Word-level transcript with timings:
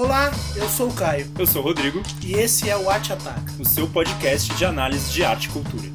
Olá, 0.00 0.30
eu 0.54 0.68
sou 0.68 0.90
o 0.90 0.94
Caio 0.94 1.26
Eu 1.36 1.44
sou 1.44 1.60
o 1.60 1.64
Rodrigo, 1.64 2.00
e 2.22 2.34
esse 2.34 2.70
é 2.70 2.76
o 2.76 2.88
Arte 2.88 3.12
Ataca. 3.12 3.52
o 3.58 3.64
seu 3.64 3.88
podcast 3.88 4.54
de 4.54 4.64
análise 4.64 5.10
de 5.10 5.24
arte 5.24 5.46
e 5.46 5.50
cultura. 5.50 5.88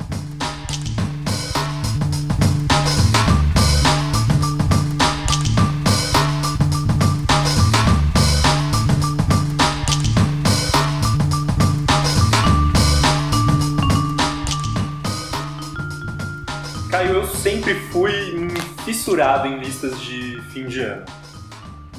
Caio, 16.92 17.14
eu 17.14 17.28
sempre 17.28 17.76
fui 17.90 18.36
um 18.38 18.50
fissurado 18.84 19.48
em 19.48 19.60
listas 19.60 19.98
de 20.02 20.42
fim 20.52 20.68
de 20.68 20.82
ano. 20.82 21.23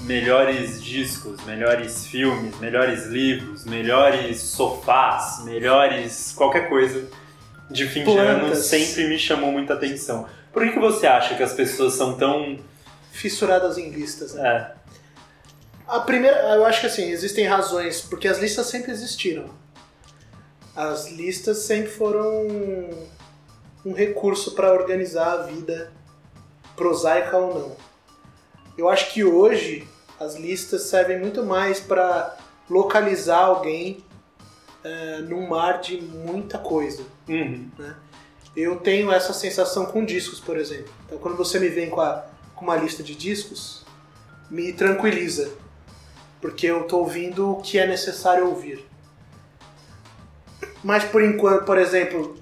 Melhores 0.04 0.82
discos, 0.82 1.42
melhores 1.44 2.06
filmes, 2.06 2.58
melhores 2.60 3.06
livros, 3.06 3.64
melhores 3.64 4.40
sofás, 4.40 5.42
melhores 5.44 6.32
qualquer 6.36 6.68
coisa 6.68 7.08
de 7.70 7.88
fim 7.88 8.04
de 8.04 8.10
ano 8.10 8.40
Plantas. 8.40 8.66
sempre 8.66 9.08
me 9.08 9.18
chamou 9.18 9.50
muita 9.50 9.74
atenção. 9.74 10.26
Por 10.52 10.62
que, 10.62 10.72
que 10.72 10.78
você 10.78 11.06
acha 11.06 11.34
que 11.34 11.42
as 11.42 11.52
pessoas 11.52 11.94
são 11.94 12.16
tão. 12.16 12.58
Fissuradas 13.12 13.78
em 13.78 13.90
listas. 13.90 14.34
Né? 14.34 14.46
É, 14.46 14.72
A 15.88 16.00
primeira, 16.00 16.36
eu 16.54 16.66
acho 16.66 16.80
que 16.80 16.86
assim, 16.86 17.10
existem 17.10 17.46
razões, 17.46 18.00
porque 18.00 18.28
as 18.28 18.38
listas 18.38 18.66
sempre 18.66 18.92
existiram. 18.92 19.48
As 20.76 21.10
listas 21.10 21.58
sempre 21.58 21.90
foram 21.90 22.48
um 23.84 23.92
recurso 23.92 24.52
para 24.52 24.72
organizar 24.72 25.32
a 25.32 25.42
vida, 25.42 25.92
prosaica 26.76 27.36
ou 27.36 27.54
não. 27.54 27.76
Eu 28.76 28.88
acho 28.88 29.12
que 29.12 29.22
hoje 29.22 29.86
as 30.20 30.36
listas 30.36 30.82
servem 30.82 31.18
muito 31.18 31.44
mais 31.44 31.80
para 31.80 32.36
localizar 32.70 33.40
alguém 33.44 34.04
eh, 34.82 35.18
num 35.28 35.46
mar 35.48 35.80
de 35.80 36.00
muita 36.00 36.58
coisa. 36.58 37.02
uhum, 37.28 37.68
Eu 38.56 38.76
tenho 38.76 39.10
essa 39.10 39.32
sensação 39.32 39.86
com 39.86 40.04
discos, 40.04 40.38
por 40.40 40.56
exemplo. 40.56 40.92
Então, 41.06 41.18
quando 41.18 41.36
você 41.36 41.58
me 41.58 41.68
vem 41.68 41.90
com, 41.90 42.00
a- 42.00 42.24
com 42.54 42.64
uma 42.64 42.76
lista 42.76 43.02
de 43.02 43.14
discos, 43.14 43.84
me 44.50 44.72
tranquiliza. 44.72 45.50
Porque 46.40 46.66
eu 46.66 46.84
tô 46.84 46.98
ouvindo 46.98 47.50
o 47.52 47.60
que 47.62 47.78
é 47.78 47.86
necessário 47.86 48.46
ouvir. 48.46 48.86
Mas, 50.82 51.04
por 51.04 51.22
enquanto, 51.24 51.64
por 51.64 51.78
exemplo, 51.78 52.36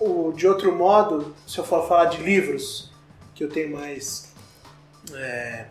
o, 0.00 0.32
de 0.32 0.46
outro 0.48 0.74
modo, 0.74 1.34
se 1.46 1.58
eu 1.58 1.64
for 1.64 1.86
falar 1.86 2.06
de 2.06 2.22
livros, 2.22 2.90
que 3.34 3.44
eu 3.44 3.48
tenho 3.50 3.70
mais. 3.72 4.32
é, 5.12 5.66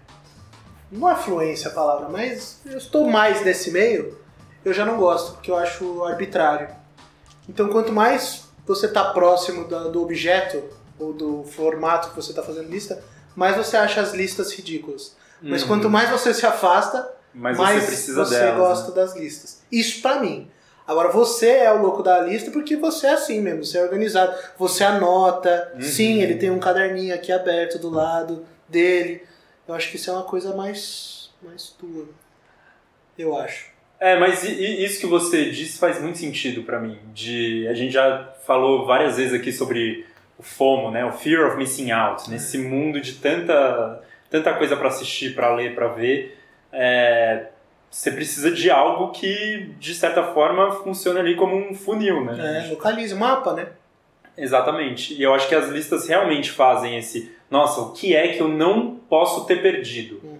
não 0.94 1.09
é 1.09 1.16
fluência 1.16 1.69
a 1.69 1.73
palavra, 1.73 2.08
mas 2.09 2.59
eu 2.66 2.77
estou 2.77 3.09
mais 3.09 3.44
nesse 3.44 3.72
meio, 3.72 4.17
eu 4.63 4.72
já 4.73 4.86
não 4.86 4.97
gosto, 4.97 5.33
porque 5.33 5.52
eu 5.52 5.58
acho 5.58 6.03
arbitrário. 6.03 6.69
Então, 7.50 7.67
quanto 7.69 7.91
mais 7.91 8.44
você 8.66 8.85
está 8.85 9.05
próximo 9.11 9.67
da- 9.67 9.89
do 9.89 10.02
objeto 10.02 10.63
ou 11.00 11.11
do 11.11 11.44
formato 11.44 12.09
que 12.11 12.16
você 12.16 12.30
está 12.31 12.41
fazendo 12.41 12.69
lista, 12.69 13.03
mais 13.35 13.58
você 13.58 13.75
acha 13.75 14.00
as 14.00 14.13
listas 14.13 14.53
ridículas. 14.53 15.16
Mas 15.41 15.63
Uhum. 15.63 15.67
quanto 15.67 15.89
mais 15.89 16.09
você 16.09 16.33
se 16.33 16.45
afasta, 16.45 17.11
Mas 17.33 17.57
mais 17.57 17.81
você 17.81 17.88
precisa 17.88 18.25
você 18.25 18.39
delas. 18.39 18.57
gosta 18.57 18.89
né? 18.89 18.95
das 18.95 19.16
listas. 19.16 19.59
Isso 19.72 20.02
pra 20.02 20.19
mim. 20.19 20.50
Agora, 20.88 21.09
você 21.09 21.47
é 21.50 21.73
o 21.73 21.81
louco 21.81 22.03
da 22.03 22.19
lista 22.22 22.52
porque 22.52 22.75
você 22.78 23.07
é 23.07 23.13
assim 23.13 23.41
mesmo, 23.41 23.66
você 23.66 23.78
é 23.80 23.83
organizado. 23.83 24.33
Você 24.57 24.83
anota. 24.83 25.72
Uhum. 25.75 25.81
Sim, 25.81 26.22
ele 26.22 26.35
tem 26.35 26.52
um 26.52 26.59
caderninho 26.59 27.13
aqui 27.16 27.31
aberto 27.31 27.78
do 27.80 27.89
lado 27.89 28.45
dele. 28.69 29.23
Eu 29.67 29.73
acho 29.73 29.89
que 29.89 29.95
isso 29.95 30.09
é 30.09 30.14
uma 30.14 30.23
coisa 30.23 30.56
mais, 30.56 31.31
mais 31.42 31.69
tua. 31.69 32.08
Eu 33.17 33.38
acho. 33.38 33.72
É, 34.00 34.17
mas 34.19 34.44
isso 34.44 35.00
que 35.00 35.06
você 35.06 35.50
disse 35.50 35.80
faz 35.80 36.02
muito 36.02 36.17
sentido 36.17 36.64
pra 36.64 36.80
mim. 36.80 37.00
De 37.14 37.67
a 37.69 37.73
gente 37.73 37.94
já 37.94 38.34
falou 38.45 38.86
várias 38.86 39.17
vezes 39.17 39.34
aqui 39.34 39.52
sobre 39.52 40.06
o 40.38 40.44
FOMO, 40.44 40.91
né? 40.91 41.06
O 41.06 41.14
fear 41.14 41.47
of 41.47 41.57
missing 41.57 41.91
out. 41.91 42.29
Nesse 42.29 42.57
mundo 42.57 43.00
de 43.00 43.13
tanta 43.13 44.02
tanta 44.29 44.53
coisa 44.56 44.75
pra 44.75 44.88
assistir, 44.88 45.35
pra 45.35 45.53
ler, 45.53 45.75
pra 45.75 45.90
ver, 45.90 46.40
é, 46.72 47.50
você 47.90 48.12
precisa 48.12 48.50
de 48.50 48.72
algo 48.72 49.12
que 49.12 49.72
de 49.79 49.94
certa 49.94 50.23
forma 50.23 50.72
funciona 50.72 51.19
ali 51.19 51.35
como 51.35 51.56
um 51.56 51.75
funil, 51.75 52.25
né? 52.25 52.66
É, 52.66 52.69
localize, 52.72 53.13
mapa, 53.13 53.53
né? 53.53 53.68
Exatamente. 54.35 55.13
E 55.13 55.22
eu 55.22 55.34
acho 55.34 55.47
que 55.47 55.53
as 55.53 55.69
listas 55.69 56.07
realmente 56.07 56.52
fazem 56.52 56.97
esse. 56.97 57.31
Nossa, 57.53 57.81
o 57.81 57.91
que 57.91 58.16
é 58.16 58.30
que 58.30 58.41
eu 58.41 58.47
não 58.47 58.96
posso 59.08 59.46
ter 59.46 59.62
perdido? 59.62 60.19
Uhum. 60.24 60.40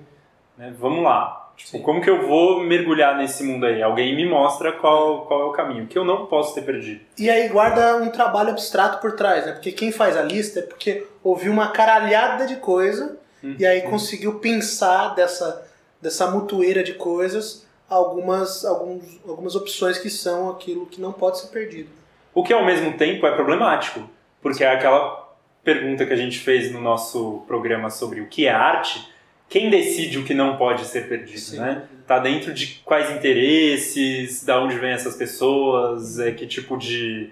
Né, 0.58 0.74
Vamos 0.80 1.04
lá. 1.04 1.52
Tipo, 1.56 1.80
como 1.84 2.02
que 2.02 2.10
eu 2.10 2.28
vou 2.28 2.64
mergulhar 2.64 3.16
nesse 3.16 3.44
mundo 3.44 3.68
aí? 3.68 3.84
Alguém 3.84 4.16
me 4.16 4.28
mostra 4.28 4.72
qual, 4.72 5.28
qual 5.28 5.42
é 5.42 5.44
o 5.44 5.52
caminho, 5.52 5.86
que 5.86 5.96
eu 5.96 6.04
não 6.04 6.26
posso 6.26 6.56
ter 6.56 6.64
perdido. 6.64 7.02
E 7.20 7.30
aí 7.30 7.48
guarda 7.50 7.98
um 7.98 8.10
trabalho 8.10 8.50
abstrato 8.50 9.00
por 9.00 9.12
trás, 9.12 9.46
né? 9.46 9.52
Porque 9.52 9.72
quem 9.72 9.92
faz 9.92 10.18
a 10.18 10.24
lista 10.24 10.62
é 10.62 10.64
porque 10.64 11.06
ouviu 11.24 11.52
uma 11.52 11.68
caralhada 11.68 12.48
de 12.48 12.56
coisa 12.56 13.16
e 13.60 13.64
aí 13.64 13.84
conseguiu 13.84 14.40
pensar 14.40 15.14
dessa, 15.14 15.70
dessa 16.02 16.32
mutueira 16.32 16.84
de 16.84 16.96
coisas 16.96 17.68
algumas, 17.88 18.66
alguns, 18.66 19.20
algumas 19.28 19.56
opções 19.56 20.00
que 20.00 20.10
são 20.10 20.50
aquilo 20.50 20.88
que 20.88 21.00
não 21.00 21.14
pode 21.14 21.40
ser 21.40 21.50
perdido. 21.50 21.90
O 22.34 22.44
que 22.44 22.52
ao 22.52 22.66
mesmo 22.66 22.98
tempo 22.98 23.28
é 23.28 23.36
problemático, 23.36 24.10
porque 24.42 24.64
é 24.64 24.72
aquela 24.72 25.23
pergunta 25.64 26.06
que 26.06 26.14
a 26.14 26.18
gente 26.18 26.40
fez 26.40 26.72
no 26.72 26.82
nosso 26.82 27.44
programa 27.48 27.90
sobre 27.90 28.22
o 28.22 28.28
que 28.28 28.46
é 28.46 28.52
arte, 28.52 29.10
quem 29.48 29.70
decide 29.70 30.18
o 30.18 30.26
que 30.26 30.34
não 30.34 30.58
pode 30.58 30.86
ser 30.86 31.08
perdido, 31.08 31.40
Sim. 31.40 31.60
né? 31.60 31.84
Tá 32.08 32.20
dentro 32.20 32.54
de 32.54 32.82
quais 32.84 33.12
interesses, 33.12 34.44
da 34.44 34.60
onde 34.60 34.78
vêm 34.78 34.92
essas 34.92 35.16
pessoas, 35.16 36.20
é, 36.20 36.32
que 36.32 36.46
tipo 36.48 36.78
de 36.78 37.32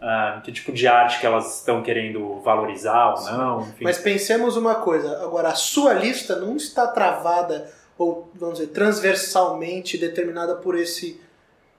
ah, 0.00 0.40
que 0.44 0.52
tipo 0.52 0.72
de 0.72 0.86
arte 0.86 1.20
que 1.20 1.26
elas 1.26 1.58
estão 1.58 1.82
querendo 1.82 2.40
valorizar 2.40 3.14
ou 3.14 3.22
não, 3.22 3.60
enfim. 3.62 3.84
Mas 3.84 3.98
pensemos 3.98 4.56
uma 4.56 4.74
coisa, 4.74 5.22
agora 5.22 5.48
a 5.48 5.54
sua 5.54 5.92
lista 5.92 6.36
não 6.36 6.56
está 6.56 6.88
travada 6.88 7.70
ou 7.96 8.30
vamos 8.34 8.58
dizer 8.58 8.72
transversalmente 8.72 9.96
determinada 9.96 10.56
por 10.56 10.76
esse 10.76 11.20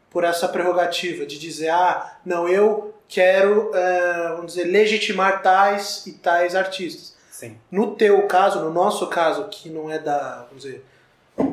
por 0.10 0.24
essa 0.24 0.48
prerrogativa 0.48 1.26
de 1.26 1.38
dizer 1.38 1.70
ah 1.70 2.18
não 2.26 2.48
eu 2.48 2.93
quero 3.08 3.72
eh, 3.74 4.30
vamos 4.36 4.54
dizer 4.54 4.66
legitimar 4.66 5.42
tais 5.42 6.06
e 6.08 6.14
tais 6.14 6.56
artistas. 6.56 7.16
Sim. 7.32 7.58
No 7.72 7.96
teu 7.96 8.26
caso, 8.28 8.60
no 8.62 8.72
nosso 8.72 9.08
caso 9.08 9.48
que 9.50 9.70
não 9.70 9.90
é 9.92 10.00
da 10.00 10.46
vamos 10.50 10.64
dizer 10.64 10.86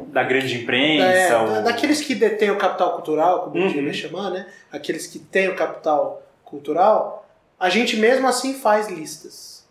Da 0.08 0.22
grande 0.22 0.62
imprensa, 0.62 1.04
é, 1.06 1.36
ou... 1.36 1.48
da- 1.48 1.60
daqueles 1.62 2.00
que 2.00 2.14
detêm 2.14 2.50
o 2.50 2.58
capital 2.58 2.92
cultural, 2.94 3.44
como 3.44 3.56
o 3.56 3.66
Uhum. 3.66 3.84
vai 3.84 3.94
chamar, 3.94 4.30
né? 4.30 4.46
Aqueles 4.70 5.06
que 5.06 5.18
têm 5.18 5.48
o 5.48 5.56
capital 5.56 6.22
cultural, 6.44 7.26
a 7.58 7.68
gente 7.70 7.96
mesmo 7.96 8.26
assim 8.28 8.54
faz 8.54 8.88
listas. 8.88 9.64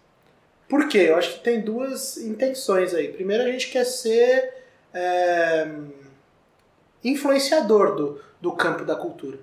Por 0.67 0.87
quê? 0.87 1.05
Eu 1.09 1.17
acho 1.17 1.33
que 1.35 1.39
tem 1.39 1.61
duas 1.61 2.17
intenções 2.17 2.93
aí. 2.93 3.07
Primeiro, 3.09 3.43
a 3.43 3.51
gente 3.51 3.69
quer 3.69 3.83
ser 3.85 4.53
é, 4.93 5.67
influenciador 7.03 7.95
do, 7.95 8.21
do 8.41 8.51
campo 8.51 8.83
da 8.83 8.95
cultura. 8.95 9.37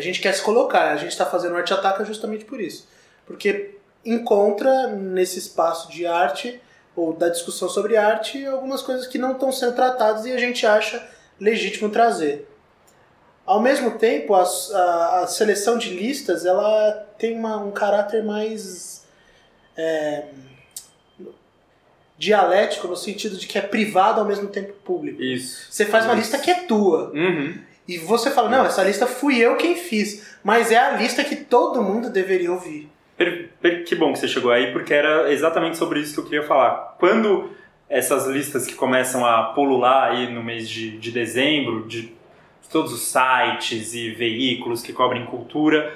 A 0.00 0.02
gente 0.02 0.20
quer 0.20 0.32
se 0.34 0.42
colocar. 0.42 0.90
A 0.92 0.96
gente 0.96 1.10
está 1.12 1.26
fazendo 1.26 1.54
Arte 1.56 1.72
Ataca 1.72 2.04
justamente 2.04 2.44
por 2.44 2.60
isso. 2.60 2.88
Porque 3.26 3.76
encontra 4.04 4.88
nesse 4.88 5.38
espaço 5.38 5.90
de 5.90 6.06
arte 6.06 6.60
ou 6.96 7.12
da 7.12 7.28
discussão 7.28 7.68
sobre 7.68 7.96
arte 7.96 8.44
algumas 8.46 8.82
coisas 8.82 9.06
que 9.06 9.18
não 9.18 9.32
estão 9.32 9.52
sendo 9.52 9.74
tratadas 9.76 10.24
e 10.26 10.32
a 10.32 10.38
gente 10.38 10.66
acha 10.66 11.06
legítimo 11.38 11.88
trazer. 11.90 12.48
Ao 13.46 13.60
mesmo 13.60 13.92
tempo, 13.98 14.34
a, 14.34 14.42
a- 14.42 15.20
a 15.20 15.26
seleção 15.26 15.76
de 15.78 15.90
listas 15.90 16.44
ela 16.46 16.92
tem 17.18 17.36
uma- 17.38 17.58
um 17.58 17.70
caráter 17.70 18.24
mais 18.24 19.04
é, 19.76 20.24
dialético 22.18 22.86
no 22.88 22.96
sentido 22.96 23.36
de 23.36 23.46
que 23.46 23.56
é 23.56 23.62
privado 23.62 24.20
ao 24.20 24.26
mesmo 24.26 24.48
tempo 24.48 24.72
público. 24.84 25.22
Isso. 25.22 25.66
Você 25.70 25.86
faz 25.86 26.04
uma 26.04 26.12
Isso. 26.14 26.22
lista 26.22 26.38
que 26.38 26.50
é 26.50 26.54
tua 26.66 27.10
Uhum. 27.14 27.58
E 27.90 27.98
você 27.98 28.30
fala 28.30 28.48
não, 28.48 28.64
essa 28.64 28.84
lista 28.84 29.04
fui 29.04 29.38
eu 29.38 29.56
quem 29.56 29.74
fiz, 29.74 30.36
mas 30.44 30.70
é 30.70 30.78
a 30.78 30.92
lista 30.92 31.24
que 31.24 31.34
todo 31.34 31.82
mundo 31.82 32.08
deveria 32.08 32.52
ouvir. 32.52 32.88
Que 33.84 33.94
bom 33.96 34.12
que 34.12 34.18
você 34.20 34.28
chegou 34.28 34.52
aí, 34.52 34.72
porque 34.72 34.94
era 34.94 35.32
exatamente 35.32 35.76
sobre 35.76 35.98
isso 35.98 36.14
que 36.14 36.20
eu 36.20 36.24
queria 36.24 36.42
falar. 36.42 36.94
Quando 36.98 37.50
essas 37.88 38.26
listas 38.26 38.64
que 38.64 38.74
começam 38.74 39.26
a 39.26 39.52
pulular 39.54 40.12
aí 40.12 40.32
no 40.32 40.42
mês 40.42 40.68
de, 40.68 40.98
de 40.98 41.10
dezembro, 41.10 41.86
de 41.88 42.14
todos 42.70 42.92
os 42.92 43.02
sites 43.02 43.92
e 43.92 44.10
veículos 44.10 44.82
que 44.82 44.92
cobrem 44.92 45.26
cultura, 45.26 45.92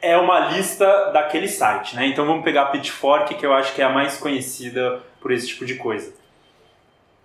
é 0.00 0.16
uma 0.16 0.52
lista 0.52 1.10
daquele 1.10 1.48
site, 1.48 1.96
né? 1.96 2.06
Então 2.06 2.24
vamos 2.24 2.44
pegar 2.44 2.62
a 2.62 2.66
Pitchfork, 2.66 3.34
que 3.34 3.44
eu 3.44 3.52
acho 3.52 3.74
que 3.74 3.82
é 3.82 3.84
a 3.84 3.90
mais 3.90 4.16
conhecida 4.16 5.02
por 5.20 5.32
esse 5.32 5.48
tipo 5.48 5.66
de 5.66 5.74
coisa. 5.74 6.14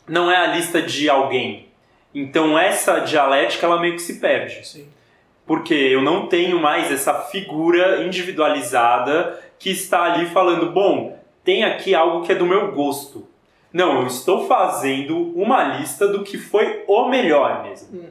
Não 0.08 0.30
é 0.30 0.36
a 0.36 0.48
lista 0.48 0.82
de 0.82 1.08
alguém. 1.08 1.70
Então 2.16 2.58
essa 2.58 3.00
dialética 3.00 3.66
ela 3.66 3.80
meio 3.80 3.96
que 3.96 4.02
se 4.02 4.20
perde 4.20 4.66
Sim. 4.66 4.88
porque 5.46 5.74
eu 5.74 6.02
não 6.02 6.28
tenho 6.28 6.58
mais 6.58 6.90
essa 6.90 7.14
figura 7.14 8.02
individualizada 8.04 9.38
que 9.60 9.70
está 9.70 10.04
ali 10.04 10.26
falando, 10.28 10.72
bom, 10.72 11.20
tem 11.44 11.66
aqui 11.66 11.94
algo 11.94 12.26
que 12.26 12.32
é 12.32 12.36
do 12.36 12.46
meu 12.46 12.72
gosto. 12.72 13.28
Não, 13.72 14.02
eu 14.02 14.08
estou 14.08 14.48
fazendo 14.48 15.34
uma 15.36 15.78
lista 15.78 16.08
do 16.08 16.24
que 16.24 16.38
foi 16.38 16.84
o 16.88 17.10
melhor 17.10 17.64
mesmo. 17.64 18.00
Hum. 18.00 18.10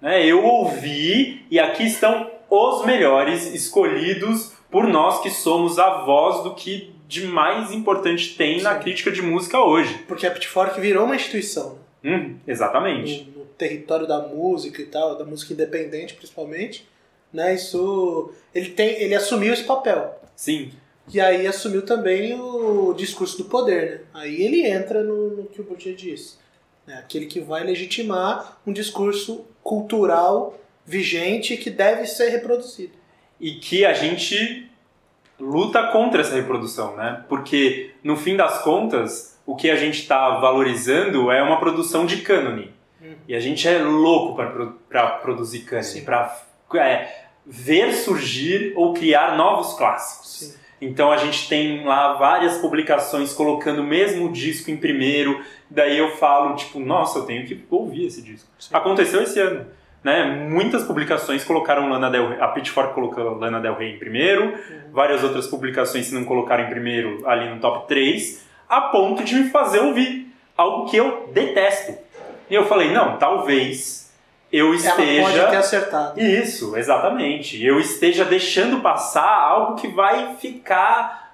Né? 0.00 0.26
Eu 0.26 0.44
ouvi 0.44 1.46
e 1.48 1.60
aqui 1.60 1.84
estão 1.84 2.28
os 2.50 2.84
melhores 2.84 3.46
escolhidos 3.54 4.52
por 4.70 4.86
nós 4.86 5.20
que 5.20 5.30
somos 5.30 5.78
a 5.78 6.02
voz 6.02 6.42
do 6.42 6.54
que 6.54 6.92
de 7.06 7.24
mais 7.24 7.70
importante 7.70 8.36
tem 8.36 8.60
na 8.60 8.74
Sim. 8.74 8.80
crítica 8.80 9.12
de 9.12 9.22
música 9.22 9.60
hoje. 9.60 9.94
Porque 10.08 10.26
a 10.26 10.30
Pitchfork 10.30 10.80
virou 10.80 11.04
uma 11.04 11.14
instituição. 11.14 11.78
Hum, 12.04 12.36
exatamente. 12.46 13.32
no 13.35 13.35
território 13.56 14.06
da 14.06 14.20
música 14.20 14.82
e 14.82 14.86
tal, 14.86 15.16
da 15.16 15.24
música 15.24 15.52
independente 15.52 16.14
principalmente, 16.14 16.86
né? 17.32 17.54
Isso 17.54 18.32
ele 18.54 18.70
tem, 18.70 19.00
ele 19.02 19.14
assumiu 19.14 19.52
esse 19.52 19.64
papel. 19.64 20.20
Sim. 20.34 20.72
E 21.12 21.20
aí 21.20 21.46
assumiu 21.46 21.82
também 21.82 22.38
o 22.38 22.92
discurso 22.94 23.38
do 23.38 23.44
poder, 23.44 23.90
né? 23.90 24.00
Aí 24.14 24.42
ele 24.42 24.66
entra 24.66 25.02
no, 25.02 25.36
no 25.36 25.44
que 25.46 25.60
o 25.60 25.64
Bourdieu 25.64 25.94
disse, 25.94 26.36
né? 26.86 26.98
Aquele 26.98 27.26
que 27.26 27.40
vai 27.40 27.62
legitimar 27.64 28.58
um 28.66 28.72
discurso 28.72 29.44
cultural 29.62 30.58
vigente 30.84 31.56
que 31.56 31.70
deve 31.70 32.06
ser 32.06 32.28
reproduzido. 32.30 32.92
E 33.40 33.52
que 33.52 33.84
a 33.84 33.92
gente 33.92 34.70
luta 35.38 35.88
contra 35.88 36.22
essa 36.22 36.34
reprodução, 36.34 36.96
né? 36.96 37.24
Porque 37.28 37.90
no 38.02 38.16
fim 38.16 38.36
das 38.36 38.62
contas, 38.62 39.38
o 39.44 39.54
que 39.54 39.70
a 39.70 39.76
gente 39.76 40.00
está 40.00 40.38
valorizando 40.38 41.30
é 41.30 41.42
uma 41.42 41.60
produção 41.60 42.06
de 42.06 42.22
cânone. 42.22 42.72
Hum. 43.06 43.14
E 43.28 43.34
a 43.34 43.40
gente 43.40 43.66
é 43.68 43.78
louco 43.78 44.34
para 44.88 45.06
produzir 45.18 45.60
cânone, 45.60 46.00
para 46.02 46.36
ver 47.44 47.92
surgir 47.92 48.72
ou 48.74 48.92
criar 48.92 49.36
novos 49.36 49.74
clássicos. 49.74 50.38
Sim. 50.40 50.66
Então 50.80 51.10
a 51.10 51.16
gente 51.16 51.48
tem 51.48 51.84
lá 51.84 52.14
várias 52.14 52.58
publicações 52.58 53.32
colocando 53.32 53.80
o 53.80 53.84
mesmo 53.84 54.30
disco 54.30 54.70
em 54.70 54.76
primeiro. 54.76 55.42
Daí 55.70 55.96
eu 55.96 56.16
falo, 56.16 56.54
tipo, 56.54 56.78
nossa, 56.78 57.20
eu 57.20 57.22
tenho 57.22 57.46
que 57.46 57.64
ouvir 57.70 58.06
esse 58.06 58.20
disco. 58.20 58.48
Sim. 58.58 58.70
Aconteceu 58.74 59.22
esse 59.22 59.40
ano. 59.40 59.66
Né? 60.04 60.22
Muitas 60.48 60.84
publicações 60.84 61.42
colocaram 61.42 61.88
Lana 61.88 62.10
Del 62.10 62.28
Rey, 62.28 62.40
a 62.40 62.48
Pitchfork 62.48 62.94
colocou 62.94 63.38
Lana 63.38 63.60
Del 63.60 63.74
Rey 63.74 63.94
em 63.94 63.98
primeiro, 63.98 64.54
várias 64.92 65.24
outras 65.24 65.48
publicações 65.48 66.06
se 66.06 66.14
não 66.14 66.24
colocaram 66.24 66.62
em 66.62 66.70
primeiro 66.70 67.26
ali 67.28 67.48
no 67.52 67.58
top 67.58 67.88
3, 67.88 68.46
a 68.68 68.82
ponto 68.82 69.24
de 69.24 69.34
me 69.34 69.50
fazer 69.50 69.80
ouvir 69.80 70.32
algo 70.56 70.88
que 70.88 70.96
eu 70.96 71.28
detesto. 71.32 71.98
E 72.48 72.54
eu 72.54 72.66
falei, 72.66 72.92
não, 72.92 73.18
talvez 73.18 74.10
eu 74.52 74.66
Ela 74.66 74.82
pode 74.82 74.86
esteja 74.86 75.46
ter 75.48 75.56
acertado. 75.56 76.20
isso, 76.20 76.76
exatamente. 76.76 77.64
Eu 77.64 77.80
esteja 77.80 78.24
deixando 78.24 78.80
passar 78.80 79.28
algo 79.28 79.76
que 79.76 79.88
vai 79.88 80.36
ficar 80.36 81.26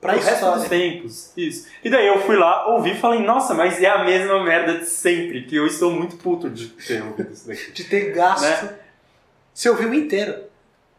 Pra 0.00 0.12
pro 0.12 0.22
resto 0.22 0.50
dos 0.52 0.68
tempos. 0.68 1.32
Isso. 1.36 1.66
E 1.82 1.90
daí 1.90 2.06
eu 2.06 2.20
fui 2.20 2.36
lá, 2.36 2.68
ouvi 2.68 2.92
e 2.92 2.96
falei, 2.96 3.20
nossa, 3.20 3.52
mas 3.52 3.82
é 3.82 3.88
a 3.88 4.04
mesma 4.04 4.42
merda 4.44 4.78
de 4.78 4.86
sempre, 4.86 5.42
que 5.42 5.56
eu 5.56 5.66
estou 5.66 5.90
muito 5.90 6.16
puto 6.16 6.48
de 6.48 6.68
ter 6.68 7.02
ouvido 7.02 7.32
isso 7.32 7.48
daqui. 7.48 7.72
De 7.72 7.84
ter 7.84 8.12
gasto. 8.12 8.66
Né? 8.66 8.74
Você 9.52 9.68
ouviu 9.68 9.92
inteiro. 9.92 10.44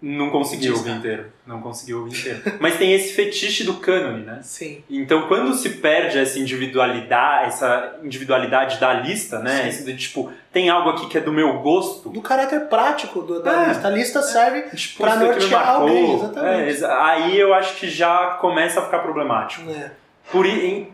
Não 0.01 0.29
consegui 0.29 0.61
Diz, 0.61 0.71
ouvir 0.71 0.83
cara. 0.85 0.97
inteiro. 0.97 1.25
Não 1.45 1.59
consegui 1.61 1.93
ouvir 1.93 2.17
inteiro. 2.17 2.41
Mas 2.61 2.77
tem 2.77 2.93
esse 2.93 3.13
fetiche 3.13 3.65
do 3.65 3.73
cânone, 3.75 4.23
né? 4.23 4.39
Sim. 4.43 4.81
Então, 4.89 5.27
quando 5.27 5.53
se 5.53 5.71
perde 5.71 6.17
essa 6.17 6.39
individualidade, 6.39 7.47
essa 7.47 7.97
individualidade 8.01 8.79
da 8.79 8.93
lista, 8.93 9.39
né? 9.39 9.63
Sim. 9.63 9.67
Esse 9.67 9.83
de, 9.83 9.97
tipo, 9.97 10.31
tem 10.53 10.69
algo 10.69 10.89
aqui 10.91 11.07
que 11.09 11.17
é 11.17 11.21
do 11.21 11.33
meu 11.33 11.59
gosto. 11.59 12.09
Do 12.09 12.21
caráter 12.21 12.61
prático 12.69 13.21
do, 13.21 13.43
da 13.43 13.65
É. 13.65 13.67
lista. 13.67 13.87
A 13.87 13.91
lista 13.91 14.21
serve 14.21 14.61
Tipo, 14.75 15.03
Pra 15.03 15.15
isso 15.15 15.23
nortear 15.25 15.69
alguém, 15.69 16.15
exatamente. 16.15 16.61
É, 16.63 16.69
exa- 16.69 17.03
aí 17.03 17.37
eu 17.37 17.53
acho 17.53 17.75
que 17.75 17.89
já 17.89 18.37
começa 18.39 18.79
a 18.79 18.85
ficar 18.85 18.99
problemático. 18.99 19.63
né? 19.69 19.91
Por, 20.31 20.45
em- 20.45 20.87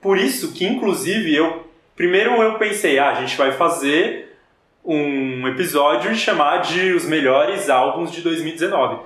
por 0.00 0.16
isso 0.16 0.52
que, 0.52 0.66
inclusive, 0.66 1.34
eu 1.34 1.68
primeiro 1.94 2.30
eu 2.40 2.54
pensei, 2.54 2.98
ah, 2.98 3.10
a 3.10 3.14
gente 3.16 3.36
vai 3.36 3.52
fazer 3.52 4.29
um 4.84 5.46
episódio 5.48 6.10
e 6.10 6.16
chamar 6.16 6.58
de 6.58 6.92
os 6.92 7.04
melhores 7.04 7.68
álbuns 7.68 8.10
de 8.10 8.22
2019. 8.22 9.02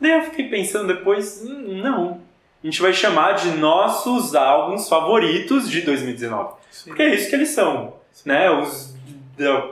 Daí 0.00 0.12
eu 0.12 0.22
fiquei 0.22 0.48
pensando 0.48 0.88
depois, 0.94 1.42
hum, 1.44 1.80
não. 1.82 2.20
A 2.62 2.66
gente 2.66 2.80
vai 2.80 2.92
chamar 2.92 3.32
de 3.32 3.50
nossos 3.52 4.34
álbuns 4.34 4.88
favoritos 4.88 5.68
de 5.68 5.82
2019. 5.82 6.54
Sim. 6.70 6.90
Porque 6.90 7.02
é 7.02 7.14
isso 7.14 7.28
que 7.28 7.34
eles 7.34 7.50
são, 7.50 7.94
né? 8.24 8.50
Os 8.50 8.94
da 9.36 9.68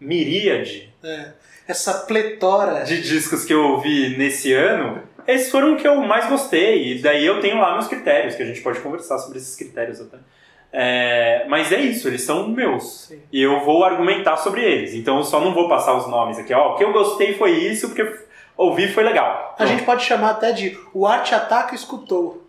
miríade 0.00 0.92
É. 1.02 1.28
Essa 1.66 2.00
pletora. 2.00 2.84
de 2.84 3.00
discos 3.00 3.44
que 3.44 3.54
eu 3.54 3.62
ouvi 3.62 4.16
nesse 4.18 4.52
ano, 4.52 5.02
esses 5.26 5.50
foram 5.50 5.74
os 5.74 5.80
que 5.80 5.88
eu 5.88 5.96
mais 6.02 6.28
gostei. 6.28 6.92
E 6.92 6.98
daí 7.02 7.24
eu 7.24 7.40
tenho 7.40 7.58
lá 7.58 7.72
meus 7.72 7.88
critérios, 7.88 8.34
que 8.34 8.42
a 8.42 8.46
gente 8.46 8.60
pode 8.60 8.80
conversar 8.80 9.18
sobre 9.18 9.38
esses 9.38 9.56
critérios 9.56 10.00
até. 10.00 10.18
É, 10.76 11.44
mas 11.48 11.70
é 11.70 11.78
isso, 11.80 12.08
eles 12.08 12.22
são 12.22 12.48
meus. 12.48 13.02
Sim. 13.06 13.22
E 13.32 13.40
eu 13.40 13.60
vou 13.64 13.84
argumentar 13.84 14.36
sobre 14.38 14.60
eles. 14.64 14.92
Então 14.92 15.18
eu 15.18 15.22
só 15.22 15.38
não 15.40 15.54
vou 15.54 15.68
passar 15.68 15.94
os 15.96 16.08
nomes 16.08 16.36
aqui. 16.36 16.52
Ó, 16.52 16.72
o 16.72 16.76
que 16.76 16.82
eu 16.82 16.92
gostei 16.92 17.34
foi 17.38 17.52
isso, 17.52 17.86
porque 17.88 18.04
ouvir 18.56 18.92
foi 18.92 19.04
legal. 19.04 19.54
A 19.56 19.66
gente 19.66 19.84
pode 19.84 20.02
chamar 20.04 20.30
até 20.30 20.50
de 20.50 20.76
o 20.92 21.06
arte 21.06 21.32
ataca 21.32 21.72
e 21.72 21.76
escutou. 21.76 22.42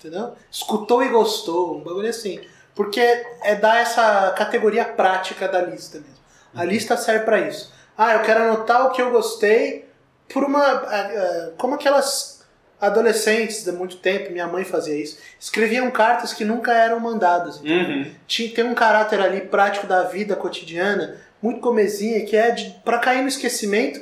Entendeu? 0.00 0.32
Escutou 0.50 1.02
e 1.04 1.08
gostou, 1.08 1.76
um 1.76 1.80
bagulho 1.80 2.08
assim. 2.08 2.40
Porque 2.74 3.00
é 3.42 3.54
dar 3.54 3.78
essa 3.78 4.32
categoria 4.36 4.84
prática 4.84 5.46
da 5.46 5.60
lista 5.62 5.98
mesmo. 5.98 6.14
A 6.56 6.60
Uhum. 6.62 6.66
lista 6.66 6.96
serve 6.96 7.24
pra 7.24 7.38
isso. 7.38 7.72
Ah, 7.96 8.14
eu 8.14 8.22
quero 8.22 8.42
anotar 8.42 8.86
o 8.86 8.90
que 8.90 9.00
eu 9.00 9.12
gostei 9.12 9.88
por 10.32 10.42
uma. 10.42 10.60
ah, 10.60 10.86
ah, 10.90 11.50
Como 11.56 11.74
aquelas 11.76 12.33
adolescentes 12.86 13.64
de 13.64 13.72
muito 13.72 13.96
tempo, 13.96 14.32
minha 14.32 14.46
mãe 14.46 14.64
fazia 14.64 14.94
isso, 14.94 15.18
escreviam 15.38 15.90
cartas 15.90 16.32
que 16.32 16.44
nunca 16.44 16.72
eram 16.72 17.00
mandadas. 17.00 17.60
Uhum. 17.60 18.10
Tinha, 18.26 18.54
tem 18.54 18.64
um 18.64 18.74
caráter 18.74 19.20
ali 19.20 19.40
prático 19.40 19.86
da 19.86 20.02
vida 20.02 20.36
cotidiana, 20.36 21.16
muito 21.42 21.60
comezinha, 21.60 22.24
que 22.24 22.36
é 22.36 22.54
pra 22.84 22.98
cair 22.98 23.22
no 23.22 23.28
esquecimento, 23.28 24.00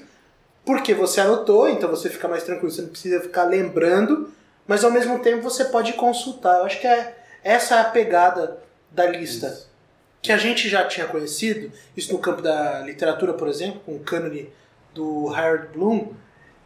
porque 0.65 0.95
você 0.95 1.21
anotou, 1.21 1.69
então 1.69 1.91
você 1.91 2.09
fica 2.09 2.29
mais 2.29 2.45
tranquilo, 2.45 2.71
você 2.71 2.83
não 2.83 2.91
precisa 2.91 3.21
ficar 3.21 3.45
lembrando, 3.45 4.33
mas 4.67 4.85
ao 4.85 4.91
mesmo 4.91 5.19
tempo 5.19 5.43
você 5.43 5.65
pode 5.65 5.93
consultar. 5.95 6.59
Eu 6.59 6.67
acho 6.67 6.81
que 6.81 6.87
é, 6.87 7.17
essa 7.43 7.77
é 7.77 7.81
a 7.81 7.85
pegada 7.85 8.59
da 8.91 9.07
lista. 9.07 9.49
Isso. 9.49 9.73
Que 10.21 10.31
a 10.31 10.37
gente 10.37 10.69
já 10.69 10.87
tinha 10.87 11.07
conhecido, 11.07 11.73
isso 11.97 12.13
no 12.13 12.21
campo 12.21 12.41
da 12.41 12.81
literatura, 12.83 13.33
por 13.33 13.49
exemplo, 13.49 13.81
com 13.85 13.97
o 13.97 14.01
cânone 14.01 14.49
do 14.95 15.29
Harold 15.35 15.69
Bloom, 15.73 16.13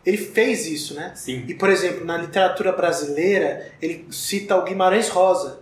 ele 0.07 0.17
fez 0.17 0.67
isso, 0.67 0.95
né? 0.95 1.13
Sim. 1.17 1.45
E, 1.49 1.55
por 1.55 1.69
exemplo, 1.69 2.05
na 2.05 2.17
literatura 2.17 2.71
brasileira, 2.73 3.71
ele 3.83 4.07
cita 4.11 4.57
o 4.57 4.63
Guimarães 4.63 5.09
Rosa. 5.09 5.61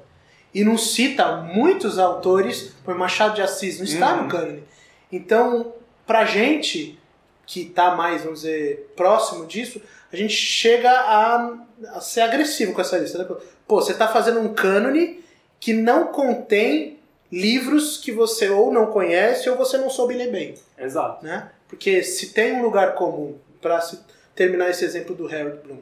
E 0.53 0.63
não 0.63 0.79
cita 0.79 1.37
muitos 1.39 1.99
autores, 1.99 2.73
por 2.85 2.95
Machado 2.95 3.35
de 3.35 3.43
Assis, 3.43 3.79
não 3.79 3.85
está 3.85 4.15
Uhum. 4.15 4.23
no 4.25 4.29
cânone. 4.29 4.63
Então, 5.11 5.73
pra 6.07 6.25
gente 6.25 6.99
que 7.47 7.63
está 7.63 7.95
mais, 7.97 8.23
vamos 8.23 8.41
dizer, 8.43 8.93
próximo 8.95 9.47
disso, 9.47 9.81
a 10.13 10.17
gente 10.17 10.35
chega 10.35 10.91
a, 10.91 11.57
a 11.95 12.01
ser 12.01 12.21
agressivo 12.21 12.73
com 12.73 12.81
essa 12.81 12.97
lista. 12.99 13.19
Né? 13.19 13.25
Pô, 13.67 13.81
você 13.81 13.93
está 13.93 14.07
fazendo 14.09 14.41
um 14.41 14.55
cânone 14.55 15.23
que 15.59 15.73
não 15.73 16.07
contém 16.09 16.99
livros 17.33 17.97
que 17.99 18.13
você 18.13 18.49
ou 18.49 18.73
não 18.73 18.87
conhece 18.87 19.49
ou 19.51 19.57
você 19.57 19.77
não 19.77 19.91
soube 19.91 20.15
ler 20.15 20.31
bem 20.31 20.55
Exato. 20.79 21.25
né? 21.25 21.51
Porque 21.67 22.03
se 22.05 22.29
tem 22.29 22.53
um 22.53 22.63
lugar 22.63 22.95
comum, 22.95 23.37
para 23.61 23.81
terminar 24.35 24.71
esse 24.71 24.85
exemplo 24.85 25.15
do 25.15 25.27
Harold 25.27 25.59
Bloom, 25.65 25.79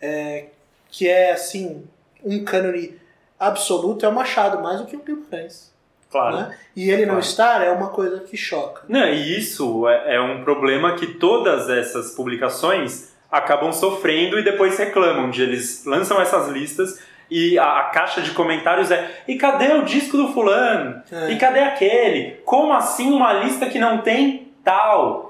é, 0.00 0.46
que 0.90 1.08
é 1.08 1.32
assim, 1.32 1.84
um 2.24 2.44
cânone 2.44 2.98
absoluto, 3.38 4.04
é 4.04 4.08
o 4.08 4.14
Machado, 4.14 4.62
mais 4.62 4.80
do 4.80 4.86
que 4.86 4.96
o 4.96 5.00
Guimarães. 5.00 5.72
Claro. 6.10 6.36
Né? 6.36 6.58
E 6.76 6.90
ele 6.90 7.06
não 7.06 7.14
Claro. 7.14 7.26
estar 7.26 7.62
é 7.64 7.70
uma 7.70 7.88
coisa 7.88 8.20
que 8.20 8.36
choca. 8.36 8.82
Não, 8.88 9.06
e 9.08 9.36
isso 9.36 9.88
é, 9.88 10.14
é 10.14 10.20
um 10.20 10.44
problema 10.44 10.94
que 10.94 11.06
todas 11.14 11.68
essas 11.68 12.12
publicações 12.12 13.12
acabam 13.30 13.72
sofrendo 13.72 14.38
e 14.38 14.44
depois 14.44 14.78
reclamam 14.78 15.28
de 15.28 15.42
eles 15.42 15.84
lançam 15.84 16.20
essas 16.20 16.48
listas 16.48 17.00
e 17.28 17.58
a, 17.58 17.80
a 17.80 17.82
caixa 17.84 18.20
de 18.20 18.30
comentários 18.30 18.92
é 18.92 19.22
e 19.26 19.36
cadê 19.36 19.72
o 19.72 19.82
disco 19.84 20.16
do 20.16 20.32
fulano? 20.32 21.02
É. 21.10 21.32
E 21.32 21.36
cadê 21.36 21.60
aquele? 21.60 22.40
Como 22.44 22.72
assim 22.72 23.10
uma 23.12 23.32
lista 23.32 23.66
que 23.66 23.78
não 23.78 23.98
tem 23.98 24.52
tal? 24.62 25.23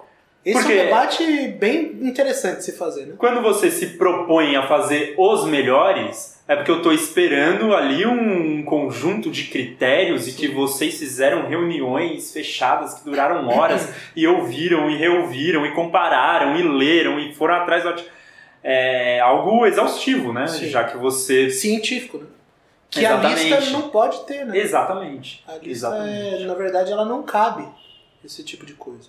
Esse 0.44 0.58
Porque- 0.58 0.72
é 0.74 0.82
um 0.82 0.84
debate 0.86 1.48
bem 1.58 1.82
interessante 2.02 2.58
de 2.58 2.64
se 2.64 2.72
fazer, 2.72 3.06
né? 3.06 3.14
Quando 3.16 3.40
você 3.40 3.70
se 3.70 3.86
propõe 3.96 4.56
a 4.56 4.66
fazer 4.66 5.14
os 5.16 5.46
melhores, 5.46 6.38
é 6.46 6.54
porque 6.54 6.70
eu 6.70 6.76
estou 6.78 6.92
esperando 6.92 7.74
ali 7.74 8.04
um 8.06 8.62
conjunto 8.62 9.30
de 9.30 9.44
critérios 9.44 10.28
e 10.28 10.32
que 10.32 10.46
vocês 10.48 10.98
fizeram 10.98 11.48
reuniões 11.48 12.30
fechadas 12.32 12.94
que 12.94 13.04
duraram 13.06 13.48
horas 13.48 13.88
e 14.14 14.26
ouviram 14.26 14.90
e 14.90 14.96
reouviram 14.98 15.64
e 15.64 15.72
compararam 15.72 16.56
e 16.56 16.62
leram 16.62 17.18
e 17.18 17.32
foram 17.34 17.54
atrás 17.54 17.82
do. 17.82 17.88
ati- 17.88 18.04
É 18.62 19.20
algo 19.20 19.66
exaustivo, 19.66 20.32
né? 20.32 20.46
Sim. 20.46 20.68
Já 20.68 20.84
que 20.84 20.96
você. 20.98 21.48
Científico, 21.50 22.18
né? 22.18 22.26
Que 22.90 23.04
a 23.04 23.10
Exatamente. 23.14 23.44
lista 23.44 23.70
não 23.72 23.88
pode 23.88 24.24
ter, 24.26 24.44
né? 24.46 24.56
Exatamente. 24.58 25.42
A 25.48 25.52
lista, 25.52 25.68
Exatamente. 25.70 26.42
é, 26.42 26.46
na 26.46 26.54
verdade, 26.54 26.92
ela 26.92 27.04
não 27.04 27.22
cabe 27.22 27.66
esse 28.24 28.42
tipo 28.44 28.64
de 28.66 28.74
coisa. 28.74 29.08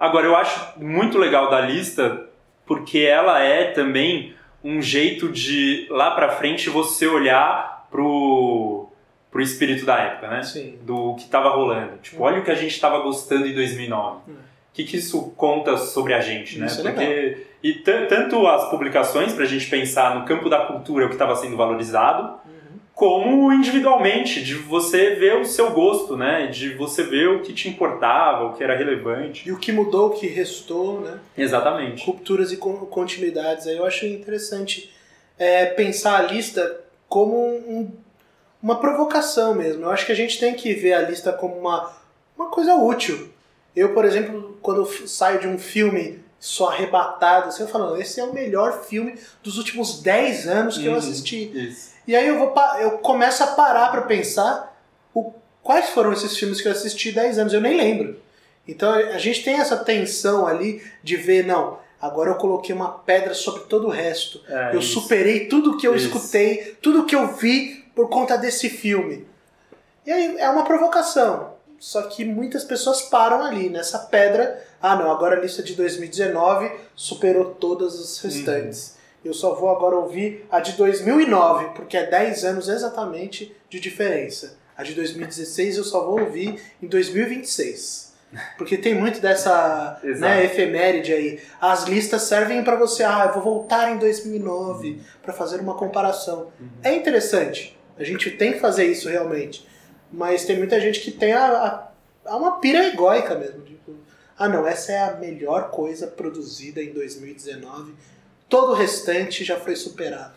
Agora, 0.00 0.26
eu 0.26 0.34
acho 0.34 0.80
muito 0.80 1.18
legal 1.18 1.50
da 1.50 1.60
lista 1.60 2.26
porque 2.66 3.00
ela 3.00 3.38
é 3.40 3.64
também 3.72 4.34
um 4.64 4.80
jeito 4.80 5.28
de 5.28 5.86
lá 5.90 6.10
pra 6.12 6.30
frente 6.30 6.70
você 6.70 7.06
olhar 7.06 7.86
pro 7.90 8.86
pro 9.30 9.40
espírito 9.40 9.86
da 9.86 9.96
época, 9.96 10.26
né? 10.28 10.42
Sim. 10.42 10.76
Do 10.82 11.14
que 11.14 11.28
tava 11.28 11.50
rolando. 11.50 11.98
Tipo, 12.02 12.24
olha 12.24 12.40
o 12.40 12.44
que 12.44 12.50
a 12.50 12.54
gente 12.56 12.80
tava 12.80 12.98
gostando 12.98 13.46
em 13.46 13.54
2009. 13.54 14.22
Hum. 14.28 14.32
O 14.32 14.36
que, 14.72 14.82
que 14.82 14.96
isso 14.96 15.32
conta 15.36 15.76
sobre 15.76 16.14
a 16.14 16.20
gente, 16.20 16.58
né? 16.58 16.66
Isso 16.66 16.80
é 16.80 16.90
Porque 16.90 17.46
e 17.62 17.74
tan- 17.74 18.06
tanto 18.06 18.44
as 18.48 18.68
publicações 18.70 19.32
pra 19.32 19.44
gente 19.44 19.68
pensar 19.70 20.18
no 20.18 20.24
campo 20.24 20.48
da 20.48 20.60
cultura 20.66 21.04
o 21.04 21.08
que 21.08 21.14
estava 21.14 21.36
sendo 21.36 21.56
valorizado, 21.56 22.22
Uhum. 22.44 22.59
Como 23.00 23.50
individualmente, 23.50 24.44
de 24.44 24.52
você 24.56 25.14
ver 25.14 25.38
o 25.38 25.44
seu 25.46 25.70
gosto, 25.70 26.18
né? 26.18 26.48
De 26.48 26.74
você 26.74 27.02
ver 27.02 27.28
o 27.30 27.40
que 27.40 27.54
te 27.54 27.66
importava, 27.66 28.44
o 28.44 28.52
que 28.52 28.62
era 28.62 28.76
relevante. 28.76 29.48
E 29.48 29.52
o 29.52 29.58
que 29.58 29.72
mudou, 29.72 30.08
o 30.08 30.10
que 30.10 30.26
restou, 30.26 31.00
né? 31.00 31.18
Exatamente. 31.34 32.04
rupturas 32.04 32.52
e 32.52 32.58
con- 32.58 32.84
continuidades. 32.84 33.66
Aí 33.66 33.78
eu 33.78 33.86
acho 33.86 34.04
interessante 34.04 34.92
é, 35.38 35.64
pensar 35.64 36.18
a 36.20 36.22
lista 36.30 36.78
como 37.08 37.34
um- 37.38 37.90
uma 38.62 38.78
provocação 38.78 39.54
mesmo. 39.54 39.84
Eu 39.84 39.90
acho 39.90 40.04
que 40.04 40.12
a 40.12 40.14
gente 40.14 40.38
tem 40.38 40.52
que 40.52 40.74
ver 40.74 40.92
a 40.92 41.00
lista 41.00 41.32
como 41.32 41.56
uma, 41.58 41.90
uma 42.36 42.50
coisa 42.50 42.74
útil. 42.74 43.30
Eu, 43.74 43.94
por 43.94 44.04
exemplo, 44.04 44.58
quando 44.60 44.82
eu 44.82 45.08
saio 45.08 45.40
de 45.40 45.48
um 45.48 45.56
filme 45.58 46.18
só 46.38 46.68
arrebatado, 46.68 47.48
assim, 47.48 47.62
eu 47.62 47.68
falo, 47.70 47.96
esse 47.96 48.20
é 48.20 48.24
o 48.24 48.34
melhor 48.34 48.84
filme 48.84 49.14
dos 49.42 49.56
últimos 49.56 50.02
10 50.02 50.46
anos 50.46 50.76
que 50.76 50.84
eu 50.84 50.92
Uhum. 50.92 50.98
assisti. 50.98 51.50
Isso. 51.54 51.89
E 52.06 52.16
aí 52.16 52.26
eu, 52.26 52.38
vou 52.38 52.54
eu 52.80 52.98
começo 52.98 53.42
a 53.42 53.48
parar 53.48 53.90
pra 53.90 54.02
pensar 54.02 54.76
o, 55.14 55.32
quais 55.62 55.90
foram 55.90 56.12
esses 56.12 56.36
filmes 56.36 56.60
que 56.60 56.68
eu 56.68 56.72
assisti 56.72 57.12
10 57.12 57.38
anos, 57.38 57.52
eu 57.52 57.60
nem 57.60 57.76
lembro. 57.76 58.20
Então 58.66 58.92
a 58.92 59.18
gente 59.18 59.42
tem 59.42 59.54
essa 59.54 59.76
tensão 59.76 60.46
ali 60.46 60.82
de 61.02 61.16
ver, 61.16 61.44
não, 61.46 61.78
agora 62.00 62.30
eu 62.30 62.36
coloquei 62.36 62.74
uma 62.74 62.90
pedra 62.90 63.34
sobre 63.34 63.62
todo 63.62 63.86
o 63.86 63.90
resto. 63.90 64.40
É, 64.48 64.74
eu 64.74 64.80
isso. 64.80 65.00
superei 65.00 65.46
tudo 65.46 65.76
que 65.76 65.86
eu 65.86 65.94
Isso. 65.94 66.06
escutei, 66.06 66.76
tudo 66.80 67.04
que 67.04 67.14
eu 67.14 67.34
vi 67.34 67.84
por 67.94 68.08
conta 68.08 68.36
desse 68.36 68.68
filme. 68.68 69.26
E 70.06 70.12
aí 70.12 70.36
é 70.38 70.48
uma 70.48 70.64
provocação. 70.64 71.54
Só 71.78 72.02
que 72.02 72.24
muitas 72.24 72.62
pessoas 72.62 73.02
param 73.02 73.42
ali, 73.42 73.70
nessa 73.70 73.98
pedra. 73.98 74.62
Ah, 74.82 74.96
não, 74.96 75.10
agora 75.10 75.36
a 75.36 75.40
lista 75.40 75.62
de 75.62 75.74
2019 75.74 76.70
superou 76.94 77.54
todas 77.54 77.94
as 77.98 78.18
restantes. 78.18 78.96
Eu 79.24 79.34
só 79.34 79.54
vou 79.54 79.68
agora 79.68 79.96
ouvir 79.96 80.46
a 80.50 80.60
de 80.60 80.72
2009, 80.72 81.74
porque 81.74 81.96
é 81.96 82.06
10 82.06 82.44
anos 82.44 82.68
exatamente 82.68 83.54
de 83.68 83.78
diferença. 83.78 84.58
A 84.76 84.82
de 84.82 84.94
2016 84.94 85.76
eu 85.76 85.84
só 85.84 86.04
vou 86.04 86.20
ouvir 86.20 86.60
em 86.82 86.86
2026. 86.86 88.14
Porque 88.56 88.78
tem 88.78 88.94
muito 88.94 89.20
dessa 89.20 90.00
né, 90.04 90.44
efeméride 90.44 91.12
aí. 91.12 91.40
As 91.60 91.84
listas 91.84 92.22
servem 92.22 92.62
para 92.64 92.76
você, 92.76 93.02
ah, 93.02 93.24
eu 93.26 93.34
vou 93.34 93.42
voltar 93.42 93.92
em 93.92 93.98
2009 93.98 95.00
para 95.22 95.34
fazer 95.34 95.60
uma 95.60 95.74
comparação. 95.74 96.50
É 96.82 96.94
interessante. 96.94 97.78
A 97.98 98.04
gente 98.04 98.30
tem 98.30 98.54
que 98.54 98.60
fazer 98.60 98.86
isso 98.86 99.08
realmente. 99.08 99.68
Mas 100.10 100.44
tem 100.44 100.56
muita 100.56 100.80
gente 100.80 101.00
que 101.00 101.10
tem 101.10 101.32
a, 101.32 101.44
a, 101.44 102.32
a 102.32 102.36
uma 102.36 102.58
pira 102.58 102.86
egóica 102.86 103.34
mesmo. 103.34 103.60
Tipo, 103.62 103.94
ah, 104.38 104.48
não, 104.48 104.66
essa 104.66 104.92
é 104.92 104.98
a 104.98 105.16
melhor 105.16 105.70
coisa 105.70 106.06
produzida 106.06 106.82
em 106.82 106.92
2019. 106.92 107.94
Todo 108.50 108.72
o 108.72 108.74
restante 108.74 109.42
já 109.44 109.56
foi 109.56 109.74
superado. 109.76 110.34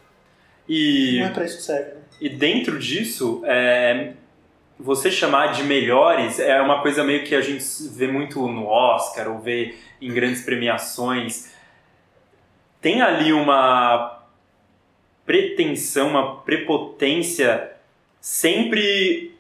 E, 0.69 1.17
Não 1.19 1.25
é 1.27 1.29
pra 1.31 1.43
isso 1.43 1.57
que 1.57 1.63
serve, 1.63 1.91
né? 1.95 2.01
e 2.21 2.29
dentro 2.29 2.79
disso, 2.79 3.41
é, 3.43 4.13
você 4.79 5.11
chamar 5.11 5.47
de 5.47 5.63
melhores 5.63 6.39
é 6.39 6.61
uma 6.61 6.81
coisa 6.81 7.03
meio 7.03 7.25
que 7.25 7.35
a 7.35 7.41
gente 7.41 7.65
vê 7.91 8.07
muito 8.07 8.47
no 8.47 8.65
Oscar 8.67 9.29
ou 9.29 9.39
vê 9.39 9.75
em 10.01 10.13
grandes 10.13 10.41
premiações. 10.43 11.51
Tem 12.79 13.01
ali 13.01 13.33
uma 13.33 14.23
pretensão, 15.25 16.09
uma 16.09 16.37
prepotência 16.41 17.71
sempre 18.21 19.35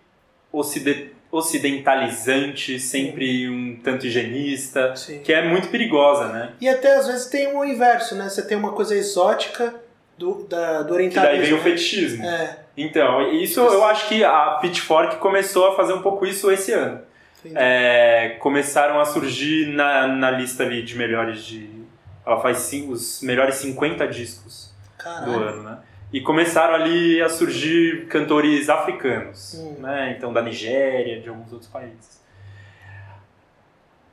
ocide- 0.51 1.12
ocidentalizante, 1.33 2.79
sempre 2.79 3.49
um 3.49 3.75
tanto 3.83 4.05
higienista, 4.05 4.95
Sim. 4.95 5.19
que 5.19 5.33
é 5.33 5.47
muito 5.47 5.67
perigosa, 5.69 6.27
né? 6.27 6.51
E 6.61 6.69
até 6.69 6.95
às 6.95 7.07
vezes 7.07 7.25
tem 7.27 7.47
o 7.55 7.65
inverso, 7.65 8.15
né? 8.15 8.29
Você 8.29 8.45
tem 8.47 8.55
uma 8.55 8.71
coisa 8.71 8.95
exótica 8.95 9.73
do, 10.17 10.43
da, 10.47 10.81
do 10.83 10.89
Que 10.89 10.93
orientalismo. 10.93 11.37
daí 11.37 11.41
vem 11.41 11.53
o 11.53 11.57
né? 11.57 11.63
fetichismo. 11.63 12.25
É, 12.25 12.57
Então, 12.77 13.31
isso 13.31 13.59
eu 13.59 13.83
acho 13.85 14.07
que 14.07 14.23
a 14.23 14.57
Pitchfork 14.61 15.17
começou 15.17 15.67
a 15.69 15.75
fazer 15.75 15.93
um 15.93 16.01
pouco 16.01 16.25
isso 16.25 16.51
esse 16.51 16.71
ano. 16.71 17.01
É, 17.55 18.37
começaram 18.39 19.01
a 19.01 19.05
surgir 19.05 19.67
na, 19.67 20.07
na 20.07 20.31
lista 20.31 20.63
ali 20.63 20.81
de 20.81 20.95
melhores 20.97 21.43
de. 21.43 21.69
Ela 22.25 22.39
faz 22.39 22.71
os 22.87 23.21
melhores 23.21 23.55
50 23.55 24.07
discos 24.07 24.73
do 24.97 25.03
Caralho. 25.03 25.33
ano, 25.33 25.63
né? 25.63 25.77
E 26.13 26.21
começaram 26.21 26.75
ali 26.75 27.19
a 27.21 27.27
surgir 27.27 28.05
cantores 28.05 28.69
africanos, 28.69 29.55
Hum. 29.55 29.81
né? 29.81 30.13
Então 30.15 30.31
da 30.31 30.41
Nigéria, 30.43 31.19
de 31.19 31.27
alguns 31.27 31.51
outros 31.51 31.69
países. 31.69 32.21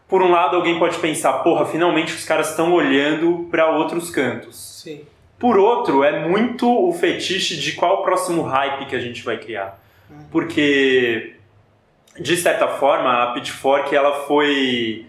Por 0.08 0.22
um 0.22 0.30
lado, 0.30 0.56
alguém 0.56 0.78
pode 0.78 0.98
pensar, 0.98 1.34
porra, 1.44 1.66
finalmente 1.66 2.14
os 2.14 2.24
caras 2.24 2.50
estão 2.50 2.72
olhando 2.72 3.46
para 3.50 3.70
outros 3.70 4.10
cantos. 4.10 4.80
Sim. 4.82 5.04
Por 5.38 5.56
outro, 5.58 6.02
é 6.02 6.26
muito 6.26 6.68
o 6.68 6.92
fetiche 6.92 7.56
de 7.56 7.72
qual 7.72 8.00
o 8.00 8.02
próximo 8.02 8.42
hype 8.42 8.86
que 8.86 8.96
a 8.96 8.98
gente 9.00 9.22
vai 9.22 9.38
criar. 9.38 9.80
Uhum. 10.10 10.16
Porque, 10.32 11.36
de 12.18 12.36
certa 12.36 12.66
forma, 12.66 13.22
a 13.22 13.32
Pitchfork 13.32 13.94
ela 13.94 14.24
foi, 14.26 15.06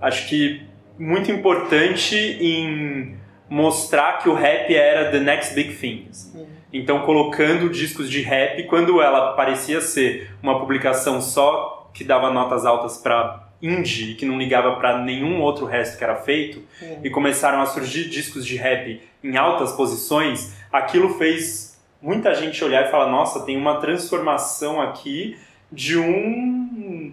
acho 0.00 0.28
que, 0.28 0.62
muito 0.98 1.32
importante 1.32 2.14
em 2.16 3.16
mostrar 3.54 4.18
que 4.18 4.28
o 4.28 4.34
rap 4.34 4.74
era 4.74 5.10
the 5.12 5.20
next 5.20 5.54
big 5.54 5.74
thing. 5.76 6.08
assim. 6.10 6.38
Uhum. 6.38 6.46
Então, 6.72 7.00
colocando 7.06 7.70
discos 7.70 8.10
de 8.10 8.20
rap, 8.20 8.64
quando 8.64 9.00
ela 9.00 9.34
parecia 9.34 9.80
ser 9.80 10.30
uma 10.42 10.58
publicação 10.58 11.20
só 11.20 11.88
que 11.94 12.02
dava 12.02 12.30
notas 12.32 12.66
altas 12.66 12.98
para 12.98 13.48
indie 13.62 14.10
e 14.10 14.14
que 14.16 14.26
não 14.26 14.36
ligava 14.36 14.74
para 14.76 14.98
nenhum 14.98 15.40
outro 15.40 15.64
resto 15.66 15.96
que 15.96 16.02
era 16.02 16.16
feito, 16.16 16.62
Uhum. 16.82 17.00
e 17.04 17.10
começaram 17.10 17.62
a 17.62 17.66
surgir 17.66 18.08
discos 18.10 18.44
de 18.44 18.56
rap 18.56 19.00
em 19.22 19.36
altas 19.36 19.72
posições, 19.72 20.52
aquilo 20.72 21.16
fez 21.16 21.80
muita 22.02 22.34
gente 22.34 22.62
olhar 22.64 22.86
e 22.86 22.90
falar: 22.90 23.08
nossa, 23.08 23.44
tem 23.46 23.56
uma 23.56 23.76
transformação 23.80 24.82
aqui 24.82 25.38
de 25.70 25.96
um, 25.96 27.12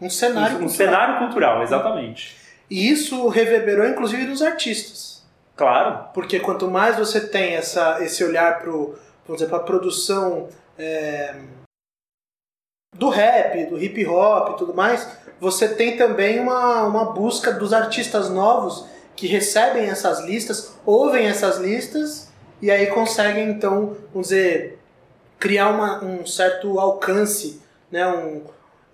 Um 0.00 0.08
cenário. 0.10 0.56
um, 0.56 0.60
cultural. 0.60 0.68
cenário 0.70 1.18
cultural, 1.18 1.62
exatamente. 1.62 2.36
E 2.72 2.88
isso 2.88 3.28
reverberou 3.28 3.86
inclusive 3.86 4.24
nos 4.24 4.40
artistas. 4.40 5.22
Claro, 5.54 6.08
Porque 6.14 6.40
quanto 6.40 6.70
mais 6.70 6.96
você 6.96 7.20
tem 7.20 7.54
essa, 7.54 8.02
esse 8.02 8.24
olhar 8.24 8.62
para 8.62 9.56
a 9.58 9.60
produção 9.60 10.48
é, 10.78 11.34
do 12.96 13.10
rap, 13.10 13.66
do 13.66 13.78
hip 13.78 14.06
hop 14.06 14.54
e 14.54 14.56
tudo 14.56 14.72
mais, 14.72 15.06
você 15.38 15.68
tem 15.68 15.98
também 15.98 16.40
uma, 16.40 16.84
uma 16.84 17.12
busca 17.12 17.52
dos 17.52 17.74
artistas 17.74 18.30
novos 18.30 18.86
que 19.14 19.26
recebem 19.26 19.90
essas 19.90 20.20
listas, 20.20 20.74
ouvem 20.86 21.26
essas 21.26 21.58
listas 21.58 22.32
e 22.62 22.70
aí 22.70 22.86
conseguem 22.86 23.50
então, 23.50 23.98
vamos 24.14 24.28
dizer, 24.28 24.78
criar 25.38 25.68
uma, 25.68 26.02
um 26.02 26.24
certo 26.24 26.80
alcance, 26.80 27.60
né? 27.90 28.08
Um, 28.08 28.44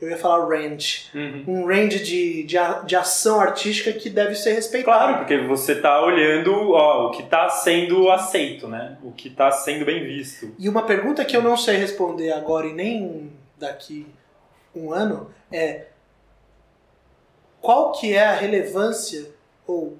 eu 0.01 0.09
ia 0.09 0.17
falar 0.17 0.47
range, 0.47 1.11
Uhum. 1.15 1.45
um 1.49 1.67
range 1.67 1.99
de, 2.03 2.45
de, 2.45 2.57
de 2.87 2.97
ação 2.97 3.41
artística 3.41 3.93
que 3.93 4.09
deve 4.09 4.35
ser 4.37 4.53
respeitado. 4.53 4.97
claro, 4.99 5.19
porque 5.19 5.39
você 5.39 5.73
está 5.73 6.01
olhando 6.05 6.53
ó, 6.73 7.09
o 7.09 7.11
que 7.11 7.23
está 7.23 7.49
sendo 7.49 8.09
aceito, 8.11 8.69
né? 8.69 8.97
O 9.03 9.11
que 9.13 9.29
está 9.29 9.51
sendo 9.51 9.85
bem 9.85 10.05
visto. 10.05 10.55
E 10.59 10.69
uma 10.69 10.83
pergunta 10.87 11.25
que 11.25 11.37
eu 11.37 11.43
não 11.43 11.57
sei 11.57 11.77
responder 11.77 12.31
agora 12.33 12.67
e 12.67 12.73
nem 12.73 13.33
daqui 13.59 14.07
um 14.75 14.93
ano 14.93 15.31
é 15.51 15.87
qual 17.61 17.93
que 17.93 18.15
é 18.15 18.25
a 18.25 18.33
relevância 18.35 19.27
ou 19.67 19.99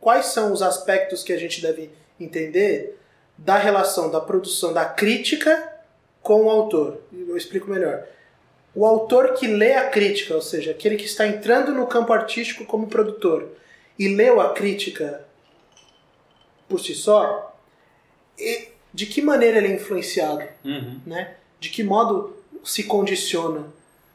quais 0.00 0.26
são 0.26 0.52
os 0.52 0.62
aspectos 0.62 1.22
que 1.22 1.32
a 1.32 1.36
gente 1.38 1.60
deve 1.60 1.90
entender 2.18 2.98
da 3.36 3.56
relação 3.56 4.10
da 4.10 4.20
produção 4.20 4.72
da 4.72 4.84
crítica 4.84 5.72
com 6.22 6.44
o 6.44 6.50
autor. 6.50 7.00
Eu 7.12 7.36
explico 7.36 7.68
melhor. 7.70 8.04
O 8.74 8.86
autor 8.86 9.34
que 9.34 9.46
lê 9.46 9.74
a 9.74 9.88
crítica, 9.88 10.34
ou 10.34 10.42
seja, 10.42 10.70
aquele 10.70 10.96
que 10.96 11.06
está 11.06 11.26
entrando 11.26 11.72
no 11.72 11.86
campo 11.86 12.12
artístico 12.12 12.64
como 12.64 12.86
produtor 12.86 13.48
e 13.98 14.08
leu 14.14 14.40
a 14.40 14.52
crítica 14.52 15.24
por 16.68 16.80
si 16.80 16.94
só, 16.94 17.56
e 18.38 18.68
de 18.94 19.06
que 19.06 19.20
maneira 19.20 19.58
ele 19.58 19.68
é 19.68 19.74
influenciado? 19.74 20.44
Uhum. 20.64 21.00
né? 21.04 21.34
De 21.58 21.68
que 21.68 21.82
modo 21.82 22.36
se 22.64 22.84
condiciona? 22.84 23.66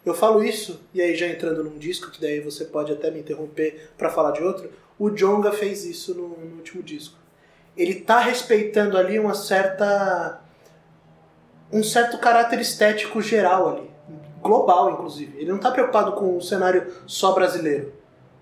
Eu 0.05 0.13
falo 0.13 0.43
isso, 0.43 0.81
e 0.93 1.01
aí 1.01 1.15
já 1.15 1.27
entrando 1.27 1.63
num 1.63 1.77
disco, 1.77 2.11
que 2.11 2.21
daí 2.21 2.39
você 2.39 2.63
pode 2.65 2.91
até 2.91 3.09
me 3.11 3.19
interromper 3.19 3.89
para 3.97 4.09
falar 4.09 4.31
de 4.31 4.43
outro, 4.43 4.71
o 4.97 5.09
Jonga 5.09 5.51
fez 5.51 5.83
isso 5.83 6.13
no, 6.13 6.29
no 6.29 6.57
último 6.57 6.81
disco. 6.81 7.17
Ele 7.75 7.95
tá 7.95 8.19
respeitando 8.19 8.97
ali 8.97 9.19
uma 9.19 9.33
certa 9.33 10.41
um 11.71 11.83
certo 11.83 12.17
caráter 12.19 12.59
estético 12.59 13.21
geral 13.21 13.69
ali, 13.69 13.89
global 14.45 14.91
inclusive. 14.91 15.37
Ele 15.39 15.51
não 15.51 15.57
tá 15.57 15.71
preocupado 15.71 16.11
com 16.13 16.37
o 16.37 16.41
cenário 16.41 16.93
só 17.07 17.33
brasileiro, 17.33 17.91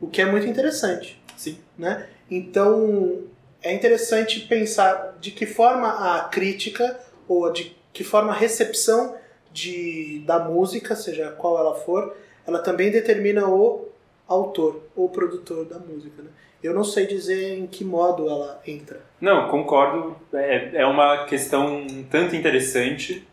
o 0.02 0.08
que 0.08 0.22
é 0.22 0.26
muito 0.26 0.46
interessante 0.46 1.22
Sim. 1.38 1.58
né? 1.78 2.08
Então 2.30 3.22
é 3.62 3.74
interessante 3.74 4.42
pensar 4.42 5.16
de 5.22 5.32
que 5.32 5.46
forma 5.46 6.18
a 6.18 6.26
crítica 6.26 7.00
ou 7.28 7.52
de 7.52 7.76
que 7.94 8.04
forma 8.04 8.32
a 8.32 8.36
recepção 8.36 9.16
de, 9.52 10.24
da 10.26 10.40
música, 10.40 10.96
seja 10.96 11.32
qual 11.32 11.58
ela 11.58 11.76
for, 11.76 12.16
ela 12.46 12.60
também 12.60 12.92
determina 12.92 13.48
o 13.48 13.88
autor, 14.28 14.82
ou 14.96 15.08
produtor 15.08 15.66
da 15.66 15.78
música. 15.80 16.22
Né? 16.22 16.30
Eu 16.62 16.74
não 16.74 16.84
sei 16.84 17.06
dizer 17.06 17.58
em 17.58 17.68
que 17.68 17.86
modo 17.86 18.28
ela 18.28 18.62
entra. 18.66 19.02
Não, 19.22 19.48
concordo. 19.48 20.16
É, 20.34 20.82
é 20.82 20.86
uma 20.86 21.26
questão 21.26 21.78
um 21.78 22.04
tanto 22.04 22.36
interessante, 22.36 23.28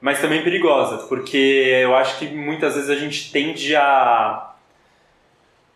mas 0.00 0.20
também 0.20 0.42
perigosa, 0.42 1.06
porque 1.06 1.36
eu 1.82 1.94
acho 1.94 2.18
que 2.18 2.26
muitas 2.26 2.74
vezes 2.74 2.88
a 2.90 2.96
gente 2.96 3.30
tende 3.30 3.76
a 3.76 4.54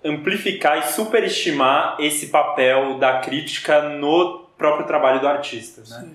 amplificar 0.03 0.79
e 0.79 0.93
superestimar 0.93 1.97
esse 1.99 2.29
papel 2.29 2.99
da 2.99 3.21
crítica 3.21 3.83
no 3.83 4.47
próprio 4.57 4.87
trabalho 4.87 5.21
do 5.21 5.29
artista. 5.29 5.83
Né? 5.89 6.11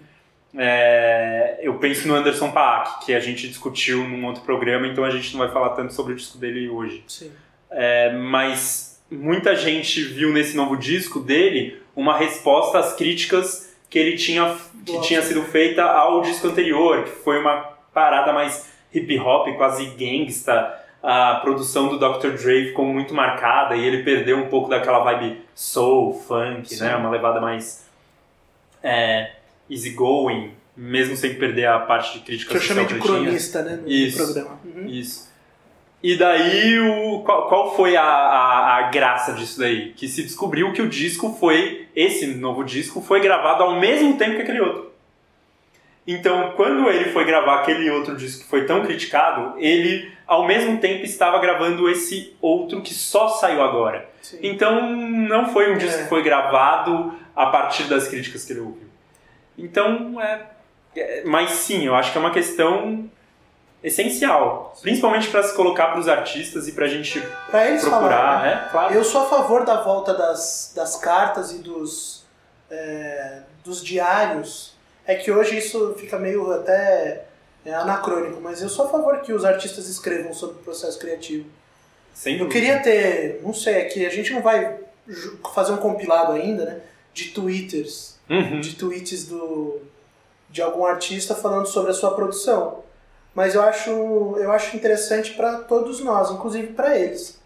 É, 0.58 1.60
eu 1.62 1.76
penso 1.76 2.08
no 2.08 2.16
Anderson 2.16 2.52
Paak, 2.52 3.06
que 3.06 3.14
a 3.14 3.20
gente 3.20 3.48
discutiu 3.48 4.08
num 4.08 4.26
outro 4.26 4.44
programa, 4.44 4.88
então 4.88 5.04
a 5.04 5.10
gente 5.10 5.32
não 5.34 5.40
vai 5.40 5.50
falar 5.50 5.70
tanto 5.70 5.94
sobre 5.94 6.14
o 6.14 6.16
disco 6.16 6.38
dele 6.38 6.70
hoje. 6.70 7.04
É, 7.70 8.14
mas 8.14 9.02
muita 9.12 9.56
gente 9.56 10.02
viu 10.04 10.32
nesse 10.32 10.56
novo 10.56 10.76
disco 10.76 11.20
dele 11.20 11.82
uma 11.96 12.18
resposta 12.18 12.80
às 12.80 12.94
críticas 12.94 13.76
que 13.90 13.98
ele 13.98 14.18
tinha 14.18 14.56
que 14.86 15.02
tinha 15.02 15.22
sido 15.22 15.44
feita 15.44 15.84
ao 15.84 16.22
disco 16.22 16.48
anterior, 16.48 17.04
que 17.04 17.10
foi 17.10 17.40
uma 17.40 17.79
parada 17.94 18.34
mais 18.34 18.72
hip 18.94 19.20
hop, 19.20 19.48
quase 19.56 19.86
gangsta. 19.98 20.78
A 21.02 21.36
produção 21.36 21.88
do 21.88 21.98
Dr. 21.98 22.32
Dre 22.32 22.68
ficou 22.68 22.86
muito 22.86 23.14
marcada 23.14 23.76
e 23.76 23.86
ele 23.86 24.04
perdeu 24.04 24.38
um 24.38 24.48
pouco 24.48 24.70
daquela 24.70 25.00
vibe 25.00 25.42
soul, 25.56 26.14
funk, 26.14 26.76
né? 26.78 26.96
Uma 26.96 27.10
levada 27.10 27.40
mais 27.40 27.88
é, 28.84 29.32
easygoing, 29.70 30.52
mesmo 30.76 31.16
sem 31.16 31.36
perder 31.36 31.68
a 31.68 31.80
parte 31.80 32.20
de 32.20 32.26
crítica 32.26 32.54
que 32.54 32.60
social. 32.60 32.86
Que 32.86 32.94
eu 32.94 32.98
chamei 33.00 33.16
de 33.16 33.24
cronista, 33.24 33.62
né, 33.62 33.80
no 33.82 33.90
isso, 33.90 34.18
programa. 34.18 34.60
Uhum. 34.66 34.86
Isso. 34.88 35.30
E 36.02 36.16
daí, 36.16 36.80
o, 36.80 37.22
qual, 37.26 37.50
qual 37.50 37.76
foi 37.76 37.98
a, 37.98 38.04
a, 38.04 38.78
a, 38.78 38.82
graça 38.90 39.34
disso 39.34 39.60
daí? 39.60 39.92
Que 39.92 40.08
se 40.08 40.24
descobriu 40.24 40.72
que 40.72 40.82
o 40.82 40.88
disco 40.88 41.36
foi, 41.38 41.88
esse 41.94 42.26
novo 42.28 42.64
disco, 42.64 43.02
foi 43.02 43.20
gravado 43.20 43.64
ao 43.64 43.80
mesmo 43.80 44.18
tempo 44.18 44.38
que 44.38 44.42
aquele 44.44 44.62
outro. 44.62 44.89
Então, 46.12 46.54
quando 46.56 46.90
ele 46.90 47.12
foi 47.12 47.24
gravar 47.24 47.60
aquele 47.60 47.88
outro 47.92 48.16
disco 48.16 48.42
que 48.42 48.50
foi 48.50 48.66
tão 48.66 48.82
criticado, 48.84 49.54
ele, 49.60 50.12
ao 50.26 50.48
mesmo 50.48 50.80
tempo, 50.80 51.06
estava 51.06 51.38
gravando 51.38 51.88
esse 51.88 52.36
outro 52.42 52.82
que 52.82 52.96
só 52.96 53.28
saiu 53.28 53.62
agora. 53.62 54.10
Sim. 54.20 54.40
Então, 54.42 54.90
não 54.92 55.54
foi 55.54 55.72
um 55.72 55.78
disco 55.78 56.00
é. 56.00 56.04
que 56.04 56.10
foi 56.10 56.24
gravado 56.24 57.14
a 57.36 57.46
partir 57.52 57.84
das 57.84 58.08
críticas 58.08 58.44
que 58.44 58.54
ele 58.54 58.62
ouviu. 58.62 58.90
Então, 59.56 60.20
é, 60.20 60.48
é, 60.96 61.24
mas 61.26 61.52
sim, 61.52 61.86
eu 61.86 61.94
acho 61.94 62.12
que 62.12 62.18
é 62.18 62.22
uma 62.22 62.32
questão 62.32 63.08
essencial, 63.84 64.76
principalmente 64.82 65.30
para 65.30 65.44
se 65.44 65.56
colocar 65.56 65.90
para 65.90 66.00
os 66.00 66.08
artistas 66.08 66.68
e 66.68 66.72
para 66.72 66.86
a 66.86 66.90
gente 66.90 67.22
pra 67.52 67.68
eles 67.68 67.84
procurar. 67.84 68.10
Falar, 68.10 68.42
né? 68.42 68.64
é, 68.66 68.72
claro. 68.72 68.94
Eu 68.96 69.04
sou 69.04 69.28
a 69.28 69.30
favor 69.30 69.64
da 69.64 69.84
volta 69.84 70.16
das, 70.16 70.74
das 70.76 70.96
cartas 70.96 71.52
e 71.52 71.60
dos, 71.60 72.26
é, 72.68 73.44
dos 73.64 73.84
diários. 73.84 74.79
É 75.10 75.16
que 75.16 75.32
hoje 75.32 75.58
isso 75.58 75.96
fica 75.98 76.20
meio 76.20 76.52
até 76.52 77.26
é, 77.66 77.74
anacrônico, 77.74 78.40
mas 78.40 78.62
eu 78.62 78.70
sou 78.70 78.86
a 78.86 78.90
favor 78.90 79.22
que 79.22 79.34
os 79.34 79.44
artistas 79.44 79.88
escrevam 79.88 80.34
sobre 80.36 80.58
o 80.58 80.60
processo 80.60 81.00
criativo. 81.00 81.50
Sem 82.14 82.38
eu 82.38 82.48
queria 82.48 82.80
ter, 82.80 83.42
não 83.42 83.52
sei, 83.52 83.74
é 83.76 83.86
que 83.86 84.06
a 84.06 84.10
gente 84.10 84.32
não 84.32 84.44
vai 84.44 84.78
fazer 85.54 85.72
um 85.72 85.78
compilado 85.78 86.34
ainda, 86.34 86.64
né? 86.64 86.82
De 87.12 87.30
twitters 87.30 88.20
uhum. 88.30 88.62
de 88.62 88.76
tweets 88.76 89.26
do, 89.26 89.82
de 90.50 90.62
algum 90.62 90.86
artista 90.86 91.34
falando 91.34 91.66
sobre 91.66 91.90
a 91.90 91.94
sua 91.94 92.14
produção. 92.14 92.84
Mas 93.34 93.56
eu 93.56 93.64
acho, 93.64 93.90
eu 93.90 94.52
acho 94.52 94.76
interessante 94.76 95.34
para 95.34 95.62
todos 95.62 96.02
nós, 96.02 96.30
inclusive 96.30 96.68
para 96.74 96.98
eles. 96.98 97.40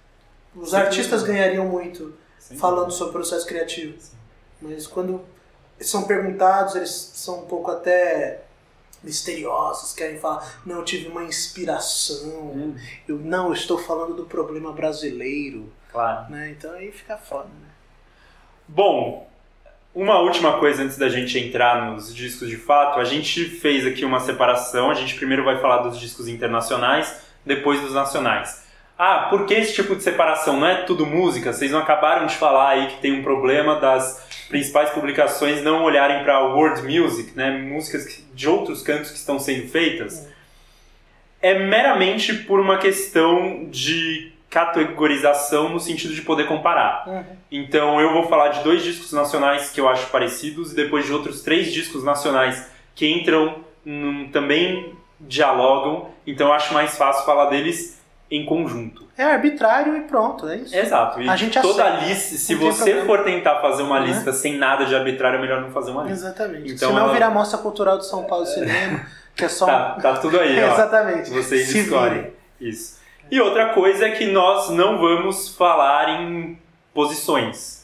Os 0.53 0.71
Sim, 0.71 0.75
artistas 0.75 1.23
ganhariam 1.23 1.65
muito 1.65 2.13
Sim. 2.37 2.57
falando 2.57 2.91
sobre 2.91 3.11
o 3.11 3.13
processo 3.13 3.45
criativo. 3.45 3.95
Sim. 3.99 4.17
Mas 4.61 4.85
quando 4.85 5.21
são 5.87 6.03
perguntados, 6.03 6.75
eles 6.75 7.11
são 7.13 7.39
um 7.43 7.45
pouco 7.45 7.71
até 7.71 8.41
misteriosos, 9.03 9.93
querem 9.93 10.17
falar, 10.17 10.61
não, 10.65 10.77
eu 10.77 10.85
tive 10.85 11.09
uma 11.09 11.23
inspiração, 11.23 12.51
hum. 12.51 12.75
eu 13.07 13.17
não, 13.17 13.47
eu 13.47 13.53
estou 13.53 13.77
falando 13.77 14.15
do 14.15 14.25
problema 14.25 14.71
brasileiro. 14.71 15.71
Claro. 15.91 16.31
Né? 16.31 16.55
Então 16.57 16.71
aí 16.73 16.91
fica 16.91 17.17
foda, 17.17 17.49
né? 17.49 17.67
Bom, 18.67 19.29
uma 19.93 20.19
última 20.19 20.57
coisa 20.57 20.81
antes 20.81 20.97
da 20.97 21.07
gente 21.07 21.37
entrar 21.37 21.91
nos 21.91 22.13
discos 22.15 22.49
de 22.49 22.57
fato, 22.57 22.99
a 22.99 23.03
gente 23.03 23.45
fez 23.45 23.85
aqui 23.85 24.03
uma 24.03 24.19
separação. 24.19 24.89
A 24.89 24.95
gente 24.95 25.15
primeiro 25.15 25.43
vai 25.43 25.59
falar 25.59 25.83
dos 25.83 25.99
discos 25.99 26.27
internacionais, 26.27 27.21
depois 27.45 27.79
dos 27.79 27.93
nacionais. 27.93 28.63
Ah, 28.97 29.27
por 29.29 29.45
que 29.45 29.53
esse 29.53 29.73
tipo 29.73 29.95
de 29.95 30.01
separação? 30.01 30.59
Não 30.59 30.67
é 30.67 30.83
tudo 30.83 31.05
música? 31.05 31.53
Vocês 31.53 31.71
não 31.71 31.79
acabaram 31.79 32.25
de 32.25 32.35
falar 32.35 32.69
aí 32.69 32.87
que 32.87 33.01
tem 33.01 33.19
um 33.19 33.23
problema 33.23 33.79
das 33.79 34.23
principais 34.53 34.91
publicações 34.91 35.63
não 35.63 35.83
olharem 35.83 36.23
para 36.23 36.39
world 36.45 36.83
music, 36.83 37.35
né? 37.35 37.49
músicas 37.57 38.23
de 38.35 38.47
outros 38.47 38.83
cantos 38.83 39.09
que 39.09 39.17
estão 39.17 39.39
sendo 39.39 39.67
feitas? 39.67 40.29
É 41.41 41.57
meramente 41.57 42.35
por 42.35 42.59
uma 42.59 42.77
questão 42.77 43.65
de 43.71 44.31
categorização 44.51 45.69
no 45.69 45.79
sentido 45.79 46.13
de 46.13 46.21
poder 46.21 46.45
comparar. 46.45 47.03
Uhum. 47.07 47.23
Então 47.51 47.99
eu 47.99 48.13
vou 48.13 48.27
falar 48.27 48.49
de 48.49 48.63
dois 48.63 48.83
discos 48.83 49.11
nacionais 49.11 49.71
que 49.71 49.81
eu 49.81 49.89
acho 49.89 50.11
parecidos 50.11 50.71
e 50.71 50.75
depois 50.75 51.07
de 51.07 51.11
outros 51.11 51.41
três 51.41 51.73
discos 51.73 52.03
nacionais 52.03 52.69
que 52.93 53.07
entram 53.07 53.55
num, 53.83 54.29
também 54.29 54.93
dialogam. 55.19 56.11
Então 56.27 56.49
eu 56.49 56.53
acho 56.53 56.71
mais 56.75 56.95
fácil 56.95 57.25
falar 57.25 57.49
deles 57.49 57.99
em 58.35 58.43
conjunto. 58.45 59.07
É 59.15 59.23
arbitrário 59.23 59.95
e 59.95 60.01
pronto, 60.01 60.47
é 60.49 60.57
isso. 60.57 60.75
Exato. 60.75 61.21
E 61.21 61.29
a 61.29 61.35
gente 61.35 61.61
toda 61.61 61.83
aceita. 61.83 62.05
lista, 62.07 62.35
se 62.35 62.55
você 62.55 63.05
for 63.05 63.23
tentar 63.23 63.61
fazer 63.61 63.83
uma 63.83 63.99
uhum. 63.99 64.05
lista 64.05 64.33
sem 64.33 64.57
nada 64.57 64.85
de 64.85 64.95
arbitrário, 64.95 65.37
é 65.37 65.41
melhor 65.41 65.61
não 65.61 65.69
fazer 65.69 65.91
uma 65.91 66.03
lista. 66.03 66.27
Exatamente. 66.27 66.73
Então, 66.73 66.89
Senão 66.89 67.03
ela... 67.03 67.13
virar 67.13 67.29
Mostra 67.29 67.59
Cultural 67.59 67.99
de 67.99 68.07
São 68.07 68.23
Paulo 68.23 68.47
Cinema, 68.47 69.05
que 69.35 69.45
é 69.45 69.47
só 69.47 69.67
tá, 69.67 69.97
tá 70.01 70.17
tudo 70.17 70.39
aí, 70.39 70.57
ó. 70.65 70.73
Exatamente. 70.73 71.29
Vocês 71.29 71.67
Se 71.67 71.79
escolhem. 71.81 72.33
Isso. 72.59 72.99
E 73.29 73.39
outra 73.39 73.69
coisa 73.69 74.07
é 74.07 74.11
que 74.11 74.25
nós 74.25 74.71
não 74.71 74.97
vamos 74.97 75.49
falar 75.55 76.09
em 76.09 76.57
posições. 76.91 77.82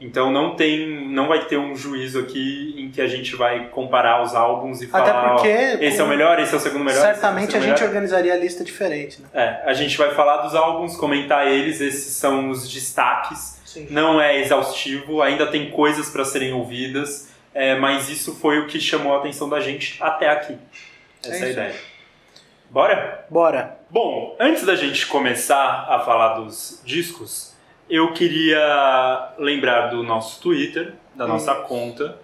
Então 0.00 0.32
não 0.32 0.56
tem, 0.56 1.08
não 1.10 1.28
vai 1.28 1.44
ter 1.44 1.58
um 1.58 1.76
juízo 1.76 2.18
aqui 2.18 2.74
em 2.78 2.90
que 2.90 3.02
a 3.02 3.06
gente 3.06 3.36
vai 3.36 3.68
comparar 3.68 4.22
os 4.22 4.34
álbuns 4.34 4.80
e 4.80 4.86
falar, 4.86 5.10
Até 5.10 5.28
porque, 5.28 5.84
esse 5.84 6.00
é 6.00 6.02
o 6.02 6.08
melhor, 6.08 6.40
esse 6.40 6.54
é 6.54 6.56
o 6.56 6.60
segundo 6.60 6.84
melhor. 6.84 7.02
Certamente 7.02 7.54
é 7.54 7.58
a 7.58 7.62
gente 7.62 7.84
organizaria 7.84 8.32
a 8.32 8.36
lista 8.36 8.64
diferente, 8.64 9.20
né? 9.20 9.28
É, 9.34 9.70
a 9.70 9.74
gente 9.74 9.98
vai 9.98 10.14
falar 10.14 10.38
dos 10.38 10.54
álbuns, 10.54 10.96
comentar 10.96 11.46
eles, 11.46 11.82
esses 11.82 12.14
são 12.14 12.48
os 12.48 12.66
destaques. 12.66 13.60
Sim. 13.66 13.88
Não 13.90 14.18
é 14.18 14.40
exaustivo, 14.40 15.20
ainda 15.20 15.46
tem 15.46 15.70
coisas 15.70 16.08
para 16.08 16.24
serem 16.24 16.54
ouvidas, 16.54 17.28
é, 17.52 17.76
mas 17.76 18.08
isso 18.08 18.34
foi 18.34 18.58
o 18.58 18.66
que 18.66 18.80
chamou 18.80 19.14
a 19.14 19.18
atenção 19.18 19.50
da 19.50 19.60
gente 19.60 20.02
até 20.02 20.30
aqui. 20.30 20.56
Essa 21.22 21.36
é, 21.36 21.40
é 21.40 21.44
a 21.44 21.50
ideia. 21.50 21.74
Bora? 22.70 23.26
Bora. 23.28 23.78
Bom, 23.90 24.36
antes 24.40 24.64
da 24.64 24.76
gente 24.76 25.06
começar 25.06 25.86
a 25.88 25.98
falar 26.00 26.34
dos 26.34 26.80
discos, 26.84 27.49
eu 27.90 28.12
queria 28.12 29.34
lembrar 29.36 29.88
do 29.88 30.02
nosso 30.04 30.40
Twitter, 30.40 30.94
da 31.14 31.26
nossa 31.26 31.54
conta. 31.56 32.16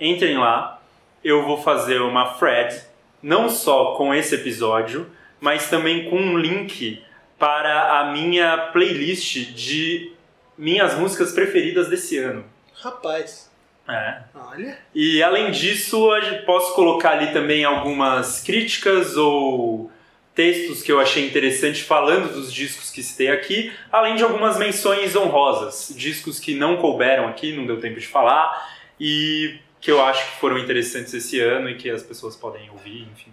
Entrem 0.00 0.36
lá. 0.36 0.82
Eu 1.22 1.44
vou 1.44 1.62
fazer 1.62 2.02
uma 2.02 2.34
thread, 2.34 2.82
não 3.22 3.48
só 3.48 3.94
com 3.94 4.12
esse 4.12 4.34
episódio, 4.34 5.08
mas 5.40 5.70
também 5.70 6.10
com 6.10 6.16
um 6.16 6.36
link 6.36 7.00
para 7.38 8.00
a 8.00 8.12
minha 8.12 8.56
playlist 8.72 9.52
de 9.52 10.12
minhas 10.58 10.94
músicas 10.94 11.32
preferidas 11.32 11.88
desse 11.88 12.18
ano. 12.18 12.44
Rapaz. 12.74 13.48
É. 13.88 14.22
Olha. 14.34 14.78
E 14.92 15.22
além 15.22 15.52
disso, 15.52 16.08
posso 16.44 16.74
colocar 16.74 17.12
ali 17.12 17.32
também 17.32 17.64
algumas 17.64 18.42
críticas 18.42 19.16
ou 19.16 19.91
textos 20.34 20.82
que 20.82 20.90
eu 20.90 20.98
achei 20.98 21.26
interessante 21.26 21.82
falando 21.82 22.32
dos 22.32 22.52
discos 22.52 22.90
que 22.90 23.02
citei 23.02 23.28
aqui, 23.28 23.72
além 23.90 24.16
de 24.16 24.22
algumas 24.22 24.58
menções 24.58 25.14
honrosas, 25.14 25.92
discos 25.96 26.40
que 26.40 26.54
não 26.54 26.76
couberam 26.78 27.28
aqui, 27.28 27.54
não 27.54 27.66
deu 27.66 27.80
tempo 27.80 28.00
de 28.00 28.06
falar, 28.06 28.70
e 28.98 29.58
que 29.80 29.90
eu 29.90 30.02
acho 30.02 30.30
que 30.30 30.40
foram 30.40 30.58
interessantes 30.58 31.12
esse 31.12 31.40
ano 31.40 31.68
e 31.68 31.76
que 31.76 31.90
as 31.90 32.02
pessoas 32.02 32.36
podem 32.36 32.70
ouvir, 32.70 33.06
enfim. 33.12 33.32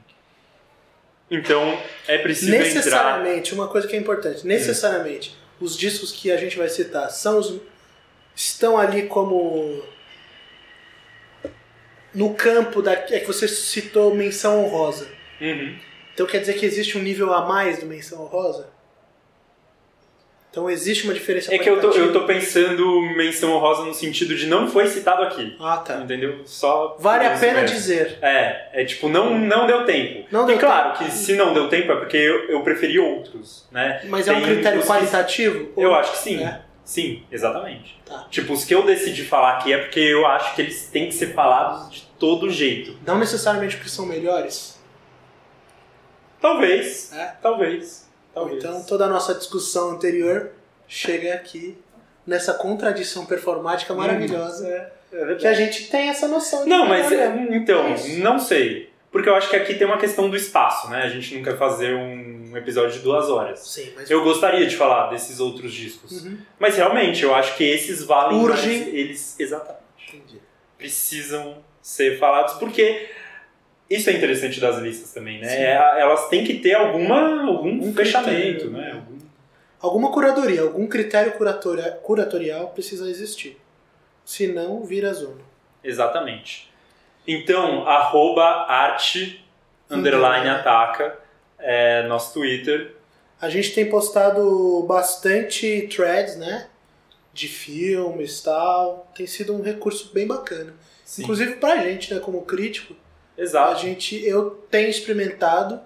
Então, 1.31 1.79
é 2.07 2.17
preciso 2.17 2.51
necessariamente, 2.51 3.51
entrar... 3.51 3.63
uma 3.63 3.67
coisa 3.71 3.87
que 3.87 3.95
é 3.95 3.99
importante, 3.99 4.45
necessariamente, 4.45 5.29
hum. 5.29 5.65
os 5.65 5.77
discos 5.77 6.11
que 6.11 6.31
a 6.31 6.37
gente 6.37 6.57
vai 6.57 6.67
citar 6.67 7.09
são 7.11 7.37
os 7.37 7.61
estão 8.35 8.77
ali 8.77 9.03
como 9.03 9.83
no 12.13 12.33
campo 12.33 12.81
da 12.81 12.93
é 12.93 13.19
que 13.19 13.27
você 13.27 13.47
citou 13.47 14.15
menção 14.15 14.63
honrosa. 14.63 15.07
Uhum. 15.41 15.77
Então 16.19 16.27
quer 16.27 16.39
dizer 16.39 16.55
que 16.55 16.65
existe 16.65 16.97
um 16.97 17.01
nível 17.01 17.33
a 17.33 17.45
mais 17.45 17.79
do 17.79 17.85
menção 17.85 18.21
honrosa? 18.21 18.67
Então 20.51 20.69
existe 20.69 21.05
uma 21.05 21.13
diferença 21.13 21.53
É 21.55 21.57
que 21.57 21.69
eu 21.69 21.79
tô, 21.79 21.91
eu 21.91 22.11
tô 22.11 22.25
pensando 22.25 23.01
menção 23.15 23.53
honrosa 23.53 23.85
no 23.85 23.93
sentido 23.93 24.35
de 24.35 24.45
não 24.45 24.67
foi 24.67 24.87
citado 24.87 25.21
aqui. 25.23 25.55
Ah, 25.61 25.77
tá. 25.77 25.95
Entendeu? 26.01 26.41
Só. 26.43 26.97
Vale 26.99 27.25
a 27.25 27.37
pena 27.37 27.61
mesmo. 27.61 27.73
dizer. 27.73 28.17
É, 28.21 28.81
é 28.81 28.83
tipo, 28.83 29.07
não, 29.07 29.39
não 29.39 29.65
deu 29.65 29.85
tempo. 29.85 30.27
Não 30.29 30.43
e 30.43 30.47
deu 30.47 30.57
claro 30.59 30.97
tempo. 30.97 31.05
que 31.09 31.15
se 31.17 31.35
não 31.37 31.53
deu 31.53 31.69
tempo 31.69 31.89
é 31.93 31.95
porque 31.95 32.17
eu, 32.17 32.49
eu 32.49 32.61
preferi 32.63 32.99
outros, 32.99 33.65
né? 33.71 34.01
Mas 34.09 34.27
é 34.27 34.33
um 34.33 34.41
Tem 34.41 34.55
critério 34.55 34.79
os 34.79 34.85
que- 34.85 34.91
qualitativo? 34.91 35.71
Eu 35.77 35.95
acho 35.95 36.11
que 36.11 36.17
sim. 36.17 36.43
É? 36.43 36.59
Sim, 36.83 37.23
exatamente. 37.31 37.97
Tá. 38.05 38.27
Tipo, 38.29 38.51
os 38.51 38.65
que 38.65 38.75
eu 38.75 38.83
decidi 38.85 39.23
falar 39.23 39.59
aqui 39.59 39.71
é 39.71 39.77
porque 39.77 40.01
eu 40.01 40.27
acho 40.27 40.53
que 40.53 40.63
eles 40.63 40.87
têm 40.87 41.05
que 41.07 41.13
ser 41.13 41.27
falados 41.27 41.89
de 41.91 42.01
todo 42.19 42.49
jeito. 42.49 42.97
Não 43.07 43.17
necessariamente 43.17 43.77
porque 43.77 43.89
são 43.89 44.05
melhores. 44.05 44.77
Talvez. 46.41 47.11
É? 47.13 47.33
Talvez. 47.41 48.07
Talvez. 48.33 48.57
Então 48.63 48.83
toda 48.83 49.05
a 49.05 49.09
nossa 49.09 49.33
discussão 49.35 49.91
anterior 49.91 50.51
chega 50.87 51.33
aqui 51.33 51.77
nessa 52.25 52.53
contradição 52.53 53.25
performática 53.25 53.93
maravilhosa. 53.93 54.67
É, 54.67 54.91
é. 55.11 55.35
Que 55.35 55.47
a 55.47 55.53
gente 55.53 55.89
tem 55.89 56.09
essa 56.09 56.27
noção 56.27 56.63
de 56.63 56.69
Não, 56.69 56.85
mas 56.87 57.11
é, 57.11 57.27
então, 57.51 57.85
É 57.87 57.93
isso. 57.93 58.19
não 58.19 58.37
sei. 58.39 58.89
Porque 59.11 59.27
eu 59.27 59.33
acho 59.33 59.49
que 59.49 59.55
aqui 59.55 59.73
tem 59.73 59.87
uma 59.87 59.97
questão 59.97 60.29
do 60.29 60.35
espaço, 60.35 60.87
né? 60.89 61.01
A 61.01 61.09
gente 61.09 61.33
não 61.35 61.43
quer 61.43 61.57
fazer 61.57 61.95
um 61.95 62.55
episódio 62.55 62.91
de 62.91 62.99
duas 62.99 63.27
horas. 63.27 63.59
Sim, 63.59 63.91
mas 63.95 64.09
Eu 64.09 64.23
gostaria 64.23 64.67
de 64.67 64.77
falar 64.77 65.09
desses 65.09 65.39
outros 65.39 65.73
discos. 65.73 66.23
Uhum. 66.23 66.37
Mas 66.59 66.75
realmente, 66.77 67.23
eu 67.23 67.33
acho 67.33 67.57
que 67.57 67.63
esses 67.63 68.03
valem 68.03 68.37
Urgem. 68.39 68.81
mais. 68.81 68.93
Eles, 68.93 69.35
exatamente, 69.39 69.81
Entendi. 70.13 70.39
precisam 70.77 71.57
ser 71.81 72.19
falados, 72.19 72.53
porque 72.55 73.09
isso 73.89 74.09
é 74.09 74.13
interessante 74.13 74.59
das 74.59 74.77
listas 74.77 75.11
também, 75.13 75.39
né? 75.39 75.47
É, 75.47 76.01
Elas 76.01 76.27
têm 76.29 76.43
que 76.43 76.55
ter 76.59 76.73
alguma, 76.75 77.45
algum 77.47 77.87
Um 77.89 77.93
fechamento, 77.93 78.31
critério, 78.69 78.71
né? 78.71 78.91
Algum- 78.93 79.19
Alguma 79.81 80.11
curadoria, 80.11 80.61
algum 80.61 80.85
critério 80.87 81.31
curatoria- 81.33 81.91
curatorial 82.03 82.67
precisa 82.69 83.09
existir. 83.09 83.57
Senão, 84.25 84.83
vira 84.83 85.13
zona. 85.13 85.41
Exatamente. 85.83 86.69
Então, 87.25 87.87
arroba 87.87 88.43
arte 88.67 89.43
Underline. 89.89 90.49
ataca 90.49 91.17
é 91.57 92.03
nosso 92.07 92.33
Twitter. 92.33 92.93
A 93.41 93.47
gente 93.49 93.73
tem 93.73 93.89
postado 93.89 94.83
bastante 94.87 95.87
threads, 95.87 96.35
né? 96.35 96.67
De 97.33 97.47
filmes 97.47 98.39
e 98.39 98.43
tal. 98.43 99.09
Tem 99.15 99.25
sido 99.25 99.55
um 99.55 99.61
recurso 99.61 100.11
bem 100.13 100.27
bacana. 100.27 100.73
Sim. 101.05 101.23
Inclusive 101.23 101.53
pra 101.55 101.77
gente, 101.77 102.13
né? 102.13 102.19
Como 102.19 102.41
crítico, 102.41 102.93
a 103.39 103.43
Exato. 103.43 103.81
gente, 103.81 104.23
eu 104.25 104.51
tenho 104.69 104.89
experimentado 104.89 105.79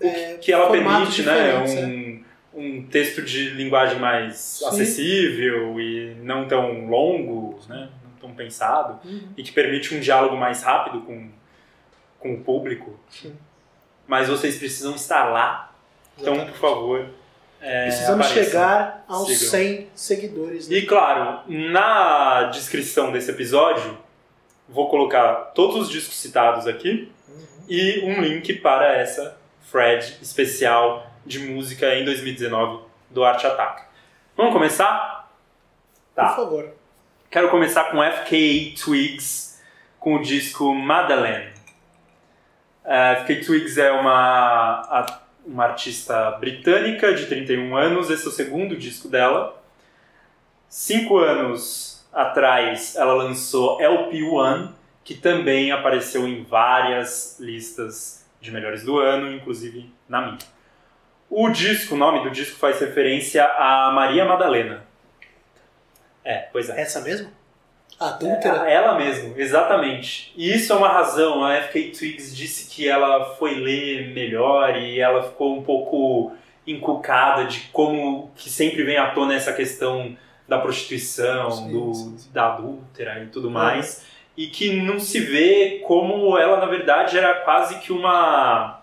O 0.00 0.06
é, 0.06 0.34
que, 0.34 0.52
ela 0.52 0.70
permite, 0.70 1.22
né? 1.22 1.62
diferentes, 1.62 1.74
Um, 1.74 2.24
um 2.60 2.86
texto 2.86 3.22
de 3.22 3.50
linguagem 3.50 3.98
mais 3.98 4.62
acessível 4.66 5.80
e 5.80 6.14
não 6.22 6.46
tão 6.48 6.86
longo, 6.88 7.58
né? 7.68 7.88
Não 8.04 8.10
tão 8.20 8.34
pensado. 8.34 8.98
Uhum. 9.04 9.28
E 9.36 9.42
que 9.42 9.52
permite 9.52 9.94
um 9.94 10.00
diálogo 10.00 10.36
mais 10.36 10.62
rápido 10.62 11.00
com, 11.02 11.28
com 12.18 12.34
o 12.34 12.40
público. 12.40 12.98
Sim. 13.10 13.34
Mas 14.06 14.28
vocês 14.28 14.56
precisam 14.58 14.94
estar 14.94 15.24
lá. 15.24 15.74
Então, 16.18 16.32
por 16.34 16.40
Exatamente. 16.42 16.58
favor, 16.60 17.06
é, 17.60 17.84
Precisamos 17.86 18.26
apareçam. 18.26 18.44
chegar 18.44 19.04
aos 19.08 19.28
Sigam. 19.28 19.50
100 19.50 19.86
seguidores. 19.94 20.68
né? 20.68 20.76
E 20.76 20.86
claro, 20.86 21.40
na 21.48 22.44
descrição 22.44 23.10
desse 23.12 23.30
episódio, 23.30 23.98
vou 24.68 24.88
colocar 24.88 25.34
todos 25.54 25.76
os 25.76 25.88
discos 25.90 26.16
citados 26.16 26.66
aqui 26.66 27.10
Uhum. 27.28 27.64
e 27.68 28.00
um 28.04 28.20
link 28.20 28.54
para 28.54 28.94
essa 28.96 29.36
Fred 29.62 30.18
especial 30.22 31.06
de 31.24 31.38
música 31.40 31.94
em 31.94 32.04
2019 32.04 32.84
do 33.10 33.24
Arte 33.24 33.46
Ataca. 33.46 33.84
Vamos 34.36 34.52
começar? 34.52 35.32
Por 36.14 36.22
Tá. 36.22 36.28
favor. 36.36 36.72
Quero 37.30 37.50
começar 37.50 37.84
com 37.90 37.98
FKA 38.02 38.74
Twigs 38.82 39.60
com 39.98 40.14
o 40.16 40.22
disco 40.22 40.72
Madeleine. 40.74 41.52
A 42.84 43.16
FKA 43.16 43.44
Twigs 43.44 43.76
é 43.78 43.90
uma, 43.90 45.06
uma 45.44 45.64
artista 45.64 46.30
britânica 46.32 47.12
de 47.12 47.26
31 47.26 47.76
anos, 47.76 48.08
esse 48.10 48.24
é 48.24 48.28
o 48.28 48.32
segundo 48.32 48.76
disco 48.76 49.08
dela. 49.08 49.60
Cinco 50.68 51.18
anos 51.18 51.85
atrás 52.16 52.96
ela 52.96 53.12
lançou 53.12 53.78
LP1, 53.78 54.70
que 55.04 55.14
também 55.14 55.70
apareceu 55.70 56.26
em 56.26 56.42
várias 56.42 57.38
listas 57.38 58.26
de 58.40 58.50
melhores 58.50 58.82
do 58.82 58.98
ano, 58.98 59.30
inclusive 59.30 59.92
na 60.08 60.22
minha. 60.22 60.38
O 61.28 61.50
disco, 61.50 61.94
o 61.94 61.98
nome 61.98 62.22
do 62.22 62.30
disco 62.30 62.58
faz 62.58 62.80
referência 62.80 63.44
a 63.44 63.92
Maria 63.92 64.24
Madalena. 64.24 64.84
É, 66.24 66.48
pois 66.52 66.70
é. 66.70 66.80
Essa 66.80 67.00
mesmo? 67.02 67.30
Adúltera? 68.00 68.68
É, 68.68 68.74
Ela 68.74 68.94
mesmo, 68.96 69.34
exatamente. 69.36 70.32
E 70.36 70.52
isso 70.54 70.72
é 70.72 70.76
uma 70.76 70.88
razão. 70.88 71.44
A 71.44 71.60
FK 71.62 71.92
Twigs 71.92 72.34
disse 72.34 72.74
que 72.74 72.88
ela 72.88 73.34
foi 73.36 73.54
ler 73.54 74.12
melhor 74.14 74.76
e 74.76 74.98
ela 75.00 75.22
ficou 75.22 75.58
um 75.58 75.62
pouco 75.62 76.32
encucada 76.66 77.44
de 77.44 77.60
como 77.72 78.30
que 78.34 78.50
sempre 78.50 78.82
vem 78.82 78.96
à 78.96 79.10
tona 79.10 79.34
essa 79.34 79.52
questão 79.52 80.16
da 80.48 80.58
prostituição, 80.58 81.50
Sim, 81.50 81.72
do, 81.72 81.94
sim, 81.94 82.18
sim. 82.18 82.30
da 82.32 82.54
adúltera 82.54 83.22
e 83.22 83.26
tudo 83.26 83.50
mais. 83.50 84.04
E 84.36 84.48
que 84.48 84.76
não 84.76 85.00
se 85.00 85.18
vê 85.18 85.82
como 85.86 86.36
ela, 86.36 86.58
na 86.60 86.66
verdade, 86.66 87.16
era 87.16 87.34
quase 87.40 87.78
que 87.80 87.92
uma 87.92 88.82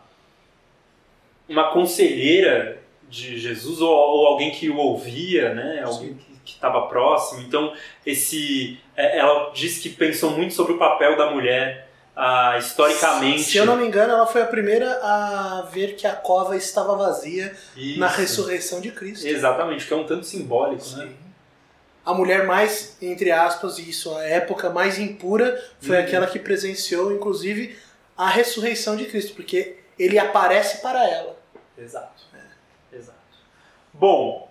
uma 1.47 1.71
conselheira 1.71 2.82
de 3.08 3.38
Jesus 3.38 3.80
ou, 3.82 3.91
ou 3.91 4.28
alguém 4.28 4.49
que 4.52 4.69
o 4.69 4.78
ouvia, 4.78 5.54
né? 5.54 5.84
Alguém 5.86 6.17
que 6.43 6.54
estava 6.54 6.88
próximo. 6.88 7.41
Então, 7.41 7.73
esse 8.06 8.80
é, 8.95 9.19
ela 9.19 9.52
diz 9.54 9.80
que 9.80 9.89
pensou 9.89 10.32
muito 10.32 10.54
sobre 10.54 10.73
o 10.73 10.78
papel 10.78 11.15
da 11.15 11.32
mulher 11.32 11.89
ah, 12.15 12.58
historicamente. 12.58 13.43
Se 13.43 13.58
eu 13.58 13.65
não 13.65 13.78
me 13.78 13.86
engano, 13.86 14.13
ela 14.13 14.26
foi 14.26 14.41
a 14.41 14.45
primeira 14.45 14.99
a 15.02 15.67
ver 15.71 15.95
que 15.95 16.06
a 16.06 16.13
cova 16.13 16.56
estava 16.56 16.95
vazia 16.95 17.54
Isso. 17.76 17.99
na 17.99 18.08
ressurreição 18.08 18.82
de 18.82 18.91
Cristo. 18.91 19.26
Exatamente, 19.26 19.86
que 19.86 19.93
é 19.93 19.97
um 19.97 20.06
tanto 20.06 20.26
simbólico, 20.26 20.86
né? 20.97 21.10
A 22.06 22.13
mulher 22.13 22.46
mais, 22.46 22.98
entre 23.02 23.32
aspas, 23.32 23.78
isso, 23.80 24.13
a 24.16 24.24
época 24.24 24.70
mais 24.70 25.00
impura 25.00 25.62
foi 25.82 25.96
Uhum. 25.98 26.04
aquela 26.04 26.28
que 26.28 26.38
presenciou, 26.39 27.12
inclusive, 27.13 27.78
a 28.18 28.28
ressurreição 28.30 28.96
de 28.96 29.06
Cristo, 29.06 29.34
porque 29.36 29.78
ele 29.98 30.20
aparece 30.20 30.82
para 30.82 31.08
ela. 31.10 31.38
Exato. 31.78 32.24
Exato. 32.92 33.18
Bom, 33.94 34.50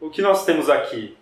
o 0.00 0.08
que 0.10 0.22
nós 0.22 0.44
temos 0.44 0.70
aqui? 0.70 1.16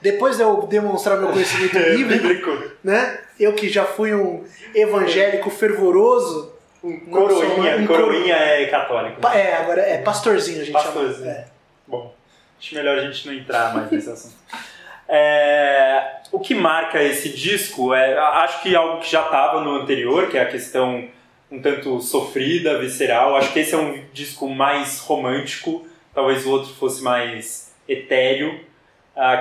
Depois 0.00 0.36
de 0.36 0.42
eu 0.42 0.62
demonstrar 0.68 1.18
meu 1.18 1.30
conhecimento 1.32 1.74
bíblico, 1.96 2.50
né? 2.84 3.18
Eu 3.40 3.52
que 3.54 3.68
já 3.68 3.84
fui 3.84 4.14
um 4.14 4.44
evangélico 4.74 5.50
fervoroso. 5.50 6.52
Um 6.82 7.00
coroinha. 7.10 7.76
um 7.78 7.86
coroinha 7.88 8.34
é 8.36 8.66
católico. 8.68 9.26
É, 9.26 9.54
agora 9.56 9.80
é 9.82 9.98
pastorzinho 9.98 10.60
a 10.60 10.64
gente 10.64 10.72
Pastorzinho. 10.72 11.18
chama. 11.24 11.30
É. 11.30 11.46
Bom, 11.88 12.14
acho 12.58 12.74
melhor 12.76 12.98
a 12.98 13.00
gente 13.00 13.26
não 13.26 13.34
entrar 13.34 13.74
mais 13.74 13.90
nesse 13.90 14.08
assunto. 14.10 14.34
É, 15.08 16.18
o 16.30 16.38
que 16.38 16.54
marca 16.54 17.02
esse 17.02 17.30
disco 17.30 17.94
é, 17.94 18.18
acho 18.18 18.62
que 18.62 18.76
algo 18.76 19.00
que 19.00 19.10
já 19.10 19.24
estava 19.24 19.62
no 19.62 19.76
anterior, 19.76 20.28
que 20.28 20.36
é 20.36 20.42
a 20.42 20.46
questão 20.46 21.08
um 21.50 21.62
tanto 21.62 22.00
sofrida, 22.00 22.78
visceral. 22.78 23.34
Acho 23.36 23.52
que 23.52 23.60
esse 23.60 23.74
é 23.74 23.78
um 23.78 24.04
disco 24.12 24.48
mais 24.48 25.00
romântico, 25.00 25.86
talvez 26.14 26.44
o 26.44 26.50
outro 26.50 26.74
fosse 26.74 27.02
mais 27.02 27.74
etéreo, 27.88 28.60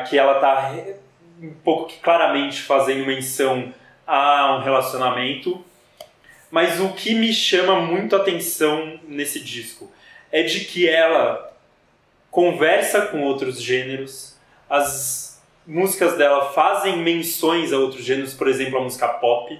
que 0.09 0.17
ela 0.17 0.35
está 0.35 0.73
um 1.41 1.53
pouco 1.63 1.87
que 1.87 1.99
claramente 1.99 2.61
fazendo 2.61 3.05
menção 3.05 3.73
a 4.05 4.55
um 4.55 4.63
relacionamento. 4.63 5.63
Mas 6.49 6.79
o 6.79 6.93
que 6.93 7.13
me 7.13 7.33
chama 7.33 7.81
muito 7.81 8.15
a 8.15 8.19
atenção 8.19 8.97
nesse 9.05 9.41
disco 9.41 9.91
é 10.31 10.43
de 10.43 10.61
que 10.61 10.87
ela 10.87 11.53
conversa 12.31 13.01
com 13.07 13.21
outros 13.23 13.61
gêneros, 13.61 14.37
as 14.69 15.26
músicas 15.67 16.17
dela 16.17 16.49
fazem 16.53 16.97
menções 16.97 17.73
a 17.73 17.77
outros 17.77 18.03
gêneros, 18.03 18.33
por 18.33 18.47
exemplo, 18.47 18.79
a 18.79 18.81
música 18.81 19.07
pop, 19.07 19.59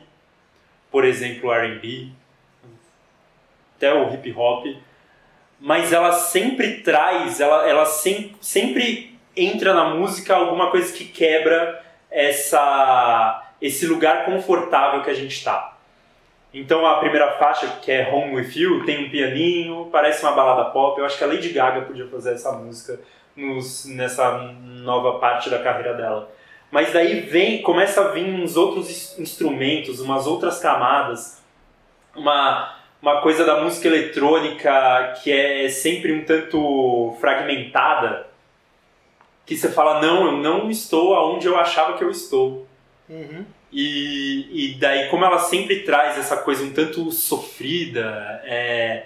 por 0.89 1.03
exemplo, 1.03 1.51
R&B, 1.51 2.07
até 3.75 3.93
o 3.93 4.11
hip 4.13 4.33
hop, 4.33 4.65
mas 5.59 5.91
ela 5.91 6.13
sempre 6.13 6.81
traz, 6.81 7.41
ela, 7.41 7.67
ela 7.67 7.85
sem, 7.85 8.33
sempre 8.39 9.19
entra 9.35 9.73
na 9.73 9.93
música 9.93 10.35
alguma 10.35 10.71
coisa 10.71 10.93
que 10.93 11.05
quebra 11.05 11.83
essa 12.09 13.43
esse 13.59 13.87
lugar 13.87 14.25
confortável 14.25 15.01
que 15.01 15.09
a 15.09 15.15
gente 15.15 15.35
está. 15.35 15.77
Então 16.53 16.85
a 16.85 16.99
primeira 16.99 17.33
faixa, 17.33 17.67
que 17.81 17.91
é 17.91 18.07
Home 18.07 18.35
With 18.35 18.51
You, 18.55 18.85
tem 18.85 19.05
um 19.05 19.09
pianinho, 19.09 19.89
parece 19.91 20.23
uma 20.23 20.33
balada 20.33 20.69
pop. 20.69 20.99
Eu 20.99 21.05
acho 21.05 21.17
que 21.17 21.23
a 21.23 21.27
Lady 21.27 21.49
Gaga 21.49 21.81
podia 21.81 22.07
fazer 22.07 22.33
essa 22.33 22.51
música 22.51 22.99
nos, 23.37 23.85
nessa 23.85 24.39
nova 24.63 25.19
parte 25.19 25.49
da 25.49 25.59
carreira 25.59 25.93
dela. 25.93 26.29
Mas 26.69 26.91
daí 26.91 27.21
vem, 27.21 27.61
começa 27.61 28.01
a 28.01 28.07
vir 28.09 28.25
uns 28.25 28.57
outros 28.57 28.89
ins- 28.89 29.19
instrumentos, 29.19 30.01
umas 30.01 30.27
outras 30.27 30.59
camadas, 30.59 31.41
uma, 32.13 32.75
uma 33.01 33.21
coisa 33.21 33.45
da 33.45 33.61
música 33.61 33.87
eletrônica 33.87 35.13
que 35.23 35.31
é 35.31 35.69
sempre 35.69 36.11
um 36.11 36.25
tanto 36.25 37.15
fragmentada, 37.21 38.27
que 39.45 39.55
você 39.55 39.71
fala, 39.71 40.01
não, 40.01 40.25
eu 40.25 40.31
não 40.33 40.69
estou 40.69 41.15
aonde 41.15 41.47
eu 41.47 41.57
achava 41.57 41.97
que 41.97 42.03
eu 42.03 42.11
estou. 42.11 42.67
Uhum. 43.07 43.45
E, 43.71 44.49
e 44.51 44.73
daí, 44.75 45.07
como 45.09 45.23
ela 45.23 45.39
sempre 45.39 45.83
traz 45.83 46.17
essa 46.17 46.37
coisa 46.37 46.65
um 46.65 46.73
tanto 46.73 47.09
sofrida, 47.11 48.41
é... 48.43 49.05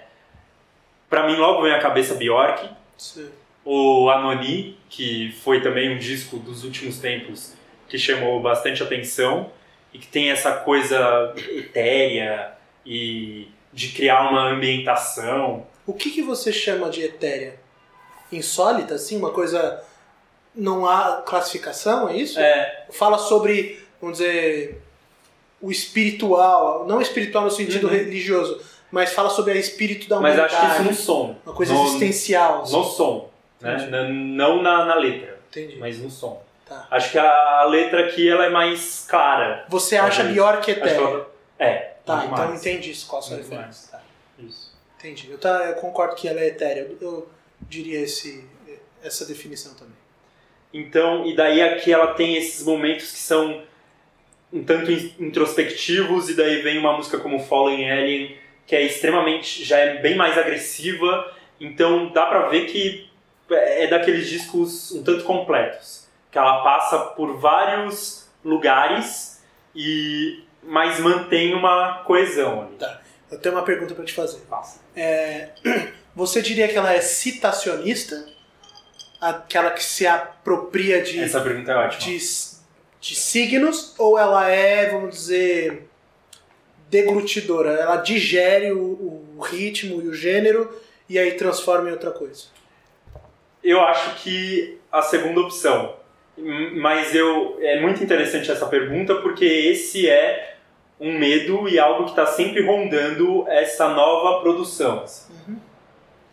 para 1.08 1.26
mim 1.26 1.36
logo 1.36 1.62
vem 1.62 1.72
à 1.72 1.78
cabeça 1.78 2.14
Bjork, 2.14 2.68
Sim. 2.96 3.28
O 3.64 4.10
Anoni, 4.10 4.76
que 4.88 5.32
foi 5.42 5.60
também 5.60 5.94
um 5.94 5.98
disco 5.98 6.36
dos 6.38 6.64
últimos 6.64 6.98
tempos 6.98 7.52
que 7.88 7.98
chamou 7.98 8.40
bastante 8.40 8.82
atenção 8.82 9.50
e 9.92 9.98
que 9.98 10.06
tem 10.06 10.30
essa 10.30 10.52
coisa 10.52 11.32
etérea 11.36 12.52
e 12.84 13.48
de 13.72 13.88
criar 13.88 14.30
uma 14.30 14.50
ambientação. 14.50 15.66
O 15.86 15.92
que, 15.92 16.10
que 16.10 16.22
você 16.22 16.52
chama 16.52 16.88
de 16.90 17.02
etérea? 17.02 17.56
Insólita, 18.30 18.94
assim? 18.94 19.16
Uma 19.16 19.30
coisa. 19.30 19.82
Não 20.54 20.86
há 20.86 21.22
classificação, 21.26 22.08
é 22.08 22.16
isso? 22.16 22.38
É, 22.38 22.86
Fala 22.90 23.16
sobre, 23.18 23.82
vamos 24.00 24.18
dizer, 24.18 24.82
o 25.60 25.70
espiritual, 25.70 26.86
não 26.86 27.00
espiritual 27.00 27.44
no 27.44 27.50
sentido 27.50 27.86
Uhum. 27.86 27.92
religioso, 27.94 28.60
mas 28.90 29.12
fala 29.14 29.30
sobre 29.30 29.52
o 29.54 29.56
espírito 29.56 30.08
da 30.08 30.20
mas 30.20 30.34
humanidade. 30.34 30.54
acho 30.54 30.66
que 30.76 30.82
isso 30.82 30.90
no 30.90 30.94
som. 30.94 31.36
Uma 31.46 31.54
coisa 31.54 31.72
no, 31.72 31.84
existencial. 31.86 32.62
assim. 32.62 32.76
No 32.76 32.84
som, 32.84 33.30
né? 33.62 33.86
Na- 33.90 34.08
Não 34.08 34.62
na, 34.62 34.84
na 34.84 34.94
letra, 34.96 35.38
Entendi. 35.50 35.76
mas 35.78 35.98
no 35.98 36.10
som. 36.10 36.42
Tá. 36.68 36.86
Acho 36.90 37.12
que 37.12 37.18
a 37.18 37.64
letra 37.64 38.06
aqui 38.06 38.28
ela 38.28 38.46
é 38.46 38.50
mais 38.50 39.06
clara. 39.08 39.64
Você 39.68 39.96
acha. 39.96 40.24
Bjork 40.24 40.70
etérea? 40.70 40.94
ela- 40.96 41.30
É, 41.58 41.74
Tá, 42.04 42.24
então 42.24 42.46
mais. 42.48 42.60
entendi 42.60 42.90
isso, 42.90 43.06
qual 43.06 43.20
a 43.20 43.22
sua 43.22 43.36
Muito 43.36 43.48
referência. 43.50 43.92
Tá, 43.92 44.00
Isso. 44.38 44.72
entendi. 44.98 45.30
Eu, 45.30 45.38
tá, 45.38 45.66
eu 45.68 45.74
concordo 45.74 46.14
que 46.16 46.26
ela 46.26 46.40
é 46.40 46.48
etérea. 46.48 46.80
Eu, 46.80 46.96
eu 47.00 47.28
diria 47.60 48.00
esse, 48.00 48.44
essa 49.04 49.24
definição 49.24 49.72
também. 49.74 49.94
Então, 50.74 51.26
e 51.26 51.36
daí 51.36 51.62
aqui 51.62 51.92
ela 51.92 52.14
tem 52.14 52.36
esses 52.36 52.64
momentos 52.64 53.12
que 53.12 53.18
são 53.18 53.62
um 54.52 54.64
tanto 54.64 54.90
in- 54.90 55.14
introspectivos, 55.20 56.28
e 56.30 56.34
daí 56.34 56.62
vem 56.62 56.78
uma 56.78 56.96
música 56.96 57.18
como 57.18 57.38
Fallen 57.40 57.90
Alien, 57.90 58.36
que 58.66 58.74
é 58.74 58.82
extremamente, 58.82 59.64
já 59.64 59.78
é 59.78 59.96
bem 60.00 60.16
mais 60.16 60.36
agressiva, 60.38 61.32
então 61.60 62.10
dá 62.12 62.26
pra 62.26 62.48
ver 62.48 62.66
que 62.66 63.08
é 63.54 63.86
daqueles 63.86 64.28
discos 64.28 64.92
um 64.92 65.02
tanto 65.02 65.24
completos, 65.24 66.06
que 66.30 66.38
ela 66.38 66.62
passa 66.62 66.98
por 66.98 67.38
vários 67.38 68.28
lugares, 68.44 69.42
e 69.74 70.44
mas 70.62 71.00
mantém 71.00 71.54
uma 71.54 72.02
coesão 72.04 72.62
ali. 72.62 72.78
Eu 73.30 73.38
tenho 73.38 73.54
uma 73.54 73.64
pergunta 73.64 73.94
pra 73.94 74.04
te 74.04 74.12
fazer. 74.12 74.40
Passa. 74.40 74.80
Você 76.14 76.42
diria 76.42 76.68
que 76.68 76.76
ela 76.76 76.92
é 76.92 77.00
citacionista? 77.00 78.26
Aquela 79.20 79.70
que 79.70 79.82
se 79.82 80.06
apropria 80.06 81.00
de, 81.00 81.20
Essa 81.20 81.40
pergunta 81.40 81.72
é 81.72 81.76
ótima. 81.76 82.00
de, 82.00 82.18
de 83.00 83.14
signos? 83.14 83.94
Ou 83.98 84.18
ela 84.18 84.48
é, 84.48 84.90
vamos 84.90 85.14
dizer, 85.14 85.88
deglutidora? 86.90 87.70
Ela 87.72 87.96
digere 87.96 88.72
o, 88.72 88.80
o 89.36 89.40
ritmo 89.40 90.02
e 90.02 90.08
o 90.08 90.14
gênero 90.14 90.78
e 91.08 91.18
aí 91.18 91.32
transforma 91.32 91.88
em 91.88 91.92
outra 91.92 92.10
coisa? 92.10 92.44
Eu 93.62 93.80
acho 93.82 94.16
que 94.22 94.78
a 94.90 95.02
segunda 95.02 95.40
opção. 95.40 95.94
Mas 96.76 97.14
eu 97.14 97.58
é 97.60 97.80
muito 97.80 98.02
interessante 98.02 98.50
essa 98.50 98.66
pergunta 98.66 99.14
porque 99.16 99.44
esse 99.44 100.08
é 100.08 100.56
um 100.98 101.18
medo 101.18 101.68
e 101.68 101.78
algo 101.78 102.04
que 102.04 102.10
está 102.10 102.24
sempre 102.26 102.64
rondando 102.64 103.44
essa 103.48 103.88
nova 103.88 104.40
produção. 104.40 105.04
Uhum. 105.46 105.56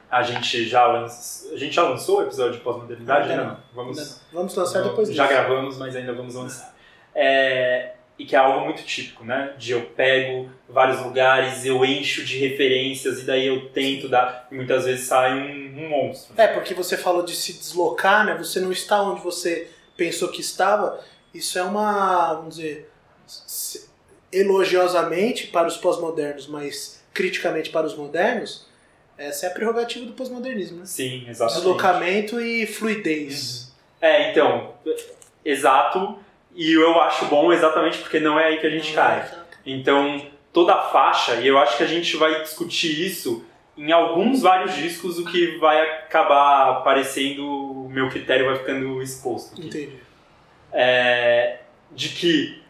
A 0.10 0.24
gente 0.24 0.64
já 0.68 0.86
a 0.86 1.58
gente 1.58 1.76
já 1.76 1.84
lançou 1.84 2.20
o 2.20 2.22
episódio 2.24 2.54
de 2.54 2.60
pós-modernidade? 2.60 3.30
Ainda 3.30 3.44
Não. 3.44 3.50
não. 3.52 3.58
Vamos 3.74 3.98
não. 3.98 4.40
Vamos 4.40 4.56
lançar 4.56 4.84
depois 4.84 5.12
já 5.14 5.28
disso. 5.28 5.36
gravamos, 5.36 5.78
mas 5.78 5.96
ainda 5.96 6.14
vamos 6.14 6.36
lançar. 6.36 6.74
É, 7.14 7.92
e 8.20 8.26
que 8.26 8.36
é 8.36 8.40
algo 8.40 8.66
muito 8.66 8.84
típico, 8.84 9.24
né? 9.24 9.54
De 9.58 9.72
eu 9.72 9.82
pego 9.82 10.50
vários 10.68 11.02
lugares, 11.02 11.66
eu 11.66 11.86
encho 11.86 12.26
de 12.26 12.38
referências 12.38 13.20
e 13.20 13.24
daí 13.24 13.48
eu 13.48 13.70
tento 13.70 14.10
dar. 14.10 14.46
E 14.52 14.56
muitas 14.56 14.84
vezes 14.84 15.08
sai 15.08 15.34
um, 15.34 15.86
um 15.86 15.90
monstro. 15.90 16.34
É, 16.36 16.48
porque 16.48 16.74
você 16.74 16.98
falou 16.98 17.24
de 17.24 17.34
se 17.34 17.54
deslocar, 17.54 18.26
né? 18.26 18.36
Você 18.38 18.60
não 18.60 18.74
está 18.74 19.02
onde 19.02 19.22
você 19.22 19.70
pensou 19.96 20.28
que 20.28 20.42
estava. 20.42 21.00
Isso 21.34 21.58
é 21.58 21.64
uma, 21.64 22.34
vamos 22.34 22.58
dizer, 22.58 22.92
elogiosamente 24.34 25.48
para 25.48 25.68
os 25.68 25.78
pós-modernos, 25.78 26.46
mas 26.46 27.02
criticamente 27.14 27.70
para 27.70 27.88
os 27.88 27.96
modernos, 27.96 28.68
essa 29.18 29.46
é 29.46 29.50
a 29.50 29.54
prerrogativa 29.54 30.06
do 30.06 30.12
pós-modernismo, 30.12 30.80
né? 30.80 30.86
Sim, 30.86 31.26
exatamente. 31.28 31.62
Deslocamento 31.62 32.42
e 32.42 32.66
fluidez. 32.66 33.72
É, 34.02 34.32
então, 34.32 34.74
exato. 35.44 36.20
E 36.60 36.74
eu 36.74 37.02
acho 37.02 37.24
bom 37.28 37.54
exatamente 37.54 38.00
porque 38.00 38.20
não 38.20 38.38
é 38.38 38.48
aí 38.48 38.58
que 38.58 38.68
a 38.68 38.70
gente 38.70 38.92
cai. 38.92 39.26
Então, 39.66 40.22
toda 40.52 40.74
a 40.74 40.82
faixa, 40.90 41.36
e 41.36 41.48
eu 41.48 41.58
acho 41.58 41.78
que 41.78 41.84
a 41.84 41.88
gente 41.88 42.18
vai 42.18 42.42
discutir 42.42 43.06
isso 43.06 43.46
em 43.78 43.94
alguns 43.94 44.42
vários 44.42 44.76
discos, 44.76 45.18
o 45.18 45.24
que 45.24 45.58
vai 45.58 45.80
acabar 45.80 46.72
aparecendo, 46.72 47.48
o 47.48 47.90
meu 47.90 48.10
critério 48.10 48.48
vai 48.48 48.58
ficando 48.58 49.02
exposto. 49.02 49.54
aqui. 49.54 49.68
Entendi. 49.68 50.00
É, 50.74 51.60
de 51.94 52.10
que 52.10 52.62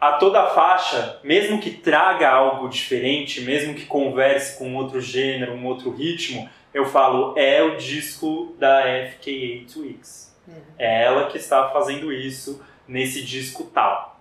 a 0.00 0.12
toda 0.12 0.44
a 0.44 0.46
faixa, 0.46 1.20
mesmo 1.22 1.60
que 1.60 1.70
traga 1.70 2.30
algo 2.30 2.66
diferente, 2.66 3.42
mesmo 3.42 3.74
que 3.74 3.84
converse 3.84 4.58
com 4.58 4.74
outro 4.74 5.02
gênero, 5.02 5.52
um 5.52 5.66
outro 5.66 5.90
ritmo, 5.90 6.48
eu 6.72 6.86
falo, 6.86 7.34
é 7.36 7.62
o 7.62 7.76
disco 7.76 8.56
da 8.58 8.84
FKA 9.10 9.66
Twigs. 9.70 10.34
Uhum. 10.48 10.54
É 10.78 11.04
ela 11.04 11.26
que 11.26 11.36
está 11.36 11.68
fazendo 11.68 12.10
isso 12.10 12.64
nesse 12.92 13.22
disco 13.24 13.64
tal. 13.72 14.20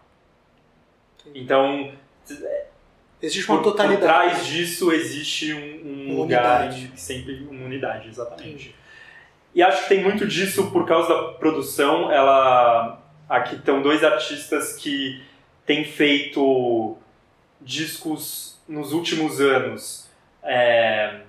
Então, 1.36 1.92
Existe 3.22 3.48
uma 3.52 3.58
por, 3.58 3.64
por 3.66 3.72
totalidade. 3.72 4.02
trás 4.02 4.46
disso 4.48 4.92
existe 4.92 5.54
um, 5.54 5.60
um 5.60 6.06
Uma 6.12 6.22
lugar, 6.22 6.62
unidade. 6.62 6.92
em- 6.94 6.98
sempre 6.98 7.46
uma 7.50 7.66
unidade, 7.66 8.08
exatamente. 8.10 8.74
E 9.54 9.62
acho 9.62 9.84
que 9.84 9.90
tem 9.90 10.02
muito 10.02 10.26
disso 10.26 10.72
por 10.72 10.88
causa 10.88 11.10
da 11.10 11.24
produção. 11.34 12.10
Ela 12.12 13.00
aqui 13.30 13.56
estão 13.56 13.82
dois 13.82 14.04
artistas 14.04 14.76
que 14.76 15.22
têm 15.66 15.84
feito 15.84 16.98
discos 17.60 18.60
nos 18.68 18.92
últimos 18.94 19.40
anos 19.40 20.10
é, 20.42 21.20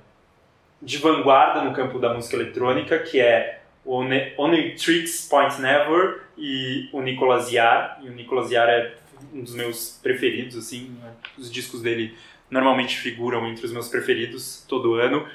de 0.80 0.96
vanguarda 0.98 1.62
no 1.62 1.74
campo 1.74 1.98
da 1.98 2.14
música 2.14 2.36
eletrônica, 2.36 2.98
que 3.00 3.20
é 3.20 3.60
Only 3.84 4.74
Tricks 4.76 5.26
Point 5.28 5.60
Never 5.60 6.21
e 6.36 6.88
o 6.92 7.00
Nicolas 7.00 7.50
Yar. 7.50 8.00
E 8.02 8.08
o 8.08 8.12
Nicolas 8.12 8.50
Yar 8.50 8.68
é 8.68 8.94
um 9.32 9.42
dos 9.42 9.54
meus 9.54 9.98
preferidos, 10.02 10.56
assim, 10.56 10.96
né? 11.02 11.12
os 11.38 11.50
discos 11.50 11.82
dele 11.82 12.14
normalmente 12.50 12.98
figuram 12.98 13.46
entre 13.46 13.64
os 13.64 13.72
meus 13.72 13.88
preferidos 13.88 14.64
todo 14.68 14.94
ano 14.94 15.26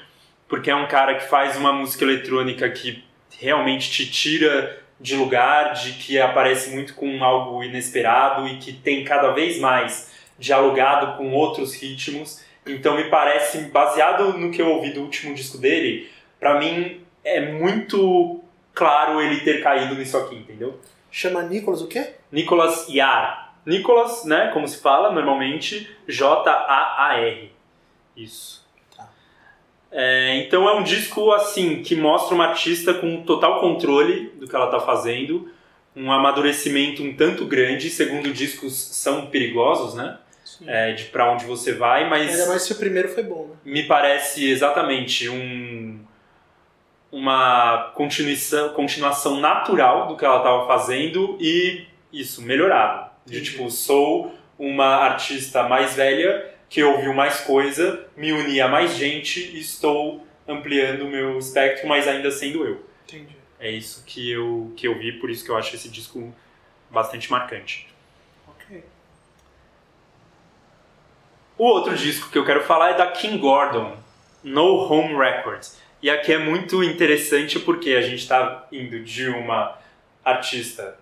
porque 0.48 0.70
é 0.70 0.74
um 0.74 0.88
cara 0.88 1.14
que 1.14 1.28
faz 1.28 1.56
uma 1.56 1.72
música 1.72 2.04
eletrônica 2.04 2.68
que 2.70 3.04
realmente 3.38 3.90
te 3.90 4.10
tira 4.10 4.80
de 4.98 5.14
lugar, 5.14 5.74
de 5.74 5.92
que 5.92 6.18
aparece 6.18 6.70
muito 6.70 6.94
com 6.94 7.22
algo 7.22 7.62
inesperado 7.62 8.48
e 8.48 8.56
que 8.56 8.72
tem 8.72 9.04
cada 9.04 9.30
vez 9.30 9.60
mais 9.60 10.10
dialogado 10.38 11.16
com 11.16 11.32
outros 11.34 11.74
ritmos. 11.74 12.42
Então 12.66 12.96
me 12.96 13.04
parece, 13.04 13.58
baseado 13.66 14.32
no 14.32 14.50
que 14.50 14.60
eu 14.60 14.68
ouvi 14.68 14.90
do 14.90 15.02
último 15.02 15.34
disco 15.34 15.58
dele, 15.58 16.10
pra 16.40 16.58
mim 16.58 17.02
é 17.22 17.52
muito 17.52 18.42
claro 18.78 19.20
ele 19.20 19.40
ter 19.40 19.60
caído 19.60 19.96
nisso 19.96 20.16
aqui, 20.16 20.36
entendeu? 20.36 20.78
Chama 21.10 21.42
Nicolas 21.42 21.82
o 21.82 21.88
quê? 21.88 22.14
Nicolas 22.30 22.88
Yar. 22.88 23.54
Nicolas, 23.66 24.24
né, 24.24 24.50
como 24.54 24.68
se 24.68 24.78
fala 24.78 25.12
normalmente, 25.12 25.90
J-A-A-R. 26.06 27.50
Isso. 28.16 28.64
Tá. 28.96 29.08
É, 29.90 30.36
então 30.36 30.68
é 30.68 30.74
um 30.76 30.84
disco 30.84 31.32
assim 31.32 31.82
que 31.82 31.96
mostra 31.96 32.36
uma 32.36 32.46
artista 32.46 32.94
com 32.94 33.22
total 33.24 33.60
controle 33.60 34.30
do 34.36 34.46
que 34.46 34.54
ela 34.54 34.66
está 34.66 34.78
fazendo, 34.78 35.50
um 35.96 36.12
amadurecimento 36.12 37.02
um 37.02 37.14
tanto 37.14 37.46
grande. 37.46 37.90
Segundo 37.90 38.32
discos 38.32 38.74
são 38.74 39.26
perigosos, 39.26 39.94
né? 39.94 40.18
É, 40.66 40.92
de 40.92 41.04
para 41.04 41.30
onde 41.30 41.44
você 41.44 41.74
vai, 41.74 42.08
mas 42.08 42.30
Ainda 42.30 42.46
mais 42.46 42.62
se 42.62 42.72
o 42.72 42.76
primeiro 42.76 43.08
foi 43.08 43.22
bom, 43.22 43.48
né? 43.48 43.56
me 43.64 43.82
parece 43.84 44.48
exatamente 44.48 45.28
um 45.28 46.00
uma 47.10 47.92
continuação, 47.94 48.70
continuação 48.70 49.40
natural 49.40 50.08
do 50.08 50.16
que 50.16 50.24
ela 50.24 50.38
estava 50.38 50.66
fazendo 50.66 51.36
e 51.40 51.86
isso 52.12 52.42
melhorado. 52.42 53.08
De 53.24 53.42
tipo, 53.42 53.70
sou 53.70 54.34
uma 54.58 54.96
artista 54.96 55.62
mais 55.62 55.94
velha 55.94 56.54
que 56.68 56.82
ouviu 56.82 57.14
mais 57.14 57.40
coisa, 57.40 58.06
me 58.16 58.32
uni 58.32 58.60
a 58.60 58.68
mais 58.68 58.96
gente 58.96 59.40
e 59.40 59.60
estou 59.60 60.26
ampliando 60.46 61.02
o 61.02 61.08
meu 61.08 61.38
espectro, 61.38 61.88
mas 61.88 62.06
ainda 62.06 62.30
sendo 62.30 62.64
eu. 62.64 62.84
Entendi. 63.06 63.36
É 63.58 63.70
isso 63.70 64.04
que 64.04 64.30
eu, 64.30 64.72
que 64.76 64.86
eu 64.86 64.98
vi, 64.98 65.12
por 65.12 65.30
isso 65.30 65.44
que 65.44 65.50
eu 65.50 65.56
acho 65.56 65.74
esse 65.74 65.88
disco 65.88 66.32
bastante 66.90 67.30
marcante. 67.30 67.88
Ok. 68.46 68.84
O 71.56 71.64
outro 71.64 71.96
disco 71.96 72.30
que 72.30 72.38
eu 72.38 72.44
quero 72.44 72.62
falar 72.64 72.90
é 72.90 72.94
da 72.94 73.10
King 73.10 73.38
Gordon, 73.38 73.96
No 74.42 74.90
Home 74.90 75.16
Records. 75.16 75.78
E 76.00 76.08
aqui 76.08 76.32
é 76.32 76.38
muito 76.38 76.82
interessante 76.84 77.58
porque 77.58 77.90
a 77.90 78.00
gente 78.00 78.18
está 78.18 78.66
indo 78.70 79.00
de 79.00 79.28
uma 79.28 79.76
artista 80.24 80.96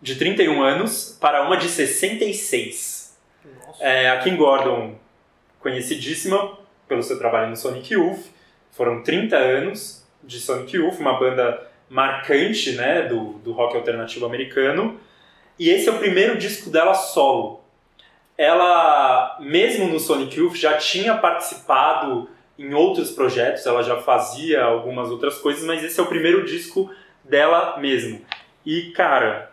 de 0.00 0.16
31 0.16 0.62
anos 0.62 1.18
para 1.20 1.42
uma 1.42 1.56
de 1.56 1.68
66. 1.68 3.18
Nossa. 3.44 3.84
É, 3.84 4.10
a 4.10 4.18
Kim 4.20 4.36
Gordon, 4.36 4.98
conhecidíssima 5.60 6.58
pelo 6.88 7.02
seu 7.02 7.18
trabalho 7.18 7.50
no 7.50 7.56
Sonic 7.56 7.92
Youth, 7.92 8.26
foram 8.70 9.02
30 9.02 9.36
anos 9.36 10.06
de 10.22 10.40
Sonic 10.40 10.74
Youth, 10.74 10.98
uma 10.98 11.18
banda 11.18 11.66
marcante 11.88 12.72
né, 12.72 13.02
do, 13.02 13.34
do 13.40 13.52
rock 13.52 13.76
alternativo 13.76 14.24
americano. 14.24 14.98
E 15.58 15.68
esse 15.68 15.88
é 15.88 15.92
o 15.92 15.98
primeiro 15.98 16.38
disco 16.38 16.70
dela 16.70 16.94
solo. 16.94 17.62
Ela, 18.38 19.36
mesmo 19.40 19.86
no 19.86 19.98
Sonic 20.00 20.38
Youth, 20.38 20.56
já 20.56 20.78
tinha 20.78 21.16
participado 21.16 22.28
em 22.58 22.72
outros 22.74 23.10
projetos, 23.10 23.66
ela 23.66 23.82
já 23.82 24.00
fazia 24.00 24.62
algumas 24.62 25.10
outras 25.10 25.38
coisas, 25.38 25.64
mas 25.64 25.84
esse 25.84 25.98
é 26.00 26.02
o 26.02 26.06
primeiro 26.06 26.44
disco 26.44 26.90
dela 27.22 27.78
mesmo. 27.78 28.24
E, 28.64 28.90
cara, 28.92 29.52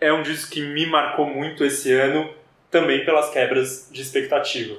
é 0.00 0.12
um 0.12 0.22
disco 0.22 0.50
que 0.52 0.62
me 0.62 0.86
marcou 0.86 1.26
muito 1.26 1.64
esse 1.64 1.92
ano, 1.92 2.30
também 2.70 3.04
pelas 3.04 3.30
quebras 3.30 3.88
de 3.90 4.02
expectativa. 4.02 4.76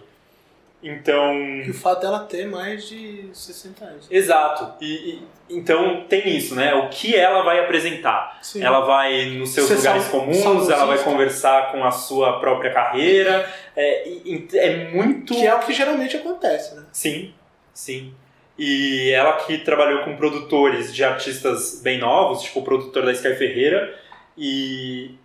Então. 0.88 1.34
E 1.66 1.70
o 1.70 1.74
fato 1.74 2.02
dela 2.02 2.20
ter 2.20 2.46
mais 2.48 2.88
de 2.88 3.28
60 3.34 3.84
anos. 3.86 4.08
Exato. 4.10 4.74
E, 4.84 4.86
e- 5.16 5.24
então 5.50 6.06
tem 6.08 6.30
isso, 6.38 6.54
né? 6.56 6.74
O 6.76 6.90
que 6.90 7.16
ela 7.16 7.42
vai 7.44 7.60
apresentar? 7.60 8.38
Sim. 8.42 8.64
Ela 8.64 8.82
vai 8.82 9.26
nos 9.32 9.50
seus 9.50 9.68
Ser 9.68 9.76
lugares 9.78 10.04
sal- 10.04 10.12
comuns, 10.12 10.38
saudosista. 10.38 10.74
ela 10.74 10.86
vai 10.86 11.04
conversar 11.04 11.72
com 11.72 11.84
a 11.84 11.92
sua 11.92 12.40
própria 12.40 12.72
carreira. 12.72 13.50
É, 13.76 14.10
é 14.54 14.92
muito. 14.92 15.34
Que 15.34 15.46
é 15.46 15.56
o 15.56 15.60
que 15.60 15.74
geralmente 15.74 16.16
acontece, 16.18 16.76
né? 16.76 16.84
Sim, 16.92 17.34
sim. 17.74 18.14
E 18.58 19.10
ela 19.12 19.34
que 19.34 19.58
trabalhou 19.58 20.04
com 20.04 20.16
produtores 20.16 20.94
de 20.94 21.04
artistas 21.04 21.82
bem 21.84 21.98
novos, 22.00 22.42
tipo 22.44 22.60
o 22.60 22.64
produtor 22.64 23.04
da 23.06 23.12
Sky 23.12 23.36
Ferreira, 23.36 23.94
e 24.38 25.16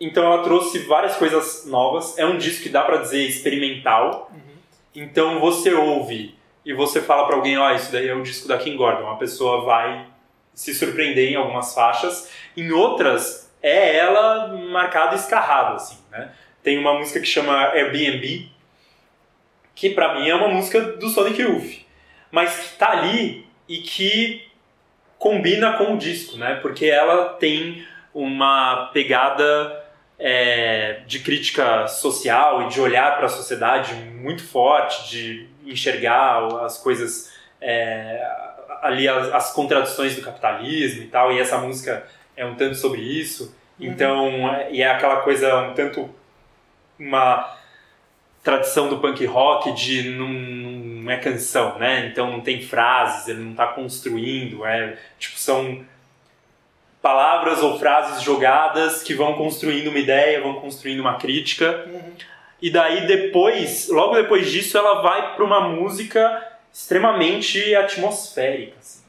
então 0.00 0.24
ela 0.24 0.42
trouxe 0.42 0.80
várias 0.80 1.16
coisas 1.16 1.66
novas. 1.66 2.18
É 2.18 2.26
um 2.26 2.38
disco 2.38 2.64
que 2.64 2.68
dá 2.68 2.82
pra 2.82 2.98
dizer 2.98 3.22
experimental. 3.22 4.30
Então 4.94 5.40
você 5.40 5.72
ouve 5.72 6.34
e 6.64 6.72
você 6.72 7.00
fala 7.00 7.26
pra 7.26 7.36
alguém, 7.36 7.56
ó, 7.56 7.70
isso 7.72 7.90
daí 7.90 8.08
é 8.08 8.14
o 8.14 8.22
disco 8.22 8.46
da 8.46 8.58
Kim 8.58 8.76
Gordon. 8.76 9.08
A 9.10 9.16
pessoa 9.16 9.64
vai 9.64 10.06
se 10.54 10.74
surpreender 10.74 11.32
em 11.32 11.36
algumas 11.36 11.74
faixas. 11.74 12.30
Em 12.56 12.70
outras 12.72 13.50
é 13.62 13.96
ela 13.96 14.48
marcada 14.48 15.14
escarrada, 15.14 15.76
assim, 15.76 15.98
né? 16.10 16.32
Tem 16.62 16.78
uma 16.78 16.94
música 16.94 17.20
que 17.20 17.26
chama 17.26 17.70
Airbnb, 17.70 18.48
que 19.74 19.90
pra 19.90 20.14
mim 20.14 20.28
é 20.28 20.34
uma 20.34 20.48
música 20.48 20.80
do 20.80 21.08
Sonic 21.08 21.40
Youth, 21.40 21.84
mas 22.30 22.56
que 22.56 22.76
tá 22.76 22.90
ali 22.90 23.46
e 23.68 23.78
que 23.78 24.46
combina 25.18 25.74
com 25.74 25.94
o 25.94 25.98
disco, 25.98 26.36
né? 26.36 26.56
Porque 26.56 26.86
ela 26.86 27.30
tem 27.30 27.86
uma 28.12 28.90
pegada 28.92 29.81
é, 30.24 31.00
de 31.04 31.18
crítica 31.18 31.88
social 31.88 32.62
e 32.62 32.68
de 32.68 32.80
olhar 32.80 33.16
para 33.16 33.26
a 33.26 33.28
sociedade 33.28 33.92
muito 33.94 34.44
forte, 34.44 35.10
de 35.10 35.48
enxergar 35.66 36.64
as 36.64 36.78
coisas 36.78 37.32
é, 37.60 38.24
ali 38.80 39.08
as, 39.08 39.32
as 39.32 39.52
contradições 39.52 40.14
do 40.14 40.22
capitalismo 40.22 41.02
e 41.02 41.08
tal. 41.08 41.32
E 41.32 41.40
essa 41.40 41.58
música 41.58 42.06
é 42.36 42.46
um 42.46 42.54
tanto 42.54 42.76
sobre 42.76 43.00
isso. 43.00 43.52
Então, 43.80 44.54
é- 44.54 44.72
e 44.72 44.80
é 44.80 44.88
aquela 44.88 45.16
coisa 45.22 45.58
um 45.58 45.74
tanto 45.74 46.08
uma 46.96 47.56
tradição 48.44 48.88
do 48.88 48.98
punk 48.98 49.24
rock 49.26 49.72
de 49.72 50.10
não, 50.10 50.28
não 50.28 51.10
é 51.10 51.16
canção, 51.16 51.78
né? 51.78 52.06
Então 52.06 52.30
não 52.30 52.40
tem 52.40 52.60
frases, 52.62 53.26
ele 53.26 53.40
não 53.40 53.52
está 53.52 53.66
construindo, 53.68 54.64
é 54.64 54.96
tipo 55.18 55.36
são 55.36 55.84
palavras 57.02 57.62
ou 57.62 57.78
frases 57.78 58.22
jogadas 58.22 59.02
que 59.02 59.12
vão 59.12 59.34
construindo 59.34 59.88
uma 59.88 59.98
ideia, 59.98 60.40
vão 60.40 60.54
construindo 60.54 61.00
uma 61.00 61.18
crítica. 61.18 61.84
Uhum. 61.86 62.12
E 62.62 62.70
daí 62.70 63.06
depois, 63.08 63.88
logo 63.88 64.14
depois 64.14 64.48
disso, 64.48 64.78
ela 64.78 65.02
vai 65.02 65.34
para 65.34 65.44
uma 65.44 65.68
música 65.68 66.48
extremamente 66.72 67.74
atmosférica, 67.74 68.76
assim. 68.78 69.02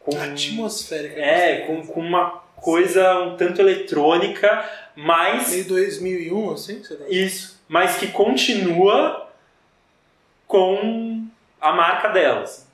Com, 0.00 0.18
Atmosférica. 0.18 1.20
é, 1.20 1.58
com, 1.66 1.84
com 1.86 2.00
uma 2.00 2.42
coisa 2.56 3.20
um 3.20 3.36
tanto 3.36 3.60
eletrônica, 3.60 4.64
mas 4.94 5.50
Meio 5.50 5.64
2001, 5.66 6.52
assim? 6.52 6.82
Você 6.82 6.96
tá... 6.96 7.04
isso, 7.08 7.60
mas 7.68 7.96
que 7.96 8.08
continua 8.08 9.30
com 10.46 11.26
a 11.60 11.72
marca 11.72 12.08
dela, 12.08 12.42
assim. 12.42 12.65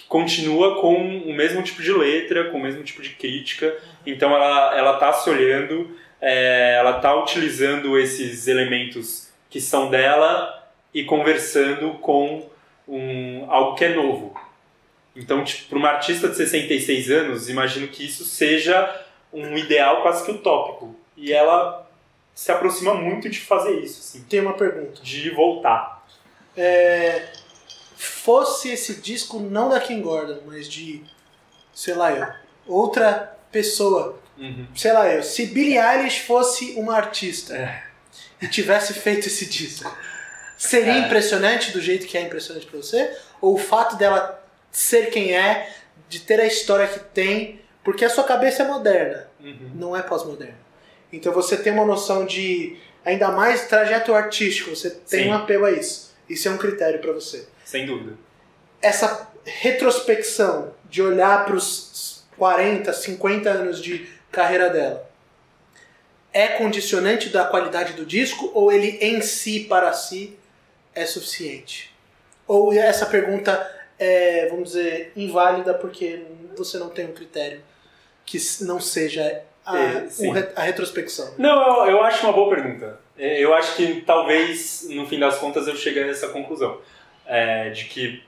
Que 0.00 0.06
continua 0.08 0.80
com 0.80 0.94
o 0.94 1.32
mesmo 1.34 1.62
tipo 1.62 1.82
de 1.82 1.92
letra, 1.92 2.50
com 2.50 2.58
o 2.58 2.62
mesmo 2.62 2.82
tipo 2.82 3.02
de 3.02 3.10
crítica. 3.10 3.76
Então 4.06 4.34
ela 4.34 4.76
ela 4.76 4.96
tá 4.96 5.12
se 5.12 5.28
olhando, 5.28 5.90
é, 6.20 6.76
ela 6.78 6.94
tá 6.94 7.14
utilizando 7.14 7.98
esses 7.98 8.48
elementos 8.48 9.30
que 9.48 9.60
são 9.60 9.90
dela 9.90 10.68
e 10.94 11.04
conversando 11.04 11.94
com 11.94 12.48
um, 12.88 13.46
algo 13.48 13.76
que 13.76 13.84
é 13.84 13.94
novo. 13.94 14.38
Então, 15.14 15.44
tipo, 15.44 15.68
para 15.68 15.78
uma 15.78 15.88
artista 15.88 16.28
de 16.28 16.36
66 16.36 17.10
anos, 17.10 17.48
imagino 17.48 17.88
que 17.88 18.04
isso 18.04 18.24
seja 18.24 19.04
um 19.32 19.56
ideal 19.56 20.02
quase 20.02 20.24
que 20.24 20.30
utópico. 20.30 20.96
E 21.16 21.32
ela 21.32 21.88
se 22.34 22.50
aproxima 22.50 22.94
muito 22.94 23.28
de 23.28 23.40
fazer 23.40 23.80
isso, 23.80 24.00
assim, 24.00 24.24
Tem 24.28 24.40
uma 24.40 24.54
pergunta. 24.54 25.02
de 25.02 25.30
voltar. 25.30 26.06
É, 26.56 27.28
fosse 28.24 28.70
esse 28.70 28.94
disco 29.00 29.38
não 29.40 29.68
da 29.68 29.80
Kim 29.80 30.00
Gordon, 30.00 30.40
mas 30.46 30.68
de, 30.68 31.02
sei 31.74 31.94
lá 31.94 32.12
eu, 32.12 32.26
outra 32.66 33.36
pessoa, 33.50 34.18
sei 34.76 34.92
lá 34.92 35.08
eu, 35.08 35.22
se 35.22 35.46
Billie 35.46 35.78
Eilish 35.78 36.20
fosse 36.20 36.72
uma 36.76 36.94
artista 36.96 37.56
É. 37.56 37.82
e 38.42 38.48
tivesse 38.48 38.94
feito 38.94 39.26
esse 39.26 39.46
disco, 39.46 39.94
seria 40.58 40.94
É. 40.94 40.98
impressionante 40.98 41.72
do 41.72 41.80
jeito 41.80 42.06
que 42.06 42.16
é 42.18 42.22
impressionante 42.22 42.66
pra 42.66 42.76
você? 42.78 43.16
Ou 43.40 43.54
o 43.54 43.58
fato 43.58 43.96
dela 43.96 44.42
ser 44.70 45.10
quem 45.10 45.34
é, 45.36 45.68
de 46.08 46.20
ter 46.20 46.40
a 46.40 46.46
história 46.46 46.86
que 46.86 46.98
tem, 47.00 47.60
porque 47.82 48.04
a 48.04 48.10
sua 48.10 48.24
cabeça 48.24 48.62
é 48.62 48.66
moderna, 48.66 49.28
Uhum. 49.40 49.70
não 49.74 49.96
é 49.96 50.02
pós-moderna. 50.02 50.58
Então 51.12 51.32
você 51.32 51.56
tem 51.56 51.72
uma 51.72 51.84
noção 51.84 52.24
de, 52.26 52.76
ainda 53.04 53.32
mais 53.32 53.66
trajeto 53.66 54.14
artístico, 54.14 54.70
você 54.76 54.90
tem 54.90 55.24
Sim. 55.24 55.28
um 55.30 55.34
apelo 55.34 55.64
a 55.64 55.72
isso. 55.72 56.10
Isso 56.28 56.46
é 56.46 56.50
um 56.50 56.58
critério 56.58 57.00
pra 57.00 57.12
você 57.12 57.48
Sem 57.70 57.86
dúvida. 57.86 58.16
essa 58.82 59.30
retrospecção 59.44 60.74
de 60.88 61.00
olhar 61.02 61.44
para 61.44 61.54
os 61.54 62.24
40, 62.36 62.92
50 62.92 63.48
anos 63.48 63.80
de 63.80 64.08
carreira 64.32 64.68
dela 64.70 65.08
é 66.32 66.48
condicionante 66.48 67.28
da 67.28 67.44
qualidade 67.44 67.92
do 67.92 68.04
disco 68.04 68.50
ou 68.54 68.72
ele 68.72 68.98
em 69.00 69.20
si, 69.20 69.60
para 69.68 69.92
si, 69.92 70.36
é 70.94 71.04
suficiente? 71.06 71.94
Ou 72.46 72.72
essa 72.72 73.06
pergunta 73.06 73.52
é, 73.98 74.48
vamos 74.48 74.70
dizer, 74.70 75.12
inválida 75.14 75.74
porque 75.74 76.22
você 76.56 76.78
não 76.78 76.88
tem 76.88 77.06
um 77.06 77.12
critério 77.12 77.60
que 78.24 78.38
não 78.62 78.80
seja 78.80 79.42
a, 79.64 79.78
É, 79.78 80.08
a 80.56 80.62
retrospecção? 80.62 81.34
Não, 81.38 81.84
eu, 81.84 81.92
eu 81.92 82.02
acho 82.02 82.24
uma 82.26 82.32
boa 82.32 82.54
pergunta. 82.54 82.98
É, 83.18 83.38
Eu 83.44 83.52
acho 83.52 83.76
que 83.76 84.00
talvez, 84.00 84.86
no 84.88 85.06
fim 85.06 85.18
das 85.18 85.36
contas, 85.38 85.68
eu 85.68 85.76
chegue 85.76 86.00
a 86.00 86.06
essa 86.06 86.28
conclusão. 86.28 86.80
É, 87.30 87.70
de 87.70 87.84
que 87.84 88.22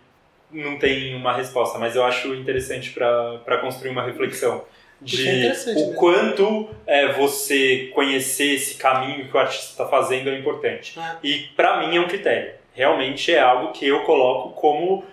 não 0.52 0.78
tem 0.78 1.14
uma 1.16 1.32
resposta, 1.32 1.76
mas 1.78 1.96
eu 1.96 2.04
acho 2.04 2.32
interessante 2.34 2.90
para 2.90 3.58
construir 3.60 3.90
uma 3.90 4.04
reflexão. 4.04 4.64
De 5.00 5.28
é 5.28 5.32
o 5.32 5.36
mesmo. 5.48 5.94
quanto 5.94 6.70
é, 6.86 7.12
você 7.12 7.90
conhecer 7.92 8.54
esse 8.54 8.76
caminho 8.76 9.28
que 9.28 9.36
o 9.36 9.40
artista 9.40 9.72
está 9.72 9.88
fazendo 9.88 10.30
é 10.30 10.38
importante. 10.38 10.94
Ah. 10.96 11.16
E 11.24 11.50
para 11.56 11.80
mim 11.80 11.96
é 11.96 12.00
um 12.00 12.06
critério. 12.06 12.52
Realmente 12.72 13.34
é 13.34 13.40
algo 13.40 13.72
que 13.72 13.88
eu 13.88 14.04
coloco 14.04 14.50
como 14.50 15.04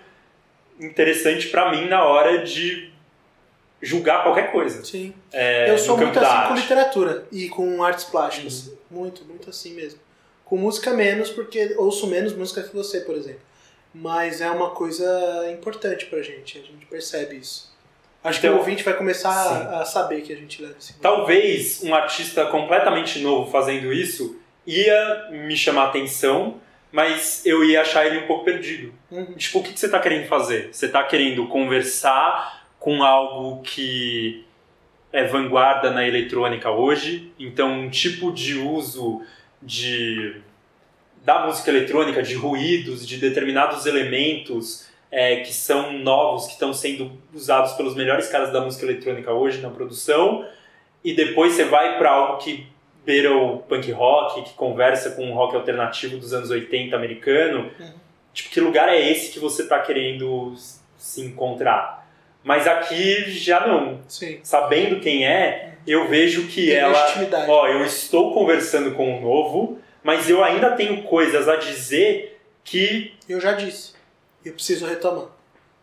interessante 0.78 1.48
para 1.48 1.72
mim 1.72 1.88
na 1.88 2.04
hora 2.04 2.44
de 2.44 2.92
julgar 3.82 4.22
qualquer 4.22 4.52
coisa. 4.52 4.84
Sim. 4.84 5.12
É, 5.32 5.68
Eu 5.68 5.78
sou 5.78 5.96
muito 5.96 6.16
assim 6.16 6.48
com 6.48 6.54
literatura 6.54 7.24
e 7.32 7.48
com 7.48 7.82
artes 7.82 8.04
plásticas. 8.04 8.72
Muito, 8.88 9.24
muito 9.24 9.50
assim 9.50 9.74
mesmo. 9.74 9.98
Com 10.44 10.56
música 10.56 10.92
menos, 10.92 11.30
porque 11.30 11.74
ouço 11.76 12.06
menos 12.06 12.32
música 12.32 12.62
que 12.62 12.74
você, 12.74 13.00
por 13.00 13.16
exemplo. 13.16 13.49
Mas 13.94 14.40
é 14.40 14.50
uma 14.50 14.70
coisa 14.70 15.50
importante 15.52 16.06
pra 16.06 16.22
gente, 16.22 16.58
a 16.58 16.62
gente 16.62 16.86
percebe 16.86 17.36
isso. 17.36 17.70
Acho 18.22 18.40
que 18.40 18.46
Então, 18.46 18.56
o 18.56 18.60
ouvinte 18.60 18.82
vai 18.82 18.94
começar 18.94 19.30
a, 19.30 19.80
a 19.80 19.84
saber 19.84 20.20
que 20.20 20.32
a 20.32 20.36
gente 20.36 20.60
leva 20.60 20.76
esse 20.78 20.92
Talvez 21.00 21.82
um 21.82 21.94
artista 21.94 22.46
completamente 22.46 23.18
novo 23.20 23.50
fazendo 23.50 23.92
isso 23.92 24.38
ia 24.66 25.28
me 25.30 25.56
chamar 25.56 25.86
atenção, 25.86 26.60
mas 26.92 27.44
eu 27.46 27.64
ia 27.64 27.80
achar 27.80 28.06
ele 28.06 28.18
um 28.18 28.26
pouco 28.26 28.44
perdido. 28.44 28.92
Uhum. 29.10 29.34
Tipo, 29.34 29.60
o 29.60 29.62
que 29.62 29.72
que 29.72 29.80
você 29.80 29.86
está 29.86 29.98
querendo 29.98 30.28
fazer? 30.28 30.68
Você 30.72 30.86
está 30.86 31.02
querendo 31.02 31.46
conversar 31.48 32.66
com 32.78 33.02
algo 33.02 33.62
que 33.62 34.44
é 35.12 35.24
vanguarda 35.24 35.90
na 35.90 36.06
eletrônica 36.06 36.70
hoje, 36.70 37.32
então 37.38 37.72
um 37.72 37.90
tipo 37.90 38.32
de 38.32 38.56
uso 38.58 39.22
de 39.60 40.40
da 41.24 41.46
música 41.46 41.70
eletrônica, 41.70 42.22
de 42.22 42.34
ruídos, 42.34 43.06
de 43.06 43.18
determinados 43.18 43.86
elementos 43.86 44.88
é, 45.10 45.36
que 45.36 45.52
são 45.52 45.92
novos, 45.92 46.46
que 46.46 46.52
estão 46.52 46.72
sendo 46.72 47.12
usados 47.34 47.72
pelos 47.72 47.94
melhores 47.94 48.28
caras 48.28 48.52
da 48.52 48.60
música 48.60 48.84
eletrônica 48.84 49.32
hoje 49.32 49.60
na 49.60 49.70
produção, 49.70 50.46
e 51.04 51.12
depois 51.12 51.54
você 51.54 51.64
vai 51.64 51.98
para 51.98 52.10
algo 52.10 52.38
que 52.38 52.66
beira 53.04 53.34
o 53.34 53.58
punk 53.58 53.90
rock, 53.92 54.42
que 54.42 54.54
conversa 54.54 55.10
com 55.12 55.30
o 55.30 55.34
rock 55.34 55.56
alternativo 55.56 56.18
dos 56.18 56.32
anos 56.32 56.50
80 56.50 56.94
americano. 56.94 57.70
Uhum. 57.78 57.92
Tipo, 58.32 58.50
que 58.50 58.60
lugar 58.60 58.88
é 58.88 59.10
esse 59.10 59.32
que 59.32 59.38
você 59.38 59.62
está 59.62 59.78
querendo 59.80 60.54
se 60.96 61.22
encontrar? 61.22 62.06
Mas 62.44 62.66
aqui 62.66 63.30
já 63.30 63.66
não. 63.66 64.00
Sim. 64.06 64.40
Sabendo 64.42 65.00
quem 65.00 65.26
é, 65.26 65.74
eu 65.86 66.08
vejo 66.08 66.46
que 66.46 66.66
Tem 66.66 66.76
ela. 66.76 67.06
Ó, 67.48 67.66
eu 67.66 67.84
estou 67.84 68.32
conversando 68.32 68.92
com 68.92 69.18
o 69.18 69.20
novo, 69.20 69.78
mas 70.02 70.28
eu 70.28 70.42
ainda 70.42 70.72
tenho 70.72 71.02
coisas 71.02 71.48
a 71.48 71.56
dizer 71.56 72.40
que. 72.64 73.14
Eu 73.28 73.40
já 73.40 73.52
disse. 73.52 73.94
Eu 74.44 74.52
preciso 74.52 74.86
retomar. 74.86 75.26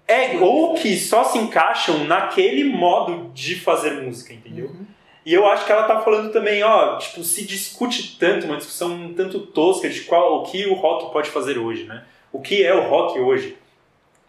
É, 0.08 0.38
ou 0.38 0.74
que 0.76 0.98
só 0.98 1.26
se 1.26 1.38
encaixam 1.38 2.06
naquele 2.06 2.64
modo 2.64 3.30
de 3.34 3.60
fazer 3.60 4.02
música, 4.02 4.34
entendeu? 4.34 4.68
Uhum. 4.68 4.86
E 5.26 5.34
eu 5.34 5.46
acho 5.46 5.66
que 5.66 5.72
ela 5.74 5.84
tá 5.84 6.00
falando 6.00 6.32
também, 6.32 6.64
ó, 6.64 6.98
tipo, 6.98 7.22
se 7.22 7.46
discute 7.46 8.18
tanto, 8.18 8.46
uma 8.46 8.56
discussão 8.56 8.94
um 8.94 9.14
tanto 9.14 9.42
tosca 9.42 9.90
de 9.90 10.02
qual 10.02 10.40
o 10.40 10.44
que 10.44 10.66
o 10.66 10.74
rock 10.74 11.12
pode 11.12 11.30
fazer 11.30 11.58
hoje, 11.58 11.84
né? 11.84 12.06
O 12.32 12.40
que 12.40 12.64
é 12.64 12.74
o 12.74 12.88
rock 12.88 13.20
hoje? 13.20 13.58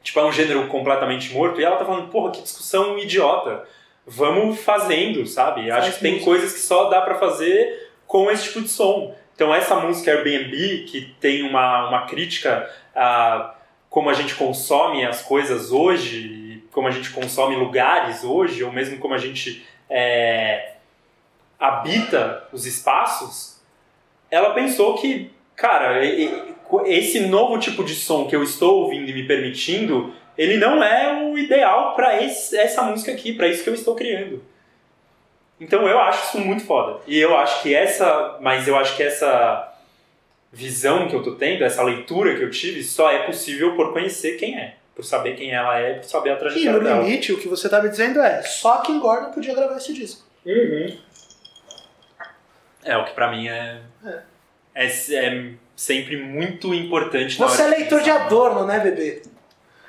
Tipo, 0.02 0.18
é 0.18 0.24
um 0.24 0.32
gênero 0.32 0.66
completamente 0.66 1.32
morto. 1.32 1.60
E 1.60 1.64
ela 1.64 1.76
tá 1.76 1.84
falando, 1.84 2.10
porra, 2.10 2.32
que 2.32 2.42
discussão 2.42 2.98
idiota. 2.98 3.62
Vamos 4.04 4.58
fazendo, 4.58 5.24
sabe? 5.24 5.68
Faz 5.68 5.84
acho 5.84 5.96
que 5.96 6.00
tem 6.00 6.18
coisas 6.20 6.52
que 6.52 6.60
só 6.60 6.88
dá 6.88 7.02
para 7.02 7.14
fazer 7.14 7.90
com 8.04 8.28
esse 8.28 8.44
tipo 8.44 8.62
de 8.62 8.68
som. 8.68 9.14
Então 9.38 9.54
essa 9.54 9.76
música 9.76 10.10
Airbnb, 10.10 10.84
que 10.88 11.14
tem 11.20 11.44
uma, 11.44 11.88
uma 11.88 12.06
crítica 12.06 12.68
a 12.92 13.54
como 13.88 14.10
a 14.10 14.12
gente 14.12 14.34
consome 14.34 15.06
as 15.06 15.22
coisas 15.22 15.70
hoje, 15.70 16.64
como 16.72 16.88
a 16.88 16.90
gente 16.90 17.10
consome 17.10 17.54
lugares 17.54 18.24
hoje, 18.24 18.64
ou 18.64 18.72
mesmo 18.72 18.98
como 18.98 19.14
a 19.14 19.18
gente 19.18 19.64
é, 19.88 20.72
habita 21.56 22.48
os 22.52 22.66
espaços, 22.66 23.62
ela 24.28 24.54
pensou 24.54 24.96
que, 24.96 25.30
cara, 25.54 26.04
esse 26.86 27.20
novo 27.20 27.58
tipo 27.58 27.84
de 27.84 27.94
som 27.94 28.26
que 28.26 28.34
eu 28.34 28.42
estou 28.42 28.82
ouvindo 28.82 29.08
e 29.08 29.14
me 29.14 29.24
permitindo, 29.24 30.12
ele 30.36 30.56
não 30.56 30.82
é 30.82 31.22
o 31.22 31.38
ideal 31.38 31.94
para 31.94 32.12
essa 32.14 32.82
música 32.82 33.12
aqui, 33.12 33.32
para 33.32 33.46
isso 33.46 33.62
que 33.62 33.70
eu 33.70 33.74
estou 33.74 33.94
criando. 33.94 34.42
Então 35.60 35.86
eu 35.88 35.98
acho 35.98 36.28
isso 36.28 36.44
muito 36.44 36.64
foda. 36.64 37.00
E 37.06 37.18
eu 37.18 37.36
acho 37.36 37.62
que 37.62 37.74
essa, 37.74 38.38
mas 38.40 38.68
eu 38.68 38.76
acho 38.76 38.96
que 38.96 39.02
essa 39.02 39.72
visão 40.52 41.08
que 41.08 41.14
eu 41.14 41.22
tô 41.22 41.34
tendo, 41.34 41.64
essa 41.64 41.82
leitura 41.82 42.36
que 42.36 42.42
eu 42.42 42.50
tive, 42.50 42.82
só 42.82 43.10
é 43.10 43.24
possível 43.24 43.74
por 43.74 43.92
conhecer 43.92 44.36
quem 44.36 44.56
é, 44.56 44.76
por 44.94 45.04
saber 45.04 45.36
quem 45.36 45.52
ela 45.52 45.78
é, 45.78 45.94
por 45.94 46.04
saber 46.04 46.30
a 46.30 46.36
trajetória 46.36 46.80
dela. 46.80 46.96
E 46.96 47.00
no 47.00 47.04
limite, 47.04 47.32
o 47.32 47.38
que 47.38 47.48
você 47.48 47.68
tá 47.68 47.82
me 47.82 47.88
dizendo 47.88 48.20
é, 48.20 48.42
só 48.42 48.78
Kim 48.82 48.98
Gordon 48.98 49.32
podia 49.32 49.54
gravar 49.54 49.76
esse 49.76 49.92
disco. 49.92 50.24
Uhum. 50.46 50.98
É, 52.84 52.96
o 52.96 53.04
que 53.04 53.12
pra 53.12 53.30
mim 53.30 53.48
é. 53.48 53.82
É, 54.74 54.86
é, 54.86 54.86
é 54.86 55.52
sempre 55.76 56.16
muito 56.16 56.72
importante. 56.74 57.36
Você 57.38 57.62
é 57.62 57.66
leitor 57.66 58.00
de 58.00 58.10
Adorno, 58.10 58.64
né, 58.64 58.80
bebê? 58.80 59.22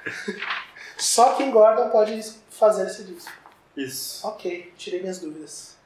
Só 0.98 1.34
quem 1.36 1.50
Gordon 1.50 1.90
pode 1.90 2.22
fazer 2.50 2.86
esse 2.86 3.06
disco. 3.06 3.32
Isso. 3.76 4.28
Ok, 4.28 4.74
tirei 4.78 5.02
minhas 5.02 5.20
dúvidas. 5.20 5.78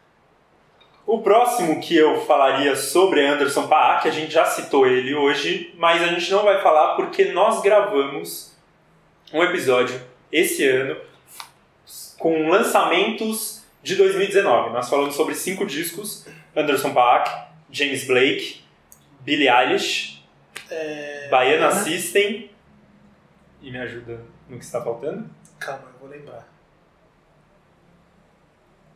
O 1.05 1.21
próximo 1.21 1.81
que 1.81 1.95
eu 1.97 2.21
falaria 2.21 2.75
sobre 2.75 3.25
Anderson 3.25 3.67
Paak, 3.67 4.07
a 4.07 4.11
gente 4.11 4.33
já 4.33 4.45
citou 4.45 4.87
ele 4.87 5.13
hoje, 5.13 5.73
mas 5.77 6.01
a 6.01 6.07
gente 6.07 6.31
não 6.31 6.43
vai 6.43 6.61
falar 6.61 6.95
porque 6.95 7.25
nós 7.33 7.61
gravamos 7.61 8.55
um 9.33 9.43
episódio 9.43 10.01
esse 10.31 10.65
ano 10.65 10.95
com 12.17 12.47
lançamentos 12.47 13.63
de 13.81 13.97
2019. 13.97 14.71
Nós 14.71 14.89
falamos 14.89 15.15
sobre 15.15 15.35
cinco 15.35 15.65
discos 15.65 16.25
Anderson 16.55 16.93
Paak, 16.93 17.29
James 17.69 18.07
Blake, 18.07 18.61
Billie 19.19 19.49
Eilish, 19.49 20.23
é... 20.69 21.27
Baiana 21.29 21.71
System. 21.71 22.49
E 23.61 23.71
me 23.71 23.77
ajuda 23.79 24.21
no 24.47 24.57
que 24.57 24.63
está 24.63 24.81
faltando? 24.81 25.29
Calma, 25.59 25.83
eu 25.93 25.99
vou 25.99 26.09
lembrar. 26.09 26.52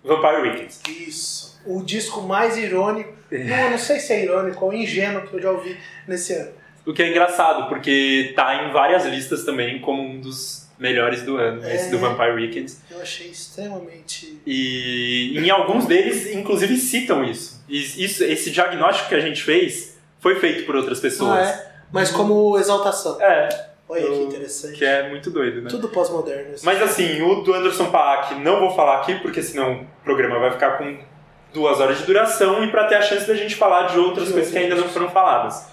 Vampire 0.04 0.42
Weekend. 0.42 0.74
Isso. 1.08 1.60
O 1.66 1.84
disco 1.84 2.22
mais 2.22 2.58
irônico. 2.58 3.14
não, 3.32 3.72
não 3.72 3.78
sei 3.78 4.00
se 4.00 4.14
é 4.14 4.24
irônico 4.24 4.66
ou 4.66 4.74
ingênuo 4.74 5.28
que 5.28 5.34
eu 5.34 5.42
já 5.42 5.52
ouvi 5.52 5.78
nesse 6.08 6.34
ano. 6.34 6.52
O 6.86 6.94
que 6.94 7.04
é 7.04 7.10
engraçado, 7.10 7.68
porque 7.68 8.32
tá 8.36 8.64
em 8.64 8.72
várias 8.72 9.06
listas 9.06 9.44
também 9.44 9.82
como 9.82 10.02
um 10.02 10.22
dos 10.22 10.68
melhores 10.80 11.24
do 11.24 11.38
ano, 11.38 11.64
é, 11.64 11.76
esse 11.76 11.92
do 11.92 11.98
Vampire 11.98 12.32
Weekend. 12.32 12.72
Eu 12.90 13.02
achei 13.02 13.28
extremamente. 13.28 14.40
E 14.46 15.34
em 15.38 15.50
alguns 15.50 15.86
deles, 15.86 16.34
inclusive, 16.34 16.78
citam 16.78 17.26
isso. 17.26 17.62
Isso. 17.68 18.24
Esse 18.24 18.52
diagnóstico 18.52 19.10
que 19.10 19.16
a 19.16 19.20
gente 19.20 19.44
fez 19.44 19.98
foi 20.20 20.40
feito 20.40 20.66
por 20.66 20.76
outras 20.76 21.00
pessoas. 21.00 21.40
Ah, 21.40 21.52
é? 21.52 21.72
Mas 21.92 22.12
como 22.12 22.58
exaltação. 22.58 23.20
É. 23.22 23.50
Olha 23.90 24.02
que 24.02 24.22
interessante. 24.24 24.78
Que 24.78 24.86
é 24.86 25.10
muito 25.10 25.32
doido, 25.32 25.62
né? 25.62 25.70
Tudo 25.70 25.88
pós-moderno. 25.90 26.56
Mas 26.64 26.82
assim, 26.82 27.22
o 27.22 27.42
do 27.42 27.54
Anderson 27.54 27.90
Paak 27.90 28.36
não 28.36 28.60
vou 28.60 28.72
falar 28.72 28.98
aqui, 28.98 29.16
porque 29.16 29.42
senão 29.42 29.82
o 29.82 30.04
programa 30.04 30.40
vai 30.40 30.52
ficar 30.52 30.78
com 30.78 30.98
duas 31.54 31.80
horas 31.80 32.00
de 32.00 32.06
duração 32.06 32.64
e 32.64 32.70
para 32.70 32.86
ter 32.86 32.96
a 32.96 33.02
chance 33.02 33.26
da 33.26 33.34
gente 33.34 33.56
falar 33.56 33.88
de 33.88 33.98
outras 33.98 34.32
coisas 34.32 34.52
que 34.52 34.58
ainda 34.58 34.76
não 34.76 34.90
foram 34.90 35.10
faladas. 35.10 35.70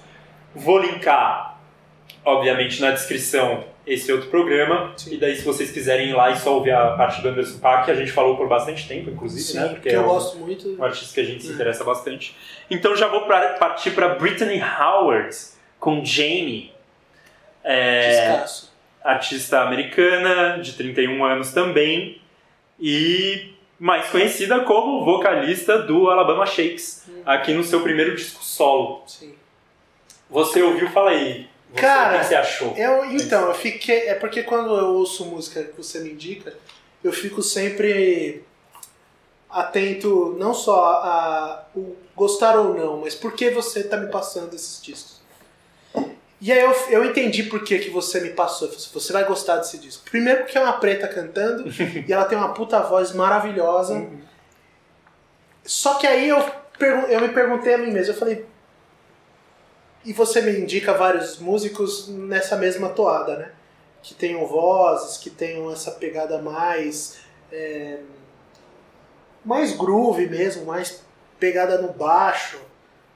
Vou 0.54 0.78
linkar, 0.78 1.58
obviamente, 2.24 2.80
na 2.80 2.92
descrição 2.92 3.64
esse 3.86 4.10
outro 4.12 4.28
programa. 4.28 4.92
Sim. 4.96 5.14
E 5.14 5.16
daí, 5.18 5.36
se 5.36 5.44
vocês 5.44 5.70
quiserem 5.70 6.10
ir 6.10 6.14
lá 6.14 6.30
e 6.30 6.38
só 6.38 6.54
ouvir 6.54 6.70
a 6.70 6.92
parte 6.92 7.20
do 7.20 7.28
Anderson 7.28 7.58
Paak, 7.58 7.90
a 7.90 7.94
gente 7.94 8.12
falou 8.12 8.36
por 8.36 8.48
bastante 8.48 8.88
tempo, 8.88 9.10
inclusive, 9.10 9.42
Sim, 9.42 9.58
né? 9.58 9.68
Porque 9.70 9.88
é 9.88 9.96
eu 9.96 10.02
um, 10.02 10.04
gosto 10.04 10.38
muito. 10.38 10.76
Um 10.78 10.84
artista 10.84 11.14
que 11.14 11.20
a 11.20 11.24
gente 11.24 11.44
se 11.44 11.52
interessa 11.52 11.84
bastante. 11.84 12.36
Então 12.70 12.96
já 12.96 13.08
vou 13.08 13.22
pra, 13.22 13.54
partir 13.54 13.90
para 13.90 14.10
Brittany 14.14 14.62
Howard 14.62 15.36
com 15.78 16.04
Jamie. 16.04 16.72
É, 17.64 18.44
artista 19.02 19.62
americana, 19.62 20.58
de 20.58 20.74
31 20.74 21.24
anos 21.24 21.52
também. 21.52 22.20
E 22.78 23.54
mais 23.78 24.08
conhecida 24.10 24.60
como 24.60 25.04
vocalista 25.04 25.78
do 25.78 26.10
Alabama 26.10 26.46
Shakes, 26.46 27.04
hum. 27.08 27.22
aqui 27.24 27.52
no 27.52 27.64
seu 27.64 27.80
primeiro 27.80 28.14
disco 28.14 28.44
solo. 28.44 29.02
Sim. 29.06 29.34
Você 30.30 30.62
ouviu, 30.62 30.90
fala 30.90 31.10
aí, 31.10 31.48
você, 31.74 31.80
Cara, 31.80 32.16
o 32.16 32.20
que 32.20 32.26
você 32.26 32.34
achou? 32.34 32.74
Eu, 32.76 33.04
então, 33.06 33.48
eu 33.48 33.54
fiquei. 33.54 34.08
É 34.08 34.14
porque 34.14 34.42
quando 34.42 34.76
eu 34.76 34.94
ouço 34.94 35.24
música 35.24 35.62
que 35.64 35.76
você 35.76 36.00
me 36.00 36.10
indica, 36.12 36.54
eu 37.02 37.12
fico 37.12 37.42
sempre 37.42 38.44
atento 39.50 40.34
não 40.38 40.54
só 40.54 40.84
a, 40.84 41.64
o 41.74 41.96
gostar 42.14 42.56
ou 42.58 42.74
não, 42.74 42.98
mas 42.98 43.14
por 43.14 43.32
que 43.32 43.50
você 43.50 43.80
está 43.80 43.96
me 43.96 44.10
passando 44.10 44.54
esses 44.54 44.82
discos. 44.82 45.13
E 46.44 46.52
aí 46.52 46.60
eu, 46.60 46.72
eu 46.90 47.04
entendi 47.06 47.44
por 47.44 47.64
que, 47.64 47.78
que 47.78 47.88
você 47.88 48.20
me 48.20 48.28
passou. 48.28 48.70
Você 48.70 49.12
vai 49.14 49.24
gostar 49.24 49.56
desse 49.56 49.78
disco. 49.78 50.04
Primeiro 50.04 50.42
porque 50.42 50.58
é 50.58 50.60
uma 50.60 50.74
preta 50.74 51.08
cantando 51.08 51.64
e 52.06 52.12
ela 52.12 52.26
tem 52.26 52.36
uma 52.36 52.52
puta 52.52 52.80
voz 52.80 53.14
maravilhosa. 53.14 53.94
Uhum. 53.94 54.20
Só 55.64 55.94
que 55.94 56.06
aí 56.06 56.28
eu, 56.28 56.36
eu 57.08 57.22
me 57.22 57.30
perguntei 57.30 57.72
a 57.72 57.78
mim 57.78 57.90
mesmo, 57.90 58.12
eu 58.12 58.18
falei, 58.18 58.44
e 60.04 60.12
você 60.12 60.42
me 60.42 60.60
indica 60.60 60.92
vários 60.92 61.38
músicos 61.38 62.08
nessa 62.08 62.56
mesma 62.56 62.90
toada, 62.90 63.38
né? 63.38 63.52
Que 64.02 64.12
tenham 64.12 64.46
vozes, 64.46 65.16
que 65.16 65.30
tenham 65.30 65.72
essa 65.72 65.92
pegada 65.92 66.42
mais. 66.42 67.20
É, 67.50 68.00
mais 69.42 69.74
groove 69.74 70.28
mesmo, 70.28 70.66
mais 70.66 71.02
pegada 71.40 71.80
no 71.80 71.90
baixo, 71.94 72.60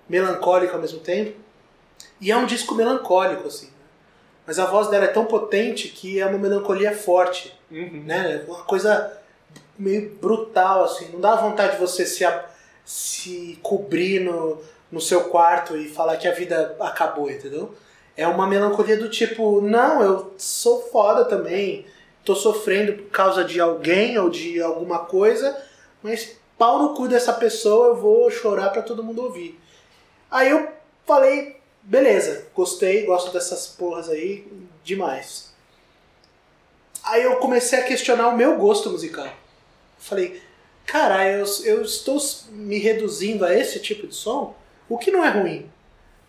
melancólico 0.09 0.75
ao 0.75 0.81
mesmo 0.81 1.01
tempo. 1.01 1.48
E 2.21 2.31
é 2.31 2.37
um 2.37 2.47
disco 2.47 2.75
melancólico, 2.75 3.47
assim. 3.47 3.67
Né? 3.67 3.73
Mas 4.47 4.59
a 4.59 4.67
voz 4.67 4.89
dela 4.89 5.05
é 5.05 5.09
tão 5.09 5.25
potente 5.25 5.89
que 5.89 6.21
é 6.21 6.27
uma 6.27 6.39
melancolia 6.39 6.97
forte. 6.97 7.53
Uhum. 7.71 8.03
Né? 8.05 8.45
Uma 8.47 8.63
coisa 8.65 9.19
meio 9.79 10.11
brutal, 10.21 10.85
assim. 10.85 11.11
Não 11.13 11.21
dá 11.21 11.37
vontade 11.37 11.73
de 11.73 11.79
você 11.79 12.05
se, 12.05 12.25
se 12.85 13.59
cobrir 13.63 14.21
no 14.21 14.59
no 14.91 15.01
seu 15.01 15.25
quarto 15.25 15.77
e 15.77 15.89
falar 15.89 16.17
que 16.17 16.27
a 16.27 16.33
vida 16.33 16.77
acabou, 16.81 17.31
entendeu? 17.31 17.75
É 18.17 18.27
uma 18.27 18.47
melancolia 18.47 18.97
do 18.97 19.09
tipo, 19.09 19.61
não, 19.61 20.03
eu 20.03 20.35
sou 20.37 20.83
foda 20.91 21.25
também, 21.25 21.87
tô 22.25 22.35
sofrendo 22.35 22.95
por 22.95 23.11
causa 23.11 23.45
de 23.45 23.61
alguém 23.61 24.19
ou 24.19 24.29
de 24.29 24.61
alguma 24.61 25.01
coisa, 25.01 25.57
mas 26.03 26.37
pau 26.57 26.83
no 26.83 26.95
cu 26.95 27.07
dessa 27.07 27.33
pessoa, 27.33 27.89
eu 27.89 27.97
vou 27.97 28.31
chorar 28.31 28.71
para 28.71 28.83
todo 28.83 29.05
mundo 29.05 29.23
ouvir. 29.23 29.61
Aí 30.31 30.51
eu 30.51 30.69
falei, 31.07 31.58
beleza, 31.89 32.47
gostei, 32.55 33.07
gosto 33.07 33.33
dessas 33.33 33.67
porras 33.67 34.11
aí, 34.11 34.47
demais. 34.85 35.55
Aí 37.03 37.23
eu 37.23 37.37
comecei 37.37 37.79
a 37.79 37.85
questionar 37.85 38.29
o 38.29 38.37
meu 38.37 38.59
gosto 38.59 38.91
musical. 38.91 39.29
Falei, 39.99 40.43
cara, 40.85 41.27
eu, 41.27 41.47
eu 41.65 41.83
estou 41.83 42.19
me 42.51 42.79
reduzindo 42.79 43.45
a 43.45 43.55
esse 43.55 43.81
tipo 43.81 44.07
de 44.07 44.15
som? 44.15 44.55
O 44.87 44.99
que 44.99 45.11
não 45.11 45.25
é 45.25 45.31
ruim, 45.31 45.71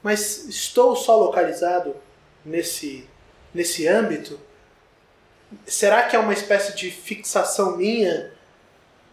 mas 0.02 0.46
estou 0.48 0.96
só 0.96 1.18
localizado 1.18 1.94
nesse, 2.46 3.06
nesse 3.54 3.86
âmbito. 3.86 4.40
será 5.66 6.04
que 6.04 6.16
é 6.16 6.20
uma 6.20 6.34
espécie 6.34 6.74
de 6.74 6.90
fixação 6.90 7.76
minha 7.76 8.32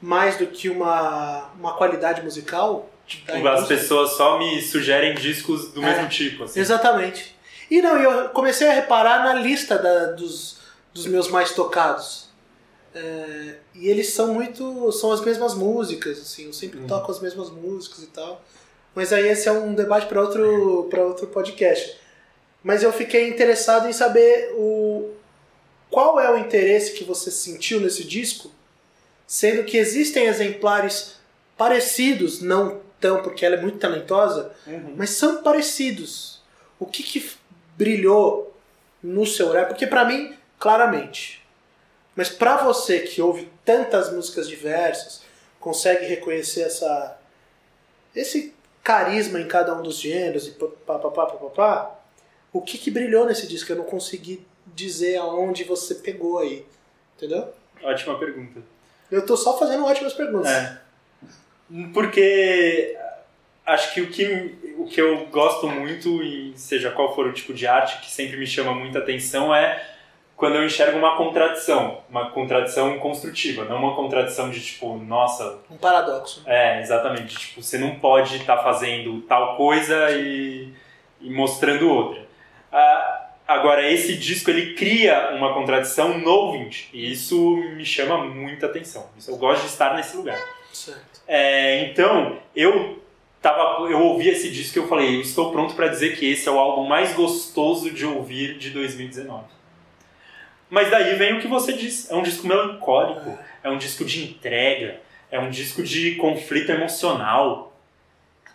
mais 0.01 0.37
do 0.37 0.47
que 0.47 0.69
uma, 0.69 1.51
uma 1.59 1.77
qualidade 1.77 2.23
musical? 2.23 2.89
Da 3.27 3.33
As 3.35 3.39
indústria? 3.41 3.79
pessoas 3.79 4.11
só 4.13 4.39
me 4.39 4.61
sugerem 4.63 5.15
discos 5.15 5.69
do 5.73 5.83
É. 5.83 5.87
mesmo 5.95 6.09
tipo. 6.09 6.45
Assim. 6.45 6.61
Exatamente. 6.61 7.35
E 7.71 7.81
não, 7.83 7.97
eu 7.99 8.29
comecei 8.31 8.69
a 8.69 8.73
reparar 8.73 9.25
na 9.25 9.35
lista 9.35 9.77
da- 9.79 10.13
dos, 10.13 10.59
dos 10.95 11.07
meus 11.07 11.29
mais 11.29 11.53
tocados. 11.53 12.27
É, 12.95 13.57
e 13.75 13.89
eles 13.89 14.09
são 14.13 14.33
muito. 14.33 14.91
são 14.93 15.13
as 15.13 15.21
mesmas 15.21 15.55
músicas, 15.55 16.19
assim, 16.19 16.47
eu 16.47 16.53
sempre 16.53 16.79
Uhum. 16.81 16.87
toco 16.87 17.11
as 17.13 17.21
mesmas 17.21 17.51
músicas 17.51 18.03
e 18.03 18.07
tal. 18.07 18.43
Mas 18.95 19.13
aí 19.13 19.29
esse 19.29 19.47
é 19.49 19.53
um 19.53 19.75
debate 19.75 20.07
para 20.07 20.21
outro, 20.21 20.87
pra 20.89 21.03
outro 21.05 21.27
podcast. 21.27 21.99
Mas 22.63 22.83
eu 22.83 22.91
fiquei 22.93 23.29
interessado 23.29 23.87
em 23.89 23.93
saber 23.93 24.53
o, 24.55 25.11
qual 25.91 26.19
é 26.19 26.33
o 26.33 26.39
interesse 26.39 26.93
que 26.93 27.05
você 27.05 27.31
sentiu 27.31 27.79
nesse 27.81 28.03
disco, 28.05 28.51
sendo 29.27 29.65
que 29.65 29.77
existem 29.77 30.25
exemplares 30.27 31.17
parecidos, 31.59 32.41
não 32.41 32.81
tão 33.01 33.23
porque 33.23 33.45
ela 33.45 33.57
é 33.57 33.61
muito 33.61 33.79
talentosa, 33.79 34.53
Uhum. 34.67 34.95
mas 34.97 35.11
são 35.11 35.43
parecidos. 35.43 36.41
O 36.79 36.87
que, 36.87 37.03
que 37.03 37.31
brilhou 37.77 38.55
no 39.03 39.27
seu 39.27 39.49
olhar? 39.49 39.67
Porque 39.67 39.87
pra 39.87 40.05
mim, 40.05 40.35
claramente. 40.59 41.43
Mas 42.15 42.29
pra 42.29 42.57
você 42.59 43.01
que 43.01 43.21
ouve 43.21 43.51
tantas 43.65 44.11
músicas 44.13 44.49
diversas, 44.49 45.23
consegue 45.61 46.07
reconhecer 46.07 46.63
essa 46.63 47.19
esse 48.15 48.55
carisma 48.83 49.39
em 49.41 49.47
cada 49.49 49.75
um 49.75 49.83
dos 49.83 49.99
gêneros 49.99 50.47
e 50.47 50.53
pá, 50.53 50.67
pá, 50.87 50.99
pá, 50.99 51.11
pá, 51.11 51.27
pá, 51.27 51.51
pá, 51.51 51.99
o 52.53 52.63
que, 52.63 52.79
que 52.79 52.91
brilhou 52.91 53.27
nesse 53.27 53.47
disco? 53.47 53.71
Eu 53.73 53.77
não 53.77 53.85
consegui 53.85 54.47
dizer 54.67 55.17
aonde 55.19 55.65
você 55.65 55.97
pegou 55.97 56.39
aí. 56.39 56.65
Entendeu? 57.17 57.53
Ótima 57.83 58.19
pergunta. 58.19 58.61
Eu 59.11 59.25
tô 59.27 59.37
só 59.37 59.59
fazendo 59.59 59.85
ótimas 59.85 60.15
perguntas. 60.15 60.51
É. 60.51 60.81
Porque 61.93 62.97
acho 63.65 63.93
que 63.93 64.01
o 64.01 64.09
que, 64.09 64.75
o 64.79 64.85
que 64.87 65.01
eu 65.01 65.27
gosto 65.27 65.69
muito, 65.69 66.23
e 66.23 66.53
seja 66.57 66.91
qual 66.91 67.15
for 67.15 67.27
o 67.27 67.33
tipo 67.33 67.53
de 67.53 67.67
arte 67.67 68.01
que 68.01 68.11
sempre 68.11 68.37
me 68.37 68.47
chama 68.47 68.73
muita 68.73 69.01
atenção, 69.01 69.55
é 69.55 69.85
quando 70.37 70.57
eu 70.57 70.65
enxergo 70.65 70.99
uma 70.99 71.17
contradição. 71.17 72.03
Uma 72.09 72.31
contradição 72.31 72.99
construtiva, 72.99 73.65
não 73.65 73.79
uma 73.79 73.97
contradição 73.97 74.51
de 74.51 74.61
tipo, 74.61 74.97
nossa, 74.99 75.59
Um 75.71 75.77
paradoxo. 75.77 76.43
é, 76.47 76.81
exatamente. 76.81 77.37
Tipo, 77.37 77.63
você 77.63 77.79
não 77.79 77.97
pode 77.97 78.37
estar 78.37 78.59
fazendo 78.59 79.23
tal 79.23 79.57
coisa 79.57 80.11
e, 80.13 80.73
e 81.21 81.31
mostrando 81.31 81.91
outra. 81.91 82.25
Ah, 82.71 83.31
agora, 83.49 83.91
esse 83.91 84.17
disco 84.17 84.51
ele 84.51 84.75
cria 84.75 85.31
uma 85.35 85.55
contradição 85.55 86.19
no 86.19 86.31
ouvinte. 86.31 86.91
E 86.93 87.11
isso 87.11 87.57
me 87.75 87.85
chama 87.85 88.19
muita 88.19 88.67
atenção. 88.67 89.09
Eu 89.27 89.37
gosto 89.39 89.63
de 89.63 89.69
estar 89.69 89.95
nesse 89.97 90.17
lugar. 90.17 90.39
É, 91.27 91.85
então, 91.85 92.39
eu 92.55 93.03
tava, 93.43 93.89
eu 93.89 94.01
ouvi 94.01 94.29
esse 94.29 94.51
disco 94.51 94.79
e 94.79 94.83
eu 94.83 94.89
falei, 94.89 95.17
eu 95.17 95.21
estou 95.21 95.53
pronto 95.53 95.75
para 95.75 95.89
dizer 95.89 96.17
que 96.17 96.31
esse 96.31 96.49
é 96.49 96.53
o 96.53 96.59
álbum 96.59 96.87
mais 96.87 97.15
gostoso 97.15 97.91
de 97.91 98.05
ouvir 98.05 98.59
de 98.59 98.71
2019. 98.71 99.45
Mas 100.69 100.91
daí 100.91 101.15
vem 101.15 101.35
o 101.35 101.41
que 101.41 101.47
você 101.47 101.73
disse, 101.73 102.13
é 102.13 102.17
um 102.17 102.23
disco 102.23 102.47
melancólico, 102.47 103.39
é 103.63 103.71
um 103.71 103.79
disco 103.79 104.05
de 104.05 104.25
entrega, 104.25 105.01
é 105.31 105.39
um 105.39 105.51
disco 105.51 105.83
de 105.83 106.17
conflito 106.17 106.71
emocional. 106.73 107.73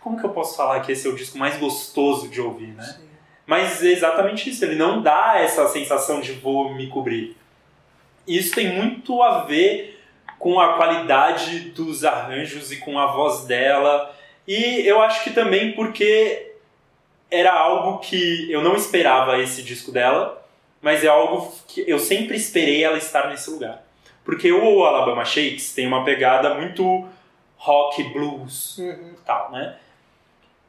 Como 0.02 0.20
que 0.20 0.26
eu 0.26 0.32
posso 0.32 0.58
falar 0.58 0.82
que 0.82 0.92
esse 0.92 1.08
é 1.08 1.10
o 1.10 1.16
disco 1.16 1.38
mais 1.38 1.58
gostoso 1.58 2.28
de 2.28 2.42
ouvir, 2.42 2.74
né? 2.74 2.84
Sim. 2.84 3.08
Mas 3.46 3.84
é 3.84 3.90
exatamente 3.90 4.50
isso, 4.50 4.64
ele 4.64 4.76
não 4.76 5.02
dá 5.02 5.40
essa 5.40 5.68
sensação 5.68 6.22
de 6.22 6.34
vou 6.34 6.74
me 6.74 6.88
cobrir. 6.88 7.36
Isso 8.28 8.54
tem 8.54 8.76
muito 8.76 9.22
a 9.22 9.44
ver 9.44 10.01
com 10.42 10.60
a 10.60 10.74
qualidade 10.74 11.60
dos 11.70 12.04
arranjos 12.04 12.72
e 12.72 12.78
com 12.78 12.98
a 12.98 13.06
voz 13.06 13.46
dela. 13.46 14.12
E 14.48 14.82
eu 14.88 15.00
acho 15.00 15.24
que 15.24 15.30
também 15.30 15.74
porque 15.74 16.54
era 17.30 17.54
algo 17.54 18.00
que 18.00 18.52
eu 18.52 18.64
não 18.64 18.76
esperava 18.76 19.38
esse 19.38 19.62
disco 19.62 19.92
dela, 19.92 20.44
mas 20.82 21.04
é 21.04 21.08
algo 21.08 21.54
que 21.68 21.86
eu 21.88 22.00
sempre 22.00 22.36
esperei 22.36 22.84
ela 22.84 22.98
estar 22.98 23.30
nesse 23.30 23.52
lugar. 23.52 23.84
Porque 24.26 24.52
o 24.52 24.84
Alabama 24.84 25.24
Shakes 25.24 25.76
tem 25.76 25.86
uma 25.86 26.04
pegada 26.04 26.56
muito 26.56 27.08
rock, 27.56 28.04
blues, 28.06 28.80
Uhum. 28.80 29.14
tal, 29.24 29.52
né? 29.52 29.76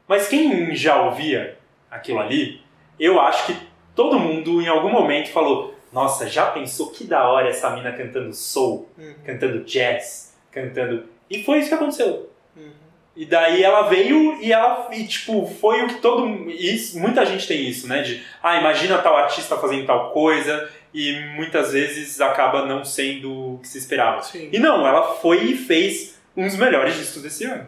Mas 0.07 0.27
quem 0.27 0.75
já 0.75 1.01
ouvia 1.01 1.57
aquilo 1.89 2.19
ali, 2.19 2.61
eu 2.99 3.19
acho 3.19 3.47
que 3.47 3.57
todo 3.95 4.19
mundo 4.19 4.61
em 4.61 4.67
algum 4.67 4.89
momento 4.89 5.31
falou: 5.31 5.72
Nossa, 5.93 6.27
já 6.27 6.47
pensou 6.47 6.89
que 6.89 7.03
da 7.03 7.27
hora 7.29 7.49
essa 7.49 7.69
mina 7.69 7.91
cantando 7.91 8.33
soul, 8.33 8.89
Uhum. 8.97 9.13
cantando 9.25 9.63
jazz, 9.63 10.33
cantando. 10.51 11.05
E 11.29 11.43
foi 11.43 11.59
isso 11.59 11.69
que 11.69 11.75
aconteceu. 11.75 12.29
Uhum. 12.57 12.71
E 13.15 13.25
daí 13.25 13.63
ela 13.63 13.83
veio 13.83 14.41
e 14.41 14.51
ela, 14.51 14.89
e, 14.91 15.05
tipo, 15.05 15.45
foi 15.61 15.83
o 15.83 15.87
que 15.87 15.95
todo. 15.95 16.49
Isso, 16.49 16.99
muita 16.99 17.23
gente 17.25 17.47
tem 17.47 17.67
isso, 17.67 17.87
né? 17.87 18.01
De, 18.01 18.23
ah, 18.41 18.57
imagina 18.59 18.97
tal 18.97 19.15
artista 19.15 19.55
fazendo 19.57 19.85
tal 19.85 20.09
coisa, 20.11 20.67
e 20.91 21.19
muitas 21.35 21.71
vezes 21.73 22.19
acaba 22.19 22.65
não 22.65 22.83
sendo 22.83 23.55
o 23.55 23.59
que 23.59 23.67
se 23.67 23.77
esperava. 23.77 24.21
Sim. 24.23 24.49
E 24.51 24.57
não, 24.57 24.85
ela 24.87 25.15
foi 25.15 25.43
e 25.43 25.55
fez 25.55 26.19
um 26.35 26.47
dos 26.47 26.55
melhores 26.55 26.95
discos 26.95 27.21
desse 27.21 27.45
ano. 27.45 27.67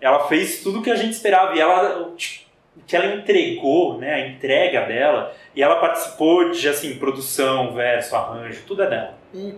Ela 0.00 0.26
fez 0.28 0.62
tudo 0.62 0.78
o 0.78 0.82
que 0.82 0.90
a 0.90 0.96
gente 0.96 1.12
esperava 1.12 1.54
e 1.56 1.60
ela 1.60 2.00
o 2.02 2.14
que 2.86 2.96
ela 2.96 3.14
entregou, 3.14 3.98
né, 3.98 4.14
a 4.14 4.28
entrega 4.28 4.86
dela, 4.86 5.34
e 5.54 5.62
ela 5.62 5.76
participou 5.76 6.50
de 6.50 6.68
assim, 6.68 6.96
produção, 6.96 7.74
verso, 7.74 8.16
arranjo, 8.16 8.62
tudo 8.66 8.82
é 8.82 8.90
dela. 8.90 9.18
Hum. 9.34 9.54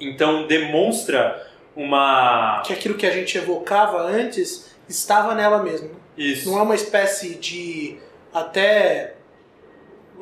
Então 0.00 0.46
demonstra 0.46 1.46
uma 1.74 2.62
Que 2.64 2.72
aquilo 2.72 2.96
que 2.96 3.06
a 3.06 3.10
gente 3.10 3.38
evocava 3.38 4.02
antes 4.02 4.76
estava 4.88 5.34
nela 5.34 5.62
mesmo. 5.62 5.90
isso. 6.16 6.50
Não 6.50 6.58
é 6.58 6.62
uma 6.62 6.74
espécie 6.74 7.36
de 7.36 7.98
até 8.32 9.14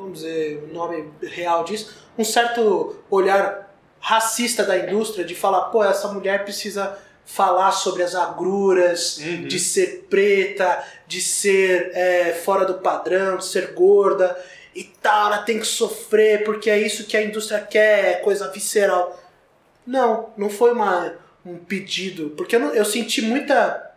vamos 0.01 0.19
dizer 0.19 0.67
o 0.69 0.73
nome 0.73 1.11
real 1.21 1.63
disso, 1.63 2.09
um 2.17 2.23
certo 2.23 3.03
olhar 3.09 3.71
racista 3.99 4.63
da 4.63 4.77
indústria 4.77 5.23
de 5.23 5.35
falar, 5.35 5.65
pô, 5.65 5.83
essa 5.83 6.07
mulher 6.11 6.43
precisa 6.43 6.97
falar 7.25 7.71
sobre 7.71 8.03
as 8.03 8.13
agruras, 8.15 9.17
Uhum. 9.17 9.47
de 9.47 9.59
ser 9.59 10.07
preta, 10.09 10.83
de 11.07 11.21
ser 11.21 11.91
é, 11.93 12.33
fora 12.33 12.65
do 12.65 12.75
padrão, 12.75 13.37
de 13.37 13.45
ser 13.45 13.73
gorda 13.73 14.37
e 14.75 14.83
tal, 14.83 15.27
ela 15.27 15.39
tem 15.43 15.59
que 15.59 15.67
sofrer 15.67 16.43
porque 16.43 16.69
é 16.69 16.77
isso 16.79 17.05
que 17.05 17.15
a 17.17 17.21
indústria 17.23 17.59
quer, 17.61 18.05
é 18.05 18.13
coisa 18.15 18.49
visceral. 18.51 19.17
Não, 19.85 20.29
não 20.37 20.49
foi 20.49 20.71
uma, 20.73 21.13
um 21.45 21.57
pedido, 21.57 22.31
porque 22.37 22.55
eu, 22.55 22.59
não- 22.59 22.73
eu 22.73 22.85
senti 22.85 23.21
muita, 23.21 23.91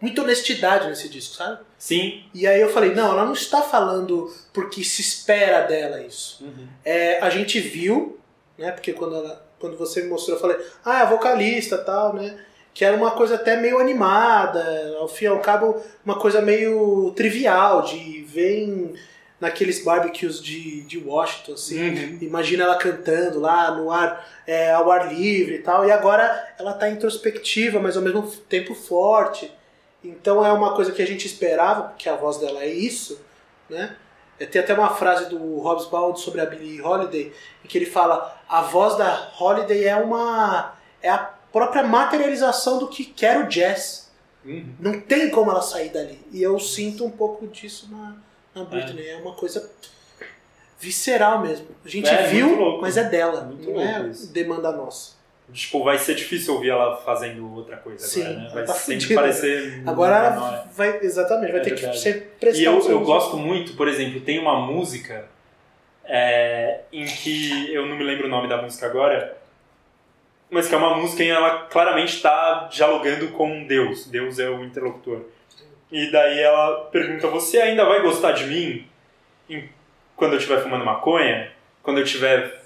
muita 0.00 0.22
honestidade 0.22 0.88
nesse 0.88 1.08
disco, 1.08 1.34
sabe? 1.36 1.60
Sim. 1.78 2.24
E 2.34 2.46
aí 2.46 2.60
eu 2.60 2.70
falei, 2.70 2.94
não, 2.94 3.10
ela 3.12 3.24
não 3.24 3.32
está 3.32 3.62
falando 3.62 4.32
porque 4.52 4.84
se 4.84 5.00
espera 5.00 5.62
dela 5.66 6.00
isso. 6.02 6.44
É, 6.84 7.18
a 7.20 7.30
gente 7.30 7.58
viu, 7.60 8.18
né? 8.58 8.70
Porque 8.70 8.92
quando, 8.92 9.16
ela, 9.16 9.46
quando 9.60 9.76
você 9.76 10.02
me 10.02 10.08
mostrou, 10.08 10.36
eu 10.36 10.40
falei, 10.40 10.56
ah, 10.84 11.02
é 11.02 11.06
vocalista 11.06 11.78
tal, 11.78 12.14
né? 12.14 12.36
Que 12.72 12.84
era 12.84 12.96
uma 12.96 13.10
coisa 13.10 13.34
até 13.34 13.56
meio 13.56 13.78
animada, 13.78 14.96
ao 14.98 15.06
fim 15.06 15.26
e 15.26 15.28
ao 15.28 15.40
cabo, 15.40 15.80
uma 16.04 16.18
coisa 16.18 16.40
meio 16.40 17.12
trivial, 17.14 17.82
de 17.82 18.22
vem 18.22 18.94
naqueles 19.40 19.82
barbecues 19.82 20.40
de, 20.40 20.82
de 20.82 20.98
Washington, 20.98 21.54
assim. 21.54 21.90
Uhum. 21.90 22.18
Imagina 22.20 22.64
ela 22.64 22.76
cantando 22.76 23.40
lá 23.40 23.70
no 23.70 23.90
ar, 23.90 24.26
é, 24.46 24.70
ao 24.72 24.90
ar 24.90 25.12
livre 25.12 25.56
e 25.56 25.58
tal. 25.58 25.86
E 25.86 25.90
agora 25.90 26.54
ela 26.58 26.74
tá 26.74 26.88
introspectiva, 26.90 27.80
mas 27.80 27.96
ao 27.96 28.02
mesmo 28.02 28.22
tempo 28.48 28.74
forte. 28.74 29.50
Então 30.04 30.44
é 30.44 30.52
uma 30.52 30.74
coisa 30.74 30.92
que 30.92 31.02
a 31.02 31.06
gente 31.06 31.26
esperava, 31.26 31.84
porque 31.84 32.08
a 32.08 32.16
voz 32.16 32.36
dela 32.36 32.62
é 32.62 32.68
isso, 32.68 33.20
né? 33.68 33.96
É, 34.40 34.46
Tem 34.46 34.60
até 34.60 34.74
uma 34.74 34.88
frase 34.94 35.28
do 35.28 35.58
Hobbs 35.58 35.86
Bald 35.86 36.18
sobre 36.18 36.40
a 36.40 36.46
Billie 36.46 36.80
Holiday, 36.80 37.32
em 37.64 37.68
que 37.68 37.78
ele 37.78 37.86
fala: 37.86 38.40
a 38.48 38.62
voz 38.62 38.96
da 38.96 39.30
Holiday 39.38 39.84
é 39.84 39.96
uma 39.96 40.74
é 41.02 41.10
a 41.10 41.18
própria 41.52 41.82
materialização 41.82 42.78
do 42.78 42.88
que 42.88 43.04
quer 43.04 43.38
o 43.44 43.48
jazz. 43.48 44.10
Uhum. 44.44 44.74
Não 44.80 45.00
tem 45.00 45.30
como 45.30 45.50
ela 45.50 45.60
sair 45.62 45.90
dali. 45.90 46.18
E 46.32 46.42
eu 46.42 46.58
sinto 46.58 47.04
um 47.04 47.10
pouco 47.10 47.46
disso 47.46 47.88
na, 47.90 48.16
na 48.54 48.64
Britney. 48.64 49.06
É. 49.06 49.16
uma 49.16 49.34
coisa 49.34 49.70
visceral 50.78 51.40
mesmo. 51.40 51.66
A 51.84 51.88
gente 51.88 52.08
É, 52.08 52.26
viu, 52.28 52.46
muito 52.48 52.60
louco. 52.60 52.80
mas 52.80 52.96
é 52.96 53.04
dela. 53.04 53.42
Muito 53.42 53.70
não 53.70 53.80
é 53.80 53.98
louco 53.98 54.26
demanda 54.28 54.72
nossa. 54.72 55.19
Tipo, 55.52 55.82
vai 55.84 55.98
ser 55.98 56.14
difícil 56.14 56.54
ouvir 56.54 56.70
ela 56.70 56.96
fazendo 56.96 57.52
outra 57.54 57.76
coisa 57.76 58.06
Sim, 58.06 58.22
agora, 58.22 58.38
né? 58.38 58.50
Vai 58.54 58.64
tá 58.64 58.74
sempre 58.74 59.00
fudida. 59.02 59.20
parecer. 59.20 59.82
Agora 59.86 60.30
menor. 60.30 60.68
vai. 60.72 60.98
Exatamente, 61.02 61.52
vai 61.52 61.60
É 61.60 61.64
ter 61.64 61.70
verdade. 61.74 61.92
que 61.92 61.98
ser 61.98 62.36
prestar 62.38 62.60
E 62.60 62.64
eu, 62.64 62.78
eu 62.88 63.00
gosto 63.00 63.36
muito, 63.36 63.74
por 63.74 63.88
exemplo, 63.88 64.20
tem 64.20 64.38
uma 64.38 64.60
música 64.66 65.26
é, 66.04 66.80
em 66.92 67.04
que 67.04 67.72
eu 67.72 67.86
não 67.86 67.96
me 67.96 68.04
lembro 68.04 68.26
o 68.26 68.30
nome 68.30 68.48
da 68.48 68.60
música 68.60 68.86
agora, 68.86 69.36
mas 70.50 70.66
que 70.68 70.74
é 70.74 70.78
uma 70.78 70.96
música 70.96 71.22
em 71.22 71.26
que 71.26 71.32
ela 71.32 71.64
claramente 71.70 72.16
está 72.16 72.68
dialogando 72.72 73.28
com 73.28 73.64
Deus. 73.66 74.06
Deus 74.06 74.38
é 74.38 74.48
o 74.50 74.64
interlocutor. 74.64 75.22
E 75.92 76.10
daí 76.10 76.38
ela 76.40 76.84
pergunta: 76.92 77.26
Você 77.28 77.58
ainda 77.60 77.84
vai 77.84 78.00
gostar 78.02 78.32
de 78.32 78.46
mim 78.46 78.86
quando 80.16 80.32
eu 80.32 80.38
estiver 80.38 80.60
fumando 80.62 80.84
maconha? 80.84 81.50
Quando 81.82 81.98
eu 81.98 82.04
estiver 82.04 82.60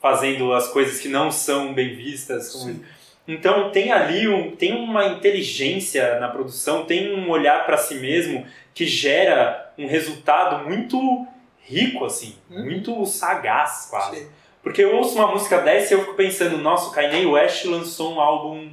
fazendo 0.00 0.52
as 0.52 0.68
coisas 0.68 1.00
que 1.00 1.08
não 1.08 1.30
são 1.30 1.74
bem 1.74 1.94
vistas. 1.94 2.52
Como... 2.52 2.84
Então 3.26 3.70
tem 3.70 3.92
ali 3.92 4.28
um, 4.28 4.56
tem 4.56 4.74
uma 4.74 5.06
inteligência 5.06 6.18
na 6.18 6.28
produção, 6.28 6.84
tem 6.84 7.14
um 7.14 7.28
olhar 7.30 7.66
para 7.66 7.76
si 7.76 7.96
mesmo 7.96 8.46
que 8.72 8.86
gera 8.86 9.72
um 9.76 9.86
resultado 9.86 10.68
muito 10.68 11.26
rico, 11.60 12.04
assim, 12.04 12.36
hum. 12.50 12.64
muito 12.64 13.04
sagaz 13.04 13.88
quase. 13.90 14.16
Sim. 14.16 14.28
Porque 14.62 14.82
eu 14.82 14.96
ouço 14.96 15.14
uma 15.14 15.28
música 15.28 15.58
dessa 15.58 15.92
e 15.92 15.96
eu 15.96 16.00
fico 16.00 16.14
pensando, 16.14 16.58
nossa, 16.58 16.88
o 16.88 16.92
Kanye 16.92 17.26
West 17.26 17.64
lançou 17.64 18.14
um 18.14 18.20
álbum 18.20 18.70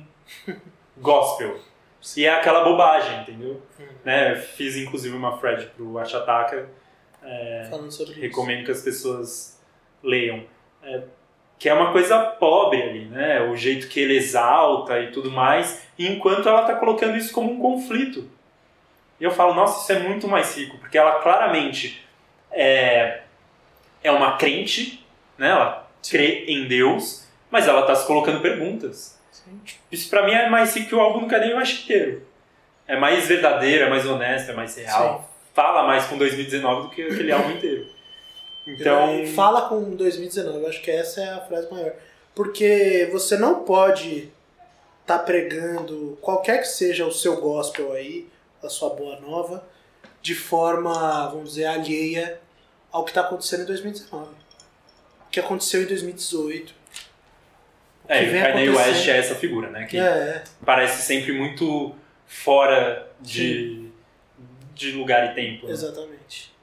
gospel. 0.98 1.60
E 2.16 2.26
é 2.26 2.30
aquela 2.30 2.64
bobagem, 2.64 3.22
entendeu? 3.22 3.62
Hum. 3.80 3.84
Né? 4.04 4.36
Fiz 4.36 4.76
inclusive 4.76 5.16
uma 5.16 5.38
thread 5.38 5.66
pro 5.76 5.98
Achataka. 5.98 6.70
É, 7.24 7.68
Falando 7.70 7.92
sobre 7.92 8.14
recomendo 8.22 8.58
isso. 8.58 8.66
que 8.66 8.72
as 8.72 8.82
pessoas 8.82 9.62
leiam. 10.04 10.44
É, 10.86 11.02
que 11.58 11.70
é 11.70 11.74
uma 11.74 11.92
coisa 11.92 12.20
pobre 12.20 12.82
ali, 12.82 13.06
né? 13.06 13.42
O 13.42 13.56
jeito 13.56 13.88
que 13.88 14.00
ele 14.00 14.16
exalta 14.16 15.00
e 15.00 15.12
tudo 15.12 15.32
mais, 15.32 15.88
enquanto 15.98 16.48
ela 16.48 16.62
está 16.62 16.76
colocando 16.76 17.18
isso 17.18 17.34
como 17.34 17.52
um 17.52 17.60
conflito. 17.60 18.30
E 19.20 19.24
eu 19.24 19.32
falo, 19.32 19.54
nossa, 19.54 19.82
isso 19.82 20.00
é 20.00 20.08
muito 20.08 20.28
mais 20.28 20.56
rico, 20.58 20.78
porque 20.78 20.98
ela 20.98 21.20
claramente 21.22 22.06
é, 22.52 23.22
é 24.04 24.12
uma 24.12 24.38
crente, 24.38 25.06
né? 25.38 25.50
Ela 25.50 25.90
crê 26.08 26.46
em 26.48 26.68
Deus, 26.68 27.28
mas 27.50 27.68
ela 27.68 27.82
está 27.82 27.96
se 27.96 28.06
colocando 28.06 28.42
perguntas. 28.42 29.20
Sim. 29.32 29.60
Isso 29.92 30.10
para 30.10 30.26
mim 30.26 30.34
é 30.34 30.50
mais 30.50 30.76
rico 30.76 30.90
que 30.90 30.96
o 30.96 31.00
álbum 31.00 31.22
do 31.22 31.28
Cadeia 31.28 31.58
acho 31.58 31.84
inteiro. 31.84 32.28
É 32.88 32.98
mais 32.98 33.28
verdadeiro, 33.28 33.86
é 33.86 33.90
mais 33.90 34.06
honesto, 34.06 34.52
é 34.52 34.54
mais 34.54 34.76
real. 34.76 35.20
Sim. 35.20 35.36
Fala 35.54 35.88
mais 35.88 36.06
com 36.06 36.18
2019 36.18 36.84
do 36.84 36.90
que 36.90 37.02
aquele 37.02 37.32
álbum 37.32 37.52
inteiro. 37.52 37.95
Então. 38.68 39.26
Fala 39.36 39.70
com 39.70 39.95
2019, 39.95 40.59
eu 40.59 40.68
acho 40.68 40.82
que 40.82 40.91
essa 40.91 41.22
é 41.22 41.30
a 41.30 41.41
frase 41.41 41.70
maior. 41.72 41.93
Porque 42.34 43.07
você 43.11 43.38
não 43.38 43.63
pode 43.63 44.30
estar 45.01 45.20
tá 45.20 45.24
pregando 45.24 46.18
qualquer 46.22 46.59
que 46.59 46.68
seja 46.68 47.05
o 47.05 47.11
seu 47.11 47.39
gospel 47.39 47.93
aí, 47.93 48.28
a 48.63 48.70
sua 48.70 48.89
boa 48.89 49.20
nova, 49.20 49.63
de 50.22 50.34
forma, 50.34 51.28
vamos 51.28 51.49
dizer, 51.49 51.66
alheia 51.66 52.39
ao 52.91 53.03
que 53.03 53.11
está 53.11 53.22
acontecendo 53.22 53.61
em 53.61 53.66
2019. 53.66 54.26
O 54.26 55.30
que 55.30 55.39
aconteceu 55.39 55.84
em 55.84 55.86
2018. 55.86 56.74
É, 58.07 58.24
o 58.24 58.53
Kanye 58.53 58.70
West 58.70 59.07
é 59.07 59.18
essa 59.18 59.36
figura, 59.36 59.70
né? 59.70 59.86
Que 59.86 59.97
é. 59.97 60.43
parece 60.63 61.03
sempre 61.03 61.32
muito 61.32 61.95
fora 62.26 63.07
de, 63.20 63.89
de 64.74 64.91
lugar 64.91 65.32
e 65.32 65.36
tempo. 65.36 65.68
Né? 65.68 65.74
Exatamente. 65.74 66.53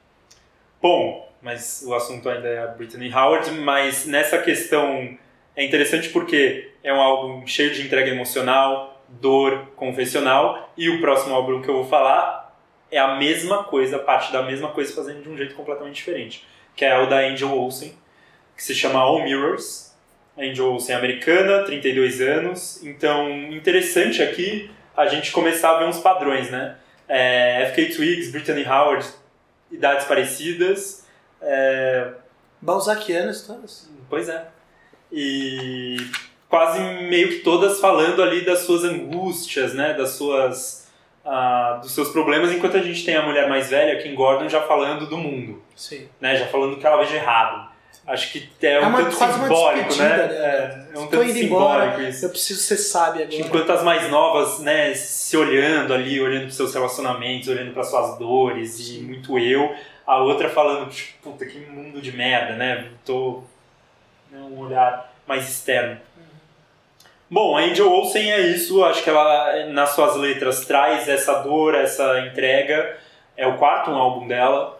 Bom, 0.81 1.32
mas 1.43 1.83
o 1.85 1.95
assunto 1.95 2.29
ainda 2.29 2.49
é 2.49 2.63
a 2.63 2.69
Brittany 2.69 3.13
Howard, 3.13 3.51
mas 3.51 4.07
nessa 4.07 4.39
questão 4.39 5.19
é 5.57 5.65
interessante 5.65 6.09
porque 6.11 6.71
é 6.83 6.93
um 6.93 7.01
álbum 7.01 7.47
cheio 7.47 7.73
de 7.73 7.83
entrega 7.83 8.11
emocional, 8.11 9.03
dor, 9.09 9.73
confessional, 9.77 10.73
e 10.77 10.89
o 10.89 11.01
próximo 11.01 11.35
álbum 11.35 11.61
que 11.61 11.69
eu 11.69 11.75
vou 11.75 11.85
falar 11.85 12.57
é 12.91 12.99
a 12.99 13.17
mesma 13.17 13.65
coisa, 13.65 13.99
parte 13.99 14.33
da 14.33 14.43
mesma 14.43 14.69
coisa, 14.69 14.95
fazendo 14.95 15.23
de 15.23 15.29
um 15.29 15.37
jeito 15.37 15.55
completamente 15.55 15.97
diferente, 15.97 16.47
que 16.77 16.85
é 16.85 16.97
o 16.99 17.07
da 17.07 17.19
Angel 17.19 17.51
Olsen, 17.51 17.93
que 18.57 18.63
se 18.63 18.75
chama 18.75 19.01
All 19.01 19.23
Mirrors. 19.25 19.93
Angel 20.39 20.67
Olsen 20.67 20.95
é 20.95 20.99
americana, 20.99 21.65
32 21.65 22.21
anos, 22.21 22.83
então 22.83 23.31
interessante 23.53 24.23
aqui 24.23 24.71
a 24.97 25.07
gente 25.07 25.31
começar 25.31 25.77
a 25.77 25.79
ver 25.79 25.87
uns 25.87 25.99
padrões, 25.99 26.51
né? 26.51 26.77
É, 27.09 27.71
FK 27.71 27.97
Twigs, 27.97 28.31
Brittany 28.31 28.65
Howard, 28.65 29.07
idades 29.71 30.07
parecidas, 30.07 31.02
é... 31.43 32.13
Balzaquianas 32.61 33.43
todas. 33.43 33.91
Pois 34.09 34.29
é. 34.29 34.47
E 35.11 35.97
quase 36.49 36.81
meio 36.81 37.29
que 37.29 37.39
todas 37.41 37.81
falando 37.81 38.23
ali 38.23 38.45
das 38.45 38.61
suas 38.61 38.85
angústias, 38.85 39.75
né? 39.75 39.95
Das 39.95 40.11
suas... 40.11 40.83
Uh, 41.25 41.81
dos 41.81 41.95
seus 41.95 42.09
problemas, 42.09 42.51
enquanto 42.51 42.77
a 42.77 42.83
gente 42.83 43.05
tem 43.05 43.15
a 43.15 43.23
mulher 43.23 43.49
mais 43.49 43.71
velha, 43.71 44.03
Kim 44.03 44.13
Gordon, 44.13 44.49
já 44.49 44.61
falando 44.63 45.07
do 45.07 45.17
mundo. 45.17 45.63
Sim. 45.77 46.09
Né? 46.21 46.35
Já 46.37 46.47
falando 46.47 46.77
que 46.79 46.85
ela 46.85 46.97
veja 46.97 47.15
errado. 47.15 47.71
Acho 48.05 48.33
que 48.33 48.51
é, 48.61 48.73
é 48.73 48.81
um 48.81 48.89
uma, 48.89 49.05
tanto 49.05 49.15
simbólico, 49.15 49.95
né? 49.95 50.09
né? 50.09 50.35
É, 50.35 50.89
é 50.93 50.99
um 50.99 51.07
tanto 51.07 51.33
simbólico 51.33 51.45
embora, 51.45 52.09
isso. 52.09 52.25
Eu 52.25 52.31
preciso 52.31 52.61
ser 52.61 52.77
sábia 52.77 53.25
agora. 53.27 53.41
Enquanto 53.41 53.71
as 53.71 53.85
mais 53.85 54.11
novas, 54.11 54.59
né, 54.59 54.93
se 54.95 55.37
olhando 55.37 55.95
ali, 55.95 56.21
olhando 56.21 56.43
para 56.43 56.51
seus 56.51 56.75
relacionamentos, 56.75 57.47
olhando 57.49 57.73
para 57.73 57.85
suas 57.85 58.19
dores 58.19 58.73
Sim. 58.73 58.99
e 58.99 59.03
muito 59.03 59.39
eu, 59.39 59.73
a 60.07 60.19
outra 60.19 60.49
falando, 60.49 60.91
tipo, 60.91 61.31
puta, 61.31 61.47
que 61.47 61.59
mundo 61.61 62.01
de 62.01 62.13
merda, 62.13 62.55
né? 62.57 62.91
Tô 63.05 63.43
né, 64.31 64.39
um 64.39 64.59
olhar 64.59 65.13
mais 65.27 65.49
externo. 65.49 66.01
Bom, 67.31 67.57
a 67.57 67.63
Angel 67.63 67.91
Olsen 67.91 68.31
é 68.31 68.41
isso, 68.41 68.85
acho 68.85 69.03
que 69.03 69.09
ela 69.09 69.67
nas 69.67 69.91
suas 69.91 70.17
letras 70.17 70.67
traz 70.67 71.09
essa 71.09 71.41
dor, 71.41 71.75
essa 71.75 72.21
entrega. 72.27 72.99
É 73.37 73.47
o 73.47 73.57
quarto 73.57 73.91
álbum 73.91 74.29
dela. 74.29 74.79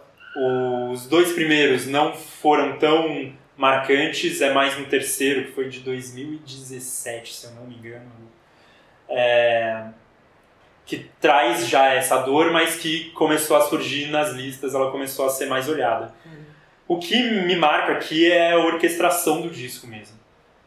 Os 0.91 1.07
dois 1.07 1.33
primeiros 1.33 1.87
não 1.87 2.13
foram 2.13 2.77
tão 2.77 3.33
marcantes, 3.57 4.41
é 4.41 4.53
mais 4.53 4.77
no 4.77 4.85
terceiro, 4.85 5.45
que 5.45 5.51
foi 5.53 5.67
de 5.67 5.79
2017, 5.79 7.33
se 7.33 7.45
eu 7.47 7.51
não 7.53 7.63
me 7.63 7.75
engano. 7.75 8.11
É 9.09 9.85
que 10.85 11.09
traz 11.19 11.67
já 11.67 11.93
essa 11.93 12.17
dor, 12.17 12.51
mas 12.51 12.75
que 12.75 13.11
começou 13.11 13.55
a 13.55 13.61
surgir 13.61 14.07
nas 14.07 14.31
listas, 14.31 14.75
ela 14.75 14.91
começou 14.91 15.25
a 15.25 15.29
ser 15.29 15.45
mais 15.45 15.69
olhada. 15.69 16.13
Uhum. 16.25 16.43
O 16.87 16.99
que 16.99 17.21
me 17.21 17.55
marca 17.55 17.93
aqui 17.93 18.29
é 18.29 18.51
a 18.51 18.59
orquestração 18.59 19.41
do 19.41 19.49
disco 19.49 19.87
mesmo, 19.87 20.17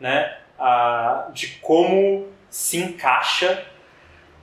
né? 0.00 0.36
A, 0.58 1.28
de 1.32 1.48
como 1.60 2.28
se 2.48 2.78
encaixa 2.78 3.62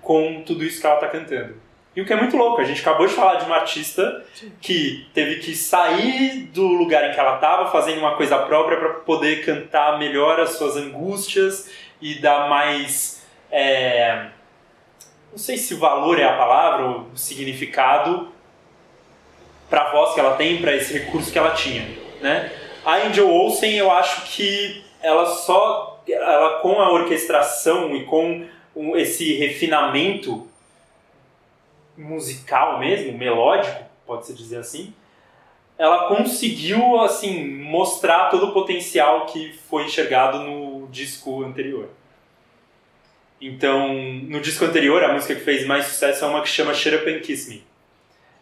com 0.01 0.43
tudo 0.45 0.63
isso 0.63 0.79
que 0.79 0.85
ela 0.85 0.95
está 0.95 1.07
cantando. 1.07 1.63
E 1.95 2.01
o 2.01 2.05
que 2.05 2.13
é 2.13 2.15
muito 2.15 2.35
louco, 2.35 2.59
a 2.59 2.63
gente 2.63 2.81
acabou 2.81 3.05
de 3.05 3.13
falar 3.13 3.35
de 3.35 3.45
uma 3.45 3.57
artista 3.57 4.23
que 4.59 5.07
teve 5.13 5.35
que 5.35 5.55
sair 5.55 6.45
do 6.51 6.65
lugar 6.65 7.07
em 7.07 7.13
que 7.13 7.19
ela 7.19 7.35
estava, 7.35 7.71
fazendo 7.71 7.99
uma 7.99 8.15
coisa 8.15 8.37
própria 8.39 8.77
para 8.77 8.89
poder 9.01 9.45
cantar 9.45 9.99
melhor 9.99 10.39
as 10.39 10.51
suas 10.51 10.75
angústias 10.75 11.69
e 12.01 12.19
dar 12.19 12.49
mais. 12.49 13.23
É, 13.51 14.27
não 15.33 15.37
sei 15.37 15.57
se 15.57 15.73
valor 15.73 16.19
é 16.19 16.25
a 16.25 16.37
palavra 16.37 16.85
ou 16.85 17.07
significado 17.15 18.31
para 19.67 19.81
a 19.81 19.91
voz 19.91 20.13
que 20.13 20.19
ela 20.19 20.35
tem, 20.35 20.61
para 20.61 20.75
esse 20.75 20.93
recurso 20.93 21.31
que 21.31 21.39
ela 21.39 21.55
tinha, 21.55 21.89
né? 22.21 22.51
A 22.85 22.97
Angel 22.97 23.27
Olsen, 23.27 23.73
eu 23.73 23.89
acho 23.89 24.31
que 24.31 24.83
ela 25.01 25.25
só, 25.25 26.03
ela 26.07 26.59
com 26.59 26.79
a 26.79 26.91
orquestração 26.91 27.95
e 27.95 28.05
com 28.05 28.45
esse 28.95 29.33
refinamento 29.33 30.47
musical 31.97 32.77
mesmo, 32.77 33.17
melódico, 33.17 33.83
pode-se 34.05 34.35
dizer 34.35 34.57
assim, 34.57 34.93
ela 35.79 36.07
conseguiu 36.07 36.99
assim 37.01 37.43
mostrar 37.57 38.29
todo 38.29 38.49
o 38.49 38.53
potencial 38.53 39.25
que 39.25 39.53
foi 39.67 39.85
enxergado 39.85 40.39
no 40.39 40.87
disco 40.89 41.43
anterior. 41.43 41.89
Então, 43.45 43.93
no 43.93 44.39
disco 44.39 44.63
anterior, 44.63 45.03
a 45.03 45.11
música 45.11 45.35
que 45.35 45.41
fez 45.41 45.65
mais 45.65 45.87
sucesso 45.87 46.23
é 46.23 46.27
uma 46.29 46.41
que 46.41 46.47
chama 46.47 46.73
Shut 46.73 46.95
Up 46.95 47.13
and 47.13 47.19
Kiss 47.19 47.49
Me. 47.49 47.61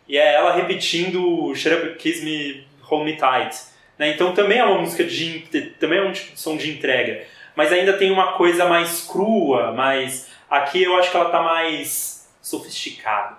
E 0.07 0.15
é 0.15 0.35
ela 0.35 0.53
repetindo 0.53 1.51
Shut 1.55 1.73
Up 1.73 1.87
and 1.87 1.95
Kiss 1.95 2.23
Me, 2.23 2.67
Hold 2.81 3.05
Me 3.05 3.17
Tight. 3.17 3.59
Né? 3.97 4.11
Então 4.11 4.31
também 4.35 4.59
é 4.59 4.63
uma 4.63 4.79
música 4.79 5.03
de... 5.03 5.39
também 5.79 5.97
é 5.97 6.03
um 6.03 6.11
tipo 6.11 6.35
de 6.35 6.39
som 6.39 6.55
de 6.55 6.69
entrega. 6.69 7.25
Mas 7.55 7.71
ainda 7.73 7.93
tem 7.93 8.11
uma 8.11 8.33
coisa 8.33 8.65
mais 8.65 9.01
crua, 9.01 9.71
mais... 9.71 10.27
Aqui 10.47 10.83
eu 10.83 10.95
acho 10.95 11.09
que 11.09 11.17
ela 11.17 11.25
está 11.25 11.41
mais 11.41 12.29
sofisticada, 12.39 13.37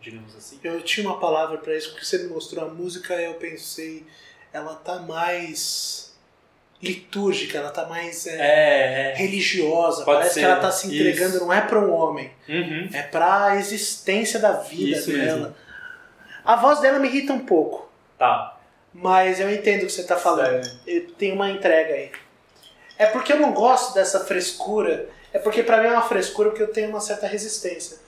digamos 0.00 0.36
assim. 0.36 0.60
Eu 0.62 0.82
tinha 0.82 1.04
uma 1.08 1.18
palavra 1.18 1.58
para 1.58 1.76
isso, 1.76 1.90
porque 1.90 2.04
você 2.04 2.18
me 2.18 2.28
mostrou 2.28 2.64
a 2.64 2.68
música 2.68 3.20
e 3.20 3.24
eu 3.24 3.34
pensei... 3.34 4.06
Ela 4.52 4.76
tá 4.76 5.00
mais 5.00 6.11
litúrgica, 6.82 7.58
ela 7.58 7.70
tá 7.70 7.86
mais 7.86 8.26
é, 8.26 8.32
é, 8.32 9.12
é. 9.12 9.14
religiosa. 9.14 10.04
Pode 10.04 10.18
Parece 10.18 10.34
ser. 10.34 10.40
que 10.40 10.46
ela 10.46 10.60
tá 10.60 10.72
se 10.72 10.88
entregando, 10.88 11.36
Isso. 11.36 11.44
não 11.44 11.52
é 11.52 11.60
para 11.60 11.78
um 11.78 11.92
homem, 11.92 12.30
uhum. 12.48 12.88
é 12.92 13.02
para 13.02 13.44
a 13.44 13.56
existência 13.56 14.40
da 14.40 14.52
vida 14.52 14.98
Isso 14.98 15.12
dela. 15.12 15.36
Mesmo. 15.36 15.54
A 16.44 16.56
voz 16.56 16.80
dela 16.80 16.98
me 16.98 17.06
irrita 17.08 17.32
um 17.32 17.46
pouco. 17.46 17.88
Tá. 18.18 18.56
Mas 18.92 19.38
eu 19.38 19.50
entendo 19.50 19.84
o 19.84 19.86
que 19.86 19.92
você 19.92 20.02
tá 20.02 20.16
falando. 20.16 20.68
Tem 21.16 21.32
uma 21.32 21.48
entrega 21.50 21.94
aí. 21.94 22.10
É 22.98 23.06
porque 23.06 23.32
eu 23.32 23.38
não 23.38 23.52
gosto 23.52 23.94
dessa 23.94 24.24
frescura. 24.24 25.08
É 25.32 25.38
porque 25.38 25.62
para 25.62 25.80
mim 25.80 25.86
é 25.86 25.92
uma 25.92 26.02
frescura 26.02 26.50
porque 26.50 26.62
eu 26.62 26.72
tenho 26.72 26.90
uma 26.90 27.00
certa 27.00 27.26
resistência. 27.26 27.98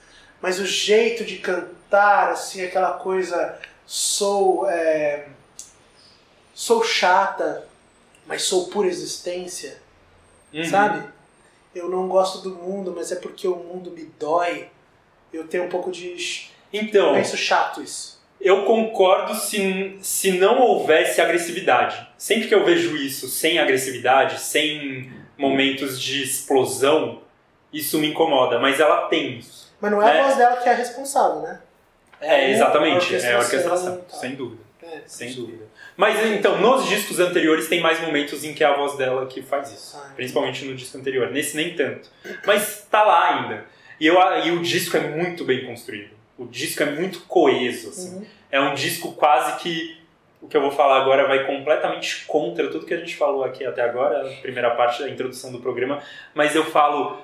Mas 0.41 0.59
o 0.59 0.65
jeito 0.65 1.23
de 1.23 1.37
cantar, 1.37 2.29
assim, 2.29 2.63
aquela 2.63 2.91
coisa 2.93 3.57
sou 3.85 4.69
é, 4.69 5.25
sou 6.53 6.83
chata, 6.83 7.67
mas 8.25 8.43
sou 8.43 8.67
pura 8.67 8.87
existência, 8.87 9.77
uhum. 10.53 10.65
sabe? 10.65 11.07
Eu 11.73 11.89
não 11.89 12.07
gosto 12.07 12.39
do 12.39 12.55
mundo, 12.55 12.93
mas 12.95 13.11
é 13.11 13.15
porque 13.17 13.47
o 13.47 13.55
mundo 13.55 13.91
me 13.91 14.05
dói. 14.17 14.69
Eu 15.33 15.47
tenho 15.47 15.65
um 15.65 15.69
pouco 15.69 15.91
de. 15.91 16.49
Então. 16.71 17.09
Eu 17.09 17.13
penso 17.15 17.35
chato 17.35 17.81
isso. 17.81 18.15
Eu 18.39 18.63
concordo 18.63 19.33
se, 19.35 19.97
se 20.01 20.31
não 20.33 20.61
houvesse 20.61 21.19
agressividade. 21.19 22.07
Sempre 22.17 22.47
que 22.47 22.55
eu 22.55 22.63
vejo 22.63 22.95
isso 22.95 23.27
sem 23.27 23.59
agressividade, 23.59 24.39
sem 24.39 25.11
momentos 25.37 25.99
de 25.99 26.23
explosão, 26.23 27.21
isso 27.73 27.97
me 27.99 28.07
incomoda. 28.07 28.59
Mas 28.59 28.79
ela 28.79 29.07
tem 29.07 29.37
isso. 29.37 29.73
Mas 29.79 29.91
não 29.91 30.01
é, 30.01 30.19
a 30.19 30.23
voz 30.23 30.37
dela 30.37 30.57
que 30.57 30.69
é 30.69 30.71
a 30.71 30.75
responsável, 30.75 31.41
né? 31.41 31.59
É, 32.21 32.51
exatamente. 32.51 33.15
É 33.15 33.33
a 33.33 33.39
orquestração, 33.39 34.01
sem 34.09 34.35
dúvida. 34.35 34.64
É, 34.95 35.01
Sem 35.05 35.33
dúvida. 35.33 35.65
Mas 35.97 36.23
então, 36.25 36.59
nos 36.59 36.87
discos 36.87 37.19
anteriores 37.19 37.67
tem 37.67 37.81
mais 37.81 37.99
momentos 38.01 38.43
em 38.43 38.53
que 38.53 38.63
é 38.63 38.67
a 38.67 38.75
voz 38.75 38.97
dela 38.97 39.25
que 39.25 39.41
faz 39.41 39.71
isso. 39.71 39.97
Ah, 39.97 40.11
Principalmente 40.15 40.65
no 40.65 40.75
disco 40.75 40.97
anterior. 40.97 41.31
Nesse 41.31 41.55
nem 41.55 41.75
tanto. 41.75 42.09
Mas 42.45 42.87
tá 42.89 43.03
lá 43.03 43.35
ainda. 43.35 43.65
E, 43.99 44.07
eu, 44.07 44.17
e 44.45 44.51
o 44.51 44.61
disco 44.61 44.97
é 44.97 45.01
muito 45.01 45.43
bem 45.43 45.65
construído. 45.65 46.11
O 46.37 46.45
disco 46.45 46.83
é 46.83 46.85
muito 46.87 47.21
coeso, 47.21 47.89
assim. 47.89 48.17
Uhum. 48.17 48.25
É 48.51 48.59
um 48.59 48.73
disco 48.73 49.13
quase 49.13 49.57
que. 49.61 50.03
O 50.41 50.47
que 50.47 50.55
eu 50.55 50.61
vou 50.61 50.71
falar 50.71 51.01
agora 51.01 51.27
vai 51.27 51.45
completamente 51.45 52.25
contra 52.25 52.69
tudo 52.69 52.85
que 52.85 52.93
a 52.93 52.97
gente 52.97 53.15
falou 53.15 53.43
aqui 53.43 53.65
até 53.65 53.81
agora, 53.81 54.29
a 54.29 54.41
primeira 54.41 54.69
parte 54.75 55.01
da 55.01 55.09
introdução 55.09 55.51
do 55.51 55.59
programa. 55.59 56.01
Mas 56.33 56.55
eu 56.55 56.65
falo. 56.65 57.21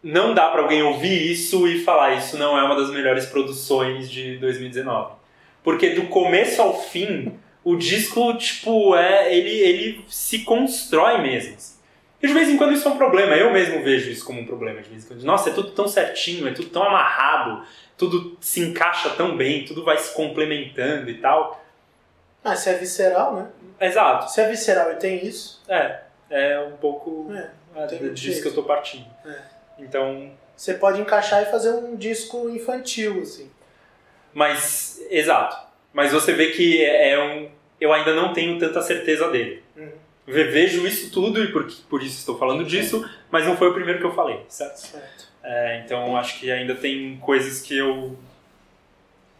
Não 0.00 0.32
dá 0.32 0.48
pra 0.48 0.62
alguém 0.62 0.80
ouvir 0.80 1.32
isso 1.32 1.66
e 1.66 1.82
falar 1.82 2.14
isso 2.14 2.38
não 2.38 2.56
é 2.56 2.62
uma 2.62 2.76
das 2.76 2.88
melhores 2.88 3.26
produções 3.26 4.08
de 4.08 4.38
2019. 4.38 5.17
Porque 5.62 5.90
do 5.90 6.06
começo 6.08 6.60
ao 6.62 6.80
fim, 6.82 7.34
o 7.64 7.76
disco, 7.76 8.32
tipo, 8.36 8.94
é, 8.96 9.34
ele, 9.34 9.50
ele 9.50 10.04
se 10.08 10.40
constrói 10.40 11.20
mesmo. 11.20 11.54
assim. 11.56 11.76
E 12.22 12.26
de 12.26 12.32
vez 12.34 12.48
em 12.48 12.56
quando 12.56 12.72
isso 12.72 12.88
é 12.88 12.90
um 12.90 12.96
problema. 12.96 13.36
Eu 13.36 13.52
mesmo 13.52 13.82
vejo 13.82 14.10
isso 14.10 14.24
como 14.24 14.40
um 14.40 14.46
problema 14.46 14.80
de 14.82 14.88
vez 14.88 15.04
em 15.04 15.08
quando. 15.08 15.22
Nossa, 15.22 15.50
é 15.50 15.52
tudo 15.52 15.70
tão 15.70 15.86
certinho, 15.86 16.48
é 16.48 16.52
tudo 16.52 16.68
tão 16.70 16.82
amarrado, 16.82 17.64
tudo 17.96 18.36
se 18.40 18.60
encaixa 18.60 19.10
tão 19.10 19.36
bem, 19.36 19.64
tudo 19.64 19.84
vai 19.84 19.98
se 19.98 20.14
complementando 20.14 21.08
e 21.10 21.14
tal. 21.18 21.64
Ah, 22.42 22.56
se 22.56 22.70
é 22.70 22.74
visceral, 22.74 23.34
né? 23.36 23.46
Exato. 23.80 24.30
Se 24.32 24.40
é 24.40 24.48
visceral 24.48 24.92
e 24.92 24.96
tem 24.96 25.24
isso, 25.24 25.62
É, 25.68 26.00
é 26.30 26.60
um 26.60 26.76
pouco 26.76 27.30
é, 27.32 27.50
é, 27.76 27.86
disso 27.86 28.16
jeito. 28.16 28.42
que 28.42 28.48
eu 28.48 28.54
tô 28.54 28.62
partindo. 28.64 29.06
É. 29.26 29.38
Então, 29.78 30.32
você 30.56 30.74
pode 30.74 31.00
encaixar 31.00 31.42
e 31.42 31.46
fazer 31.46 31.70
um 31.70 31.94
disco 31.94 32.48
infantil, 32.48 33.20
assim. 33.22 33.48
Mas, 34.34 35.00
exato. 35.10 35.56
Mas 35.92 36.12
você 36.12 36.32
vê 36.32 36.48
que 36.48 36.82
é 36.84 37.10
é 37.12 37.22
um. 37.24 37.48
Eu 37.80 37.92
ainda 37.92 38.14
não 38.14 38.32
tenho 38.32 38.58
tanta 38.58 38.82
certeza 38.82 39.28
dele. 39.30 39.62
Uhum. 39.76 39.88
Ve- 40.26 40.44
Vejo 40.44 40.86
isso 40.86 41.10
tudo 41.10 41.42
e 41.42 41.52
por, 41.52 41.64
por 41.88 42.02
isso 42.02 42.18
estou 42.18 42.36
falando 42.38 42.64
disso, 42.64 43.08
mas 43.30 43.46
não 43.46 43.56
foi 43.56 43.68
o 43.68 43.74
primeiro 43.74 43.98
que 44.00 44.04
eu 44.06 44.14
falei, 44.14 44.44
certo? 44.48 44.76
Certo. 44.76 45.28
É, 45.42 45.82
então 45.84 46.16
acho 46.16 46.38
que 46.40 46.50
ainda 46.50 46.74
tem 46.74 47.16
coisas 47.18 47.60
que 47.62 47.76
eu. 47.76 48.16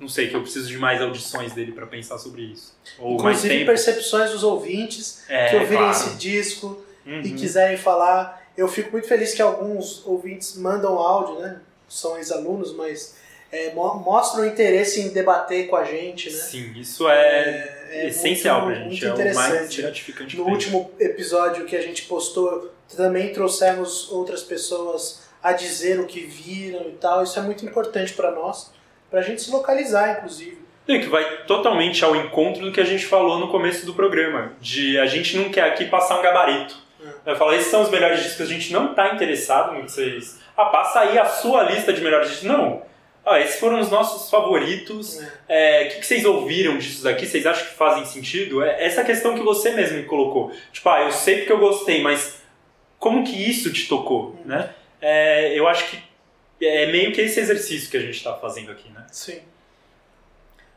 Não 0.01 0.09
sei, 0.09 0.29
que 0.29 0.37
eu 0.37 0.43
preciso 0.43 0.69
de 0.69 0.79
mais 0.79 1.03
audições 1.03 1.53
dele 1.53 1.73
para 1.73 1.85
pensar 1.87 2.19
sobre 2.19 2.43
isso. 2.43 2.77
Ou 3.01 3.15
Inclusive 3.17 3.65
percepções 3.65 4.31
dos 4.31 4.45
ouvintes 4.45 5.25
É, 5.29 5.49
que 5.49 5.57
ouvirem 5.57 5.79
claro. 5.79 5.91
esse 5.91 6.17
disco 6.17 6.85
Uhum. 7.05 7.21
e 7.23 7.33
quiserem 7.33 7.77
falar. 7.77 8.47
Eu 8.57 8.69
fico 8.69 8.93
muito 8.93 9.09
feliz 9.09 9.35
que 9.35 9.43
alguns 9.43 10.07
ouvintes 10.07 10.57
mandam 10.57 10.99
áudio, 10.99 11.41
né? 11.41 11.61
São 11.89 12.17
ex-alunos, 12.17 12.75
mas 12.77 13.17
é, 13.51 13.73
mostram 13.73 14.47
interesse 14.47 15.01
em 15.01 15.09
debater 15.09 15.69
com 15.69 15.77
a 15.77 15.85
gente, 15.85 16.31
né? 16.31 16.37
Sim, 16.37 16.73
isso 16.77 17.09
é, 17.09 17.87
é 17.91 18.07
essencial 18.09 18.63
muito- 18.63 18.75
pra 18.81 18.85
gente. 18.91 19.07
muito 19.07 19.21
é 19.21 19.31
o 19.33 19.35
mais 19.35 19.49
interessante. 19.55 19.83
gratificante 19.83 20.37
No 20.37 20.45
último 20.49 20.91
episódio 21.01 21.65
que 21.65 21.77
a 21.77 21.81
gente 21.83 22.03
postou, 22.03 22.71
também 22.97 23.33
trouxemos 23.33 24.11
outras 24.13 24.43
pessoas 24.43 25.23
a 25.43 25.53
dizer 25.53 26.01
o 26.01 26.07
que 26.07 26.21
viram 26.21 26.89
e 26.89 26.93
tal. 26.93 27.23
Isso 27.23 27.39
é 27.39 27.43
muito 27.43 27.65
importante 27.65 28.13
para 28.13 28.31
nós, 28.31 28.71
pra 29.11 29.23
gente 29.23 29.41
se 29.43 29.51
localizar, 29.51 30.19
inclusive. 30.19 30.59
E 30.87 30.99
que 31.01 31.07
vai 31.07 31.45
totalmente 31.45 32.03
ao 32.05 32.17
encontro 32.17 32.65
do 32.65 32.73
que 32.73 32.81
a 32.81 32.85
gente 32.85 33.05
falou 33.07 33.39
no 33.39 33.49
começo 33.49 33.85
do 33.85 33.93
programa. 33.95 34.53
De 34.61 34.99
a 34.99 35.07
gente 35.07 35.37
não 35.37 35.51
quer 35.51 35.63
aqui 35.65 35.85
passar 35.87 36.19
um 36.19 36.23
gabarito. 36.23 36.77
Vai 37.25 37.37
falar, 37.37 37.55
esses 37.57 37.71
são 37.71 37.83
os 37.83 37.91
melhores 37.91 38.23
discos, 38.23 38.41
a 38.49 38.53
gente 38.53 38.73
não 38.73 38.91
está 38.91 39.15
interessado 39.15 39.77
em 39.77 39.83
que 39.85 39.93
vocês. 39.93 40.39
Ah, 40.57 40.65
passa 40.67 41.01
aí 41.01 41.19
a 41.19 41.25
sua 41.27 41.63
lista 41.65 41.93
de 41.93 42.01
melhores 42.01 42.29
discos. 42.31 42.49
Não. 42.49 42.83
Ah, 43.29 43.41
esses 43.41 43.61
foram 43.61 43.79
os 43.79 43.91
nossos 43.91 44.31
favoritos. 44.31 45.21
É. 45.49 45.83
É, 45.83 45.87
O 45.87 45.89
que, 45.91 46.01
que 46.01 46.07
vocês 46.07 46.25
ouviram 46.25 46.79
disso 46.79 47.03
daqui? 47.03 47.27
Vocês 47.27 47.45
acham 47.45 47.67
que 47.67 47.75
fazem 47.75 48.05
sentido? 48.07 48.63
É 48.63 48.85
essa 48.85 49.05
questão 49.05 49.35
que 49.35 49.43
você 49.43 49.71
mesmo 49.73 49.99
me 49.99 50.05
colocou. 50.05 50.51
Tipo, 50.73 50.89
ah, 50.89 51.03
eu 51.03 51.13
sei 51.13 51.39
porque 51.39 51.53
eu 51.53 51.59
gostei, 51.59 52.03
mas 52.03 52.41
como 52.99 53.25
que 53.25 53.33
isso 53.33 53.73
te 53.73 53.87
tocou, 53.87 54.41
né? 54.45 54.75
É, 55.01 55.59
eu 55.59 55.69
acho 55.69 55.91
que 55.91 56.03
é 56.65 56.91
meio 56.91 57.13
que 57.13 57.21
esse 57.21 57.39
exercício 57.39 57.91
que 57.91 57.97
a 57.97 58.01
gente 58.01 58.17
está 58.17 58.35
fazendo 58.35 58.73
aqui, 58.73 58.89
né? 58.91 59.07
Sim. 59.13 59.41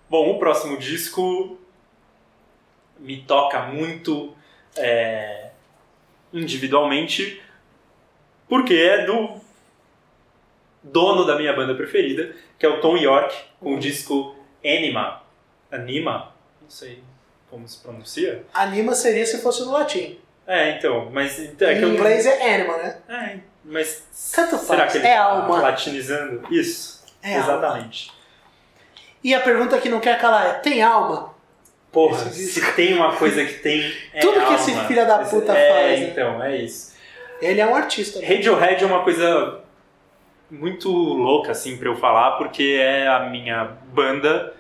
Bom, 0.10 0.30
o 0.32 0.38
próximo 0.38 0.78
disco 0.78 1.58
me 3.00 3.22
toca 3.24 3.62
muito 3.62 4.36
é, 4.76 5.52
individualmente, 6.34 7.42
porque 8.48 8.74
é 8.74 9.06
do 9.06 9.40
dono 10.84 11.26
da 11.26 11.36
minha 11.36 11.54
banda 11.54 11.74
preferida, 11.76 12.34
que 12.58 12.66
é 12.66 12.70
o 12.70 12.80
Tom 12.82 12.98
York, 12.98 13.36
com 13.60 13.76
o 13.76 13.80
disco 13.80 14.36
Anima. 14.64 15.22
Anima? 15.72 16.34
Não 16.62 16.70
sei 16.70 17.04
como 17.50 17.68
se 17.68 17.80
pronuncia. 17.82 18.44
Anima 18.54 18.94
seria 18.96 19.26
se 19.26 19.42
fosse 19.42 19.64
no 19.64 19.72
latim. 19.72 20.18
É, 20.48 20.78
então, 20.78 21.10
mas 21.12 21.40
é 21.40 21.48
que 21.56 21.64
eu 21.84 21.90
em 21.90 21.94
inglês 21.94 22.26
é 22.26 22.56
anima, 22.56 22.78
né? 22.78 22.98
É, 23.08 23.38
mas 23.64 24.04
Tanto 24.34 24.58
será 24.58 24.80
faz. 24.80 24.92
que 24.94 24.98
ele 24.98 25.08
É 25.08 25.16
tá 25.16 25.24
alma. 25.24 25.60
latinizando? 25.62 26.44
Isso, 26.54 27.04
É 27.22 27.36
alma. 27.38 27.44
exatamente. 27.44 28.12
E 29.24 29.34
a 29.36 29.40
pergunta 29.40 29.78
que 29.80 29.88
não 29.90 30.00
quer 30.00 30.20
calar 30.20 30.48
é: 30.48 30.54
tem 30.56 30.82
alma? 30.82 31.34
Porra, 31.92 32.18
se 32.32 32.74
tem 32.74 32.94
uma 32.96 33.16
coisa 33.16 33.46
que 33.46 33.54
tem. 33.60 33.82
É 34.14 34.20
Tudo 34.22 34.34
que 34.34 34.40
alma. 34.46 34.56
esse 34.56 34.74
filho 34.86 35.06
da 35.06 35.20
puta 35.20 35.54
é, 35.54 35.74
faz, 35.74 36.00
né? 36.00 36.08
então, 36.08 36.44
é 36.44 36.58
isso. 36.58 36.92
Ele 37.42 37.60
é 37.62 37.66
um 37.68 37.76
artista. 37.76 38.20
Radiohead 38.20 38.84
é 38.84 38.88
uma 38.88 39.04
coisa 39.04 39.61
muito 40.52 40.92
louca, 40.92 41.52
assim, 41.52 41.78
pra 41.78 41.88
eu 41.88 41.96
falar, 41.96 42.32
porque 42.32 42.78
é 42.80 43.08
a 43.08 43.22
minha 43.22 43.64
banda, 43.94 44.54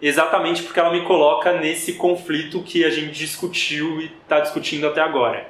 exatamente 0.00 0.62
porque 0.62 0.80
ela 0.80 0.90
me 0.90 1.04
coloca 1.04 1.52
nesse 1.52 1.94
conflito 1.94 2.62
que 2.62 2.84
a 2.84 2.90
gente 2.90 3.12
discutiu 3.12 4.00
e 4.00 4.08
tá 4.26 4.40
discutindo 4.40 4.86
até 4.86 5.02
agora. 5.02 5.48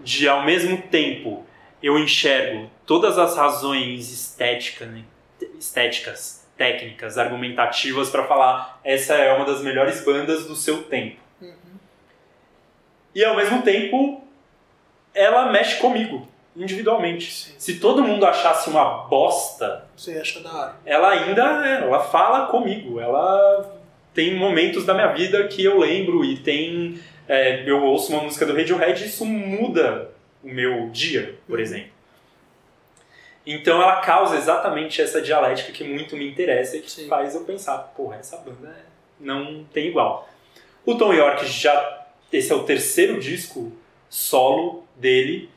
De, 0.00 0.26
ao 0.26 0.44
mesmo 0.44 0.80
tempo, 0.82 1.44
eu 1.82 1.98
enxergo 1.98 2.70
todas 2.86 3.18
as 3.18 3.36
razões 3.36 4.10
estética, 4.10 4.86
né, 4.86 5.04
estéticas, 5.58 6.48
técnicas, 6.56 7.18
argumentativas 7.18 8.08
para 8.08 8.24
falar 8.24 8.80
essa 8.82 9.14
é 9.14 9.32
uma 9.34 9.44
das 9.44 9.60
melhores 9.60 10.02
bandas 10.04 10.46
do 10.46 10.56
seu 10.56 10.84
tempo. 10.84 11.16
Uhum. 11.40 11.78
E 13.14 13.24
ao 13.24 13.36
mesmo 13.36 13.62
tempo, 13.62 14.24
ela 15.12 15.50
mexe 15.52 15.78
comigo, 15.78 16.26
individualmente. 16.56 17.32
Sim. 17.32 17.52
Se 17.58 17.78
todo 17.80 18.02
mundo 18.02 18.24
achasse 18.26 18.68
uma 18.70 19.04
bosta, 19.08 19.86
Você 19.96 20.18
acha 20.18 20.40
da 20.40 20.52
hora. 20.52 20.76
ela 20.84 21.10
ainda 21.10 21.42
ela 21.66 22.00
fala 22.00 22.46
comigo. 22.46 23.00
Ela 23.00 23.74
tem 24.12 24.34
momentos 24.36 24.84
da 24.86 24.94
minha 24.94 25.08
vida 25.12 25.46
que 25.48 25.64
eu 25.64 25.78
lembro 25.78 26.24
e 26.24 26.36
tem. 26.38 26.98
é, 27.28 27.68
eu 27.68 27.82
ouço 27.82 28.12
uma 28.12 28.22
música 28.22 28.44
do 28.46 28.54
Radiohead 28.54 29.02
e 29.02 29.06
isso 29.06 29.24
muda 29.24 30.10
o 30.42 30.48
meu 30.48 30.90
dia, 30.90 31.38
por 31.46 31.56
Uhum. 31.58 31.62
exemplo. 31.64 31.94
Então 33.46 33.80
ela 33.82 33.96
causa 34.00 34.36
exatamente 34.36 35.00
essa 35.02 35.20
dialética 35.20 35.70
que 35.72 35.84
muito 35.84 36.16
me 36.16 36.26
interessa 36.28 36.76
e 36.76 36.80
que 36.80 36.90
Sim. 36.90 37.08
faz 37.08 37.34
eu 37.34 37.42
pensar, 37.44 37.76
porra, 37.96 38.16
essa 38.16 38.36
banda 38.38 38.74
não 39.20 39.64
tem 39.64 39.88
igual. 39.88 40.28
O 40.86 40.94
Tom 40.94 41.12
York 41.12 41.46
já. 41.46 42.06
Esse 42.32 42.52
é 42.52 42.54
o 42.54 42.64
terceiro 42.64 43.20
disco 43.20 43.70
solo 44.08 44.84
dele. 44.96 45.48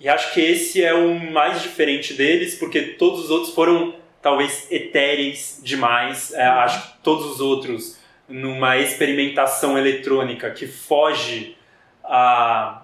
E 0.00 0.08
acho 0.08 0.32
que 0.32 0.40
esse 0.40 0.82
é 0.82 0.94
o 0.94 1.14
mais 1.30 1.60
diferente 1.60 2.14
deles, 2.14 2.54
porque 2.54 2.80
todos 2.80 3.24
os 3.24 3.30
outros 3.30 3.54
foram 3.54 3.94
talvez 4.22 4.66
etéreis 4.70 5.60
demais. 5.62 6.32
É, 6.32 6.42
acho 6.42 6.82
que 6.82 6.98
todos 7.02 7.26
os 7.26 7.40
outros, 7.40 7.98
numa 8.26 8.78
experimentação 8.78 9.76
eletrônica 9.76 10.50
que 10.50 10.66
foge 10.66 11.54
a 12.02 12.82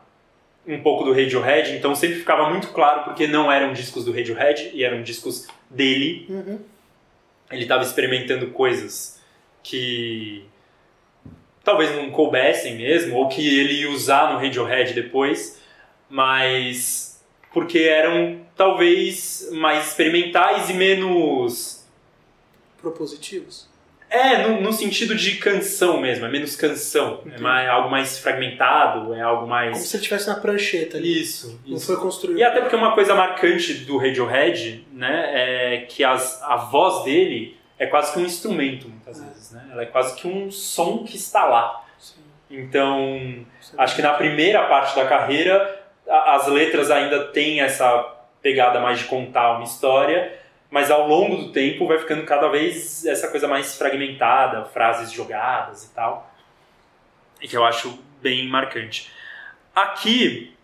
um 0.67 0.81
pouco 0.81 1.05
do 1.05 1.13
Radiohead, 1.13 1.77
então 1.77 1.95
sempre 1.95 2.17
ficava 2.17 2.51
muito 2.51 2.69
claro 2.69 3.05
porque 3.05 3.27
não 3.29 3.51
eram 3.51 3.73
discos 3.73 4.05
do 4.05 4.13
Radiohead 4.13 4.73
e 4.75 4.85
eram 4.85 5.01
discos 5.01 5.47
dele. 5.71 6.27
Uhum. 6.29 6.59
Ele 7.51 7.63
estava 7.63 7.85
experimentando 7.85 8.49
coisas 8.49 9.21
que 9.63 10.45
talvez 11.63 11.95
não 11.95 12.11
coubessem 12.11 12.77
mesmo, 12.77 13.17
ou 13.17 13.29
que 13.29 13.59
ele 13.59 13.81
ia 13.81 13.91
usar 13.91 14.33
no 14.33 14.39
Radiohead 14.39 14.93
depois, 14.93 15.61
mas 16.09 17.23
porque 17.53 17.79
eram 17.81 18.41
talvez 18.57 19.49
mais 19.53 19.87
experimentais 19.89 20.69
e 20.71 20.75
menos. 20.75 21.85
Propositivos. 22.81 23.69
É, 24.09 24.47
no, 24.47 24.61
no 24.61 24.73
sentido 24.73 25.17
de 25.17 25.35
canção 25.37 26.01
mesmo, 26.01 26.25
é 26.27 26.29
menos 26.29 26.55
canção, 26.55 27.23
é 27.25 27.29
Entendi. 27.29 27.43
mais, 27.43 27.69
algo 27.69 27.91
mais 27.91 28.19
fragmentado, 28.19 29.13
é 29.13 29.21
algo 29.21 29.41
Como 29.41 29.51
mais. 29.51 29.79
se 29.79 29.97
ele 29.97 30.03
estivesse 30.03 30.29
na 30.29 30.37
prancheta 30.37 30.97
ali. 30.97 31.21
Isso, 31.23 31.61
Não 31.67 31.77
isso. 31.77 31.87
foi 31.87 31.97
construído. 31.97 32.39
E 32.39 32.45
até 32.45 32.61
porque 32.61 32.77
uma 32.77 32.95
coisa 32.95 33.17
marcante 33.17 33.75
do 33.85 33.97
Radiohead, 33.99 34.87
né, 34.93 35.31
é 35.33 35.79
que 35.89 36.05
as, 36.05 36.41
a 36.45 36.55
voz 36.57 37.05
dele 37.05 37.57
é 37.79 37.87
quase 37.87 38.13
que 38.13 38.21
um 38.21 38.25
instrumento, 38.25 38.89
muitas 38.89 39.21
É. 39.21 39.25
vezes, 39.25 39.51
né? 39.51 39.67
Ela 39.73 39.83
é 39.83 39.87
quase 39.87 40.15
que 40.15 40.29
um 40.29 40.53
som 40.53 41.03
que 41.03 41.17
está 41.17 41.45
lá. 41.45 41.85
Sim. 41.99 42.15
Então, 42.49 43.45
é 43.77 43.83
acho 43.83 43.97
que 43.97 44.03
na 44.03 44.13
primeira 44.15 44.63
parte 44.69 44.95
da 44.95 45.05
carreira 45.07 45.85
as 46.09 46.47
letras 46.47 46.91
ainda 46.91 47.25
têm 47.29 47.61
essa 47.61 48.15
pegada 48.41 48.81
mais 48.81 49.01
de 49.01 49.05
contar 49.07 49.57
uma 49.57 49.65
história, 49.65 50.39
mas 50.71 50.91
ao 50.91 51.07
longo 51.09 51.37
do 51.37 51.53
tempo 51.53 51.87
vai 51.87 51.99
ficando 51.99 52.25
cada 52.25 52.49
vez 52.49 53.05
essa 53.05 53.29
coisa 53.29 53.49
mais 53.49 53.77
fragmentada, 53.77 54.65
frases 54.67 55.11
jogadas 55.11 55.85
e 55.85 55.95
tal, 55.95 56.33
e 57.41 57.49
que 57.49 57.57
eu 57.57 57.65
acho 57.65 57.99
bem 58.21 58.49
marcante. 58.49 59.11
Aqui, 59.75 60.55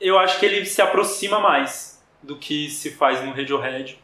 eu 0.00 0.18
acho 0.18 0.38
que 0.38 0.46
ele 0.46 0.64
se 0.64 0.80
aproxima 0.80 1.38
mais 1.40 2.02
do 2.22 2.36
que 2.36 2.70
se 2.70 2.92
faz 2.92 3.22
no 3.22 3.32
Radiohead, 3.32 3.98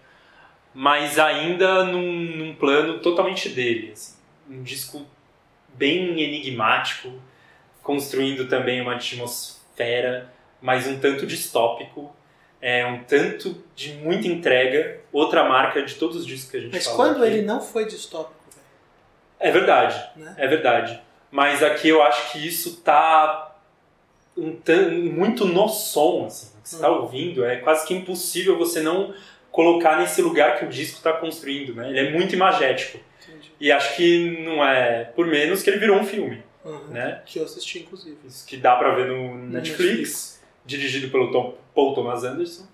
mas 0.74 1.18
ainda 1.18 1.84
num, 1.84 2.12
num 2.12 2.54
plano 2.54 2.98
totalmente 2.98 3.48
dele, 3.48 3.92
assim. 3.92 4.16
um 4.48 4.62
disco 4.62 5.06
bem 5.74 6.20
enigmático, 6.20 7.12
construindo 7.82 8.48
também 8.48 8.80
uma 8.80 8.94
atmosfera, 8.94 10.32
mas 10.60 10.86
um 10.86 10.98
tanto 10.98 11.26
distópico, 11.26 12.14
é 12.60 12.84
um 12.86 13.04
tanto 13.04 13.62
de 13.76 13.92
muita 13.94 14.26
entrega, 14.26 15.00
outra 15.12 15.44
marca 15.48 15.82
de 15.82 15.94
todos 15.94 16.16
os 16.16 16.26
discos 16.26 16.50
que 16.50 16.56
a 16.56 16.60
gente 16.60 16.72
Mas 16.72 16.86
quando 16.88 17.22
aqui. 17.22 17.32
ele 17.34 17.42
não 17.42 17.60
foi 17.60 17.84
distópico, 17.86 18.34
velho, 18.50 18.66
É 19.38 19.50
verdade, 19.52 20.10
né? 20.16 20.34
é 20.36 20.46
verdade. 20.48 21.00
Mas 21.30 21.62
aqui 21.62 21.88
eu 21.88 22.02
acho 22.02 22.32
que 22.32 22.44
isso 22.46 22.78
tá 22.80 23.54
um 24.36 24.54
tan- 24.56 24.90
muito 24.90 25.44
no 25.44 25.68
som, 25.68 26.26
assim, 26.26 26.52
que 26.62 26.68
você 26.68 26.76
está 26.76 26.90
Uhum. 26.90 27.02
ouvindo. 27.02 27.44
É 27.44 27.56
quase 27.56 27.86
que 27.86 27.92
impossível 27.94 28.56
você 28.56 28.80
não 28.80 29.12
colocar 29.50 29.98
nesse 29.98 30.22
lugar 30.22 30.58
que 30.58 30.64
o 30.64 30.68
disco 30.68 30.96
está 30.98 31.12
construindo, 31.12 31.74
né? 31.74 31.88
Ele 31.90 31.98
é 32.00 32.10
muito 32.12 32.34
imagético. 32.34 32.98
Entendi. 33.28 33.52
E 33.60 33.70
acho 33.72 33.96
que 33.96 34.40
não 34.44 34.64
é 34.64 35.04
por 35.04 35.26
menos 35.26 35.62
que 35.62 35.70
ele 35.70 35.78
virou 35.78 35.96
um 35.98 36.04
filme, 36.04 36.42
Uhum. 36.64 36.88
né? 36.88 37.22
Que 37.26 37.38
eu 37.40 37.44
assisti, 37.44 37.80
inclusive. 37.80 38.16
Isso 38.26 38.46
que 38.46 38.56
dá 38.56 38.76
pra 38.76 38.94
ver 38.94 39.06
no 39.08 39.34
No 39.34 39.48
Netflix, 39.50 40.37
dirigido 40.68 41.10
pelo 41.10 41.32
Tom- 41.32 41.54
Paul 41.74 41.94
Thomas 41.94 42.22
Anderson. 42.24 42.66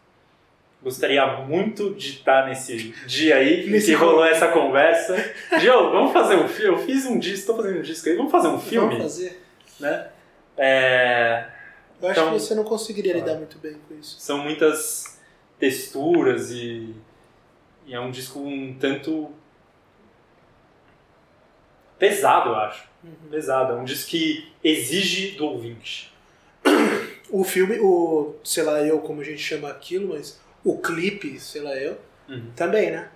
Gostaria 0.82 1.26
muito 1.46 1.94
de 1.94 2.10
estar 2.10 2.46
nesse 2.46 2.88
dia 3.06 3.36
aí 3.36 3.66
Nesse 3.72 3.86
que 3.86 3.94
rolou 3.94 4.22
essa 4.24 4.48
conversa. 4.48 5.16
Joe, 5.58 5.90
vamos 5.90 6.12
fazer 6.12 6.36
um 6.36 6.46
filme. 6.48 6.76
Eu 6.78 6.84
fiz 6.84 7.06
um 7.06 7.18
disco, 7.18 7.38
estou 7.38 7.56
fazendo 7.56 7.78
um 7.78 7.82
disco 7.82 8.06
aí. 8.08 8.16
Vamos 8.16 8.30
fazer 8.32 8.48
um 8.48 8.58
filme, 8.60 8.88
Vamos 8.96 9.02
fazer. 9.04 9.42
né? 9.80 10.08
É, 10.58 11.46
Eu 12.02 12.08
acho 12.10 12.20
Então- 12.20 12.32
que 12.34 12.40
você 12.40 12.54
não 12.54 12.64
conseguiria 12.64 13.14
lidar 13.14 13.36
muito 13.36 13.56
bem 13.58 13.76
com 13.88 13.94
isso. 13.98 14.16
são 14.20 14.38
muitas 14.38 15.18
texturas 15.58 16.50
e, 16.50 16.94
e 17.86 17.94
é 17.94 18.00
um 18.00 18.10
disco 18.10 18.40
um 18.40 18.74
tanto 18.78 19.30
pesado, 21.98 22.50
eu 22.50 22.56
acho. 22.56 22.84
Uhum. 23.02 23.30
Pesado. 23.30 23.72
É 23.72 23.76
um 23.76 23.84
disco 23.84 24.10
que 24.10 24.52
exige 24.62 25.32
do 25.36 25.46
ouvinte. 25.46 26.12
O 27.40 27.42
filme, 27.44 27.78
o, 27.80 28.34
sei 28.44 28.62
lá 28.62 28.80
eu 28.82 29.00
como 29.00 29.20
a 29.20 29.24
gente 29.24 29.42
chama 29.42 29.68
aquilo, 29.68 30.14
mas 30.14 30.40
o 30.64 30.78
clipe, 30.78 31.38
sei 31.40 31.62
lá 31.62 31.74
eu, 31.74 31.98
Uhum. 32.28 32.50
também, 32.56 32.90
né? 32.90 33.10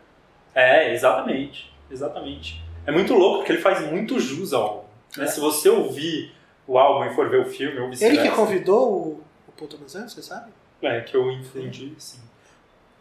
É, 0.54 0.92
exatamente. 0.92 1.72
Exatamente. 1.90 2.62
É 2.86 2.90
muito 2.92 3.14
louco 3.14 3.38
porque 3.38 3.52
ele 3.52 3.62
faz 3.62 3.80
muito 3.90 4.18
jus 4.18 4.52
ao 4.52 4.62
álbum. 4.62 4.84
né? 5.16 5.24
É. 5.24 5.26
Se 5.28 5.40
você 5.40 5.68
ouvir 5.68 6.34
o 6.66 6.76
álbum 6.78 7.10
e 7.10 7.14
for 7.14 7.30
ver 7.30 7.40
o 7.40 7.46
filme, 7.48 7.78
ou 7.78 7.90
Ele 8.00 8.18
que 8.22 8.30
convidou 8.30 8.92
o, 8.92 9.24
o 9.48 9.52
Paul 9.52 9.68
você 9.88 10.22
sabe? 10.22 10.52
É, 10.82 11.00
que 11.00 11.16
eu 11.16 11.30
entendi, 11.30 11.94
sim. 11.98 12.20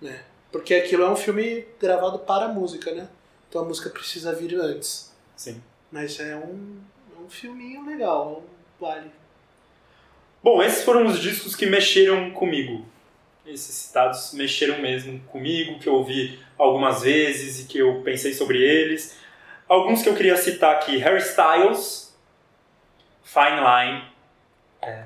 É. 0.04 0.20
Porque 0.52 0.74
aquilo 0.76 1.04
é 1.04 1.10
um 1.10 1.16
filme 1.16 1.66
gravado 1.80 2.20
para 2.20 2.46
a 2.46 2.50
música, 2.50 2.94
né? 2.94 3.08
Então 3.50 3.62
a 3.62 3.66
música 3.66 3.90
precisa 3.90 4.34
vir 4.34 4.56
antes. 4.56 5.14
sim. 5.36 5.62
Mas 5.92 6.20
é 6.20 6.36
um, 6.36 6.80
é 7.18 7.22
um 7.26 7.30
filminho 7.30 7.86
legal, 7.86 8.44
um 8.44 8.84
vale. 8.84 9.10
Bom, 10.44 10.62
esses 10.62 10.84
foram 10.84 11.06
os 11.06 11.20
discos 11.20 11.56
que 11.56 11.66
mexeram 11.66 12.32
comigo. 12.32 12.86
Esses 13.46 13.74
citados 13.76 14.34
mexeram 14.34 14.80
mesmo 14.80 15.20
comigo, 15.22 15.80
que 15.80 15.88
eu 15.88 15.94
ouvi 15.96 16.40
algumas 16.58 17.02
vezes 17.02 17.62
e 17.62 17.68
que 17.68 17.78
eu 17.80 18.02
pensei 18.02 18.34
sobre 18.34 18.62
eles. 18.62 19.18
Alguns 19.68 20.02
que 20.02 20.10
eu 20.10 20.16
queria 20.16 20.36
citar 20.38 20.76
aqui: 20.76 20.98
Harry 20.98 21.20
Styles, 21.22 22.18
Fine 23.24 23.58
Line, 23.60 24.04
é, 24.82 25.04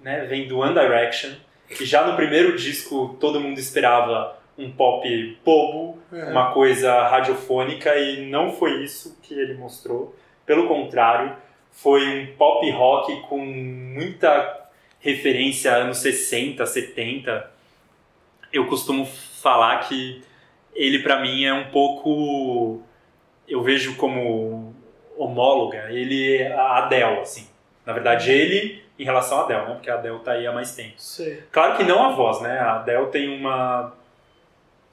né, 0.00 0.24
vem 0.26 0.46
do 0.48 0.58
One 0.58 0.74
Direction, 0.74 1.32
que 1.68 1.84
já 1.84 2.06
no 2.06 2.16
primeiro 2.16 2.56
disco 2.56 3.16
todo 3.20 3.40
mundo 3.40 3.58
esperava 3.58 4.38
um 4.58 4.70
pop 4.70 5.38
bobo, 5.44 5.98
É. 6.12 6.24
uma 6.26 6.52
coisa 6.52 7.08
radiofônica 7.08 7.94
e 7.96 8.26
não 8.28 8.52
foi 8.52 8.82
isso 8.84 9.18
que 9.22 9.32
ele 9.34 9.54
mostrou. 9.54 10.14
Pelo 10.44 10.68
contrário, 10.68 11.34
foi 11.72 12.20
um 12.20 12.36
pop 12.36 12.70
rock 12.70 13.20
com 13.22 13.38
muita 13.38 14.68
referência 15.00 15.74
anos 15.74 15.98
60, 15.98 16.64
70. 16.64 17.50
Eu 18.52 18.66
costumo 18.66 19.04
falar 19.04 19.80
que 19.80 20.22
ele 20.74 21.00
para 21.00 21.20
mim 21.20 21.44
é 21.44 21.52
um 21.52 21.70
pouco 21.70 22.80
eu 23.48 23.62
vejo 23.62 23.96
como 23.96 24.74
homóloga, 25.16 25.90
ele 25.90 26.38
é 26.38 26.52
a 26.52 26.78
Adele 26.78 27.20
assim. 27.20 27.48
Na 27.84 27.92
verdade, 27.92 28.30
ele 28.30 28.82
em 28.98 29.04
relação 29.04 29.38
a 29.38 29.44
Adele, 29.44 29.66
né? 29.66 29.74
Porque 29.74 29.90
a 29.90 29.94
Adele 29.94 30.18
tá 30.20 30.32
aí 30.32 30.46
há 30.46 30.52
mais 30.52 30.74
tempo. 30.74 30.94
Sei. 30.96 31.42
Claro 31.50 31.76
que 31.76 31.82
não 31.82 32.04
a 32.04 32.10
voz, 32.10 32.40
né? 32.40 32.58
A 32.58 32.76
Adele 32.76 33.06
tem 33.06 33.28
uma 33.28 33.92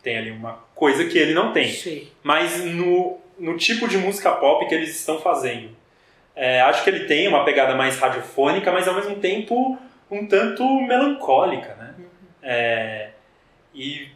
tem 0.02 0.18
ali 0.18 0.32
uma 0.32 0.54
coisa 0.74 1.06
que 1.06 1.18
ele 1.18 1.34
não 1.34 1.52
tem 1.52 1.68
Sim. 1.68 2.08
mas 2.24 2.64
no, 2.64 3.18
no 3.38 3.58
tipo 3.58 3.86
de 3.86 3.98
música 3.98 4.32
pop 4.32 4.66
que 4.66 4.74
eles 4.74 4.98
estão 4.98 5.20
fazendo. 5.20 5.70
É, 6.42 6.62
acho 6.62 6.86
que 6.86 6.90
ele 6.90 7.06
tem 7.06 7.28
uma 7.28 7.44
pegada 7.44 7.76
mais 7.76 7.98
radiofônica, 8.00 8.72
mas 8.72 8.88
ao 8.88 8.96
mesmo 8.96 9.18
tempo 9.18 9.78
um 10.10 10.26
tanto 10.26 10.64
melancólica, 10.82 11.76
né? 11.76 11.94
É, 12.42 13.10
e, 13.76 14.08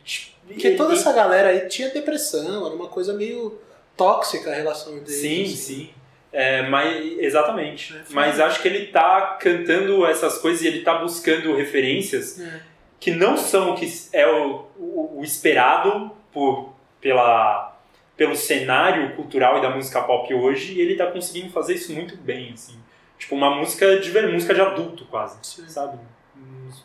Porque 0.48 0.70
e- 0.70 0.76
toda 0.78 0.94
e- 0.94 0.98
essa 0.98 1.12
galera 1.12 1.50
aí 1.50 1.68
tinha 1.68 1.90
depressão, 1.90 2.66
era 2.66 2.74
uma 2.74 2.88
coisa 2.88 3.14
meio 3.14 3.60
tóxica 3.98 4.52
a 4.52 4.56
relação 4.56 4.94
deles. 5.00 5.16
Sim, 5.16 5.44
assim. 5.44 5.56
sim. 5.56 5.90
É, 6.32 6.62
mas, 6.64 7.20
exatamente. 7.20 7.94
É, 7.96 8.02
mas 8.12 8.40
acho 8.40 8.62
que 8.62 8.68
ele 8.70 8.88
tá 8.88 9.38
cantando 9.40 10.06
essas 10.06 10.38
coisas 10.38 10.62
e 10.64 10.68
ele 10.68 10.82
tá 10.82 10.96
buscando 10.96 11.54
referências 11.56 12.40
É. 12.40 12.62
que 13.00 13.12
não 13.12 13.36
são 13.38 13.72
o 13.72 13.76
que 13.76 13.86
é 14.14 14.26
o, 14.26 14.66
o, 14.80 15.20
o 15.20 15.24
esperado 15.24 16.10
por, 16.32 16.74
pela, 17.02 17.73
pelo 18.16 18.36
cenário 18.36 19.16
cultural 19.16 19.58
e 19.58 19.62
da 19.62 19.70
música 19.70 20.02
pop 20.02 20.32
hoje, 20.34 20.74
e 20.74 20.82
ele 20.82 20.96
tá 20.96 21.08
conseguindo 21.08 21.52
fazer 21.52 21.74
isso 21.76 21.92
muito 21.94 22.16
bem, 22.18 22.52
assim. 22.54 22.78
Tipo, 23.18 23.36
uma 23.36 23.56
música 23.56 23.98
de 24.00 24.10
ver- 24.12 24.32
música 24.32 24.54
de 24.54 24.62
adulto, 24.62 25.06
quase, 25.06 25.38
Sim. 25.42 25.68
sabe? 25.68 25.98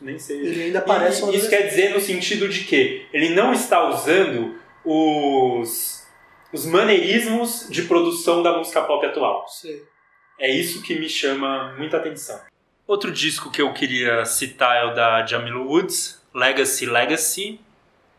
Nem 0.01 0.19
sei. 0.19 0.41
Ele 0.41 0.63
ainda 0.65 0.81
parece 0.81 1.25
E 1.31 1.37
isso 1.37 1.49
quer 1.49 1.63
dizer 1.63 1.93
no 1.95 2.01
sentido 2.01 2.49
de 2.49 2.65
que 2.65 3.07
ele 3.13 3.31
não 3.31 3.53
está 3.53 3.89
usando 3.89 4.57
os, 4.85 6.07
os 6.53 6.67
maneirismos 6.67 7.67
de 7.71 7.83
produção 7.83 8.43
da 8.43 8.57
música 8.57 8.83
pop 8.83 9.05
atual. 9.07 9.47
Sei. 9.49 9.83
É 10.39 10.51
isso 10.51 10.83
que 10.83 10.99
me 10.99 11.09
chama 11.09 11.75
muita 11.77 11.97
atenção. 11.97 12.41
Outro 12.87 13.11
disco 13.11 13.51
que 13.51 13.61
eu 13.61 13.73
queria 13.73 14.25
citar 14.25 14.77
é 14.77 14.85
o 14.91 14.95
da 14.95 15.27
Jamila 15.27 15.61
Woods, 15.61 16.23
Legacy 16.35 16.87
Legacy, 16.87 17.61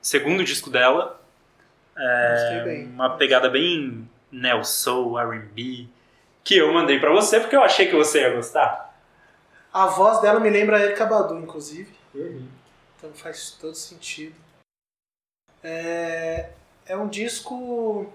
segundo 0.01 0.43
disco 0.43 0.69
dela. 0.69 1.18
É 1.99 2.85
uma 2.93 3.17
pegada 3.17 3.49
bem 3.49 4.09
neo 4.31 4.63
soul, 4.63 5.19
R&B, 5.19 5.87
que 6.43 6.57
eu 6.57 6.71
mandei 6.73 6.99
pra 6.99 7.11
você 7.11 7.39
porque 7.39 7.55
eu 7.55 7.63
achei 7.63 7.87
que 7.87 7.95
você 7.95 8.21
ia 8.21 8.33
gostar. 8.35 8.89
A 9.73 9.85
voz 9.87 10.21
dela 10.21 10.39
me 10.39 10.49
lembra 10.49 10.77
a 10.77 10.81
Erika 10.81 11.05
Badu, 11.05 11.37
inclusive. 11.37 11.93
Então 12.97 13.11
faz 13.13 13.51
todo 13.51 13.75
sentido. 13.75 14.35
É, 15.63 16.49
é 16.85 16.95
um 16.95 17.07
disco 17.07 18.11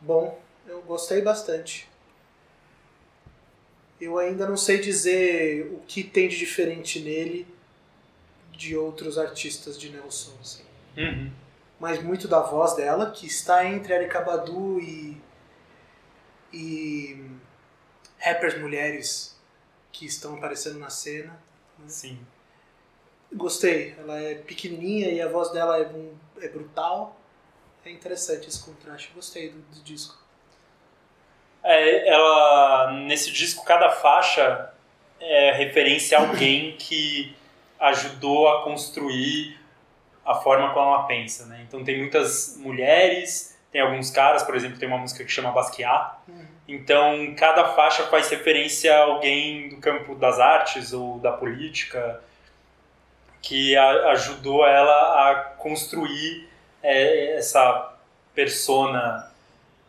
bom, 0.00 0.40
eu 0.66 0.82
gostei 0.82 1.20
bastante. 1.20 1.88
Eu 4.00 4.18
ainda 4.18 4.48
não 4.48 4.56
sei 4.56 4.80
dizer 4.80 5.70
o 5.72 5.80
que 5.86 6.02
tem 6.02 6.28
de 6.28 6.36
diferente 6.36 6.98
nele 6.98 7.46
de 8.50 8.76
outros 8.76 9.16
artistas 9.16 9.78
de 9.78 9.90
Nelson. 9.90 10.32
Assim. 10.40 10.64
Uhum. 10.96 11.30
Mas 11.82 12.00
muito 12.00 12.28
da 12.28 12.38
voz 12.38 12.74
dela, 12.76 13.10
que 13.10 13.26
está 13.26 13.64
entre 13.66 13.92
Erika 13.92 14.20
Badu 14.20 14.78
e, 14.78 15.20
e 16.52 17.28
rappers 18.20 18.56
mulheres 18.56 19.36
que 19.90 20.06
estão 20.06 20.36
aparecendo 20.36 20.78
na 20.78 20.90
cena. 20.90 21.36
Sim. 21.88 22.24
Gostei, 23.34 23.96
ela 23.98 24.16
é 24.16 24.36
pequenininha 24.36 25.08
e 25.08 25.20
a 25.20 25.26
voz 25.26 25.50
dela 25.50 25.76
é, 25.76 25.88
um- 25.88 26.14
é 26.40 26.46
brutal. 26.46 27.16
É 27.84 27.90
interessante 27.90 28.48
esse 28.48 28.62
contraste, 28.62 29.10
gostei 29.12 29.48
do, 29.50 29.58
do 29.58 29.82
disco. 29.82 30.16
É, 31.64 32.08
ela 32.08 32.92
nesse 33.08 33.32
disco 33.32 33.64
cada 33.64 33.90
faixa 33.90 34.72
é 35.18 35.50
referência 35.50 36.16
a 36.16 36.20
alguém 36.28 36.76
que 36.76 37.34
ajudou 37.80 38.46
a 38.48 38.62
construir 38.62 39.60
a 40.24 40.34
forma 40.34 40.72
como 40.72 40.94
ela 40.94 41.04
pensa, 41.04 41.46
né? 41.46 41.64
Então 41.66 41.82
tem 41.82 41.98
muitas 41.98 42.56
mulheres, 42.58 43.58
tem 43.70 43.80
alguns 43.80 44.10
caras, 44.10 44.42
por 44.42 44.54
exemplo, 44.54 44.78
tem 44.78 44.88
uma 44.88 44.98
música 44.98 45.24
que 45.24 45.30
chama 45.30 45.50
Basquiat. 45.50 46.16
Uhum. 46.28 46.46
Então, 46.68 47.34
cada 47.36 47.74
faixa 47.74 48.04
faz 48.04 48.30
referência 48.30 48.94
a 48.94 49.02
alguém 49.02 49.68
do 49.68 49.78
campo 49.78 50.14
das 50.14 50.38
artes 50.38 50.92
ou 50.92 51.18
da 51.18 51.32
política 51.32 52.22
que 53.40 53.76
a, 53.76 54.10
ajudou 54.10 54.64
ela 54.66 55.30
a 55.30 55.34
construir 55.56 56.48
é, 56.82 57.36
essa 57.36 57.94
persona 58.34 59.30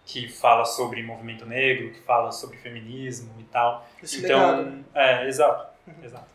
que 0.05 0.27
fala 0.27 0.65
sobre 0.65 1.03
movimento 1.03 1.45
negro, 1.45 1.91
que 1.91 2.01
fala 2.01 2.31
sobre 2.31 2.57
feminismo 2.57 3.33
e 3.39 3.43
tal. 3.45 3.87
Esse 4.01 4.23
então, 4.23 4.57
legado. 4.57 4.85
é, 4.95 5.27
exato, 5.27 5.67
exato. 6.03 6.27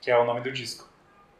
Que 0.00 0.10
é 0.10 0.18
o 0.18 0.24
nome 0.24 0.40
do 0.42 0.52
disco. 0.52 0.88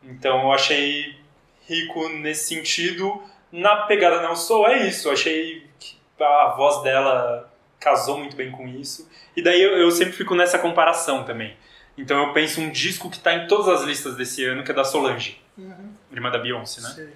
Então, 0.02 0.42
eu 0.42 0.52
achei 0.52 1.25
rico 1.68 2.08
nesse 2.08 2.48
sentido. 2.54 3.22
Na 3.52 3.76
pegada 3.82 4.20
não 4.22 4.34
sou 4.36 4.66
é 4.68 4.86
isso. 4.86 5.08
Eu 5.08 5.12
achei 5.12 5.66
que 5.78 5.96
a 6.20 6.54
voz 6.56 6.82
dela 6.82 7.52
casou 7.78 8.18
muito 8.18 8.36
bem 8.36 8.50
com 8.50 8.66
isso. 8.66 9.08
E 9.36 9.42
daí 9.42 9.60
eu, 9.62 9.76
eu 9.78 9.90
sempre 9.90 10.14
fico 10.14 10.34
nessa 10.34 10.58
comparação 10.58 11.24
também. 11.24 11.56
Então 11.96 12.18
eu 12.26 12.32
penso 12.32 12.60
um 12.60 12.70
disco 12.70 13.08
que 13.10 13.16
está 13.16 13.32
em 13.34 13.46
todas 13.46 13.68
as 13.68 13.82
listas 13.86 14.16
desse 14.16 14.44
ano, 14.44 14.62
que 14.62 14.70
é 14.70 14.74
da 14.74 14.84
Solange, 14.84 15.40
Uhum. 15.56 15.90
irmã 16.12 16.30
da 16.30 16.38
Beyoncé, 16.38 16.82
né? 16.82 16.88
Sei. 16.90 17.08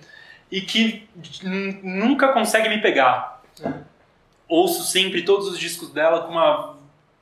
E 0.51 0.62
que 0.62 1.07
nunca 1.82 2.28
consegue 2.32 2.68
me 2.68 2.80
pegar. 2.80 3.42
É. 3.62 3.72
Ouço 4.48 4.82
sempre 4.84 5.22
todos 5.22 5.46
os 5.48 5.59
discos 5.59 5.90
dela 5.90 6.22
com 6.22 6.32
uma 6.32 6.76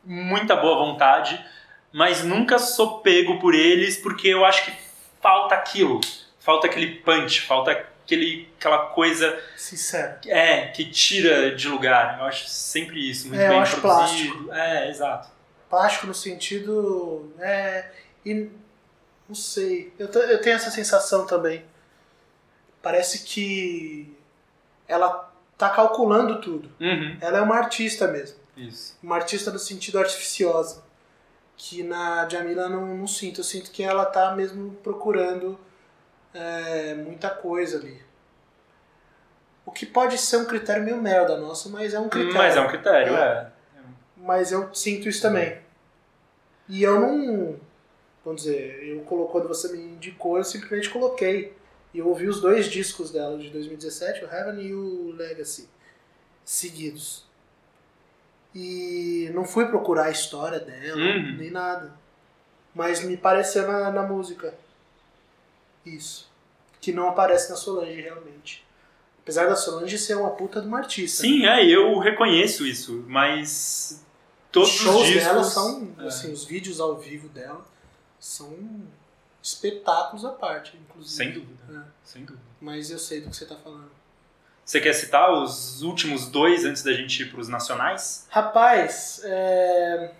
muita 0.04 0.56
boa 0.56 0.76
vontade, 0.76 1.44
mas 1.92 2.24
nunca 2.24 2.58
sou 2.58 3.00
pego 3.00 3.38
por 3.38 3.54
eles 3.54 3.96
porque 3.98 4.28
eu 4.28 4.44
acho 4.44 4.64
que 4.64 4.72
falta 5.20 5.54
aquilo, 5.54 6.00
falta 6.48 6.66
aquele 6.66 6.94
punch, 7.00 7.42
falta 7.42 7.70
aquele, 7.72 8.48
aquela 8.58 8.86
coisa 8.86 9.38
Sincero. 9.54 10.14
é, 10.28 10.68
que 10.68 10.86
tira 10.90 11.54
de 11.54 11.68
lugar. 11.68 12.18
Eu 12.18 12.24
acho 12.24 12.48
sempre 12.48 12.98
isso, 12.98 13.28
muito 13.28 13.38
É, 13.38 13.44
eu 13.44 13.50
bem 13.50 13.58
acho 13.60 13.78
produzido. 13.82 14.50
É, 14.50 14.88
exato. 14.88 15.28
Plástico 15.68 16.06
no 16.06 16.14
sentido. 16.14 17.30
É. 17.38 17.90
E. 18.24 18.48
Não 19.28 19.34
sei. 19.34 19.92
Eu, 19.98 20.06
eu 20.08 20.40
tenho 20.40 20.56
essa 20.56 20.70
sensação 20.70 21.26
também. 21.26 21.62
Parece 22.80 23.24
que. 23.24 24.16
Ela 24.86 25.30
tá 25.58 25.68
calculando 25.68 26.40
tudo. 26.40 26.70
Uhum, 26.80 27.18
Ela 27.20 27.38
é 27.38 27.42
uma 27.42 27.56
artista 27.56 28.08
mesmo. 28.08 28.38
isso. 28.56 28.96
Uma 29.02 29.16
artista 29.16 29.50
no 29.50 29.58
sentido 29.58 29.98
artificiosa. 29.98 30.82
Que 31.58 31.82
na 31.82 32.26
Jamila 32.26 32.70
não, 32.70 32.96
não 32.96 33.06
sinto. 33.06 33.40
Eu 33.40 33.44
sinto 33.44 33.70
que 33.70 33.82
ela 33.82 34.06
tá 34.06 34.34
mesmo 34.34 34.70
procurando 34.82 35.58
é, 36.34 36.94
muita 36.94 37.30
coisa 37.30 37.78
ali. 37.78 38.00
O 39.66 39.70
que 39.70 39.84
pode 39.84 40.16
ser 40.18 40.38
um 40.38 40.44
critério 40.46 40.82
meio 40.82 40.96
merda 41.00 41.36
nosso, 41.36 41.70
mas 41.70 41.92
é 41.94 42.00
um 42.00 42.08
critério. 42.08 42.34
Mas 42.38 42.56
é 42.56 42.60
um 42.60 42.68
critério, 42.68 43.14
é. 43.16 43.50
Mas 44.16 44.50
eu 44.52 44.74
sinto 44.74 45.08
isso 45.08 45.20
também. 45.22 45.58
E 46.68 46.82
eu 46.82 47.00
não. 47.00 47.56
Vamos 48.24 48.42
dizer, 48.42 48.82
eu 48.84 49.00
colo- 49.02 49.28
quando 49.28 49.46
você 49.48 49.68
me 49.72 49.78
indicou, 49.78 50.36
eu 50.38 50.44
simplesmente 50.44 50.90
coloquei. 50.90 51.56
E 51.94 51.98
eu 51.98 52.06
ouvi 52.08 52.26
os 52.28 52.40
dois 52.40 52.66
discos 52.66 53.10
dela 53.10 53.38
de 53.38 53.48
2017, 53.50 54.24
o 54.24 54.28
Heaven 54.30 54.60
e 54.60 54.74
o 54.74 55.12
Legacy, 55.12 55.68
seguidos. 56.44 57.24
E 58.54 59.30
não 59.34 59.44
fui 59.44 59.66
procurar 59.66 60.04
a 60.06 60.10
história 60.10 60.58
dela, 60.58 60.96
Uhum. 61.00 61.36
nem 61.38 61.50
nada. 61.50 61.92
Mas 62.74 63.02
me 63.02 63.16
pareceu 63.16 63.66
na, 63.66 63.90
na 63.90 64.02
música. 64.02 64.54
Isso. 65.96 66.28
Que 66.80 66.92
não 66.92 67.08
aparece 67.08 67.50
na 67.50 67.56
Solange, 67.56 68.00
realmente. 68.00 68.64
Apesar 69.22 69.46
da 69.46 69.56
Solange 69.56 69.98
ser 69.98 70.16
uma 70.16 70.30
puta 70.30 70.60
de 70.60 70.66
uma 70.66 70.78
artista. 70.78 71.22
Sim, 71.22 71.44
é, 71.46 71.64
eu 71.66 71.98
reconheço 71.98 72.66
isso, 72.66 73.04
mas 73.06 74.04
todos 74.50 74.70
os 74.70 74.74
shows 74.76 75.02
os 75.02 75.06
discos 75.06 75.24
dela 75.24 75.44
são, 75.44 75.94
é. 75.98 76.06
assim, 76.06 76.32
os 76.32 76.44
vídeos 76.44 76.80
ao 76.80 76.96
vivo 76.96 77.28
dela 77.28 77.64
são 78.18 78.56
espetáculos 79.42 80.24
à 80.24 80.30
parte, 80.30 80.76
inclusive. 80.76 81.14
sem 81.14 81.32
dúvida, 81.32 81.62
É. 81.70 81.82
sem 82.02 82.24
dúvida. 82.24 82.44
Mas 82.60 82.90
eu 82.90 82.98
sei 82.98 83.20
do 83.20 83.30
que 83.30 83.36
você 83.36 83.44
tá 83.46 83.56
falando. 83.56 83.90
Você 84.64 84.80
quer 84.80 84.92
citar 84.92 85.32
os 85.32 85.80
últimos 85.82 86.26
dois 86.28 86.64
antes 86.64 86.82
da 86.82 86.92
gente 86.92 87.22
ir 87.22 87.30
para 87.30 87.40
os 87.40 87.48
nacionais? 87.48 88.26
Rapaz, 88.28 89.20
é, 89.24 90.12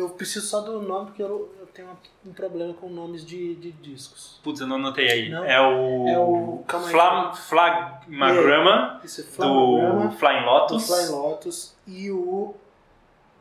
eu 0.00 0.10
preciso 0.10 0.46
só 0.46 0.60
do 0.60 0.80
nome 0.82 1.06
porque 1.06 1.22
eu, 1.22 1.54
eu 1.60 1.66
tenho 1.66 1.88
um 2.26 2.32
problema 2.32 2.72
com 2.74 2.88
nomes 2.88 3.24
de, 3.24 3.54
de 3.56 3.72
discos. 3.72 4.40
Putz, 4.42 4.60
eu 4.60 4.66
não 4.66 4.76
anotei 4.76 5.10
aí. 5.10 5.28
Não. 5.28 5.44
É 5.44 5.60
o, 5.60 6.08
É 6.08 6.18
o- 6.18 6.64
Flam. 6.90 7.32
Flagmagrama 7.34 9.00
Isso 9.04 9.20
é 9.20 9.24
do 9.24 9.30
Flamograma, 9.30 10.10
Flying 10.12 10.40
do 10.40 10.46
Lotus. 10.46 10.86
Flying 10.86 11.08
Lotus 11.10 11.76
e 11.86 12.10
o 12.10 12.54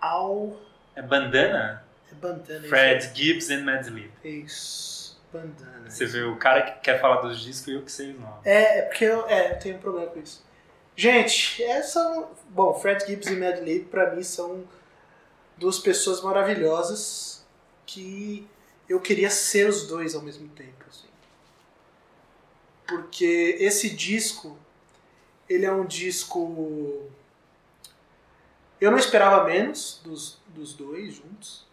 Al... 0.01 0.55
É 0.95 1.01
Bandana? 1.01 1.83
É 2.11 2.15
Bandana. 2.15 2.67
Fred 2.67 3.11
Gibbs 3.13 3.49
and 3.49 3.61
Mad 3.63 3.85
Lib. 3.87 4.11
Isso, 4.23 5.19
Bandana. 5.31 5.89
Você 5.89 6.05
vê 6.05 6.23
o 6.23 6.35
cara 6.37 6.61
que 6.63 6.79
quer 6.81 6.99
falar 6.99 7.21
dos 7.21 7.39
discos 7.41 7.67
e 7.67 7.73
eu 7.75 7.81
que 7.83 7.91
sei 7.91 8.11
os 8.11 8.19
nomes. 8.19 8.45
É, 8.45 8.79
é 8.79 8.81
porque 8.83 9.05
eu, 9.05 9.27
é, 9.27 9.51
eu 9.51 9.59
tenho 9.59 9.75
um 9.75 9.79
problema 9.79 10.07
com 10.07 10.19
isso. 10.19 10.45
Gente, 10.95 11.63
essa. 11.63 12.27
Bom, 12.49 12.73
Fred 12.73 13.05
Gibbs 13.05 13.27
e 13.29 13.35
Mad 13.35 13.59
Lib, 13.59 13.85
pra 13.85 14.15
mim, 14.15 14.23
são 14.23 14.63
duas 15.57 15.79
pessoas 15.79 16.21
maravilhosas 16.21 17.45
que 17.85 18.47
eu 18.87 18.99
queria 18.99 19.29
ser 19.29 19.67
os 19.67 19.87
dois 19.87 20.15
ao 20.15 20.21
mesmo 20.21 20.47
tempo. 20.49 20.85
Assim. 20.87 21.07
Porque 22.87 23.57
esse 23.59 23.89
disco, 23.89 24.57
ele 25.49 25.65
é 25.65 25.71
um 25.71 25.85
disco. 25.85 27.09
Eu 28.79 28.91
não 28.91 28.97
esperava 28.97 29.45
menos 29.45 29.99
dos, 30.03 30.39
dos 30.47 30.73
dois 30.73 31.15
juntos. 31.15 31.65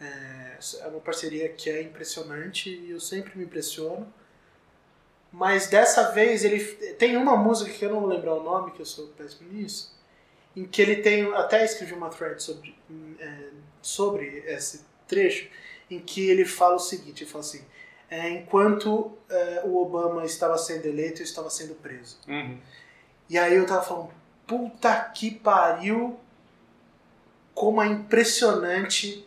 É, 0.00 0.58
é 0.80 0.86
uma 0.88 1.00
parceria 1.00 1.48
que 1.48 1.70
é 1.70 1.82
impressionante 1.82 2.70
e 2.70 2.90
eu 2.90 3.00
sempre 3.00 3.36
me 3.36 3.44
impressiono. 3.44 4.12
Mas 5.32 5.66
dessa 5.66 6.12
vez 6.12 6.44
ele 6.44 6.64
tem 6.94 7.16
uma 7.16 7.36
música 7.36 7.70
que 7.70 7.84
eu 7.84 7.90
não 7.90 8.00
vou 8.00 8.08
lembrar 8.08 8.34
o 8.34 8.42
nome, 8.42 8.70
que 8.70 8.80
eu 8.80 8.86
sou 8.86 9.08
péssimo 9.08 9.52
nisso, 9.52 9.94
em 10.56 10.64
que 10.64 10.80
ele 10.80 10.96
tem 10.96 11.32
até 11.34 11.64
escrevi 11.64 11.92
uma 11.92 12.08
thread 12.08 12.42
sobre 12.42 12.74
é, 13.20 13.50
sobre 13.82 14.42
esse 14.46 14.80
trecho, 15.06 15.48
em 15.90 16.00
que 16.00 16.28
ele 16.28 16.44
fala 16.44 16.76
o 16.76 16.80
seguinte, 16.80 17.22
ele 17.22 17.30
fala 17.30 17.44
assim: 17.44 17.64
é, 18.10 18.30
enquanto 18.30 19.16
é, 19.28 19.62
o 19.64 19.76
Obama 19.76 20.24
estava 20.24 20.56
sendo 20.56 20.86
eleito, 20.86 21.20
eu 21.20 21.24
estava 21.24 21.50
sendo 21.50 21.74
preso. 21.74 22.18
Uhum. 22.26 22.58
E 23.28 23.36
aí 23.38 23.54
eu 23.54 23.66
tava 23.66 23.82
falando, 23.82 24.10
puta 24.46 24.94
que 25.14 25.30
pariu, 25.32 26.18
como 27.54 27.82
é 27.82 27.86
impressionante 27.86 29.26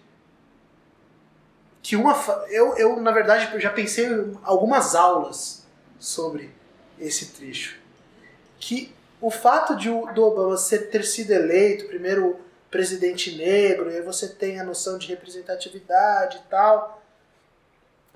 que 1.82 1.95
uma 1.95 2.13
fa- 2.15 2.45
eu, 2.49 2.75
eu 2.77 2.99
na 3.01 3.11
verdade 3.11 3.53
eu 3.53 3.59
já 3.59 3.69
pensei 3.71 4.05
em 4.07 4.38
algumas 4.43 4.95
aulas 4.95 5.65
sobre 5.99 6.51
esse 6.99 7.27
trecho 7.34 7.80
que 8.59 8.93
o 9.22 9.30
fato 9.30 9.76
de 9.76 9.89
do 10.13 10.24
Obama 10.24 10.57
ser, 10.57 10.89
ter 10.89 11.03
sido 11.03 11.32
eleito 11.32 11.88
primeiro 11.88 12.39
presidente 12.72 13.36
negro 13.36 13.91
e 13.91 14.01
você 14.01 14.28
tem 14.30 14.59
a 14.59 14.63
noção 14.63 14.97
de 14.97 15.07
representatividade 15.07 16.38
e 16.38 16.49
tal 16.49 17.01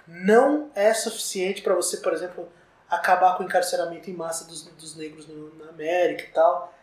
não 0.08 0.70
é 0.76 0.94
suficiente 0.94 1.62
para 1.62 1.74
você 1.76 1.98
por 1.98 2.14
exemplo 2.14 2.48
acabar 2.90 3.36
com 3.36 3.44
o 3.44 3.46
encarceramento 3.46 4.10
em 4.10 4.14
massa 4.14 4.46
dos, 4.46 4.64
dos 4.64 4.96
negros 4.96 5.28
no- 5.28 5.56
na 5.56 5.70
América 5.70 6.24
e 6.24 6.34
tal 6.34 6.74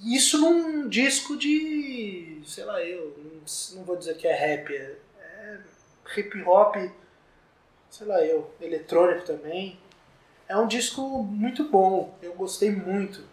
isso 0.00 0.38
num 0.38 0.88
disco 0.88 1.36
de 1.36 2.42
sei 2.46 2.64
lá 2.64 2.82
eu 2.82 3.16
não, 3.18 3.76
não 3.78 3.84
vou 3.84 3.96
dizer 3.96 4.16
que 4.16 4.26
é 4.26 4.34
rap 4.34 4.72
é, 4.74 4.96
é 5.20 5.58
hip 6.16 6.40
hop 6.42 6.76
sei 7.90 8.06
lá 8.06 8.24
eu 8.24 8.50
eletrônico 8.60 9.24
também 9.26 9.78
é 10.46 10.56
um 10.58 10.66
disco 10.66 11.00
muito 11.22 11.64
bom, 11.70 12.14
eu 12.20 12.34
gostei 12.34 12.70
muito. 12.70 13.24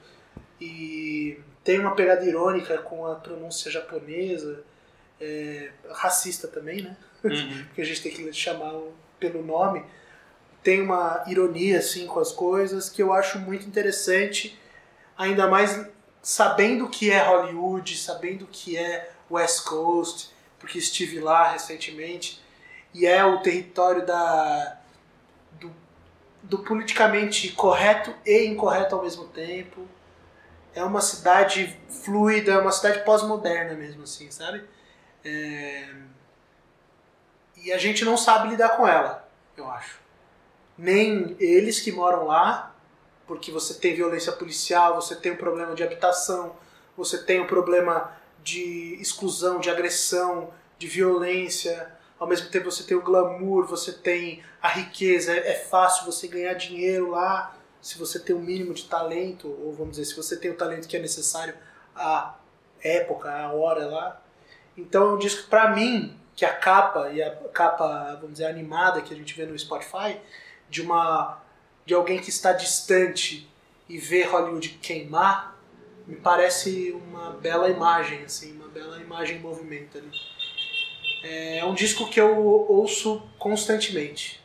E 0.62 1.40
tem 1.64 1.80
uma 1.80 1.96
pegada 1.96 2.24
irônica 2.24 2.78
com 2.80 3.06
a 3.08 3.16
pronúncia 3.16 3.72
japonesa, 3.72 4.64
é, 5.20 5.72
racista 5.90 6.48
também, 6.48 6.84
né? 6.84 6.96
Uhum. 7.24 7.64
Porque 7.68 7.82
a 7.82 7.86
gente 7.86 8.02
tem 8.04 8.12
que 8.14 8.32
chamar 8.34 8.74
o- 8.74 8.94
pelo 9.20 9.44
nome. 9.44 9.84
Tem 10.64 10.82
uma 10.82 11.24
ironia 11.28 11.80
assim 11.80 12.06
com 12.06 12.20
as 12.20 12.32
coisas 12.32 12.90
que 12.90 13.02
eu 13.02 13.12
acho 13.12 13.40
muito 13.40 13.66
interessante, 13.66 14.60
ainda 15.18 15.48
mais 15.48 15.84
sabendo 16.22 16.88
que 16.88 17.10
é 17.10 17.20
Hollywood, 17.24 17.98
sabendo 17.98 18.48
que 18.52 18.78
é 18.78 19.12
West 19.30 19.64
Coast, 19.66 20.30
porque 20.60 20.78
estive 20.78 21.20
lá 21.20 21.52
recentemente 21.52 22.40
e 22.94 23.08
é 23.08 23.26
o 23.26 23.40
território 23.40 24.06
da 24.06 24.78
do, 25.60 25.72
do 26.44 26.60
politicamente 26.60 27.50
correto 27.54 28.14
e 28.26 28.46
incorreto 28.46 28.96
ao 28.96 29.04
mesmo 29.04 29.26
tempo. 29.30 29.88
É 30.74 30.84
uma 30.84 31.02
cidade 31.02 31.78
fluida, 31.90 32.54
é 32.54 32.58
uma 32.58 32.72
cidade 32.72 33.04
pós-moderna 33.04 33.74
mesmo, 33.74 34.04
assim, 34.04 34.32
sabe? 34.32 34.64
É, 35.24 35.90
E 37.58 37.72
a 37.72 37.78
gente 37.78 38.04
não 38.06 38.18
sabe 38.18 38.50
lidar 38.50 38.70
com 38.78 38.88
ela, 38.88 39.30
eu 39.56 39.70
acho. 39.70 40.00
Nem 40.78 41.36
eles 41.40 41.80
que 41.80 41.92
moram 41.92 42.26
lá, 42.26 42.76
porque 43.28 43.52
você 43.52 43.76
tem 43.76 43.96
violência 43.96 44.32
policial, 44.32 44.96
você 44.96 45.16
tem 45.16 45.34
um 45.34 45.38
problema 45.38 45.76
de 45.76 45.84
habitação, 45.84 46.56
você 46.98 47.18
tem 47.24 47.40
um 47.40 47.48
problema 47.48 48.12
de 48.44 48.98
exclusão, 49.00 49.60
de 49.60 49.70
agressão, 49.70 50.52
de 50.78 50.88
violência. 50.88 51.92
Ao 52.18 52.28
mesmo 52.28 52.50
tempo 52.50 52.72
você 52.72 52.84
tem 52.84 52.98
o 52.98 53.02
glamour, 53.02 53.66
você 53.68 53.92
tem 53.92 54.44
a 54.62 54.70
riqueza, 54.70 55.34
é 55.34 55.54
fácil 55.54 56.06
você 56.06 56.28
ganhar 56.28 56.54
dinheiro 56.54 57.12
lá 57.12 57.56
se 57.82 57.98
você 57.98 58.20
tem 58.20 58.36
o 58.36 58.40
um 58.40 58.42
mínimo 58.42 58.74
de 58.74 58.86
talento, 58.86 59.48
ou 59.48 59.74
vamos 59.74 59.92
dizer, 59.92 60.06
se 60.06 60.16
você 60.16 60.38
tem 60.38 60.52
o 60.52 60.56
talento 60.56 60.88
que 60.88 60.96
é 60.96 61.00
necessário 61.00 61.56
à 61.96 62.36
época, 62.84 63.32
à 63.32 63.52
hora 63.52 63.88
lá. 63.88 64.22
Então 64.78 65.12
é 65.12 65.14
um 65.14 65.18
disco, 65.18 65.50
pra 65.50 65.72
mim, 65.76 66.16
que 66.36 66.46
a 66.46 66.54
capa, 66.54 67.10
e 67.10 67.22
a 67.22 67.36
capa, 67.54 68.16
vamos 68.16 68.34
dizer, 68.34 68.46
animada 68.46 69.02
que 69.02 69.14
a 69.14 69.18
gente 69.18 69.34
vê 69.36 69.46
no 69.46 69.58
Spotify, 69.58 70.20
de 70.70 70.82
uma 70.82 71.42
de 71.86 71.96
alguém 71.96 72.20
que 72.20 72.30
está 72.30 72.54
distante 72.54 73.50
e 73.90 73.98
vê 73.98 74.24
Hollywood 74.24 74.70
queimar, 74.82 75.60
me 76.08 76.16
parece 76.16 76.92
uma 76.92 77.32
bela 77.32 77.70
imagem, 77.70 78.24
assim, 78.24 78.54
uma 78.54 78.68
bela 78.68 79.00
imagem 79.02 79.38
em 79.38 79.40
movimento 79.40 79.98
ali. 79.98 80.12
É 81.24 81.66
um 81.66 81.74
disco 81.74 82.10
que 82.10 82.20
eu 82.20 82.38
ouço 82.40 83.22
constantemente, 83.38 84.42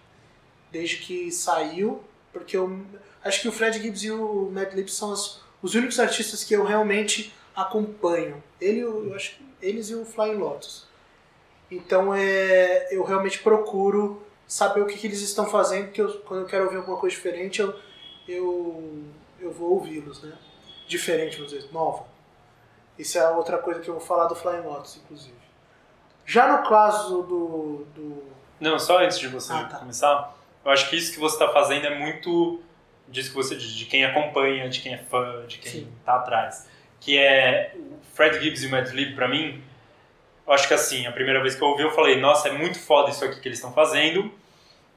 desde 0.71 0.97
que 0.99 1.31
saiu, 1.31 2.03
porque 2.33 2.57
eu 2.57 2.85
acho 3.27 3.41
que 3.41 3.49
o 3.49 3.53
Fred 3.53 3.79
Gibbs 3.81 4.05
e 4.05 4.11
o 4.11 4.51
Mad 4.53 4.73
Lib 4.73 4.89
são 4.89 5.11
os, 5.11 5.43
os 5.63 5.75
únicos 5.75 5.99
artistas 5.99 6.45
que 6.45 6.55
eu 6.55 6.65
realmente 6.65 7.35
acompanho. 7.55 8.43
Ele, 8.61 8.81
eu 8.81 9.15
acho, 9.15 9.37
eles 9.61 9.91
e 9.91 9.95
o 9.95 10.05
Flying 10.05 10.37
Lotus. 10.37 10.87
Então 11.71 12.15
é, 12.15 12.95
eu 12.95 13.03
realmente 13.03 13.41
procuro 13.41 14.23
saber 14.47 14.81
o 14.81 14.87
que, 14.87 14.97
que 14.97 15.07
eles 15.07 15.21
estão 15.21 15.47
fazendo, 15.47 15.87
porque 15.87 16.01
eu, 16.01 16.21
quando 16.21 16.43
eu 16.43 16.47
quero 16.47 16.65
ouvir 16.65 16.77
alguma 16.77 16.97
coisa 16.97 17.15
diferente, 17.15 17.61
eu, 17.61 17.75
eu, 18.29 19.05
eu 19.41 19.51
vou 19.51 19.73
ouvi-los, 19.73 20.23
né? 20.23 20.37
Diferente, 20.87 21.37
vamos 21.37 21.53
dizer, 21.53 21.73
nova. 21.73 22.05
Isso 22.97 23.19
é 23.19 23.29
outra 23.31 23.59
coisa 23.59 23.81
que 23.81 23.89
eu 23.89 23.95
vou 23.95 24.03
falar 24.03 24.27
do 24.27 24.37
Flying 24.37 24.63
Lotus, 24.63 24.97
inclusive. 24.97 25.35
Já 26.25 26.57
no 26.57 26.69
caso 26.69 27.23
do. 27.23 27.87
do... 27.95 28.23
Não, 28.61 28.79
só 28.79 28.99
antes 28.99 29.19
de 29.19 29.29
você 29.29 29.53
ah, 29.53 29.65
tá. 29.65 29.79
começar, 29.79 30.35
eu 30.65 30.71
acho 30.71 30.89
que 30.89 30.97
isso 30.97 31.13
que 31.13 31.19
você 31.19 31.35
está 31.35 31.53
fazendo 31.53 31.87
é 31.87 31.99
muito 31.99 32.61
disso 33.09 33.31
que 33.31 33.37
você 33.37 33.57
diz, 33.57 33.71
de 33.71 33.85
quem 33.87 34.05
acompanha, 34.05 34.69
de 34.69 34.81
quem 34.81 34.95
é 34.95 34.99
fã, 34.99 35.45
de 35.47 35.59
quem 35.59 35.73
Sim. 35.73 35.93
tá 36.05 36.17
atrás. 36.17 36.69
Que 37.01 37.19
é 37.19 37.73
o 37.75 37.99
Fred 38.15 38.41
Gibbs 38.41 38.63
e 38.63 38.67
o 38.67 38.71
Mad 38.71 38.89
Lib, 38.91 39.15
pra 39.15 39.29
mim, 39.29 39.63
eu 40.47 40.53
acho 40.53 40.69
que 40.69 40.75
assim, 40.75 41.07
a 41.07 41.13
primeira 41.13 41.41
vez 41.41 41.55
que 41.55 41.63
eu 41.63 41.69
ouvi, 41.69 41.83
eu 41.83 41.91
falei, 41.91 42.21
nossa, 42.21 42.49
é 42.49 42.53
muito 42.53 42.79
foda 42.79 43.11
isso 43.11 43.25
aqui 43.25 43.41
que 43.41 43.49
eles 43.49 43.59
estão 43.59 43.73
fazendo. 43.73 44.33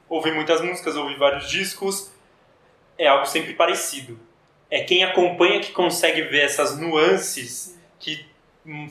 Ouvi 0.08 0.30
muitas 0.32 0.60
músicas, 0.60 0.96
ouvi 0.96 1.14
vários 1.16 1.48
discos. 1.48 2.12
É 2.96 3.08
algo 3.08 3.26
sempre 3.26 3.54
parecido. 3.54 4.18
É 4.70 4.82
quem 4.84 5.02
acompanha 5.02 5.60
que 5.60 5.72
consegue 5.72 6.22
ver 6.22 6.42
essas 6.42 6.78
nuances 6.78 7.78
que 7.98 8.24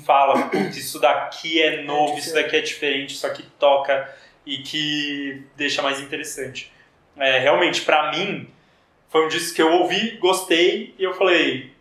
fala, 0.05 0.47
putz, 0.49 0.75
isso 0.75 0.99
daqui 0.99 1.61
é 1.61 1.83
novo, 1.83 2.15
é 2.15 2.19
isso 2.19 2.33
daqui 2.33 2.55
é 2.57 2.61
diferente, 2.61 3.13
isso 3.13 3.25
aqui 3.25 3.43
toca 3.57 4.13
e 4.45 4.57
que 4.57 5.43
deixa 5.55 5.81
mais 5.81 5.99
interessante. 5.99 6.71
É, 7.15 7.39
realmente, 7.39 7.81
para 7.81 8.11
mim, 8.11 8.49
foi 9.09 9.25
um 9.25 9.27
disco 9.27 9.55
que 9.55 9.61
eu 9.61 9.71
ouvi, 9.71 10.17
gostei 10.17 10.93
e 10.97 11.03
eu 11.03 11.13
falei, 11.13 11.73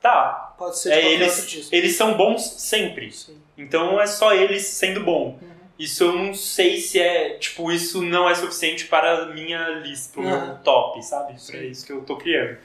tá. 0.00 0.54
Pode 0.56 0.78
ser 0.78 0.92
é, 0.92 1.12
eles, 1.12 1.72
eles 1.72 1.96
são 1.96 2.14
bons 2.14 2.42
sempre. 2.60 3.10
Sim. 3.10 3.40
Então 3.58 4.00
é 4.00 4.06
só 4.06 4.32
eles 4.32 4.62
sendo 4.62 5.00
bom. 5.00 5.38
Uhum. 5.40 5.54
Isso 5.78 6.04
eu 6.04 6.12
não 6.12 6.32
sei 6.34 6.78
se 6.78 7.00
é, 7.00 7.30
tipo, 7.38 7.72
isso 7.72 8.00
não 8.02 8.28
é 8.28 8.34
suficiente 8.34 8.86
para 8.86 9.22
a 9.22 9.26
minha 9.26 9.68
lista, 9.80 10.12
para 10.12 10.22
o 10.22 10.24
uhum. 10.24 10.46
meu 10.46 10.56
top, 10.58 11.02
sabe? 11.02 11.34
Para 11.44 11.60
isso 11.60 11.84
que 11.84 11.92
eu 11.92 12.02
tô 12.02 12.16
criando. 12.16 12.58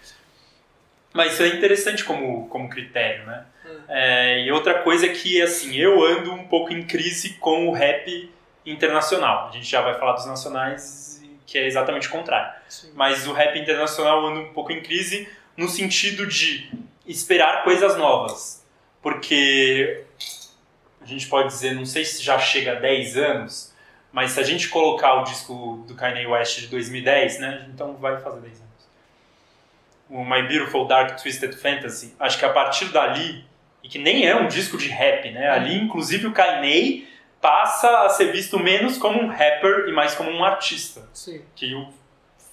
Mas 1.14 1.34
isso 1.34 1.44
é 1.44 1.48
interessante 1.48 2.04
como, 2.04 2.48
como 2.50 2.70
critério, 2.70 3.26
né? 3.26 3.46
Uhum. 3.66 3.80
É, 3.88 4.44
e 4.46 4.52
outra 4.52 4.84
coisa 4.84 5.08
é 5.08 5.10
que, 5.10 5.42
assim, 5.42 5.76
eu 5.76 6.04
ando 6.04 6.32
um 6.32 6.48
pouco 6.48 6.72
em 6.72 6.84
crise 6.84 7.34
com 7.36 7.68
o 7.68 7.72
rap 7.72 8.30
internacional. 8.64 9.48
A 9.50 9.52
gente 9.52 9.66
já 9.66 9.82
vai 9.82 9.98
falar 9.98 10.14
dos 10.14 10.28
nacionais, 10.28 11.09
que 11.50 11.58
é 11.58 11.66
exatamente 11.66 12.08
o 12.08 12.12
contrário. 12.12 12.54
Sim. 12.68 12.92
Mas 12.94 13.26
o 13.26 13.34
rap 13.34 13.58
internacional 13.58 14.26
anda 14.28 14.40
um 14.42 14.54
pouco 14.54 14.72
em 14.72 14.82
crise 14.82 15.28
no 15.58 15.68
sentido 15.68 16.28
de 16.28 16.72
esperar 17.08 17.64
coisas 17.64 17.98
novas. 17.98 18.64
Porque 19.02 20.04
a 21.02 21.06
gente 21.06 21.28
pode 21.28 21.48
dizer, 21.48 21.74
não 21.74 21.86
sei 21.86 22.06
se 22.06 22.22
já 22.22 22.38
chega 22.38 22.74
a 22.74 22.76
10 22.76 23.18
anos, 23.18 23.74
mas 24.12 24.32
se 24.32 24.40
a 24.40 24.44
gente 24.44 24.70
colocar 24.70 25.22
o 25.22 25.24
disco 25.24 25.84
do 25.88 25.96
Kanye 25.96 26.28
West 26.28 26.60
de 26.60 26.68
2010, 26.68 27.40
né? 27.40 27.68
Então 27.74 27.96
vai 27.96 28.20
fazer 28.22 28.42
10 28.42 28.54
anos. 28.54 28.70
O 30.08 30.24
My 30.24 30.44
Beautiful 30.48 30.86
Dark 30.86 31.20
Twisted 31.20 31.56
Fantasy, 31.56 32.14
acho 32.20 32.38
que 32.38 32.46
a 32.46 32.50
partir 32.50 32.86
dali, 32.86 33.44
e 33.84 33.90
que 33.90 33.98
nem 33.98 34.28
é 34.28 34.36
um 34.36 34.48
disco 34.48 34.78
de 34.78 34.88
rap, 34.88 35.32
né? 35.32 35.50
Ali, 35.50 35.76
inclusive, 35.76 36.28
o 36.28 36.32
Kanye 36.32 37.08
passa 37.42 38.06
a 38.06 38.10
ser 38.10 38.32
visto 38.32 38.60
menos 38.60 38.98
como 38.98 39.22
um 39.22 39.28
rapper 39.28 39.88
e 39.88 39.92
mais 39.92 40.16
como 40.16 40.30
um 40.30 40.44
artista. 40.44 41.08
Sim. 41.14 41.44
Que 41.56 41.74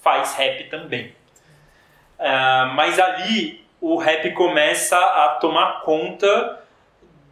faz 0.01 0.35
rap 0.35 0.69
também. 0.69 1.15
Uh, 2.17 2.73
mas 2.73 2.97
ali 2.99 3.65
o 3.79 3.97
rap 3.97 4.31
começa 4.33 4.97
a 4.97 5.37
tomar 5.39 5.81
conta 5.81 6.63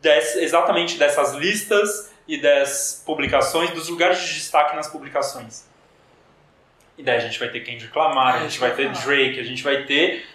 des, 0.01 0.35
exatamente 0.35 0.97
dessas 0.97 1.33
listas 1.33 2.13
e 2.27 2.37
das 2.37 3.03
publicações, 3.05 3.71
dos 3.71 3.89
lugares 3.89 4.19
de 4.19 4.33
destaque 4.33 4.75
nas 4.75 4.87
publicações. 4.87 5.67
E 6.97 7.03
daí 7.03 7.17
a 7.17 7.19
gente 7.19 7.39
vai 7.39 7.49
ter 7.49 7.59
Kendrick 7.61 7.97
Lamar, 7.97 8.35
a 8.35 8.39
gente 8.39 8.59
vai 8.59 8.71
ter 8.71 8.89
Drake, 8.89 9.39
a 9.39 9.43
gente 9.43 9.63
vai 9.63 9.83
ter 9.83 10.25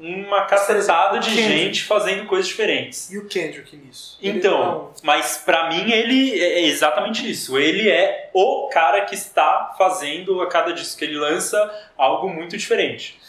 uma 0.00 0.46
cacetada 0.46 1.18
de 1.18 1.30
gente 1.30 1.84
fazendo 1.84 2.26
coisas 2.26 2.48
diferentes. 2.48 3.10
E 3.10 3.18
o 3.18 3.26
Kendrick 3.26 3.76
nisso? 3.76 4.18
Então, 4.22 4.92
mas 5.02 5.36
para 5.38 5.68
mim 5.68 5.90
ele 5.92 6.40
é 6.40 6.62
exatamente 6.64 7.30
isso. 7.30 7.58
Ele 7.58 7.88
é 7.88 8.30
o 8.32 8.68
cara 8.72 9.04
que 9.04 9.14
está 9.14 9.74
fazendo 9.76 10.40
a 10.40 10.48
cada 10.48 10.72
disco 10.72 10.98
que 10.98 11.04
ele 11.04 11.18
lança 11.18 11.58
algo 11.98 12.30
muito 12.30 12.56
diferente. 12.56 13.20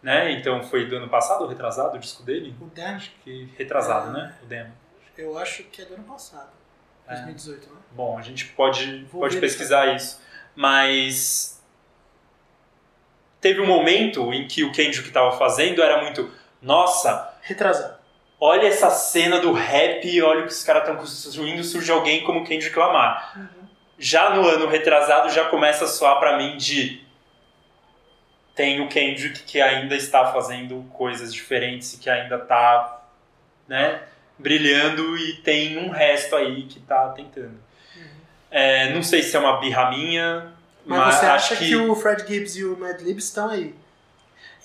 Né? 0.00 0.32
Então 0.32 0.62
foi 0.62 0.86
do 0.86 0.96
ano 0.96 1.08
passado 1.08 1.42
ou 1.42 1.48
retrasado 1.48 1.96
o 1.96 1.98
disco 1.98 2.22
dele? 2.22 2.54
O 2.60 2.66
Dem. 2.66 2.84
Acho 2.84 3.12
que 3.24 3.48
retrasado, 3.58 4.10
é... 4.10 4.12
né? 4.12 4.34
O 4.42 4.46
Dem. 4.46 4.66
Eu 5.18 5.36
acho 5.36 5.64
que 5.64 5.82
é 5.82 5.84
do 5.84 5.94
ano 5.94 6.04
passado. 6.04 6.48
2018, 7.08 7.66
é. 7.66 7.72
né? 7.72 7.76
Bom, 7.90 8.16
a 8.16 8.22
gente 8.22 8.46
pode, 8.46 9.06
pode 9.10 9.38
pesquisar 9.38 9.94
isso. 9.94 10.22
Mas 10.54 11.59
teve 13.40 13.60
um 13.60 13.66
momento 13.66 14.32
em 14.32 14.46
que 14.46 14.62
o 14.62 14.72
Kendrick 14.72 15.08
estava 15.08 15.36
fazendo 15.38 15.82
era 15.82 16.02
muito, 16.02 16.30
nossa, 16.60 17.34
retrasado. 17.42 17.98
Olha 18.38 18.66
essa 18.66 18.90
cena 18.90 19.38
do 19.40 19.52
rap, 19.52 20.22
olha 20.22 20.40
o 20.40 20.46
que 20.46 20.52
os 20.52 20.64
caras 20.64 20.82
estão 20.82 20.96
construindo, 20.96 21.62
surge 21.62 21.90
alguém 21.90 22.24
como 22.24 22.44
Kendrick 22.44 22.78
Lamar. 22.78 23.32
Uhum. 23.36 23.68
Já 23.98 24.34
no 24.34 24.46
ano 24.48 24.66
retrasado 24.66 25.30
já 25.30 25.44
começa 25.46 25.84
a 25.84 25.88
soar 25.88 26.18
para 26.18 26.38
mim 26.38 26.56
de 26.56 27.02
tem 28.54 28.80
o 28.80 28.88
Kendrick 28.88 29.42
que 29.42 29.60
ainda 29.60 29.94
está 29.94 30.32
fazendo 30.32 30.84
coisas 30.92 31.32
diferentes 31.32 31.94
e 31.94 31.98
que 31.98 32.10
ainda 32.10 32.36
está, 32.36 33.02
né, 33.68 34.02
brilhando 34.38 35.16
e 35.16 35.34
tem 35.36 35.78
um 35.78 35.90
resto 35.90 36.34
aí 36.36 36.62
que 36.62 36.78
está 36.78 37.10
tentando. 37.10 37.58
Uhum. 37.96 38.02
É, 38.50 38.92
não 38.92 39.02
sei 39.02 39.22
se 39.22 39.36
é 39.36 39.38
uma 39.38 39.60
birra 39.60 39.90
minha, 39.90 40.52
mas, 40.84 40.98
mas 40.98 41.14
você 41.16 41.26
acha 41.26 41.56
que... 41.56 41.68
que... 41.68 41.76
o 41.76 41.94
Fred 41.94 42.26
Gibbs 42.26 42.56
e 42.56 42.64
o 42.64 42.76
Mad 42.78 43.00
Lib 43.00 43.18
estão 43.18 43.48
aí? 43.48 43.74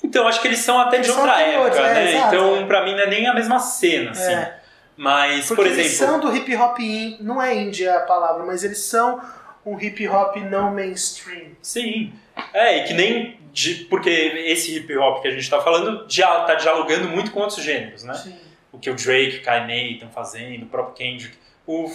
Então, 0.04 0.28
acho 0.28 0.42
que 0.42 0.48
eles 0.48 0.60
são 0.60 0.80
até 0.80 0.98
eles 0.98 1.08
de 1.08 1.14
outra 1.14 1.42
época, 1.42 1.80
é, 1.80 1.94
né? 1.94 2.10
Exato, 2.12 2.36
então, 2.36 2.56
é. 2.58 2.66
pra 2.66 2.84
mim, 2.84 2.92
não 2.92 3.00
é 3.00 3.08
nem 3.08 3.28
a 3.28 3.34
mesma 3.34 3.60
cena, 3.60 4.12
assim. 4.12 4.34
É. 4.34 4.60
Mas, 4.96 5.48
Porque 5.48 5.56
por 5.56 5.66
exemplo... 5.66 5.82
eles 5.82 5.98
são 5.98 6.20
do 6.20 6.36
hip 6.36 6.56
hop, 6.56 6.80
in, 6.80 7.18
não 7.20 7.42
é 7.42 7.56
indie 7.56 7.88
a 7.88 8.02
palavra, 8.02 8.46
mas 8.46 8.64
eles 8.64 8.80
são 8.80 9.20
um 9.66 9.80
hip 9.80 10.08
hop 10.08 10.36
não 10.38 10.74
mainstream. 10.74 11.52
Sim. 11.62 12.14
É, 12.54 12.78
e 12.78 12.84
que 12.84 12.94
nem... 12.94 13.40
De, 13.52 13.86
porque 13.86 14.10
esse 14.10 14.76
hip 14.76 14.98
hop 14.98 15.22
que 15.22 15.30
a 15.30 15.32
gente 15.32 15.50
tá 15.50 15.62
falando 15.62 16.06
já 16.10 16.42
tá 16.42 16.56
dialogando 16.56 17.08
muito 17.08 17.32
com 17.32 17.40
outros 17.40 17.64
gêneros, 17.64 18.04
né? 18.04 18.14
Sim 18.14 18.46
o 18.76 18.80
que 18.80 18.90
o 18.90 18.96
Drake, 18.96 19.40
Kanye 19.40 19.94
estão 19.94 20.10
fazendo, 20.10 20.64
o 20.64 20.66
próprio 20.68 20.96
Kendrick. 20.96 21.38
O 21.66 21.92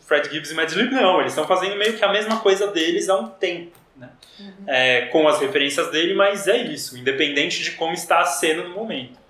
Fred 0.00 0.28
Gibbs 0.30 0.50
e 0.50 0.54
Mad 0.54 0.70
Lib 0.72 0.92
não, 0.92 1.20
eles 1.20 1.32
estão 1.32 1.46
fazendo 1.46 1.76
meio 1.76 1.96
que 1.96 2.04
a 2.04 2.12
mesma 2.12 2.40
coisa 2.40 2.66
deles 2.68 3.08
há 3.08 3.16
um 3.16 3.28
tempo. 3.28 3.76
Né? 3.96 4.08
Uhum. 4.38 4.52
É, 4.66 5.02
com 5.06 5.26
as 5.28 5.40
referências 5.40 5.90
dele, 5.90 6.14
mas 6.14 6.48
é 6.48 6.56
isso, 6.56 6.98
independente 6.98 7.62
de 7.62 7.72
como 7.72 7.92
está 7.92 8.20
a 8.20 8.24
cena 8.24 8.64
no 8.64 8.70
momento. 8.70 9.20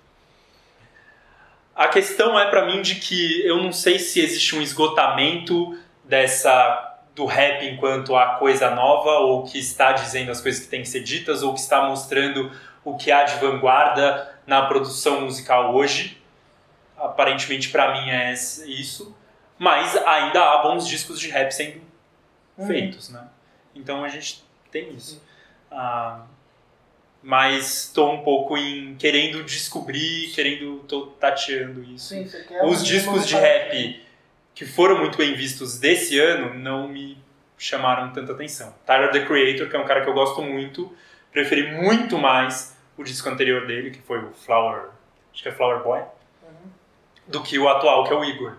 A 1.75 1.87
questão 1.87 2.39
é 2.39 2.49
para 2.49 2.65
mim 2.65 2.81
de 2.81 2.95
que 2.95 3.45
eu 3.45 3.57
não 3.57 3.71
sei 3.71 3.97
se 3.97 4.19
existe 4.19 4.55
um 4.55 4.61
esgotamento 4.61 5.77
dessa 6.03 6.89
do 7.15 7.25
rap 7.25 7.63
enquanto 7.65 8.15
a 8.15 8.35
coisa 8.35 8.71
nova 8.71 9.19
ou 9.19 9.43
que 9.43 9.59
está 9.59 9.91
dizendo 9.91 10.31
as 10.31 10.41
coisas 10.41 10.63
que 10.63 10.67
têm 10.67 10.81
que 10.81 10.89
ser 10.89 11.01
ditas 11.01 11.43
ou 11.43 11.53
que 11.53 11.59
está 11.59 11.87
mostrando 11.87 12.51
o 12.83 12.97
que 12.97 13.11
há 13.11 13.23
de 13.23 13.39
vanguarda 13.39 14.35
na 14.47 14.63
produção 14.63 15.21
musical 15.21 15.75
hoje 15.75 16.17
aparentemente 16.97 17.69
para 17.69 17.93
mim 17.93 18.09
é 18.09 18.33
isso, 18.33 19.15
mas 19.57 19.95
ainda 19.95 20.43
há 20.43 20.63
bons 20.63 20.87
discos 20.87 21.19
de 21.19 21.29
rap 21.29 21.51
sendo 21.51 21.81
uhum. 22.57 22.67
feitos, 22.67 23.09
né? 23.09 23.27
Então 23.75 24.03
a 24.03 24.09
gente 24.09 24.43
tem 24.71 24.93
isso. 24.93 25.23
Ah, 25.71 26.25
mas 27.21 27.85
estou 27.85 28.13
um 28.13 28.23
pouco 28.23 28.57
em 28.57 28.95
querendo 28.95 29.43
descobrir, 29.43 30.31
querendo 30.33 30.79
tô 30.87 31.07
tateando 31.07 31.83
isso. 31.83 32.09
Sim, 32.09 32.29
Os 32.63 32.85
discos 32.85 33.25
de 33.27 33.35
rap 33.35 34.03
que 34.53 34.65
foram 34.65 34.99
muito 34.99 35.17
bem 35.17 35.33
vistos 35.33 35.79
desse 35.79 36.19
ano 36.19 36.53
não 36.53 36.87
me 36.87 37.17
chamaram 37.57 38.11
tanta 38.11 38.33
atenção. 38.33 38.75
Tyler 38.85 39.11
the 39.11 39.25
Creator, 39.25 39.69
que 39.69 39.75
é 39.75 39.79
um 39.79 39.85
cara 39.85 40.01
que 40.01 40.09
eu 40.09 40.13
gosto 40.13 40.41
muito, 40.41 40.95
preferi 41.31 41.71
muito 41.71 42.17
mais 42.17 42.77
o 42.97 43.03
disco 43.03 43.27
anterior 43.29 43.65
dele, 43.65 43.89
que 43.89 44.01
foi 44.01 44.19
o 44.23 44.33
Flower, 44.33 44.89
acho 45.33 45.41
que 45.41 45.49
é 45.49 45.51
Flower 45.51 45.81
Boy, 45.81 46.01
Uhum. 46.43 46.69
do 47.27 47.41
que 47.41 47.57
o 47.57 47.67
atual, 47.69 48.03
que 48.03 48.13
é 48.13 48.15
o 48.15 48.23
Igor. 48.23 48.57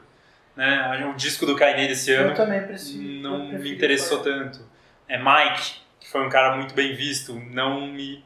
Né? 0.57 1.07
O 1.07 1.15
disco 1.15 1.45
do 1.47 1.57
Kanye 1.57 1.89
desse 1.89 2.13
ano 2.13 2.31
Eu 2.31 2.35
também 2.35 2.63
preciso. 2.63 3.03
não 3.03 3.53
eu 3.53 3.59
me 3.59 3.75
interessou 3.75 4.23
Fire. 4.23 4.39
tanto. 4.39 4.61
É 5.09 5.19
Mike, 5.19 5.81
que 6.01 6.09
foi 6.09 6.25
um 6.25 6.29
cara 6.31 6.57
muito 6.57 6.75
bem 6.75 6.95
visto, 6.95 7.35
não 7.35 7.87
me. 7.89 8.25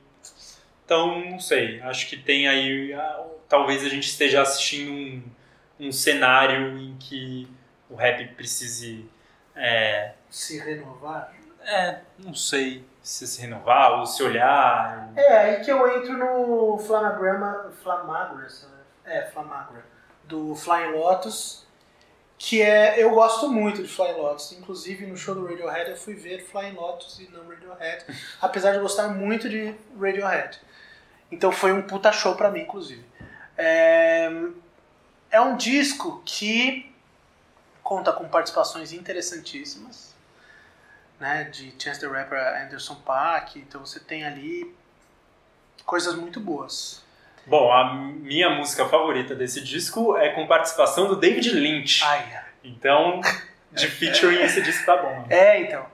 Então, 0.85 1.21
não 1.31 1.41
sei. 1.41 1.81
Acho 1.83 2.09
que 2.09 2.17
tem 2.17 2.49
aí. 2.49 2.95
Talvez 3.49 3.85
a 3.85 3.89
gente 3.89 4.07
esteja 4.09 4.43
assistindo 4.43 4.91
um, 4.93 5.23
um 5.89 5.93
cenário 5.93 6.79
em 6.79 6.97
que 6.99 7.49
o 7.89 7.95
rap 7.95 8.27
precise. 8.35 9.09
É, 9.57 10.13
Se 10.31 10.59
renovar. 10.59 11.33
é, 11.65 12.01
não 12.19 12.33
sei 12.35 12.85
se 13.03 13.27
se 13.27 13.41
renovar 13.41 13.99
ou 13.99 14.07
se 14.07 14.23
olhar. 14.23 15.11
É, 15.17 15.39
aí 15.39 15.65
que 15.65 15.73
eu 15.73 15.97
entro 15.97 16.13
no 16.17 16.79
Flamagrama. 16.79 17.73
Flamagra, 17.83 18.47
é, 19.05 19.23
Flamagra. 19.27 19.83
Do 20.25 20.55
Flying 20.55 20.93
Lotus. 20.93 21.67
Que 22.39 22.63
é. 22.63 23.03
Eu 23.03 23.11
gosto 23.11 23.49
muito 23.49 23.83
de 23.83 23.89
Flying 23.89 24.15
Lotus. 24.15 24.53
Inclusive 24.53 25.07
no 25.07 25.17
show 25.17 25.35
do 25.35 25.45
Radiohead 25.45 25.91
eu 25.91 25.97
fui 25.97 26.15
ver 26.15 26.45
Flying 26.45 26.75
Lotus 26.75 27.19
e 27.19 27.29
não 27.31 27.49
Radiohead. 27.49 28.05
apesar 28.41 28.73
de 28.73 28.79
gostar 28.79 29.09
muito 29.09 29.49
de 29.49 29.75
Radiohead. 30.01 30.61
Então 31.31 31.53
foi 31.53 31.73
um 31.73 31.83
puta 31.83 32.11
show 32.13 32.35
pra 32.37 32.51
mim, 32.51 32.61
inclusive. 32.61 33.05
É, 33.57 34.31
é 35.31 35.41
um 35.41 35.57
disco 35.57 36.23
que 36.25 36.95
conta 37.83 38.13
com 38.13 38.29
participações 38.29 38.93
interessantíssimas, 38.93 40.15
né, 41.19 41.45
de 41.45 41.75
Chance 41.79 42.01
the 42.01 42.07
Rapper, 42.07 42.39
Anderson 42.63 42.95
Paak, 42.97 43.59
então 43.59 43.85
você 43.85 43.99
tem 43.99 44.25
ali 44.25 44.75
coisas 45.85 46.15
muito 46.15 46.39
boas. 46.39 47.03
Bom, 47.49 47.73
a 47.73 47.95
minha 47.95 48.51
música 48.51 48.87
favorita 48.87 49.35
desse 49.35 49.61
disco 49.63 50.17
é 50.17 50.31
com 50.31 50.47
participação 50.47 51.09
do 51.09 51.17
David 51.17 51.51
Lynch. 51.51 52.05
Ai, 52.05 52.43
Então, 52.63 53.21
de 53.73 53.87
featuring 53.89 54.43
esse 54.43 54.61
disco 54.63 54.85
tá 54.85 54.97
bom. 54.97 55.27
é, 55.31 55.63
então. 55.63 55.87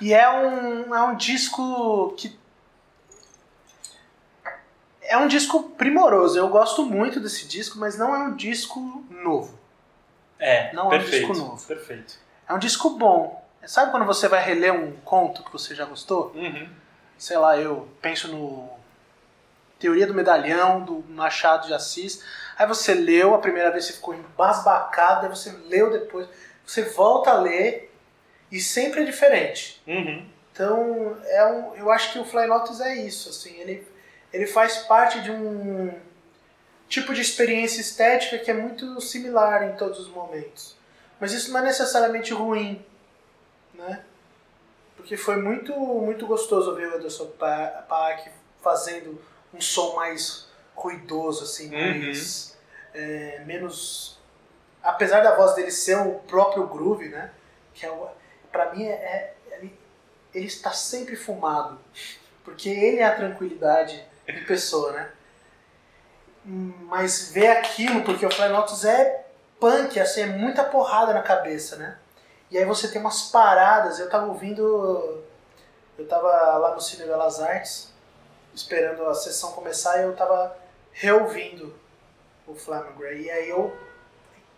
E 0.00 0.14
é 0.14 0.28
um, 0.30 0.94
é 0.94 1.02
um 1.02 1.16
disco 1.16 2.14
que. 2.16 2.38
É 5.02 5.16
um 5.18 5.26
disco 5.26 5.64
primoroso. 5.70 6.38
Eu 6.38 6.48
gosto 6.48 6.84
muito 6.86 7.18
desse 7.18 7.48
disco, 7.48 7.78
mas 7.78 7.98
não 7.98 8.14
é 8.14 8.18
um 8.20 8.36
disco 8.36 9.04
novo. 9.10 9.58
É, 10.38 10.72
Não 10.72 10.84
é 10.84 10.86
um 10.86 10.90
perfeito. 10.90 11.26
disco 11.32 11.44
novo. 11.44 11.66
Perfeito. 11.66 12.14
É 12.48 12.54
um 12.54 12.58
disco 12.58 12.90
bom. 12.90 13.44
Sabe 13.66 13.90
quando 13.90 14.06
você 14.06 14.26
vai 14.28 14.42
reler 14.42 14.72
um 14.72 14.92
conto 15.04 15.42
que 15.44 15.52
você 15.52 15.74
já 15.74 15.84
gostou? 15.84 16.32
Uhum. 16.34 16.68
Sei 17.18 17.36
lá, 17.36 17.58
eu 17.58 17.88
penso 18.00 18.28
no 18.28 18.70
Teoria 19.80 20.06
do 20.06 20.14
Medalhão, 20.14 20.84
do 20.84 21.02
Machado 21.08 21.66
de 21.66 21.74
Assis. 21.74 22.22
Aí 22.56 22.66
você 22.66 22.94
leu 22.94 23.34
a 23.34 23.38
primeira 23.38 23.70
vez, 23.72 23.86
você 23.86 23.94
ficou 23.94 24.14
embasbacado, 24.14 25.26
aí 25.26 25.30
você 25.34 25.50
leu 25.66 25.90
depois, 25.90 26.28
você 26.64 26.82
volta 26.82 27.30
a 27.30 27.40
ler 27.40 27.92
e 28.52 28.60
sempre 28.60 29.00
é 29.00 29.04
diferente. 29.04 29.82
Uhum. 29.86 30.28
Então, 30.52 31.16
é 31.24 31.46
um, 31.46 31.74
eu 31.76 31.90
acho 31.90 32.12
que 32.12 32.18
o 32.18 32.24
Fly 32.24 32.46
Lotus 32.46 32.80
é 32.80 32.94
isso, 32.96 33.30
assim, 33.30 33.58
ele, 33.58 33.86
ele 34.32 34.46
faz 34.46 34.78
parte 34.78 35.20
de 35.22 35.30
um 35.30 35.92
tipo 36.88 37.14
de 37.14 37.22
experiência 37.22 37.80
estética 37.80 38.36
que 38.38 38.50
é 38.50 38.54
muito 38.54 39.00
similar 39.00 39.62
em 39.62 39.76
todos 39.76 39.98
os 40.00 40.08
momentos. 40.08 40.76
Mas 41.18 41.32
isso 41.32 41.50
não 41.52 41.60
é 41.60 41.62
necessariamente 41.62 42.34
ruim, 42.34 42.84
né? 43.74 44.02
Porque 44.96 45.16
foi 45.16 45.36
muito, 45.36 45.72
muito 45.74 46.26
gostoso 46.26 46.74
ver 46.74 46.88
o 46.88 46.96
Anderson 46.96 47.26
Pa- 47.38 47.84
Paak 47.88 48.28
fazendo 48.62 49.18
um 49.52 49.60
som 49.60 49.94
mais 49.96 50.46
ruidoso, 50.74 51.44
assim, 51.44 51.74
Uhum. 51.74 51.80
mais, 52.06 52.56
é, 52.94 53.42
menos... 53.46 54.18
Apesar 54.82 55.20
da 55.20 55.34
voz 55.36 55.54
dele 55.54 55.70
ser 55.70 55.96
o 55.98 56.14
próprio 56.20 56.66
groove, 56.66 57.08
né? 57.10 57.30
Que 57.74 57.84
é 57.84 57.90
o, 57.90 58.08
pra 58.50 58.72
mim 58.72 58.86
é, 58.86 58.92
é- 58.92 59.34
ele, 59.56 59.78
ele 60.34 60.46
está 60.46 60.72
sempre 60.72 61.16
fumado, 61.16 61.78
porque 62.44 62.68
ele 62.70 62.98
é 62.98 63.04
a 63.04 63.14
tranquilidade 63.14 64.02
em 64.26 64.44
pessoa, 64.44 64.92
né? 64.92 65.10
Mas 66.44 67.30
ver 67.32 67.48
aquilo, 67.48 68.02
porque 68.02 68.24
o 68.24 68.30
Fly 68.30 68.48
Lotus 68.48 68.84
é 68.84 69.26
punk, 69.60 70.00
assim, 70.00 70.22
é 70.22 70.26
muita 70.26 70.64
porrada 70.64 71.12
na 71.12 71.20
cabeça, 71.22 71.76
né? 71.76 71.98
E 72.50 72.56
aí 72.56 72.64
você 72.64 72.88
tem 72.88 73.00
umas 73.00 73.24
paradas, 73.24 73.98
eu 73.98 74.08
tava 74.08 74.26
ouvindo, 74.26 75.22
eu 75.98 76.08
tava 76.08 76.28
lá 76.56 76.74
no 76.74 76.80
Cine 76.80 77.04
Belas 77.04 77.40
Artes, 77.40 77.92
esperando 78.54 79.04
a 79.06 79.14
sessão 79.14 79.52
começar, 79.52 79.98
e 79.98 80.04
eu 80.04 80.14
tava 80.16 80.56
reouvindo 80.92 81.74
o 82.46 82.54
Flammagray, 82.54 83.22
e 83.22 83.30
aí 83.30 83.48
eu, 83.50 83.74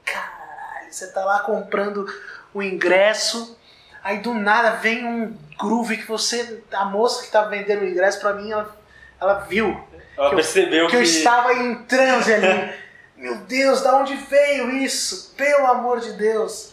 caralho, 0.04 0.92
você 0.92 1.08
tá 1.12 1.24
lá 1.24 1.40
comprando 1.40 2.06
o 2.54 2.62
ingresso, 2.62 3.56
aí 4.02 4.18
do 4.18 4.34
nada 4.34 4.70
vem 4.76 5.04
um 5.06 5.36
groove 5.58 5.96
que 5.98 6.06
você, 6.06 6.62
a 6.72 6.84
moça 6.84 7.22
que 7.24 7.30
tava 7.30 7.48
vendendo 7.50 7.82
o 7.82 7.88
ingresso 7.88 8.20
pra 8.20 8.32
mim, 8.34 8.50
ela, 8.50 8.74
ela 9.20 9.34
viu, 9.40 9.68
Ela 10.16 10.28
Que 10.28 10.34
eu- 10.34 10.36
percebeu 10.36 10.88
que 10.88 10.96
eu 10.96 11.02
estava 11.02 11.54
em 11.54 11.84
transe 11.84 12.34
ali. 12.34 12.74
Meu 13.16 13.36
Deus, 13.36 13.80
da 13.82 13.96
onde 13.96 14.14
veio 14.16 14.70
isso? 14.72 15.32
Pelo 15.36 15.66
amor 15.66 16.00
de 16.00 16.12
Deus. 16.14 16.72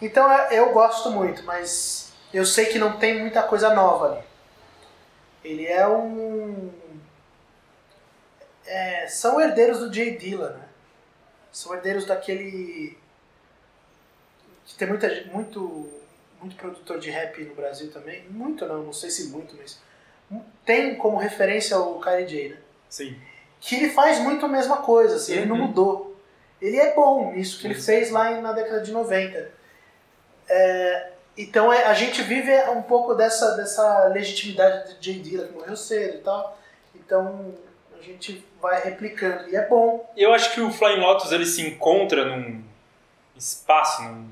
Então 0.00 0.30
é- 0.30 0.48
eu 0.52 0.70
gosto 0.72 1.10
muito, 1.10 1.42
mas 1.42 2.12
eu 2.32 2.44
sei 2.44 2.66
que 2.66 2.78
não 2.78 2.98
tem 2.98 3.18
muita 3.18 3.42
coisa 3.42 3.74
nova 3.74 4.12
ali. 4.12 4.25
Ele 5.46 5.66
é 5.66 5.86
um. 5.86 6.70
é, 8.66 9.06
são 9.06 9.40
herdeiros 9.40 9.78
do 9.78 9.92
Jay 9.92 10.16
Dilla, 10.16 10.50
né? 10.50 10.68
São 11.52 11.74
herdeiros 11.74 12.04
daquele. 12.04 12.98
que 14.66 14.74
tem 14.76 14.88
muita, 14.88 15.08
muito, 15.32 15.88
muito 16.40 16.56
produtor 16.56 16.98
de 16.98 17.10
rap 17.10 17.42
no 17.44 17.54
Brasil 17.54 17.90
também. 17.92 18.24
Muito 18.28 18.66
não, 18.66 18.82
não 18.82 18.92
sei 18.92 19.10
se 19.10 19.28
muito, 19.28 19.54
mas. 19.56 19.80
Tem 20.64 20.96
como 20.96 21.16
referência 21.16 21.78
o 21.78 22.00
Kylie 22.00 22.26
J, 22.26 22.48
né? 22.50 22.56
Sim. 22.88 23.16
que 23.60 23.76
ele 23.76 23.90
faz 23.90 24.18
muito 24.18 24.44
a 24.44 24.48
mesma 24.48 24.78
coisa, 24.78 25.16
assim, 25.16 25.32
ele 25.34 25.46
não 25.46 25.56
Uhum. 25.56 25.66
mudou. 25.68 26.16
Ele 26.60 26.76
é 26.78 26.94
bom 26.94 27.32
nisso 27.32 27.60
que 27.60 27.66
ele 27.66 27.74
Uhum. 27.74 27.80
fez 27.82 28.10
lá 28.10 28.40
na 28.40 28.52
década 28.52 28.80
de 28.80 28.90
90. 28.92 29.50
É, 30.48 31.12
então 31.36 31.72
é, 31.72 31.84
a 31.84 31.94
gente 31.94 32.22
vive 32.22 32.52
um 32.70 32.82
pouco 32.82 33.14
dessa, 33.14 33.56
dessa 33.56 34.06
legitimidade 34.08 34.98
de 34.98 35.12
Jay 35.12 35.20
Dilla, 35.20 35.46
que 35.46 35.52
morreu 35.54 35.76
cedo 35.76 36.16
e 36.16 36.20
tal. 36.20 36.58
Então 36.94 37.54
a 37.98 38.02
gente 38.02 38.44
vai 38.60 38.82
replicando. 38.82 39.48
E 39.48 39.56
é 39.56 39.66
bom. 39.66 40.10
Eu 40.16 40.32
acho 40.32 40.52
que 40.54 40.60
o 40.60 40.70
Flying 40.70 41.00
Lotus 41.00 41.32
ele 41.32 41.46
se 41.46 41.60
encontra 41.60 42.24
num 42.24 42.64
espaço, 43.36 44.02
num, 44.02 44.28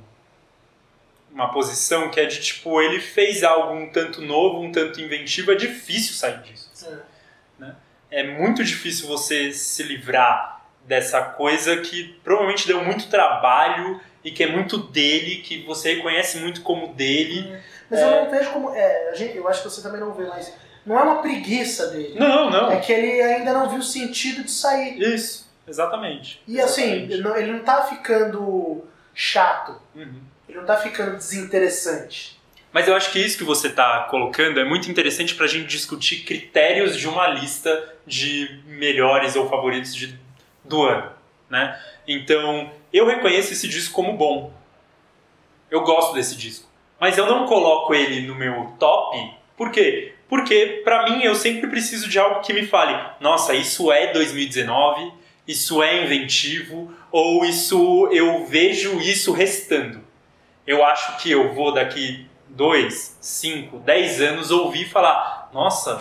uma 1.30 1.52
posição 1.52 2.10
que 2.10 2.20
é 2.20 2.26
de 2.26 2.40
tipo, 2.40 2.80
ele 2.80 3.00
fez 3.00 3.42
algo 3.42 3.74
um 3.74 3.90
tanto 3.90 4.22
novo, 4.22 4.60
um 4.60 4.72
tanto 4.72 5.00
inventivo, 5.00 5.52
é 5.52 5.56
difícil 5.56 6.14
sair 6.14 6.40
disso. 6.42 6.72
É 8.10 8.22
muito 8.22 8.62
difícil 8.62 9.08
você 9.08 9.52
se 9.52 9.82
livrar 9.82 10.64
dessa 10.84 11.20
coisa 11.20 11.76
que 11.78 12.16
provavelmente 12.22 12.66
deu 12.66 12.84
muito 12.84 13.08
trabalho 13.08 14.00
e 14.24 14.30
que 14.30 14.42
é 14.42 14.46
muito 14.46 14.78
dele, 14.78 15.36
que 15.36 15.62
você 15.64 15.94
reconhece 15.94 16.38
muito 16.38 16.62
como 16.62 16.94
dele. 16.94 17.56
Mas 17.90 18.00
eu 18.00 18.10
não 18.10 18.30
vejo 18.30 18.50
como. 18.50 18.74
É, 18.74 19.12
eu 19.34 19.46
acho 19.46 19.62
que 19.62 19.68
você 19.68 19.82
também 19.82 20.00
não 20.00 20.14
vê, 20.14 20.24
mas 20.24 20.52
não 20.86 20.98
é 20.98 21.02
uma 21.02 21.22
preguiça 21.22 21.88
dele. 21.88 22.18
Não, 22.18 22.50
não. 22.50 22.72
É 22.72 22.80
que 22.80 22.92
ele 22.92 23.20
ainda 23.20 23.52
não 23.52 23.68
viu 23.68 23.78
o 23.78 23.82
sentido 23.82 24.42
de 24.42 24.50
sair. 24.50 24.98
Isso, 25.00 25.48
exatamente. 25.68 26.42
E 26.48 26.60
assim, 26.60 26.90
ele 26.90 27.22
não, 27.22 27.36
ele 27.36 27.52
não 27.52 27.60
tá 27.60 27.82
ficando 27.84 28.84
chato. 29.14 29.80
Uhum. 29.94 30.20
Ele 30.48 30.58
não 30.58 30.64
tá 30.64 30.76
ficando 30.76 31.16
desinteressante. 31.16 32.40
Mas 32.72 32.88
eu 32.88 32.96
acho 32.96 33.12
que 33.12 33.20
isso 33.20 33.38
que 33.38 33.44
você 33.44 33.68
está 33.68 34.08
colocando 34.10 34.58
é 34.58 34.64
muito 34.64 34.90
interessante 34.90 35.34
para 35.34 35.44
a 35.44 35.48
gente 35.48 35.66
discutir 35.66 36.24
critérios 36.24 36.96
de 36.96 37.06
uma 37.06 37.28
lista 37.28 37.94
de 38.04 38.60
melhores 38.66 39.36
ou 39.36 39.48
favoritos 39.48 39.94
de, 39.94 40.18
do 40.64 40.82
ano, 40.82 41.12
né? 41.48 41.80
Então, 42.06 42.70
eu 42.92 43.06
reconheço 43.06 43.52
esse 43.52 43.68
disco 43.68 43.94
como 43.94 44.16
bom. 44.16 44.52
Eu 45.70 45.82
gosto 45.82 46.14
desse 46.14 46.36
disco. 46.36 46.68
Mas 47.00 47.18
eu 47.18 47.26
não 47.26 47.46
coloco 47.46 47.94
ele 47.94 48.26
no 48.26 48.34
meu 48.34 48.74
top. 48.78 49.34
Por 49.56 49.70
quê? 49.70 50.14
Porque, 50.28 50.82
para 50.84 51.04
mim, 51.04 51.22
eu 51.22 51.34
sempre 51.34 51.68
preciso 51.68 52.08
de 52.08 52.18
algo 52.18 52.40
que 52.40 52.52
me 52.52 52.66
fale: 52.66 52.98
nossa, 53.20 53.54
isso 53.54 53.92
é 53.92 54.12
2019, 54.12 55.12
isso 55.46 55.82
é 55.82 56.04
inventivo, 56.04 56.92
ou 57.10 57.44
isso 57.44 58.08
eu 58.12 58.46
vejo 58.46 59.00
isso 59.00 59.32
restando. 59.32 60.02
Eu 60.66 60.84
acho 60.84 61.18
que 61.18 61.30
eu 61.30 61.52
vou 61.52 61.72
daqui 61.72 62.26
2, 62.48 63.18
5, 63.20 63.78
10 63.78 64.20
anos 64.22 64.50
ouvir 64.50 64.88
falar: 64.88 65.50
nossa, 65.52 65.98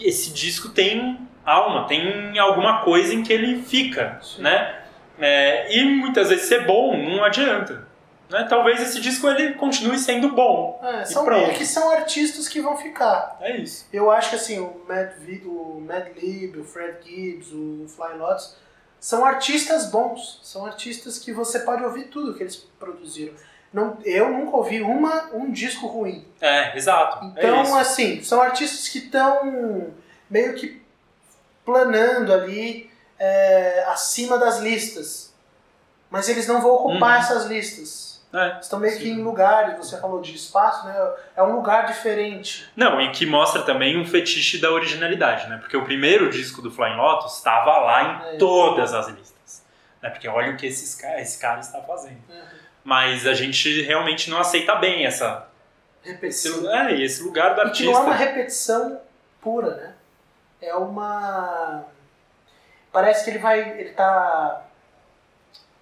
esse 0.00 0.32
disco 0.32 0.70
tem 0.70 1.18
alma, 1.44 1.84
tem 1.84 2.38
alguma 2.38 2.80
coisa 2.80 3.14
em 3.14 3.22
que 3.22 3.32
ele 3.32 3.62
fica, 3.62 4.20
né? 4.38 4.85
É, 5.18 5.74
e 5.76 5.84
muitas 5.84 6.28
vezes 6.28 6.46
ser 6.46 6.66
bom 6.66 6.96
não 6.96 7.24
adianta. 7.24 7.86
Né? 8.28 8.44
Talvez 8.48 8.80
esse 8.80 9.00
disco 9.00 9.28
ele 9.28 9.54
continue 9.54 9.98
sendo 9.98 10.30
bom. 10.32 10.80
É, 10.82 11.04
são, 11.04 11.24
pronto. 11.24 11.50
é 11.50 11.54
que 11.54 11.64
são 11.64 11.90
artistas 11.90 12.48
que 12.48 12.60
vão 12.60 12.76
ficar. 12.76 13.36
É 13.40 13.56
isso. 13.56 13.86
Eu 13.92 14.10
acho 14.10 14.30
que 14.30 14.36
assim, 14.36 14.58
o 14.58 14.82
Mad, 14.88 15.10
o 15.44 15.80
Mad 15.86 16.08
Lib, 16.16 16.58
o 16.58 16.64
Fred 16.64 16.98
Gibbs, 17.04 17.52
o 17.52 17.86
Flying 17.88 18.18
Lotus, 18.18 18.56
são 18.98 19.24
artistas 19.24 19.86
bons. 19.86 20.40
São 20.42 20.66
artistas 20.66 21.18
que 21.18 21.32
você 21.32 21.60
pode 21.60 21.84
ouvir 21.84 22.04
tudo 22.04 22.34
que 22.34 22.42
eles 22.42 22.56
produziram. 22.78 23.34
Não, 23.72 23.98
eu 24.04 24.30
nunca 24.30 24.56
ouvi 24.56 24.80
uma, 24.80 25.30
um 25.34 25.50
disco 25.50 25.86
ruim. 25.86 26.26
É, 26.40 26.76
exato. 26.76 27.24
é 27.36 27.44
Então, 27.46 27.62
isso. 27.62 27.76
assim, 27.76 28.22
são 28.22 28.40
artistas 28.40 28.88
que 28.88 28.98
estão 28.98 29.88
meio 30.30 30.54
que 30.54 30.80
planando 31.64 32.32
ali 32.32 32.90
é, 33.18 33.84
acima 33.88 34.38
das 34.38 34.58
listas. 34.58 35.34
Mas 36.10 36.28
eles 36.28 36.46
não 36.46 36.60
vão 36.60 36.70
ocupar 36.72 37.16
Uhum. 37.16 37.22
essas 37.24 37.46
listas. 37.46 38.16
É. 38.34 38.58
Estão 38.60 38.78
meio 38.78 38.96
que 38.98 39.04
Sim. 39.04 39.12
em 39.20 39.22
lugares, 39.22 39.76
você 39.78 39.98
falou 39.98 40.20
de 40.20 40.34
espaço, 40.34 40.84
né? 40.86 41.10
É 41.36 41.42
um 41.42 41.56
lugar 41.56 41.86
diferente. 41.86 42.68
Não, 42.76 43.00
e 43.00 43.10
que 43.10 43.24
mostra 43.24 43.62
também 43.62 43.98
um 43.98 44.04
fetiche 44.04 44.58
da 44.58 44.70
originalidade, 44.70 45.48
né? 45.48 45.56
Porque 45.58 45.76
o 45.76 45.84
primeiro 45.84 46.28
disco 46.30 46.60
do 46.60 46.70
Flying 46.70 46.96
Lotus 46.96 47.36
estava 47.36 47.78
lá 47.78 48.02
em 48.02 48.34
É. 48.34 48.36
todas 48.38 48.92
as 48.92 49.08
listas. 49.08 49.62
Né? 50.02 50.10
Porque 50.10 50.28
olha 50.28 50.52
o 50.52 50.56
que 50.56 50.66
esses, 50.66 51.02
esse 51.02 51.38
cara 51.38 51.60
está 51.60 51.80
fazendo. 51.80 52.18
Mas 52.84 53.26
a 53.26 53.32
gente 53.32 53.82
realmente 53.82 54.28
não 54.30 54.38
aceita 54.38 54.74
bem 54.76 55.06
essa, 55.06 55.48
esse, 56.04 56.12
Repetição. 56.12 56.56
lugar- 56.58 56.92
é, 56.92 57.00
esse 57.00 57.22
lugar 57.22 57.54
do 57.54 57.62
E 57.62 57.70
que 57.70 57.84
não 57.86 57.92
é 57.92 57.96
uma 57.98 58.12
artista. 58.12 58.30
repetição 58.32 59.00
pura, 59.40 59.70
né? 59.76 59.94
É 60.60 60.74
uma. 60.74 61.84
Parece 62.96 63.24
que 63.24 63.30
ele 63.30 63.38
vai. 63.40 63.78
Ele 63.78 63.90
tá 63.90 64.64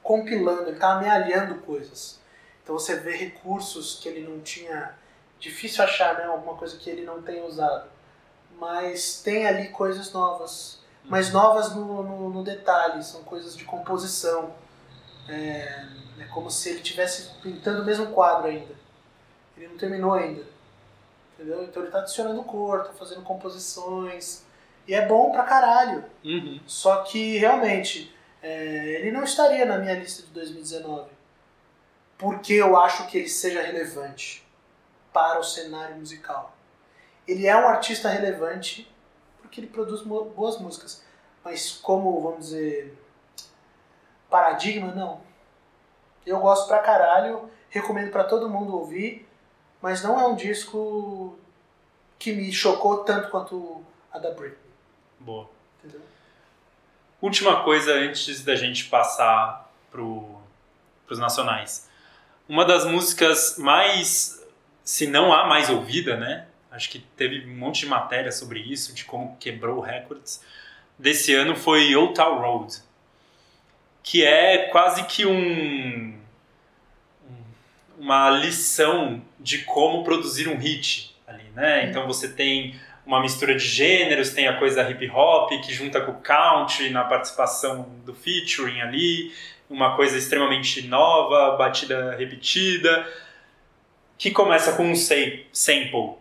compilando, 0.02 0.70
ele 0.70 0.80
tá 0.80 0.94
amealhando 0.94 1.60
coisas. 1.60 2.18
Então 2.60 2.76
você 2.76 2.96
vê 2.96 3.14
recursos 3.14 4.00
que 4.00 4.08
ele 4.08 4.28
não 4.28 4.40
tinha. 4.40 4.98
Difícil 5.38 5.84
achar, 5.84 6.18
né? 6.18 6.24
Alguma 6.24 6.56
coisa 6.56 6.76
que 6.76 6.90
ele 6.90 7.04
não 7.04 7.22
tenha 7.22 7.44
usado. 7.44 7.88
Mas 8.58 9.22
tem 9.22 9.46
ali 9.46 9.68
coisas 9.68 10.12
novas. 10.12 10.80
Mas 11.04 11.32
novas 11.32 11.72
no, 11.72 12.02
no, 12.02 12.30
no 12.30 12.42
detalhe, 12.42 13.00
são 13.04 13.22
coisas 13.22 13.56
de 13.56 13.62
composição. 13.62 14.52
É, 15.28 15.86
é 16.18 16.24
como 16.34 16.50
se 16.50 16.70
ele 16.70 16.80
estivesse 16.80 17.30
pintando 17.40 17.82
o 17.82 17.84
mesmo 17.84 18.08
quadro 18.08 18.48
ainda. 18.48 18.74
Ele 19.56 19.68
não 19.68 19.78
terminou 19.78 20.14
ainda. 20.14 20.44
Entendeu? 21.34 21.62
Então 21.62 21.80
ele 21.80 21.92
tá 21.92 22.00
adicionando 22.00 22.42
cor, 22.42 22.82
tá 22.82 22.92
fazendo 22.92 23.22
composições. 23.22 24.44
E 24.86 24.94
é 24.94 25.06
bom 25.06 25.30
pra 25.30 25.44
caralho. 25.44 26.04
Uhum. 26.24 26.60
Só 26.66 27.02
que 27.02 27.38
realmente 27.38 28.14
é, 28.42 29.00
ele 29.00 29.10
não 29.10 29.24
estaria 29.24 29.64
na 29.64 29.78
minha 29.78 29.94
lista 29.94 30.22
de 30.22 30.28
2019. 30.28 31.10
Porque 32.18 32.54
eu 32.54 32.76
acho 32.76 33.06
que 33.06 33.18
ele 33.18 33.28
seja 33.28 33.62
relevante 33.62 34.46
para 35.12 35.40
o 35.40 35.44
cenário 35.44 35.96
musical. 35.96 36.54
Ele 37.26 37.46
é 37.46 37.56
um 37.56 37.66
artista 37.66 38.08
relevante 38.08 38.92
porque 39.40 39.60
ele 39.60 39.68
produz 39.68 40.02
boas 40.02 40.58
músicas. 40.58 41.02
Mas 41.44 41.70
como, 41.70 42.20
vamos 42.20 42.46
dizer, 42.46 42.98
paradigma, 44.28 44.92
não. 44.92 45.20
Eu 46.26 46.40
gosto 46.40 46.66
pra 46.66 46.80
caralho, 46.80 47.50
recomendo 47.68 48.10
pra 48.10 48.24
todo 48.24 48.48
mundo 48.48 48.76
ouvir, 48.76 49.28
mas 49.80 50.02
não 50.02 50.18
é 50.18 50.26
um 50.26 50.34
disco 50.34 51.38
que 52.18 52.32
me 52.32 52.50
chocou 52.52 53.04
tanto 53.04 53.30
quanto 53.30 53.84
a 54.10 54.18
da 54.18 54.30
Britney. 54.30 54.63
Boa. 55.24 55.48
Entendeu? 55.82 56.00
Última 57.20 57.62
coisa 57.62 57.92
antes 57.94 58.44
da 58.44 58.54
gente 58.54 58.84
passar 58.84 59.72
pro, 59.90 60.38
pros 61.06 61.18
nacionais. 61.18 61.88
Uma 62.48 62.64
das 62.64 62.84
músicas 62.84 63.56
mais, 63.58 64.44
se 64.84 65.06
não 65.06 65.32
a 65.32 65.46
mais 65.46 65.70
ouvida, 65.70 66.16
né? 66.16 66.46
Acho 66.70 66.90
que 66.90 66.98
teve 66.98 67.46
um 67.48 67.56
monte 67.56 67.80
de 67.80 67.86
matéria 67.86 68.30
sobre 68.32 68.60
isso, 68.60 68.92
de 68.94 69.04
como 69.04 69.36
quebrou 69.38 69.80
recordes. 69.80 70.42
Desse 70.98 71.34
ano 71.34 71.56
foi 71.56 71.94
Old 71.96 72.14
Town 72.14 72.38
Road, 72.38 72.76
que 74.02 74.24
é 74.24 74.68
quase 74.68 75.04
que 75.04 75.24
um 75.24 76.18
um- 77.26 77.44
uma 77.98 78.28
lição 78.30 79.22
de 79.40 79.58
como 79.64 80.04
produzir 80.04 80.48
um 80.48 80.58
hit 80.58 81.16
ali, 81.26 81.44
né? 81.54 81.88
Então 81.88 82.06
você 82.06 82.28
tem 82.28 82.78
uma 83.06 83.20
mistura 83.20 83.54
de 83.54 83.64
gêneros, 83.66 84.30
tem 84.30 84.48
a 84.48 84.58
coisa 84.58 84.88
hip 84.88 85.10
hop 85.10 85.50
que 85.62 85.72
junta 85.72 86.00
com 86.00 86.12
o 86.12 86.20
country 86.20 86.90
na 86.90 87.04
participação 87.04 87.88
do 88.04 88.14
featuring 88.14 88.80
ali, 88.80 89.32
uma 89.68 89.94
coisa 89.96 90.16
extremamente 90.16 90.86
nova, 90.86 91.56
batida 91.56 92.16
repetida, 92.16 93.06
que 94.16 94.30
começa 94.30 94.72
com 94.74 94.84
um 94.90 94.94
sa- 94.94 95.14
sample 95.52 96.14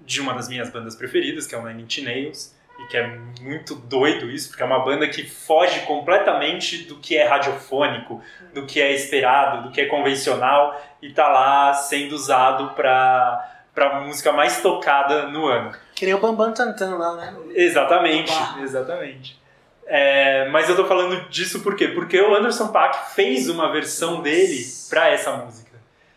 de 0.00 0.20
uma 0.20 0.34
das 0.34 0.48
minhas 0.48 0.70
bandas 0.70 0.94
preferidas, 0.96 1.46
que 1.46 1.54
é 1.54 1.58
o 1.58 1.66
Nine 1.66 1.82
Inch 1.84 1.98
Nails, 2.02 2.54
e 2.78 2.86
que 2.88 2.96
é 2.96 3.06
muito 3.40 3.74
doido 3.74 4.30
isso, 4.30 4.48
porque 4.48 4.62
é 4.62 4.66
uma 4.66 4.80
banda 4.80 5.06
que 5.06 5.22
foge 5.22 5.80
completamente 5.80 6.78
do 6.84 6.96
que 6.98 7.16
é 7.16 7.24
radiofônico, 7.24 8.20
do 8.52 8.66
que 8.66 8.80
é 8.80 8.92
esperado, 8.92 9.68
do 9.68 9.70
que 9.70 9.80
é 9.80 9.86
convencional, 9.86 10.80
e 11.00 11.10
tá 11.12 11.28
lá 11.28 11.72
sendo 11.74 12.12
usado 12.14 12.74
para 12.74 13.48
para 13.74 14.00
música 14.00 14.30
mais 14.32 14.60
tocada 14.60 15.28
no 15.28 15.46
ano. 15.46 15.72
Que 15.94 16.06
nem 16.06 16.14
o 16.14 16.18
Bambam 16.18 16.52
Tantan 16.52 16.96
lá, 16.96 17.16
né? 17.16 17.34
Exatamente, 17.54 18.32
exatamente. 18.62 19.40
É, 19.86 20.48
mas 20.48 20.68
eu 20.68 20.76
tô 20.76 20.86
falando 20.86 21.28
disso 21.28 21.60
por 21.60 21.76
quê? 21.76 21.88
Porque 21.88 22.20
o 22.20 22.34
Anderson 22.34 22.68
Paak 22.68 23.14
fez 23.14 23.48
uma 23.48 23.70
versão 23.70 24.22
dele 24.22 24.64
pra 24.88 25.10
essa 25.10 25.32
música. 25.36 25.70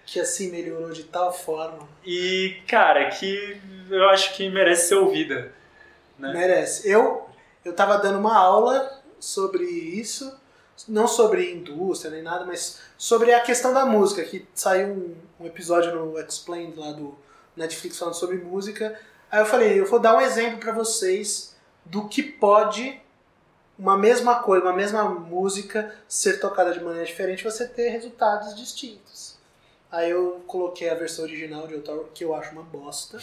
Que 0.06 0.20
assim 0.20 0.52
melhorou 0.52 0.92
de 0.92 1.04
tal 1.04 1.34
forma. 1.34 1.88
E, 2.06 2.62
cara, 2.68 3.10
que 3.10 3.60
eu 3.90 4.08
acho 4.10 4.36
que 4.36 4.50
merece 4.50 4.90
ser 4.90 4.96
ouvida. 4.96 5.52
Né? 6.18 6.32
Merece. 6.34 6.90
Eu, 6.90 7.28
eu 7.64 7.74
tava 7.74 7.98
dando 7.98 8.20
uma 8.20 8.38
aula 8.38 9.02
sobre 9.20 9.64
isso, 9.66 10.34
não 10.88 11.08
sobre 11.08 11.52
indústria 11.52 12.12
nem 12.12 12.22
nada, 12.22 12.46
mas 12.46 12.82
sobre 12.98 13.34
a 13.34 13.42
questão 13.42 13.74
da 13.74 13.86
música, 13.86 14.24
que 14.24 14.48
saiu 14.54 14.88
um, 14.88 15.16
um 15.40 15.46
episódio 15.48 15.94
no 15.96 16.20
Explained 16.20 16.80
lá 16.80 16.92
do 16.92 17.18
Netflix 17.56 17.98
falando 17.98 18.16
sobre 18.16 18.38
música. 18.38 19.00
Aí 19.36 19.42
eu 19.42 19.46
falei, 19.46 19.80
eu 19.82 19.86
vou 19.86 20.00
dar 20.00 20.16
um 20.16 20.22
exemplo 20.22 20.60
pra 20.60 20.72
vocês 20.72 21.56
do 21.84 22.08
que 22.08 22.24
pode 22.24 23.02
uma 23.78 23.98
mesma 23.98 24.36
coisa, 24.42 24.64
uma 24.66 24.74
mesma 24.74 25.04
música 25.10 25.94
ser 26.08 26.40
tocada 26.40 26.72
de 26.72 26.80
maneira 26.82 27.06
diferente, 27.06 27.42
e 27.42 27.44
você 27.44 27.68
ter 27.68 27.90
resultados 27.90 28.56
distintos. 28.56 29.38
Aí 29.92 30.10
eu 30.10 30.42
coloquei 30.48 30.90
a 30.90 30.96
versão 30.96 31.26
original 31.26 31.68
de 31.68 31.76
Otaru, 31.76 32.10
que 32.14 32.24
eu 32.24 32.34
acho 32.34 32.52
uma 32.54 32.64
bosta. 32.64 33.18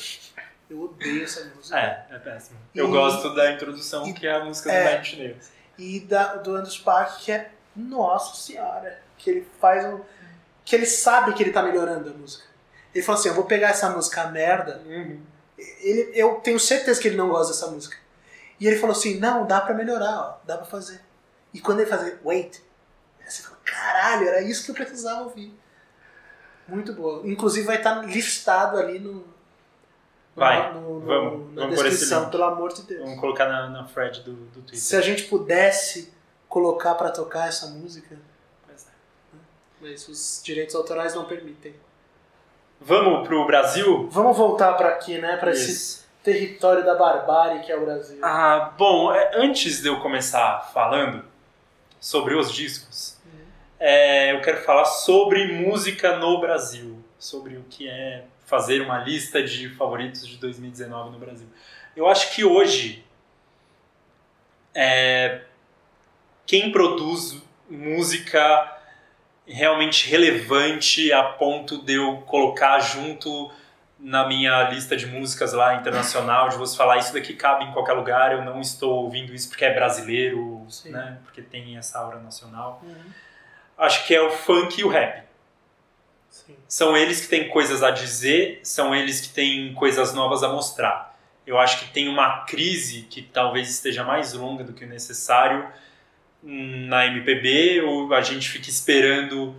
Eu 0.68 0.82
odeio 0.82 1.24
essa 1.24 1.44
música. 1.56 1.78
É, 1.78 2.06
é 2.10 2.18
péssimo. 2.18 2.58
Eu 2.74 2.88
E- 2.88 2.90
gosto 2.90 3.34
da 3.34 3.50
introdução, 3.52 4.06
e- 4.06 4.12
que 4.12 4.26
é 4.26 4.32
a 4.34 4.44
música 4.44 4.70
é. 4.70 4.96
do 4.96 5.00
Inch 5.00 5.16
Nails. 5.16 5.48
e 5.78 6.00
da, 6.00 6.34
do 6.36 6.54
Andrew 6.54 6.82
Park, 6.84 7.20
que 7.20 7.32
é 7.32 7.50
nossa 7.74 8.34
senhora, 8.36 9.00
que 9.16 9.30
ele 9.30 9.48
faz 9.58 9.84
um. 9.86 10.00
que 10.64 10.76
ele 10.76 10.84
sabe 10.86 11.32
que 11.32 11.42
ele 11.42 11.52
tá 11.52 11.62
melhorando 11.62 12.10
a 12.10 12.12
música. 12.12 12.44
Ele 12.94 13.02
falou 13.02 13.18
assim: 13.18 13.28
eu 13.30 13.34
vou 13.34 13.44
pegar 13.44 13.68
essa 13.70 13.88
música 13.88 14.26
merda. 14.26 14.82
Ele, 15.80 16.10
eu 16.14 16.34
tenho 16.36 16.58
certeza 16.60 17.00
que 17.00 17.08
ele 17.08 17.16
não 17.16 17.28
gosta 17.28 17.52
dessa 17.52 17.66
música. 17.70 17.96
E 18.60 18.66
ele 18.66 18.78
falou 18.78 18.94
assim: 18.96 19.18
não, 19.18 19.46
dá 19.46 19.60
pra 19.60 19.74
melhorar, 19.74 20.18
ó, 20.20 20.36
dá 20.46 20.56
pra 20.56 20.66
fazer. 20.66 21.00
E 21.54 21.60
quando 21.60 21.80
ele 21.80 21.90
fazia, 21.90 22.18
wait, 22.24 22.60
você 23.26 23.42
fala: 23.42 23.56
caralho, 23.64 24.28
era 24.28 24.42
isso 24.42 24.64
que 24.64 24.70
eu 24.70 24.74
precisava 24.74 25.22
ouvir. 25.22 25.52
Muito 26.68 26.92
boa. 26.92 27.26
Inclusive 27.26 27.66
vai 27.66 27.76
estar 27.78 28.02
listado 28.06 28.78
ali 28.78 28.98
no. 28.98 29.12
no- 29.14 29.32
Vai, 30.34 30.72
no- 30.72 30.80
no- 30.80 31.00
vamos, 31.00 31.54
na 31.54 31.62
vamos 31.62 31.76
descrição, 31.82 32.30
pelo 32.30 32.44
amor 32.44 32.72
de 32.72 32.82
Deus. 32.82 33.02
Vamos 33.02 33.20
colocar 33.20 33.46
na, 33.48 33.68
na 33.68 33.84
thread 33.84 34.20
do, 34.22 34.32
do 34.32 34.60
Twitter. 34.62 34.78
Se 34.78 34.96
a 34.96 35.00
gente 35.02 35.24
pudesse 35.24 36.12
colocar 36.48 36.94
pra 36.94 37.10
tocar 37.10 37.48
essa 37.48 37.66
música, 37.66 38.16
Pois 38.66 38.86
é. 38.86 38.90
mas 39.80 40.08
os 40.08 40.40
direitos 40.42 40.74
autorais 40.74 41.14
não 41.14 41.24
permitem. 41.26 41.74
Vamos 42.84 43.26
pro 43.26 43.46
Brasil? 43.46 44.08
Vamos 44.10 44.36
voltar 44.36 44.72
pra 44.74 44.88
aqui, 44.88 45.18
né, 45.18 45.36
Pra 45.36 45.52
esse 45.52 46.04
território 46.22 46.84
da 46.84 46.94
barbárie 46.94 47.62
que 47.62 47.70
é 47.70 47.76
o 47.76 47.84
Brasil. 47.84 48.18
Ah, 48.22 48.72
bom, 48.76 49.12
é, 49.12 49.32
antes 49.34 49.80
de 49.80 49.88
eu 49.88 50.00
começar 50.00 50.70
falando 50.72 51.24
sobre 52.00 52.34
os 52.34 52.52
discos, 52.52 53.18
é, 53.78 54.32
eu 54.32 54.40
quero 54.40 54.62
falar 54.62 54.84
sobre 54.84 55.52
música 55.52 56.16
no 56.16 56.40
Brasil, 56.40 57.02
sobre 57.18 57.56
o 57.56 57.64
que 57.64 57.88
é 57.88 58.24
fazer 58.46 58.82
uma 58.82 58.98
lista 58.98 59.42
de 59.42 59.68
favoritos 59.70 60.26
de 60.26 60.36
2019 60.36 61.10
no 61.10 61.18
Brasil. 61.18 61.46
Eu 61.96 62.08
acho 62.08 62.34
que 62.34 62.44
hoje 62.44 63.04
é, 64.74 65.42
quem 66.46 66.72
produz 66.72 67.40
música 67.68 68.78
realmente 69.46 70.08
relevante 70.08 71.12
a 71.12 71.22
ponto 71.22 71.82
de 71.82 71.94
eu 71.94 72.18
colocar 72.22 72.78
junto 72.80 73.50
na 73.98 74.26
minha 74.26 74.68
lista 74.68 74.96
de 74.96 75.06
músicas 75.06 75.52
lá 75.52 75.76
internacional, 75.76 76.48
de 76.48 76.56
você 76.56 76.76
falar 76.76 76.98
isso 76.98 77.12
daqui 77.12 77.34
cabe 77.34 77.64
em 77.64 77.72
qualquer 77.72 77.92
lugar, 77.92 78.32
eu 78.32 78.44
não 78.44 78.60
estou 78.60 79.04
ouvindo 79.04 79.32
isso 79.32 79.48
porque 79.48 79.64
é 79.64 79.72
brasileiro, 79.72 80.66
Sim. 80.68 80.90
né? 80.90 81.18
Porque 81.22 81.40
tem 81.40 81.76
essa 81.76 82.00
aura 82.00 82.18
nacional. 82.18 82.80
Uhum. 82.82 83.12
Acho 83.78 84.06
que 84.06 84.14
é 84.14 84.20
o 84.20 84.30
funk 84.30 84.80
e 84.80 84.84
o 84.84 84.88
rap. 84.88 85.22
Sim. 86.28 86.56
São 86.66 86.96
eles 86.96 87.20
que 87.20 87.28
têm 87.28 87.48
coisas 87.48 87.82
a 87.82 87.90
dizer, 87.90 88.60
são 88.64 88.94
eles 88.94 89.20
que 89.20 89.28
têm 89.28 89.72
coisas 89.74 90.12
novas 90.12 90.42
a 90.42 90.48
mostrar. 90.48 91.16
Eu 91.46 91.58
acho 91.58 91.80
que 91.80 91.92
tem 91.92 92.08
uma 92.08 92.44
crise 92.44 93.02
que 93.02 93.22
talvez 93.22 93.68
esteja 93.70 94.02
mais 94.02 94.32
longa 94.32 94.64
do 94.64 94.72
que 94.72 94.84
o 94.84 94.88
necessário 94.88 95.68
na 96.42 97.06
MPB, 97.06 97.82
ou 97.82 98.12
a 98.12 98.20
gente 98.20 98.48
fica 98.48 98.68
esperando 98.68 99.54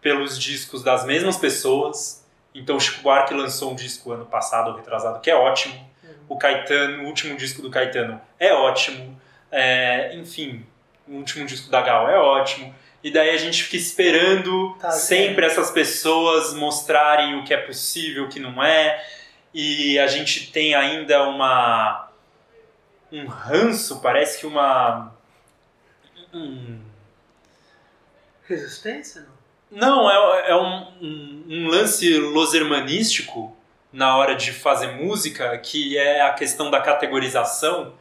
pelos 0.00 0.38
discos 0.38 0.82
das 0.82 1.04
mesmas 1.04 1.36
pessoas. 1.36 2.24
Então 2.54 2.76
o 2.76 2.80
Chico 2.80 3.02
Buarque 3.02 3.34
lançou 3.34 3.72
um 3.72 3.74
disco 3.74 4.12
ano 4.12 4.24
passado 4.24 4.70
ou 4.70 4.76
retrasado 4.76 5.20
que 5.20 5.30
é 5.30 5.34
ótimo. 5.34 5.74
Uhum. 6.02 6.10
O 6.28 6.38
Caetano, 6.38 7.02
o 7.02 7.06
último 7.06 7.36
disco 7.36 7.60
do 7.60 7.70
Caetano 7.70 8.20
é 8.38 8.52
ótimo. 8.52 9.20
É, 9.50 10.14
enfim, 10.14 10.64
o 11.06 11.14
último 11.14 11.46
disco 11.46 11.70
da 11.70 11.80
Gal 11.80 12.08
é 12.08 12.18
ótimo. 12.18 12.74
E 13.02 13.10
daí 13.10 13.30
a 13.30 13.36
gente 13.36 13.62
fica 13.62 13.76
esperando 13.76 14.76
Tá, 14.80 14.90
sempre 14.90 15.46
essas 15.46 15.70
pessoas 15.70 16.52
mostrarem 16.54 17.38
o 17.38 17.44
que 17.44 17.54
é 17.54 17.56
possível, 17.56 18.24
o 18.24 18.28
que 18.28 18.40
não 18.40 18.62
é. 18.62 19.02
E 19.54 19.98
a 19.98 20.06
gente 20.06 20.50
tem 20.52 20.74
ainda 20.74 21.28
uma 21.28 22.08
um 23.10 23.26
ranço, 23.26 24.00
parece 24.00 24.38
que 24.38 24.46
uma 24.46 25.14
um, 26.32 26.80
Resistência, 28.46 29.26
não? 29.70 30.06
não, 30.06 30.10
é, 30.10 30.50
é 30.50 30.56
um, 30.56 30.86
um, 31.02 31.44
um 31.48 31.68
lance 31.68 32.16
losermanístico 32.18 33.54
na 33.92 34.16
hora 34.16 34.34
de 34.34 34.52
fazer 34.52 34.92
música, 34.92 35.56
que 35.58 35.98
é 35.98 36.22
a 36.22 36.32
questão 36.32 36.70
da 36.70 36.80
categorização, 36.80 37.92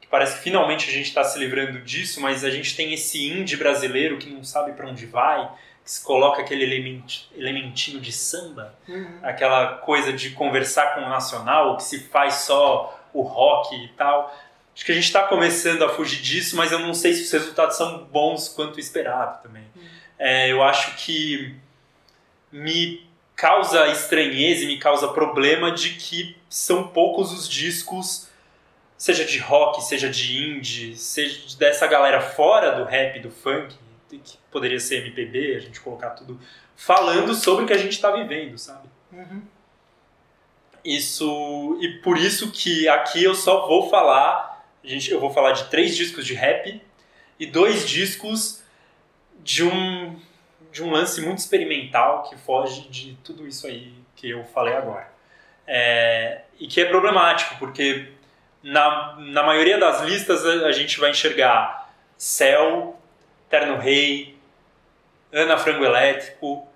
que 0.00 0.08
parece 0.08 0.36
que 0.38 0.42
finalmente 0.42 0.88
a 0.88 0.92
gente 0.92 1.06
está 1.06 1.22
se 1.22 1.38
livrando 1.38 1.80
disso, 1.82 2.20
mas 2.20 2.44
a 2.44 2.50
gente 2.50 2.74
tem 2.74 2.92
esse 2.92 3.28
indie 3.28 3.56
brasileiro 3.56 4.18
que 4.18 4.28
não 4.28 4.42
sabe 4.42 4.72
para 4.72 4.88
onde 4.88 5.06
vai, 5.06 5.48
que 5.84 5.90
se 5.90 6.02
coloca 6.04 6.42
aquele 6.42 6.64
element, 6.64 7.26
elementinho 7.36 8.00
de 8.00 8.12
samba, 8.12 8.74
Uhum. 8.88 9.18
aquela 9.22 9.76
coisa 9.78 10.12
de 10.12 10.30
conversar 10.30 10.94
com 10.94 11.02
o 11.02 11.08
nacional, 11.08 11.76
que 11.76 11.84
se 11.84 12.00
faz 12.08 12.34
só 12.34 13.00
o 13.12 13.22
rock 13.22 13.74
e 13.76 13.88
tal. 13.88 14.34
Acho 14.74 14.84
que 14.84 14.92
a 14.92 14.94
gente 14.94 15.04
está 15.04 15.24
começando 15.24 15.82
a 15.84 15.88
fugir 15.90 16.20
disso, 16.22 16.56
mas 16.56 16.72
eu 16.72 16.78
não 16.78 16.94
sei 16.94 17.12
se 17.12 17.22
os 17.22 17.30
resultados 17.30 17.76
são 17.76 18.04
bons 18.04 18.48
quanto 18.48 18.80
esperado 18.80 19.42
também. 19.42 19.64
É, 20.18 20.50
eu 20.50 20.62
acho 20.62 20.96
que 20.96 21.54
me 22.50 23.06
causa 23.34 23.88
estranheza 23.88 24.64
e 24.64 24.66
me 24.66 24.78
causa 24.78 25.08
problema 25.08 25.72
de 25.72 25.94
que 25.94 26.36
são 26.48 26.88
poucos 26.88 27.32
os 27.32 27.48
discos, 27.48 28.28
seja 28.96 29.24
de 29.24 29.38
rock, 29.38 29.82
seja 29.82 30.08
de 30.08 30.38
indie, 30.38 30.96
seja 30.96 31.56
dessa 31.58 31.86
galera 31.86 32.20
fora 32.20 32.72
do 32.72 32.84
rap, 32.84 33.18
do 33.20 33.30
funk, 33.30 33.74
que 34.08 34.38
poderia 34.50 34.78
ser 34.78 34.98
MPB, 34.98 35.56
a 35.56 35.60
gente 35.60 35.80
colocar 35.80 36.10
tudo, 36.10 36.38
falando 36.76 37.34
sobre 37.34 37.64
o 37.64 37.66
que 37.66 37.72
a 37.72 37.78
gente 37.78 37.92
está 37.92 38.10
vivendo, 38.10 38.58
sabe? 38.58 38.88
Uhum. 39.10 39.42
Isso 40.84 41.78
e 41.80 41.88
por 41.98 42.18
isso 42.18 42.50
que 42.50 42.88
aqui 42.88 43.22
eu 43.22 43.34
só 43.34 43.66
vou 43.66 43.88
falar, 43.88 44.51
gente, 44.84 45.10
eu 45.10 45.20
vou 45.20 45.30
falar 45.30 45.52
de 45.52 45.64
três 45.64 45.96
discos 45.96 46.26
de 46.26 46.34
rap 46.34 46.80
e 47.38 47.46
dois 47.46 47.88
discos 47.88 48.62
de 49.42 49.64
um 49.64 50.18
de 50.70 50.82
um 50.82 50.90
lance 50.90 51.20
muito 51.20 51.38
experimental 51.38 52.22
que 52.22 52.36
foge 52.36 52.88
de 52.88 53.14
tudo 53.22 53.46
isso 53.46 53.66
aí 53.66 53.92
que 54.16 54.30
eu 54.30 54.42
falei 54.42 54.74
agora. 54.74 55.12
É, 55.66 56.42
e 56.58 56.66
que 56.66 56.80
é 56.80 56.86
problemático, 56.86 57.56
porque 57.58 58.08
na, 58.62 59.16
na 59.18 59.42
maioria 59.42 59.78
das 59.78 60.00
listas 60.00 60.46
a, 60.46 60.66
a 60.66 60.72
gente 60.72 60.98
vai 60.98 61.10
enxergar 61.10 61.92
Céu, 62.16 62.98
Terno 63.50 63.76
Rei, 63.76 64.38
Ana 65.30 65.58
Frango 65.58 65.84
Elétrico, 65.84 66.66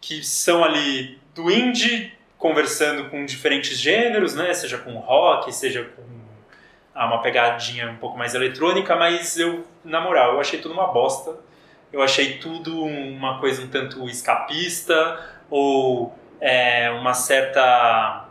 que 0.00 0.24
são 0.24 0.64
ali 0.64 1.18
do 1.34 1.50
indie 1.50 2.12
conversando 2.36 3.10
com 3.10 3.24
diferentes 3.24 3.78
gêneros, 3.78 4.34
né? 4.34 4.52
Seja 4.54 4.78
com 4.78 4.96
rock, 4.98 5.52
seja 5.54 5.84
com 5.84 6.17
ah, 6.98 7.06
uma 7.06 7.22
pegadinha 7.22 7.90
um 7.90 7.96
pouco 7.96 8.18
mais 8.18 8.34
eletrônica, 8.34 8.94
mas 8.96 9.38
eu, 9.38 9.64
na 9.84 10.00
moral, 10.00 10.34
eu 10.34 10.40
achei 10.40 10.58
tudo 10.60 10.74
uma 10.74 10.88
bosta. 10.88 11.36
Eu 11.92 12.02
achei 12.02 12.38
tudo 12.38 12.84
uma 12.84 13.38
coisa 13.40 13.62
um 13.62 13.68
tanto 13.68 14.06
escapista 14.08 15.18
ou 15.48 16.14
é, 16.40 16.90
uma 16.90 17.14
certa 17.14 18.26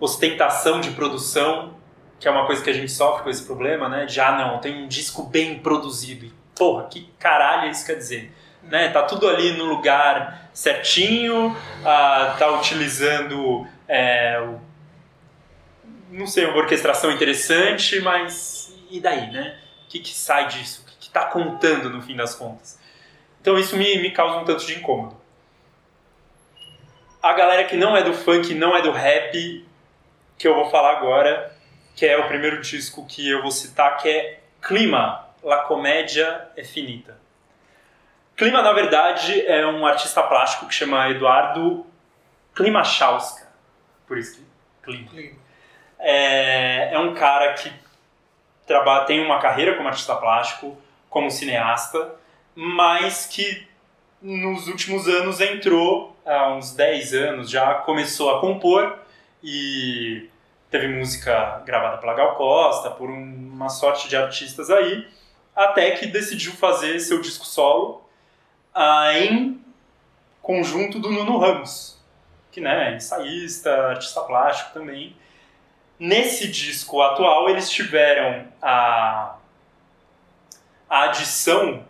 ostentação 0.00 0.80
de 0.80 0.90
produção, 0.90 1.74
que 2.18 2.26
é 2.26 2.30
uma 2.30 2.46
coisa 2.46 2.62
que 2.64 2.70
a 2.70 2.72
gente 2.72 2.90
sofre 2.90 3.22
com 3.22 3.30
esse 3.30 3.44
problema, 3.44 3.88
né? 3.88 4.06
De, 4.06 4.20
ah, 4.20 4.32
não, 4.32 4.58
tem 4.58 4.84
um 4.84 4.88
disco 4.88 5.22
bem 5.22 5.58
produzido. 5.58 6.26
E, 6.26 6.32
porra, 6.56 6.84
que 6.84 7.08
caralho 7.18 7.70
isso 7.70 7.86
quer 7.86 7.94
dizer? 7.94 8.32
Né? 8.62 8.88
Tá 8.88 9.02
tudo 9.02 9.28
ali 9.28 9.52
no 9.52 9.64
lugar 9.66 10.48
certinho, 10.52 11.56
ah, 11.84 12.34
tá 12.38 12.50
utilizando 12.50 13.66
é, 13.86 14.40
o- 14.40 14.58
não 16.10 16.26
sei, 16.26 16.46
uma 16.46 16.56
orquestração 16.56 17.10
interessante, 17.10 18.00
mas 18.00 18.74
e 18.90 19.00
daí, 19.00 19.30
né? 19.30 19.58
O 19.84 19.88
que, 19.88 20.00
que 20.00 20.14
sai 20.14 20.48
disso? 20.48 20.82
O 20.82 20.90
que, 20.90 20.96
que 21.06 21.10
tá 21.10 21.26
contando 21.26 21.90
no 21.90 22.02
fim 22.02 22.16
das 22.16 22.34
contas? 22.34 22.78
Então 23.40 23.58
isso 23.58 23.76
me, 23.76 24.00
me 24.00 24.10
causa 24.10 24.38
um 24.38 24.44
tanto 24.44 24.66
de 24.66 24.74
incômodo. 24.78 25.16
A 27.22 27.32
galera 27.32 27.64
que 27.64 27.76
não 27.76 27.96
é 27.96 28.02
do 28.02 28.12
funk, 28.12 28.54
não 28.54 28.76
é 28.76 28.82
do 28.82 28.92
rap, 28.92 29.66
que 30.38 30.46
eu 30.46 30.54
vou 30.54 30.70
falar 30.70 30.96
agora, 30.96 31.56
que 31.94 32.06
é 32.06 32.16
o 32.18 32.28
primeiro 32.28 32.60
disco 32.60 33.06
que 33.06 33.28
eu 33.28 33.42
vou 33.42 33.50
citar, 33.50 33.96
que 33.96 34.08
é 34.08 34.40
Clima, 34.60 35.26
La 35.42 35.58
Comédia 35.58 36.48
é 36.56 36.62
Finita. 36.62 37.18
Clima, 38.36 38.60
na 38.62 38.72
verdade, 38.72 39.46
é 39.46 39.66
um 39.66 39.86
artista 39.86 40.22
plástico 40.22 40.66
que 40.66 40.74
chama 40.74 41.08
Eduardo 41.08 41.86
Klimachowska. 42.54 43.46
Por 44.06 44.18
isso 44.18 44.36
que 44.36 44.46
Clima. 44.82 45.08
Clima. 45.08 45.45
É, 45.98 46.92
é 46.92 46.98
um 46.98 47.14
cara 47.14 47.54
que 47.54 47.72
trabalha, 48.66 49.04
tem 49.06 49.24
uma 49.24 49.38
carreira 49.38 49.74
como 49.76 49.88
artista 49.88 50.14
plástico, 50.16 50.76
como 51.08 51.30
cineasta, 51.30 52.14
mas 52.54 53.26
que 53.26 53.66
nos 54.20 54.66
últimos 54.68 55.06
anos 55.06 55.40
entrou, 55.40 56.16
há 56.24 56.48
uns 56.50 56.72
10 56.74 57.14
anos 57.14 57.50
já, 57.50 57.74
começou 57.74 58.34
a 58.34 58.40
compor 58.40 58.98
e 59.42 60.28
teve 60.70 60.88
música 60.88 61.62
gravada 61.64 61.98
pela 61.98 62.14
Gal 62.14 62.34
Costa, 62.34 62.90
por 62.90 63.08
um- 63.08 63.50
uma 63.54 63.68
sorte 63.68 64.08
de 64.08 64.16
artistas 64.16 64.68
aí, 64.70 65.06
até 65.54 65.92
que 65.92 66.06
decidiu 66.06 66.52
fazer 66.52 66.98
seu 67.00 67.20
disco 67.20 67.46
solo 67.46 68.02
ah, 68.74 69.16
em 69.18 69.58
conjunto 70.42 70.98
do 70.98 71.10
Nuno 71.10 71.38
Ramos, 71.38 71.98
que 72.52 72.60
né, 72.60 72.92
é 72.92 72.96
ensaísta, 72.96 73.70
artista 73.88 74.20
plástico 74.22 74.72
também. 74.74 75.16
Nesse 75.98 76.48
disco 76.48 77.00
atual, 77.00 77.48
eles 77.48 77.70
tiveram 77.70 78.46
a, 78.60 79.36
a 80.88 81.04
adição, 81.04 81.84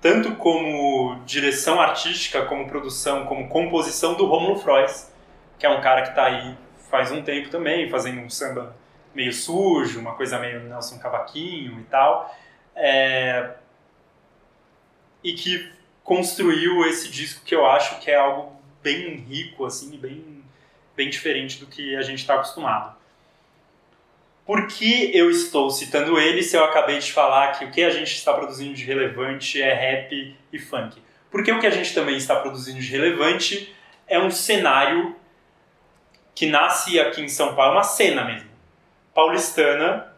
tanto 0.00 0.36
como 0.36 1.20
direção 1.24 1.80
artística, 1.80 2.44
como 2.46 2.68
produção, 2.68 3.26
como 3.26 3.48
composição, 3.48 4.14
do 4.14 4.26
Romulo 4.26 4.58
Frois, 4.58 5.12
que 5.58 5.66
é 5.66 5.68
um 5.68 5.80
cara 5.80 6.02
que 6.02 6.10
está 6.10 6.26
aí 6.26 6.56
faz 6.88 7.10
um 7.10 7.22
tempo 7.22 7.48
também, 7.48 7.88
fazendo 7.88 8.20
um 8.20 8.28
samba 8.28 8.76
meio 9.14 9.32
sujo, 9.32 9.98
uma 9.98 10.14
coisa 10.14 10.38
meio 10.38 10.60
Nelson 10.60 10.98
Cavaquinho 10.98 11.80
e 11.80 11.84
tal. 11.84 12.34
É, 12.76 13.54
e 15.24 15.32
que 15.32 15.72
construiu 16.04 16.84
esse 16.86 17.10
disco 17.10 17.44
que 17.44 17.54
eu 17.54 17.66
acho 17.66 17.98
que 18.00 18.10
é 18.10 18.16
algo 18.16 18.56
bem 18.82 19.16
rico, 19.16 19.64
assim, 19.64 19.96
bem, 19.96 20.44
bem 20.96 21.08
diferente 21.08 21.58
do 21.58 21.66
que 21.66 21.96
a 21.96 22.02
gente 22.02 22.18
está 22.18 22.34
acostumado. 22.34 22.96
Por 24.44 24.66
que 24.66 25.16
eu 25.16 25.30
estou 25.30 25.70
citando 25.70 26.18
ele 26.18 26.42
se 26.42 26.56
eu 26.56 26.64
acabei 26.64 26.98
de 26.98 27.12
falar 27.12 27.52
que 27.52 27.64
o 27.64 27.70
que 27.70 27.82
a 27.82 27.90
gente 27.90 28.12
está 28.12 28.34
produzindo 28.34 28.74
de 28.74 28.84
relevante 28.84 29.62
é 29.62 29.72
rap 29.72 30.36
e 30.52 30.58
funk? 30.58 31.00
Porque 31.30 31.52
o 31.52 31.60
que 31.60 31.66
a 31.66 31.70
gente 31.70 31.94
também 31.94 32.16
está 32.16 32.36
produzindo 32.36 32.80
de 32.80 32.90
relevante 32.90 33.74
é 34.06 34.18
um 34.18 34.30
cenário 34.30 35.16
que 36.34 36.46
nasce 36.46 36.98
aqui 36.98 37.22
em 37.22 37.28
São 37.28 37.54
Paulo, 37.54 37.74
uma 37.74 37.84
cena 37.84 38.24
mesmo, 38.24 38.50
paulistana, 39.14 40.12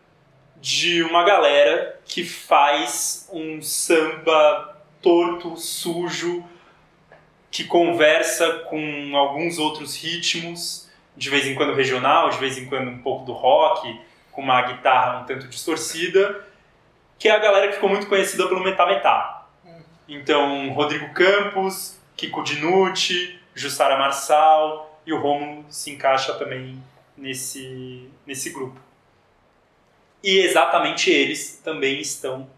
de 0.57 1.03
uma 1.03 1.23
galera 1.25 2.01
que 2.07 2.25
faz 2.25 3.29
um 3.33 3.61
samba 3.61 4.83
torto, 5.03 5.57
sujo, 5.57 6.43
que 7.51 7.65
conversa 7.65 8.51
com 8.71 9.15
alguns 9.15 9.59
outros 9.59 10.03
ritmos, 10.03 10.91
de 11.17 11.29
vez 11.29 11.47
em 11.47 11.55
quando 11.55 11.75
regional, 11.75 12.31
de 12.31 12.39
vez 12.39 12.57
em 12.57 12.67
quando 12.67 12.91
um 12.91 12.99
pouco 12.99 13.27
do 13.27 13.33
rock, 13.33 14.01
com 14.35 14.43
uma 14.43 14.61
guitarra 14.63 15.21
um 15.21 15.25
tanto 15.25 15.49
distorcida, 15.49 16.45
que 17.19 17.29
é 17.29 17.33
a 17.33 17.39
galera 17.39 17.69
que 17.69 17.75
ficou 17.75 17.89
muito 17.89 18.07
conhecida 18.07 18.47
pelo 18.49 18.63
Metá 18.63 18.85
Metá. 18.85 19.47
Então, 20.09 20.71
Rodrigo 20.73 21.15
Campos, 21.15 21.99
Kiko 22.17 22.43
Dinucci, 22.43 23.39
Jussara 23.55 23.97
Marçal, 23.97 25.01
e 25.07 25.13
o 25.13 25.21
Romulo 25.21 25.65
se 25.69 25.91
encaixa 25.91 26.35
também 26.35 26.83
nesse, 27.17 28.11
nesse 28.27 28.51
grupo. 28.51 28.79
E 30.23 30.39
exatamente 30.39 31.11
eles 31.11 31.61
também 31.63 32.01
estão 32.01 32.49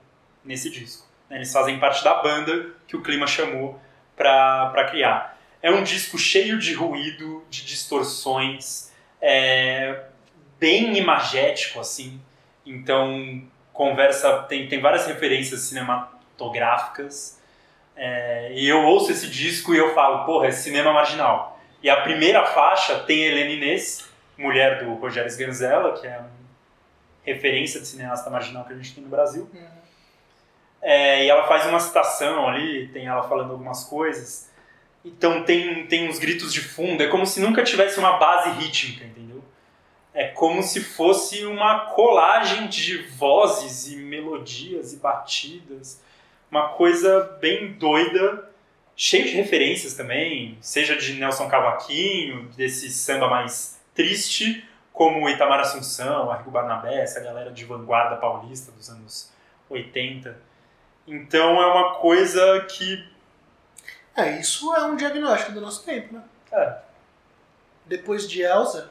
nesse 0.44 0.70
disco. 0.70 1.06
né? 1.28 1.36
Eles 1.36 1.52
fazem 1.52 1.78
parte 1.78 2.02
da 2.02 2.14
banda 2.14 2.70
que 2.86 2.96
o 2.96 3.02
Clima 3.02 3.26
chamou 3.26 3.80
para 4.16 4.88
criar. 4.90 5.36
É 5.62 5.70
um 5.70 5.82
disco 5.82 6.16
cheio 6.16 6.58
de 6.58 6.74
ruído, 6.74 7.44
de 7.50 7.64
distorções, 7.64 8.92
é, 9.20 10.04
bem 10.58 10.96
imagético, 10.96 11.80
assim. 11.80 12.20
Então, 12.64 13.42
conversa, 13.72 14.42
tem, 14.48 14.68
tem 14.68 14.80
várias 14.80 15.06
referências 15.06 15.60
cinematográficas. 15.62 17.40
É, 17.94 18.52
e 18.52 18.66
eu 18.66 18.84
ouço 18.84 19.10
esse 19.10 19.28
disco 19.28 19.74
e 19.74 19.78
eu 19.78 19.94
falo, 19.94 20.24
porra, 20.24 20.48
é 20.48 20.50
cinema 20.50 20.92
marginal. 20.92 21.58
E 21.82 21.88
a 21.88 22.00
primeira 22.00 22.44
faixa 22.46 23.00
tem 23.00 23.24
Helena 23.24 23.50
Inês, 23.50 24.08
mulher 24.36 24.84
do 24.84 24.94
Rogério 24.94 25.28
Sganzella, 25.28 25.98
que 25.98 26.06
é 26.06 26.18
uma 26.18 26.30
referência 27.24 27.80
de 27.80 27.86
cineasta 27.86 28.30
marginal 28.30 28.64
que 28.64 28.72
a 28.72 28.76
gente 28.76 28.94
tem 28.94 29.02
no 29.02 29.10
Brasil. 29.10 29.50
É, 30.80 31.24
e 31.24 31.28
ela 31.28 31.48
faz 31.48 31.66
uma 31.66 31.80
citação 31.80 32.48
ali, 32.48 32.88
tem 32.88 33.06
ela 33.06 33.26
falando 33.28 33.50
algumas 33.50 33.84
coisas. 33.84 34.48
Então 35.04 35.42
tem, 35.42 35.86
tem 35.86 36.08
uns 36.08 36.18
gritos 36.18 36.52
de 36.52 36.60
fundo, 36.60 37.02
é 37.02 37.08
como 37.08 37.26
se 37.26 37.40
nunca 37.40 37.64
tivesse 37.64 37.98
uma 37.98 38.18
base 38.18 38.50
rítmica, 38.50 39.04
entendeu? 39.04 39.25
É 40.16 40.28
como 40.28 40.62
se 40.62 40.80
fosse 40.80 41.44
uma 41.44 41.90
colagem 41.90 42.68
de 42.68 43.02
vozes 43.02 43.92
e 43.92 43.96
melodias 43.96 44.94
e 44.94 44.96
batidas. 44.96 46.02
Uma 46.50 46.70
coisa 46.70 47.36
bem 47.38 47.74
doida, 47.74 48.50
cheia 48.96 49.24
de 49.24 49.32
referências 49.32 49.92
também, 49.92 50.56
seja 50.62 50.96
de 50.96 51.12
Nelson 51.20 51.46
Cavaquinho, 51.50 52.48
desse 52.56 52.88
samba 52.88 53.28
mais 53.28 53.78
triste, 53.94 54.66
como 54.90 55.28
Itamar 55.28 55.60
Assunção, 55.60 56.30
Arrigo 56.30 56.50
Barnabé, 56.50 57.02
essa 57.02 57.20
galera 57.20 57.50
de 57.50 57.66
vanguarda 57.66 58.16
paulista 58.16 58.72
dos 58.72 58.88
anos 58.88 59.30
80. 59.68 60.34
Então 61.06 61.60
é 61.60 61.66
uma 61.66 61.94
coisa 61.96 62.64
que. 62.70 63.06
É, 64.16 64.40
isso 64.40 64.74
é 64.74 64.82
um 64.86 64.96
diagnóstico 64.96 65.52
do 65.52 65.60
nosso 65.60 65.84
tempo, 65.84 66.14
né? 66.14 66.22
É, 66.50 66.78
Depois 67.84 68.26
de 68.26 68.40
Elsa, 68.40 68.90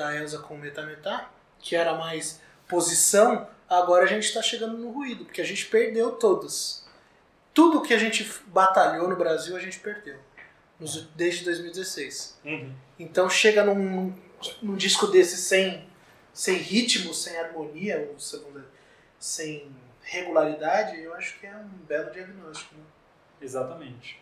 da 0.00 0.16
Elsa 0.16 0.38
com 0.38 0.56
Metá 0.56 0.82
Metá, 0.82 1.30
que 1.58 1.76
era 1.76 1.92
mais 1.94 2.40
posição, 2.66 3.46
agora 3.68 4.04
a 4.04 4.08
gente 4.08 4.24
está 4.24 4.40
chegando 4.40 4.78
no 4.78 4.90
ruído, 4.90 5.26
porque 5.26 5.42
a 5.42 5.44
gente 5.44 5.66
perdeu 5.66 6.12
todas. 6.12 6.86
Tudo 7.52 7.82
que 7.82 7.92
a 7.92 7.98
gente 7.98 8.24
batalhou 8.46 9.08
no 9.08 9.16
Brasil, 9.16 9.54
a 9.56 9.60
gente 9.60 9.78
perdeu. 9.78 10.16
nos- 10.78 11.02
Desde 11.14 11.44
2016. 11.44 12.38
uhum. 12.42 12.72
Então 12.98 13.28
chega 13.28 13.62
num, 13.62 14.14
num 14.62 14.74
disco 14.76 15.06
desse 15.08 15.36
sem, 15.36 15.86
sem 16.32 16.56
ritmo, 16.56 17.12
sem 17.12 17.36
harmonia, 17.38 18.08
ou 18.10 18.18
segunda, 18.18 18.64
sem 19.18 19.70
regularidade, 20.02 20.98
eu 20.98 21.12
acho 21.14 21.38
que 21.38 21.46
é 21.46 21.54
um 21.54 21.68
belo 21.86 22.10
diagnóstico. 22.10 22.74
né? 22.74 22.82
exatamente. 23.42 24.18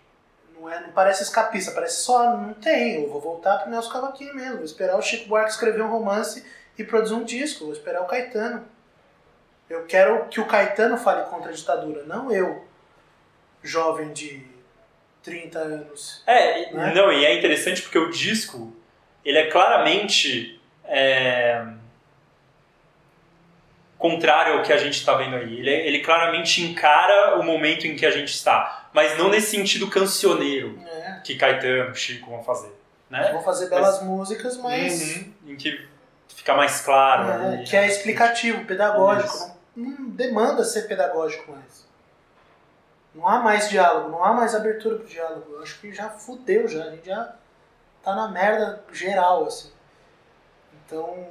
Não, 0.59 0.69
é, 0.69 0.81
não 0.81 0.91
parece 0.91 1.23
escapista, 1.23 1.73
parece 1.73 2.03
só, 2.03 2.37
não 2.37 2.55
tem, 2.55 3.03
eu 3.03 3.11
vou 3.11 3.21
voltar 3.21 3.59
pro 3.59 3.71
Nelson 3.71 3.93
Cavaquinho 3.93 4.35
mesmo, 4.35 4.57
vou 4.57 4.65
esperar 4.65 4.97
o 4.97 5.03
Chico 5.03 5.29
Buarque 5.29 5.51
escrever 5.51 5.83
um 5.83 5.91
romance 5.91 6.45
e 6.77 6.85
produzir 6.85 7.15
um 7.15 7.25
disco, 7.25 7.65
vou 7.65 7.73
esperar 7.73 8.03
o 8.03 8.07
Caetano. 8.07 8.65
Eu 9.69 9.85
quero 9.85 10.27
que 10.29 10.41
o 10.41 10.47
Caetano 10.47 10.97
fale 10.97 11.25
contra 11.29 11.51
a 11.51 11.55
ditadura, 11.55 12.05
não 12.05 12.33
eu, 12.33 12.65
jovem 13.63 14.13
de 14.13 14.47
30 15.23 15.59
anos. 15.59 16.23
É, 16.27 16.73
Né? 16.73 16.95
não, 16.95 17.13
e 17.13 17.25
é 17.25 17.37
interessante 17.37 17.83
porque 17.83 17.99
o 17.99 18.11
disco, 18.11 18.75
ele 19.25 19.39
é 19.39 19.51
claramente 19.51 20.61
é, 20.85 21.65
contrário 23.99 24.55
ao 24.59 24.63
que 24.63 24.73
a 24.73 24.77
gente 24.77 24.95
está 24.95 25.15
vendo 25.15 25.37
aí. 25.37 25.59
Ele, 25.59 25.71
é- 25.71 25.87
ele 25.87 25.99
claramente 26.01 26.63
encara 26.63 27.39
o 27.39 27.43
momento 27.43 27.87
em 27.87 27.97
que 27.97 28.07
a 28.07 28.11
gente 28.11 28.33
está, 28.33 28.89
mas 28.93 29.19
não 29.19 29.29
nesse 29.29 29.51
sentido 29.51 29.89
cancioneiro 29.91 30.79
É, 30.87 31.21
que 31.25 31.37
Caetano, 31.37 31.95
Chico 31.95 32.31
vão 32.31 32.43
fazer, 32.43 32.73
né? 33.11 33.33
vou 33.33 33.43
fazer 33.43 33.69
belas 33.69 34.03
músicas, 34.03 34.57
mas... 34.57 35.17
Uhum, 35.17 35.33
em 35.49 35.57
que 35.57 35.87
fica 36.29 36.55
mais 36.55 36.81
claro. 36.81 37.29
É, 37.29 37.47
ali. 37.55 37.65
que 37.65 37.77
é 37.77 37.87
explicativo, 37.87 38.65
pedagógico. 38.65 39.57
Não, 39.77 39.91
não 39.91 40.09
demanda 40.11 40.63
ser 40.65 40.83
pedagógico 40.83 41.51
mais. 41.51 41.87
Não 43.15 43.27
há 43.27 43.41
mais 43.41 43.69
diálogo, 43.69 44.11
não 44.11 44.23
há 44.25 44.33
mais 44.33 44.55
abertura 44.55 44.97
pro 44.97 45.09
diálogo. 45.09 45.55
Eu 45.55 45.63
acho 45.63 45.81
que 45.81 45.93
já 45.93 46.09
fudeu 46.09 46.69
já, 46.69 46.85
a 46.85 46.91
gente 46.91 47.07
já 47.07 47.35
tá 48.05 48.15
na 48.15 48.29
merda 48.29 48.85
geral, 48.93 49.45
assim. 49.47 49.73
Então, 50.87 51.27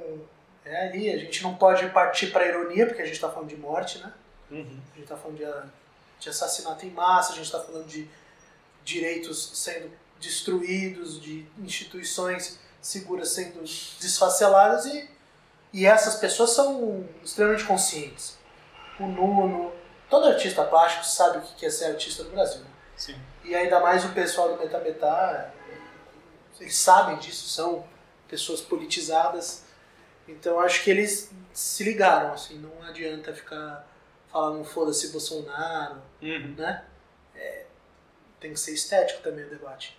é 0.68 0.88
ali, 0.88 1.10
a 1.10 1.18
gente 1.18 1.42
não 1.42 1.54
pode 1.54 1.88
partir 1.90 2.28
pra 2.28 2.46
ironia, 2.46 2.86
porque 2.86 3.02
a 3.02 3.06
gente 3.06 3.20
tá 3.20 3.28
falando 3.30 3.48
de 3.48 3.56
morte, 3.56 3.98
né? 3.98 4.12
Uhum. 4.50 4.80
A 4.92 4.96
gente 4.96 5.08
tá 5.08 5.16
falando 5.16 5.36
de, 5.36 5.44
de 6.20 6.28
assassinato 6.28 6.84
em 6.84 6.90
massa, 6.90 7.32
a 7.32 7.36
gente 7.36 7.50
tá 7.50 7.60
falando 7.60 7.86
de 7.86 8.08
direitos 8.84 9.50
sendo 9.54 9.90
destruídos, 10.20 11.20
de 11.20 11.46
instituições 11.58 12.58
seguras 12.80 13.30
sendo 13.30 13.60
desfaceladas 13.60 14.86
e, 14.86 15.10
e 15.72 15.86
essas 15.86 16.16
pessoas 16.16 16.50
são 16.50 17.06
extremamente 17.22 17.64
conscientes. 17.64 18.36
O 18.98 19.06
Nuno, 19.06 19.72
todo 20.08 20.28
artista 20.28 20.64
plástico 20.64 21.04
sabe 21.04 21.38
o 21.38 21.42
que 21.42 21.66
é 21.66 21.70
ser 21.70 21.86
artista 21.86 22.24
no 22.24 22.30
Brasil. 22.30 22.60
né? 22.60 22.70
Sim. 22.96 23.16
E 23.44 23.54
ainda 23.54 23.80
mais 23.80 24.04
o 24.04 24.08
pessoal 24.10 24.54
do 24.54 24.62
Metametá, 24.62 25.52
eles 26.58 26.76
sabem 26.76 27.16
disso, 27.18 27.48
são 27.48 27.86
pessoas 28.26 28.60
politizadas. 28.60 29.64
Então 30.28 30.60
acho 30.60 30.84
que 30.84 30.90
eles 30.90 31.32
se 31.52 31.82
ligaram, 31.84 32.32
assim, 32.32 32.58
não 32.58 32.82
adianta 32.86 33.32
ficar 33.34 33.86
falando 34.30 34.62
foda-se 34.64 35.08
Bolsonaro, 35.10 35.96
Uhum. 36.20 36.54
né? 36.56 36.84
É, 37.34 37.64
tem 38.38 38.52
que 38.52 38.60
ser 38.60 38.72
estético 38.74 39.22
também 39.22 39.44
o 39.44 39.48
debate. 39.50 39.96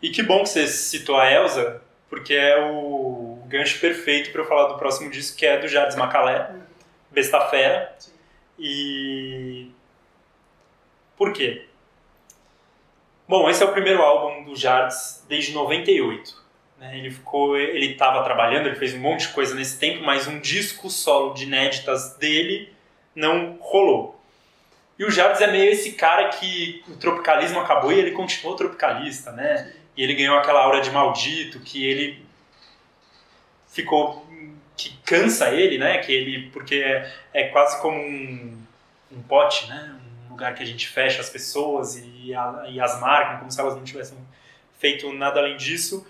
E 0.00 0.10
que 0.10 0.22
bom 0.22 0.42
que 0.42 0.48
você 0.48 0.66
citou 0.66 1.16
a 1.16 1.30
Elsa, 1.30 1.82
porque 2.08 2.34
é 2.34 2.56
o 2.64 3.42
gancho 3.46 3.80
perfeito 3.80 4.30
para 4.32 4.42
eu 4.42 4.46
falar 4.46 4.68
do 4.68 4.78
próximo 4.78 5.10
disco, 5.10 5.36
que 5.36 5.44
é 5.46 5.58
do 5.58 5.68
Jardim 5.68 5.96
Macalé, 5.96 6.54
Besta 7.10 7.40
Fera. 7.48 7.94
Sim. 7.98 8.12
E. 8.58 9.70
Por 11.16 11.32
quê? 11.32 11.66
Bom, 13.28 13.48
esse 13.48 13.62
é 13.62 13.66
o 13.66 13.72
primeiro 13.72 14.02
álbum 14.02 14.44
do 14.44 14.56
Jardim 14.56 14.94
desde 15.28 15.52
98. 15.52 16.41
Né? 16.82 16.98
Ele 16.98 17.10
ficou, 17.12 17.56
ele 17.56 17.92
estava 17.92 18.24
trabalhando, 18.24 18.66
ele 18.66 18.74
fez 18.74 18.92
um 18.92 18.98
monte 18.98 19.28
de 19.28 19.32
coisa 19.32 19.54
nesse 19.54 19.78
tempo, 19.78 20.02
mas 20.04 20.26
um 20.26 20.40
disco 20.40 20.90
solo 20.90 21.32
de 21.32 21.44
inéditas 21.44 22.16
dele 22.16 22.72
não 23.14 23.56
rolou. 23.60 24.20
E 24.98 25.04
o 25.04 25.10
Jardim 25.10 25.44
é 25.44 25.46
meio 25.52 25.70
esse 25.72 25.92
cara 25.92 26.28
que 26.30 26.82
o 26.88 26.96
tropicalismo 26.96 27.60
acabou 27.60 27.92
e 27.92 27.98
ele 27.98 28.10
continuou 28.10 28.56
tropicalista, 28.56 29.30
né? 29.30 29.72
E 29.96 30.02
ele 30.02 30.14
ganhou 30.14 30.36
aquela 30.36 30.60
aura 30.60 30.80
de 30.80 30.90
maldito 30.90 31.60
que 31.60 31.86
ele 31.86 32.24
ficou 33.68 34.26
que 34.76 34.96
cansa 35.04 35.50
ele, 35.50 35.78
né? 35.78 35.98
Que 35.98 36.12
ele 36.12 36.50
porque 36.50 36.76
é, 36.76 37.12
é 37.32 37.44
quase 37.48 37.80
como 37.80 37.96
um, 37.98 38.58
um 39.12 39.22
pote, 39.22 39.68
né? 39.68 39.94
Um 40.26 40.30
lugar 40.30 40.54
que 40.54 40.62
a 40.62 40.66
gente 40.66 40.88
fecha 40.88 41.20
as 41.20 41.30
pessoas 41.30 41.96
e, 41.96 42.34
a- 42.34 42.64
e 42.68 42.80
as 42.80 43.00
marcam 43.00 43.38
como 43.38 43.50
se 43.52 43.60
elas 43.60 43.74
não 43.76 43.84
tivessem 43.84 44.18
feito 44.78 45.12
nada 45.12 45.40
além 45.40 45.56
disso. 45.56 46.06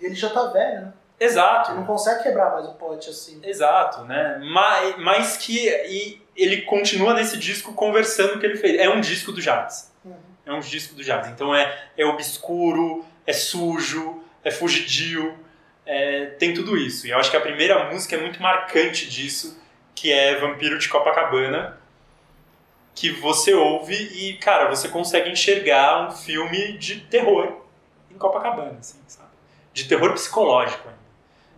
E 0.00 0.06
ele 0.06 0.14
já 0.14 0.30
tá 0.30 0.46
velho, 0.46 0.82
né? 0.82 0.92
Exato. 1.18 1.70
Ele 1.70 1.78
não 1.78 1.86
consegue 1.86 2.22
quebrar 2.22 2.52
mais 2.52 2.66
o 2.66 2.74
pote 2.74 3.08
assim. 3.08 3.40
Exato, 3.42 4.04
né? 4.04 4.40
Mas, 4.52 4.96
mas 4.98 5.36
que 5.36 5.68
e 5.68 6.20
ele 6.36 6.62
continua 6.62 7.14
nesse 7.14 7.36
disco 7.36 7.72
conversando 7.72 8.34
o 8.34 8.40
que 8.40 8.46
ele 8.46 8.56
fez. 8.56 8.78
É 8.78 8.88
um 8.88 9.00
disco 9.00 9.32
do 9.32 9.40
Jardim. 9.40 9.74
Uhum. 10.04 10.14
É 10.44 10.52
um 10.52 10.60
disco 10.60 10.94
do 10.94 11.02
Jardim. 11.02 11.30
Então 11.30 11.54
é, 11.54 11.88
é 11.96 12.04
obscuro, 12.04 13.04
é 13.26 13.32
sujo, 13.32 14.22
é 14.42 14.50
fugidio, 14.50 15.38
é, 15.86 16.26
tem 16.38 16.52
tudo 16.52 16.76
isso. 16.76 17.06
E 17.06 17.10
eu 17.10 17.18
acho 17.18 17.30
que 17.30 17.36
a 17.36 17.40
primeira 17.40 17.90
música 17.90 18.16
é 18.16 18.20
muito 18.20 18.42
marcante 18.42 19.08
disso, 19.08 19.60
que 19.94 20.12
é 20.12 20.36
Vampiro 20.36 20.78
de 20.78 20.88
Copacabana, 20.88 21.78
que 22.94 23.10
você 23.10 23.52
ouve 23.54 23.94
e, 23.94 24.34
cara, 24.38 24.68
você 24.68 24.88
consegue 24.88 25.30
enxergar 25.30 26.08
um 26.08 26.10
filme 26.12 26.78
de 26.78 27.00
terror 27.00 27.60
em 28.10 28.14
Copacabana, 28.14 28.78
assim, 28.78 29.00
sabe? 29.06 29.23
De 29.74 29.84
terror 29.84 30.14
psicológico 30.14 30.88
ainda. 30.88 31.04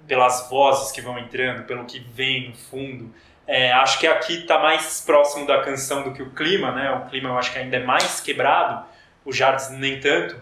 Pelas 0.09 0.51
vozes 0.51 0.91
que 0.91 1.01
vão 1.01 1.17
entrando, 1.19 1.65
pelo 1.65 1.85
que 1.85 2.01
vem 2.01 2.49
no 2.49 2.57
fundo. 2.57 3.15
É, 3.47 3.73
acho 3.73 4.01
que 4.01 4.07
aqui 4.09 4.41
está 4.41 4.59
mais 4.59 5.01
próximo 5.03 5.47
da 5.47 5.63
canção 5.63 6.03
do 6.03 6.13
que 6.13 6.23
o 6.23 6.31
clima, 6.31 6.73
né? 6.73 6.91
O 6.91 7.09
clima 7.09 7.29
eu 7.29 7.39
acho 7.39 7.53
que 7.53 7.59
ainda 7.59 7.77
é 7.77 7.85
mais 7.85 8.21
quebrado, 8.21 8.85
o 9.25 9.33
Jardim 9.33 9.77
nem 9.77 10.01
tanto. 10.01 10.41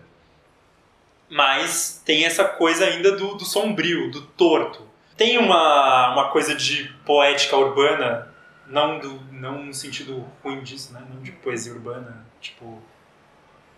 Mas 1.28 2.02
tem 2.04 2.24
essa 2.24 2.44
coisa 2.44 2.86
ainda 2.86 3.12
do, 3.12 3.34
do 3.34 3.44
sombrio, 3.44 4.10
do 4.10 4.22
torto. 4.22 4.88
Tem 5.16 5.36
uma, 5.36 6.12
uma 6.12 6.30
coisa 6.30 6.54
de 6.54 6.84
poética 7.04 7.56
urbana, 7.56 8.32
não, 8.66 8.98
do, 8.98 9.20
não 9.32 9.64
no 9.64 9.74
sentido 9.74 10.26
ruim 10.42 10.62
disso, 10.62 10.92
né? 10.92 11.02
Não 11.08 11.22
de 11.22 11.32
poesia 11.32 11.72
urbana, 11.72 12.24
tipo 12.40 12.82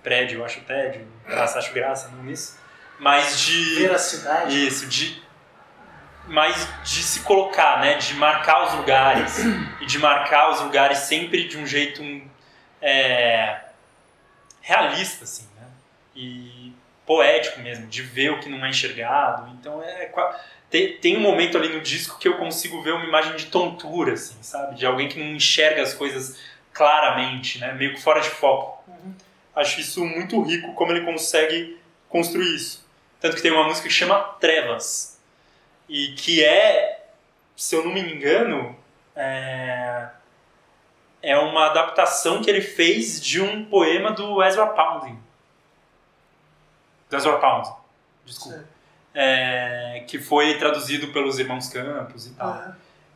prédio, 0.02 0.44
acho 0.44 0.60
tédio, 0.60 1.05
graça, 1.27 1.59
acho 1.59 1.74
graça, 1.74 2.09
não 2.10 2.23
nisso. 2.23 2.56
Mais 2.98 3.40
de. 3.40 3.74
Veracidade. 3.77 4.66
Isso, 4.66 4.86
de. 4.86 5.23
Mais 6.27 6.68
de 6.82 7.02
se 7.02 7.20
colocar, 7.20 7.81
né? 7.81 7.94
De 7.94 8.14
marcar 8.14 8.66
os 8.66 8.74
lugares. 8.74 9.39
e 9.81 9.86
de 9.86 9.98
marcar 9.98 10.51
os 10.51 10.60
lugares 10.60 10.98
sempre 10.98 11.47
de 11.47 11.56
um 11.56 11.66
jeito 11.66 12.02
é, 12.82 13.60
realista, 14.60 15.24
assim, 15.24 15.48
né? 15.56 15.66
E 16.14 16.73
poético 17.06 17.60
mesmo, 17.60 17.86
de 17.86 18.02
ver 18.02 18.32
o 18.32 18.40
que 18.40 18.48
não 18.48 18.64
é 18.64 18.70
enxergado. 18.70 19.48
Então 19.59 19.82
é. 19.82 20.10
Tem, 20.68 20.97
tem 20.98 21.16
um 21.16 21.20
momento 21.20 21.56
ali 21.56 21.68
no 21.68 21.81
disco 21.81 22.18
que 22.18 22.27
eu 22.27 22.36
consigo 22.36 22.82
ver 22.82 22.93
uma 22.93 23.05
imagem 23.05 23.36
de 23.36 23.47
tontura, 23.47 24.14
assim, 24.14 24.36
sabe? 24.43 24.74
De 24.74 24.85
alguém 24.85 25.09
que 25.09 25.18
não 25.18 25.36
enxerga 25.36 25.81
as 25.81 25.94
coisas 25.94 26.39
claramente, 26.73 27.60
né? 27.60 27.73
Meio 27.73 27.94
que 27.94 28.02
fora 28.02 28.20
de 28.20 28.28
foco. 28.28 28.82
Uhum. 28.89 29.14
Acho 29.55 29.81
isso 29.81 30.05
muito 30.05 30.43
rico, 30.43 30.74
como 30.74 30.90
ele 30.93 31.05
consegue 31.05 31.78
construir 32.09 32.55
isso. 32.55 32.86
Tanto 33.20 33.36
que 33.36 33.43
tem 33.43 33.52
uma 33.52 33.64
música 33.64 33.88
que 33.88 33.94
chama 33.94 34.18
Trevas. 34.40 35.20
E 35.88 36.14
que 36.14 36.44
é, 36.44 37.09
se 37.56 37.74
eu 37.74 37.84
não 37.84 37.93
me 37.93 38.01
engano, 38.01 38.76
é, 39.14 40.09
é 41.22 41.38
uma 41.38 41.66
adaptação 41.66 42.43
que 42.43 42.51
ele 42.51 42.60
fez 42.60 43.20
de 43.20 43.40
um 43.40 43.64
poema 43.64 44.10
do 44.10 44.43
Ezra 44.43 44.66
Pound. 44.66 45.16
Do 47.09 47.16
Ezra 47.16 47.38
Pound, 47.38 47.68
desculpa 48.24 48.76
é, 49.16 50.05
que 50.06 50.18
foi 50.18 50.59
traduzido 50.59 51.09
pelos 51.09 51.38
irmãos 51.38 51.68
Campos 51.70 52.26
e 52.26 52.30
tal. 52.34 52.52
Uhum. 52.52 52.72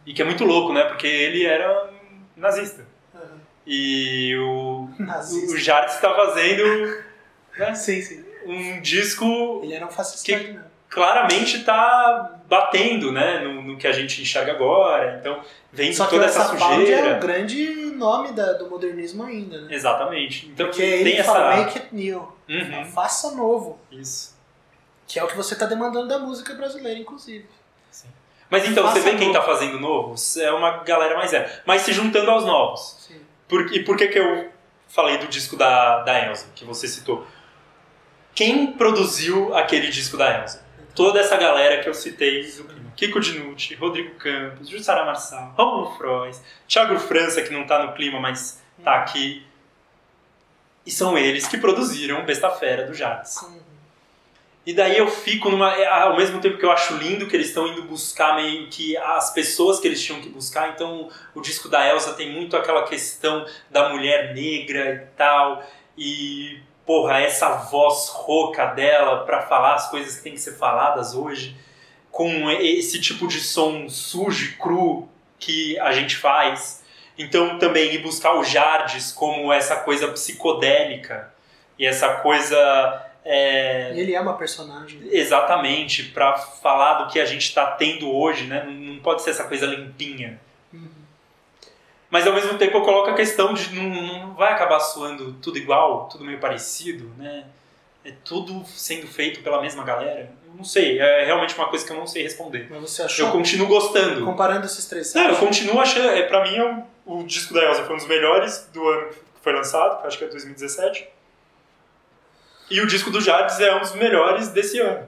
E 0.07 0.15
que 0.15 0.23
é 0.23 0.25
muito 0.25 0.45
louco, 0.45 0.73
né? 0.73 0.85
Porque 0.85 1.07
ele 1.07 1.45
era 1.45 1.91
nazista. 2.35 2.87
Uhum. 3.15 3.39
E 3.67 4.35
o, 4.39 4.89
nazista. 4.99 5.53
o 5.53 5.59
Jardim 5.59 5.93
está 5.93 6.15
fazendo 6.15 7.05
né, 7.59 7.75
sim, 7.75 8.01
sim. 8.01 8.25
Um 8.51 8.81
disco 8.81 9.61
ele 9.63 9.75
era 9.75 9.87
um 9.87 9.91
fascista 9.91 10.25
que 10.25 10.53
né? 10.53 10.65
claramente 10.91 11.59
está 11.59 12.41
batendo 12.49 13.13
né, 13.13 13.39
no, 13.39 13.63
no, 13.63 13.77
que 13.77 13.87
a 13.87 13.93
gente 13.93 14.21
enxerga 14.21 14.53
agora. 14.53 15.19
Então, 15.21 15.41
vem 15.73 15.93
Só 15.93 16.07
toda 16.07 16.25
essa 16.25 16.49
sujeira. 16.49 17.11
é 17.11 17.17
o 17.17 17.21
grande 17.21 17.73
nome 17.95 18.33
da, 18.33 18.55
do 18.55 18.69
modernismo 18.69 19.23
ainda, 19.23 19.61
né? 19.63 19.75
Exatamente. 19.75 20.49
Então, 20.49 20.67
Porque 20.67 20.83
tem 20.83 21.01
ele 21.01 21.13
essa... 21.13 21.33
fala 21.33 21.57
make 21.57 21.79
it 21.79 21.95
new. 21.95 22.29
Uhum. 22.49 22.85
Faça 22.87 23.31
novo. 23.37 23.79
Isso. 23.93 24.37
Que 25.07 25.21
é 25.21 25.25
o 25.25 25.29
que 25.29 25.37
você 25.37 25.55
está 25.55 25.67
demandando 25.67 26.09
da 26.09 26.19
música 26.19 26.55
brasileira, 26.55 26.99
inclusive. 26.99 27.47
Sim. 27.91 28.09
Mas 28.49 28.69
então, 28.69 28.85
Faça 28.85 29.01
você 29.01 29.11
vê 29.11 29.17
quem 29.17 29.29
está 29.29 29.43
fazendo 29.43 29.79
novo? 29.79 30.15
É 30.41 30.51
uma 30.51 30.79
galera 30.79 31.17
mais 31.17 31.33
é. 31.33 31.63
Mas 31.65 31.83
se 31.83 31.93
juntando 31.93 32.31
aos 32.31 32.45
novos. 32.45 33.07
Sim. 33.07 33.21
Por, 33.49 33.73
e 33.73 33.85
por 33.85 33.97
que, 33.97 34.09
que 34.09 34.19
eu 34.19 34.51
falei 34.89 35.19
do 35.19 35.29
disco 35.29 35.57
da, 35.57 36.01
da 36.03 36.27
Elsa, 36.27 36.47
que 36.55 36.65
você 36.65 36.89
citou? 36.89 37.25
Quem 38.35 38.73
produziu 38.73 39.55
aquele 39.55 39.89
disco 39.89 40.17
da 40.17 40.41
Elsa? 40.41 40.65
Toda 40.95 41.21
essa 41.21 41.37
galera 41.37 41.83
que 41.83 41.89
eu 41.89 41.95
citei 41.95 42.43
Kiko 42.97 43.21
Dinucci, 43.21 43.75
Rodrigo 43.75 44.17
Campos, 44.17 44.69
Jussara 44.69 45.05
Marçal, 45.05 45.55
Romulo 45.57 45.97
Frois, 45.97 46.43
Thiago 46.69 46.99
França, 46.99 47.41
que 47.43 47.53
não 47.53 47.63
está 47.63 47.85
no 47.85 47.95
clima, 47.95 48.21
mas 48.21 48.63
está 48.79 48.97
aqui. 48.97 49.47
E 50.85 50.91
são 50.91 51.17
eles 51.17 51.47
que 51.47 51.59
produziram 51.59 52.25
Besta 52.25 52.51
Fera 52.51 52.87
do 52.87 52.95
Jades. 52.95 53.37
E 54.67 54.75
daí 54.75 54.99
eu 54.99 55.09
fico 55.09 55.49
numa. 55.49 55.75
É, 55.75 55.87
ao 55.87 56.17
mesmo 56.17 56.41
tempo 56.41 56.59
que 56.59 56.65
eu 56.65 56.71
acho 56.71 56.95
lindo 56.97 57.27
que 57.27 57.35
eles 57.35 57.49
estão 57.49 57.67
indo 57.67 57.83
buscar 57.85 58.37
meio 58.37 58.69
que 58.69 58.97
as 58.97 59.33
pessoas 59.33 59.81
que 59.81 59.89
eles 59.89 60.03
tinham 60.03 60.21
que 60.21 60.29
buscar. 60.29 60.69
Então 60.71 61.09
o 61.35 61.41
disco 61.41 61.69
da 61.69 61.87
Elsa 61.89 62.13
tem 62.13 62.31
muito 62.31 62.57
aquela 62.57 62.85
questão 62.85 63.47
da 63.71 63.89
mulher 63.89 64.35
negra 64.35 64.95
e 64.95 65.17
tal. 65.17 65.65
E, 65.97 66.61
porra, 66.87 67.21
essa 67.21 67.49
voz 67.57 68.09
rouca 68.09 68.67
dela 68.67 69.25
para 69.25 69.43
falar 69.43 69.75
as 69.75 69.91
coisas 69.91 70.17
que 70.17 70.23
tem 70.23 70.33
que 70.33 70.41
ser 70.41 70.57
faladas 70.57 71.15
hoje. 71.15 71.57
Com 72.11 72.51
esse 72.51 73.01
tipo 73.01 73.29
de 73.29 73.41
som 73.41 73.89
sujo 73.89 74.51
e 74.51 74.53
cru 74.57 75.09
que 75.39 75.79
a 75.79 75.93
gente 75.93 76.17
faz. 76.17 76.83
Então 77.17 77.59
também 77.59 77.95
ir 77.95 77.99
buscar 77.99 78.35
o 78.35 78.45
Jardes 78.45 79.13
como 79.13 79.53
essa 79.53 79.77
coisa 79.77 80.09
psicodélica 80.09 81.33
e 81.79 81.87
essa 81.87 82.15
coisa 82.17 83.11
é, 83.25 83.93
ele 83.95 84.15
é 84.15 84.21
uma 84.21 84.37
personagem. 84.37 85.01
Exatamente, 85.11 86.05
para 86.05 86.37
falar 86.37 87.03
do 87.03 87.13
que 87.13 87.21
a 87.21 87.25
gente 87.25 87.43
está 87.43 87.67
tendo 87.73 88.11
hoje, 88.11 88.47
né? 88.47 88.65
Não 88.65 88.99
pode 89.01 89.23
ser 89.23 89.31
essa 89.31 89.45
coisa 89.45 89.67
limpinha. 89.67 90.41
Mas 92.11 92.27
ao 92.27 92.35
mesmo 92.35 92.59
tempo 92.59 92.77
eu 92.77 92.83
coloco 92.83 93.11
a 93.11 93.15
questão 93.15 93.55
de 93.55 93.73
não, 93.75 93.89
não 93.89 94.35
vai 94.35 94.53
acabar 94.53 94.81
soando 94.81 95.35
tudo 95.35 95.59
igual, 95.59 96.09
tudo 96.09 96.25
meio 96.25 96.41
parecido, 96.41 97.09
né? 97.17 97.45
É 98.05 98.13
tudo 98.25 98.65
sendo 98.67 99.07
feito 99.07 99.43
pela 99.43 99.63
mesma 99.63 99.85
galera. 99.85 100.33
Eu 100.47 100.55
não 100.55 100.65
sei, 100.65 100.99
é 100.99 101.25
realmente 101.25 101.55
uma 101.55 101.69
coisa 101.69 101.87
que 101.87 101.93
eu 101.93 101.97
não 101.97 102.07
sei 102.07 102.23
responder. 102.25 102.67
Mas 102.69 102.81
você 102.81 103.03
achou? 103.03 103.27
Eu 103.27 103.33
continuo 103.33 103.69
gostando. 103.69 104.25
Comparando 104.25 104.67
esses 104.67 104.87
três. 104.87 105.15
Não, 105.15 105.29
eu 105.29 105.37
continuo 105.37 105.81
achando. 105.81 106.09
É, 106.09 106.23
pra 106.23 106.43
mim, 106.43 106.57
é 106.57 106.85
o, 107.07 107.19
o 107.19 107.25
disco 107.25 107.55
da 107.55 107.63
Elsa 107.63 107.85
foi 107.85 107.95
um 107.95 107.99
dos 107.99 108.09
melhores 108.09 108.69
do 108.73 108.89
ano 108.89 109.09
que 109.11 109.19
foi 109.43 109.53
lançado, 109.53 110.01
que 110.01 110.07
acho 110.09 110.19
que 110.19 110.25
é 110.25 110.29
2017. 110.29 111.09
E 112.71 112.81
o 112.81 112.87
disco 112.87 113.11
do 113.11 113.21
Jardes 113.21 113.61
é 113.61 113.75
um 113.77 113.81
dos 113.81 113.95
melhores 113.95 114.49
desse 114.49 114.81
ano. 114.81 115.07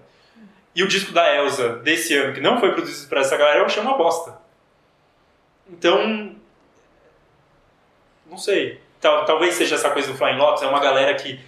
E 0.75 0.83
o 0.83 0.89
disco 0.89 1.13
da 1.13 1.35
Elsa 1.35 1.77
desse 1.77 2.15
ano, 2.15 2.33
que 2.33 2.41
não 2.41 2.61
foi 2.61 2.73
produzido 2.73 3.09
para 3.09 3.21
essa 3.21 3.37
galera, 3.37 3.61
eu 3.61 3.67
achei 3.67 3.83
uma 3.83 3.97
bosta. 3.97 4.39
Então. 5.69 6.41
Não 8.33 8.39
sei. 8.39 8.81
Tal, 8.99 9.27
talvez 9.27 9.55
seja 9.57 9.75
essa 9.75 9.91
coisa 9.91 10.11
do 10.11 10.17
Flying 10.17 10.39
Lotus, 10.39 10.63
é 10.63 10.67
uma 10.67 10.81
galera 10.81 11.15
que 11.15 11.39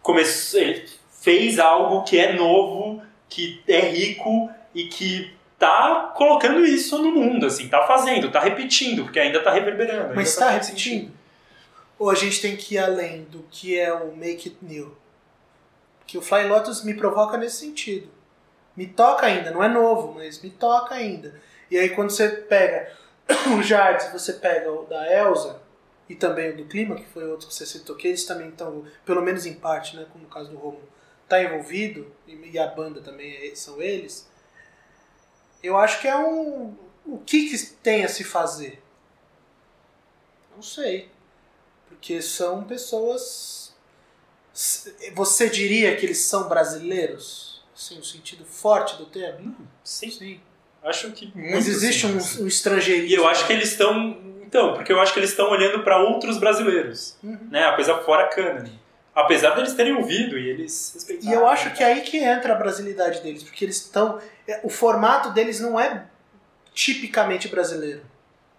começou, 0.00 0.62
fez 1.20 1.58
algo 1.58 2.04
que 2.04 2.18
é 2.18 2.32
novo, 2.32 3.02
que 3.28 3.62
é 3.68 3.80
rico 3.80 4.50
e 4.74 4.84
que 4.84 5.36
tá 5.58 6.12
colocando 6.16 6.64
isso 6.64 6.96
no 7.02 7.12
mundo, 7.12 7.44
assim, 7.44 7.68
tá 7.68 7.86
fazendo, 7.86 8.30
tá 8.30 8.40
repetindo, 8.40 9.04
porque 9.04 9.20
ainda 9.20 9.42
tá 9.42 9.52
reverberando. 9.52 10.14
Mas 10.14 10.34
tá, 10.34 10.46
tá 10.46 10.50
repetindo? 10.52 11.12
Ou 11.98 12.08
a 12.08 12.14
gente 12.14 12.40
tem 12.40 12.56
que 12.56 12.76
ir 12.76 12.78
além 12.78 13.24
do 13.24 13.44
que 13.50 13.78
é 13.78 13.92
o 13.92 14.16
Make 14.16 14.48
It 14.48 14.56
New? 14.62 14.96
Que 16.06 16.16
o 16.16 16.22
Flying 16.22 16.48
Lotus 16.48 16.82
me 16.82 16.94
provoca 16.94 17.36
nesse 17.36 17.58
sentido. 17.58 18.08
Me 18.74 18.86
toca 18.86 19.26
ainda, 19.26 19.50
não 19.50 19.62
é 19.62 19.68
novo, 19.68 20.14
mas 20.14 20.42
me 20.42 20.48
toca 20.48 20.94
ainda. 20.94 21.34
E 21.70 21.78
aí 21.78 21.90
quando 21.90 22.10
você 22.10 22.28
pega 22.28 22.90
o 23.58 23.62
Jardim, 23.62 24.10
você 24.10 24.34
pega 24.34 24.70
o 24.70 24.84
da 24.86 25.10
Elsa 25.12 25.60
e 26.08 26.14
também 26.14 26.50
o 26.50 26.56
do 26.56 26.64
Clima, 26.66 26.96
que 26.96 27.06
foi 27.06 27.24
outro 27.28 27.48
que 27.48 27.54
você 27.54 27.66
citou, 27.66 27.96
que 27.96 28.08
eles 28.08 28.24
também 28.24 28.48
estão, 28.48 28.84
pelo 29.04 29.22
menos 29.22 29.46
em 29.46 29.54
parte, 29.54 29.96
né, 29.96 30.06
como 30.12 30.24
no 30.24 30.30
caso 30.30 30.50
do 30.50 30.58
Romulo, 30.58 30.88
tá 31.28 31.42
envolvido, 31.42 32.12
e 32.26 32.58
a 32.58 32.66
banda 32.66 33.00
também 33.00 33.48
é, 33.48 33.54
são 33.54 33.80
eles, 33.80 34.28
eu 35.62 35.76
acho 35.76 36.00
que 36.00 36.08
é 36.08 36.16
um... 36.16 36.76
O 37.04 37.18
que, 37.18 37.48
que 37.48 37.66
tem 37.82 38.04
a 38.04 38.08
se 38.08 38.22
fazer? 38.22 38.82
Não 40.54 40.62
sei 40.62 41.10
porque 42.02 42.20
são 42.20 42.64
pessoas. 42.64 43.72
Você 45.14 45.48
diria 45.48 45.96
que 45.96 46.04
eles 46.04 46.18
são 46.18 46.48
brasileiros? 46.48 47.62
Sim, 47.74 47.96
no 47.96 48.04
sentido 48.04 48.44
forte 48.44 48.96
do 48.96 49.06
termo? 49.06 49.56
Não, 49.58 49.68
sim. 49.84 50.10
sim. 50.10 50.40
Acho 50.84 51.12
que 51.12 51.32
Mas 51.34 51.68
existe 51.68 52.06
um, 52.06 52.16
um 52.16 52.46
estrangeirismo. 52.46 53.08
E 53.08 53.14
eu 53.14 53.28
acho 53.28 53.46
que 53.46 53.52
eles 53.52 53.70
estão. 53.70 54.16
Então, 54.42 54.74
porque 54.74 54.92
eu 54.92 55.00
acho 55.00 55.12
que 55.12 55.20
eles 55.20 55.30
estão 55.30 55.50
olhando 55.50 55.82
para 55.82 55.98
outros 55.98 56.38
brasileiros. 56.38 57.16
Uhum. 57.22 57.48
Né? 57.50 57.64
A 57.64 57.74
coisa 57.74 57.96
fora 57.98 58.28
cânone. 58.28 58.80
Apesar 59.14 59.54
deles 59.54 59.74
terem 59.74 59.94
ouvido 59.94 60.38
e 60.38 60.48
eles 60.48 60.92
respeitaram. 60.94 61.30
E 61.30 61.34
eu 61.34 61.46
acho 61.46 61.72
que 61.72 61.82
é 61.82 61.86
aí 61.86 62.00
que 62.00 62.18
entra 62.18 62.54
a 62.54 62.56
brasilidade 62.56 63.20
deles, 63.20 63.42
porque 63.42 63.64
eles 63.64 63.76
estão. 63.76 64.18
É, 64.48 64.60
o 64.62 64.68
formato 64.68 65.30
deles 65.30 65.60
não 65.60 65.78
é 65.78 66.04
tipicamente 66.74 67.48
brasileiro. 67.48 68.02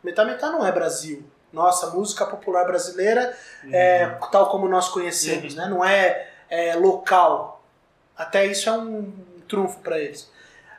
Metá 0.04 0.24
Metá 0.24 0.52
não 0.52 0.66
é 0.66 0.72
Brasil 0.72 1.24
nossa 1.54 1.92
música 1.92 2.26
popular 2.26 2.66
brasileira, 2.66 3.38
uhum. 3.64 3.70
é, 3.72 4.18
tal 4.32 4.50
como 4.50 4.68
nós 4.68 4.90
conhecemos, 4.90 5.54
uhum. 5.54 5.62
né? 5.62 5.68
não 5.70 5.86
é, 5.86 6.28
é, 6.50 6.76
local. 6.76 7.64
Até 8.18 8.48
isso 8.48 8.68
é 8.68 8.72
um 8.72 9.14
trunfo 9.48 9.80
para 9.80 10.00
eles. 10.00 10.30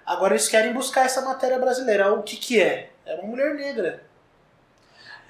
Agora 0.06 0.34
eles 0.34 0.48
querem 0.48 0.72
buscar 0.72 1.06
essa 1.06 1.20
matéria 1.22 1.58
brasileira. 1.58 2.12
O 2.12 2.22
que, 2.22 2.36
que 2.36 2.60
é? 2.60 2.90
É 3.06 3.14
uma 3.14 3.24
mulher 3.24 3.54
negra. 3.54 4.02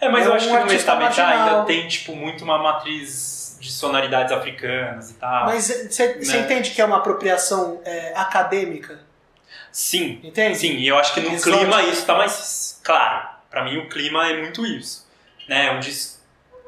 É, 0.01 0.09
mas 0.09 0.25
é 0.25 0.29
eu 0.29 0.33
um 0.33 0.35
acho 0.35 0.49
que 0.49 0.53
no 0.53 0.99
Metá 0.99 1.29
ainda 1.29 1.65
tem 1.65 1.87
tipo, 1.87 2.15
muito 2.15 2.45
uma 2.45 2.59
matriz 2.59 3.57
de 3.61 3.71
sonoridades 3.71 4.33
africanas 4.33 5.11
e 5.11 5.15
tal. 5.15 5.47
Mas 5.47 5.67
você 5.67 6.15
né? 6.15 6.39
entende 6.39 6.71
que 6.71 6.81
é 6.81 6.85
uma 6.85 6.99
apropriação 6.99 7.81
é, 7.85 8.13
acadêmica? 8.17 9.01
Sim. 9.71 10.21
Entende? 10.23 10.59
Sim, 10.59 10.77
e 10.77 10.87
eu 10.87 10.99
acho 10.99 11.15
que 11.15 11.21
no 11.21 11.33
Exótico. 11.33 11.59
clima 11.59 11.83
isso 11.83 12.01
está 12.01 12.15
mais 12.15 12.81
claro. 12.83 13.29
Para 13.49 13.65
mim 13.65 13.79
o 13.79 13.89
clima 13.89 14.29
é 14.29 14.41
muito 14.41 14.67
isso 14.67 15.05
né? 15.49 15.73
Um 15.73 15.81
disco, 15.81 16.21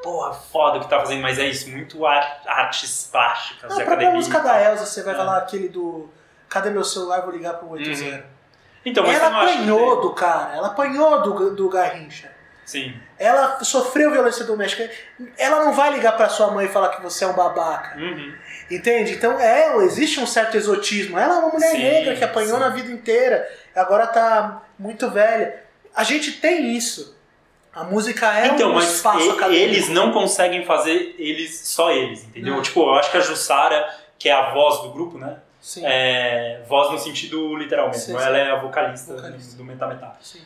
porra, 0.03 0.33
foda 0.35 0.81
que 0.81 0.89
tá 0.89 1.01
fazendo, 1.01 1.23
mas 1.23 1.39
é 1.39 1.47
isso, 1.47 1.71
muito 1.71 2.05
artes 2.07 3.09
plásticas 3.11 3.71
Não, 3.71 3.81
a 3.81 3.85
própria 3.85 4.11
música 4.11 4.41
da 4.41 4.63
Elsa, 4.63 4.87
você 4.87 5.03
vai 5.03 5.15
é. 5.15 5.17
falar 5.17 5.39
aquele 5.39 5.69
do 5.69 6.09
Cadê 6.49 6.71
meu 6.71 6.85
celular? 6.85 7.23
Vou 7.23 7.33
ligar 7.33 7.55
pro 7.55 7.69
80. 7.71 8.05
Uhum. 8.05 8.23
Então, 8.85 9.05
mas 9.05 9.21
ela 9.21 9.43
apanhou 9.43 10.01
do 10.01 10.11
cara, 10.11 10.55
ela 10.57 10.69
apanhou 10.69 11.23
do, 11.23 11.55
do 11.57 11.69
Garrincha. 11.69 12.31
Sim. 12.65 12.95
Ela 13.19 13.63
sofreu 13.65 14.11
violência 14.11 14.45
doméstica. 14.45 14.91
Ela 15.39 15.65
não 15.65 15.73
vai 15.73 15.93
ligar 15.93 16.17
pra 16.17 16.29
sua 16.29 16.51
mãe 16.51 16.67
e 16.67 16.69
falar 16.69 16.89
que 16.91 17.01
você 17.03 17.25
é 17.25 17.29
um 17.29 17.33
babaca. 17.33 17.97
Uhum. 17.97 18.35
Entende? 18.71 19.13
Então 19.13 19.39
é, 19.39 19.77
existe 19.85 20.19
um 20.21 20.27
certo 20.27 20.57
exotismo. 20.57 21.17
Ela 21.19 21.37
é 21.37 21.39
uma 21.39 21.49
mulher 21.53 21.71
Sim, 21.71 21.79
negra 21.79 22.17
que 22.17 22.25
apanhou 22.25 22.55
sim. 22.57 22.61
na 22.61 22.69
vida 22.71 22.91
inteira, 22.91 23.49
agora 23.75 24.07
tá 24.09 24.63
muito 24.79 25.09
velha. 25.11 25.63
A 25.95 26.03
gente 26.03 26.33
tem 26.33 26.77
isso. 26.77 27.17
A 27.73 27.85
música 27.85 28.37
é 28.39 28.49
então, 28.49 28.71
um 28.71 28.75
mas 28.75 28.95
espaço 28.95 29.39
e- 29.51 29.55
eles 29.55 29.89
não 29.89 30.11
conseguem 30.13 30.65
fazer 30.65 31.15
eles 31.19 31.61
só 31.69 31.91
eles, 31.93 32.25
entendeu? 32.25 32.55
Não. 32.55 32.63
Tipo, 32.63 32.81
eu 32.81 32.95
acho 32.95 33.11
que 33.11 33.17
a 33.17 33.21
Jussara, 33.21 33.87
que 34.19 34.29
é 34.29 34.33
a 34.33 34.51
voz 34.53 34.81
do 34.83 34.91
grupo, 34.93 35.19
né? 35.19 35.37
É, 35.85 36.63
voz 36.69 36.93
no 36.93 36.99
sentido 36.99 37.57
literal 37.57 37.89
mesmo. 37.89 38.03
Sim, 38.03 38.19
sim. 38.19 38.25
Ela 38.25 38.39
é 38.39 38.51
a 38.51 38.57
vocalista, 38.57 39.15
Vocalista. 39.15 39.57
do 39.57 39.65
Metametá. 39.65 40.17
sim. 40.21 40.41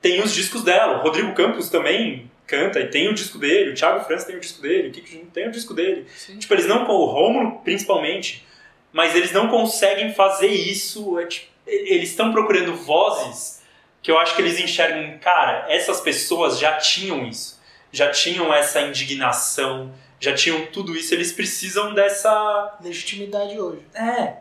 Tem 0.00 0.22
os 0.22 0.32
discos 0.32 0.62
dela. 0.62 0.98
O 0.98 1.02
Rodrigo 1.02 1.34
Campos 1.34 1.68
também 1.68 2.30
canta 2.46 2.78
e 2.78 2.86
tem 2.88 3.08
o 3.08 3.14
disco 3.14 3.38
dele. 3.38 3.70
O 3.70 3.74
Thiago 3.74 4.04
França 4.04 4.26
tem 4.26 4.36
o 4.36 4.40
disco 4.40 4.62
dele. 4.62 4.88
O 4.88 4.92
Kiko 4.92 5.06
Junior 5.08 5.26
tem 5.32 5.48
o 5.48 5.50
disco 5.50 5.74
dele. 5.74 6.06
sim. 6.16 6.38
Tipo, 6.38 6.54
eles 6.54 6.66
não. 6.66 6.88
O 6.88 7.06
Rômulo, 7.06 7.60
principalmente. 7.64 8.46
Mas 8.92 9.14
eles 9.14 9.32
não 9.32 9.48
conseguem 9.48 10.12
fazer 10.14 10.48
isso. 10.48 11.18
é, 11.18 11.26
tipo, 11.26 11.50
eles 11.66 12.10
estão 12.10 12.32
procurando 12.32 12.74
vozes 12.76 13.62
que 14.00 14.10
eu 14.10 14.18
acho 14.18 14.36
que 14.36 14.42
eles 14.42 14.60
enxergam. 14.60 15.18
Cara, 15.18 15.66
essas 15.68 16.00
pessoas 16.00 16.58
já 16.58 16.74
tinham 16.76 17.26
isso. 17.26 17.60
Já 17.90 18.10
tinham 18.10 18.52
essa 18.54 18.80
indignação. 18.82 19.92
Já 20.20 20.34
tinham 20.34 20.66
tudo 20.66 20.94
isso. 20.96 21.12
Eles 21.14 21.32
precisam 21.32 21.94
dessa. 21.94 22.76
Legitimidade 22.80 23.58
hoje. 23.60 23.86
É, 23.94 24.38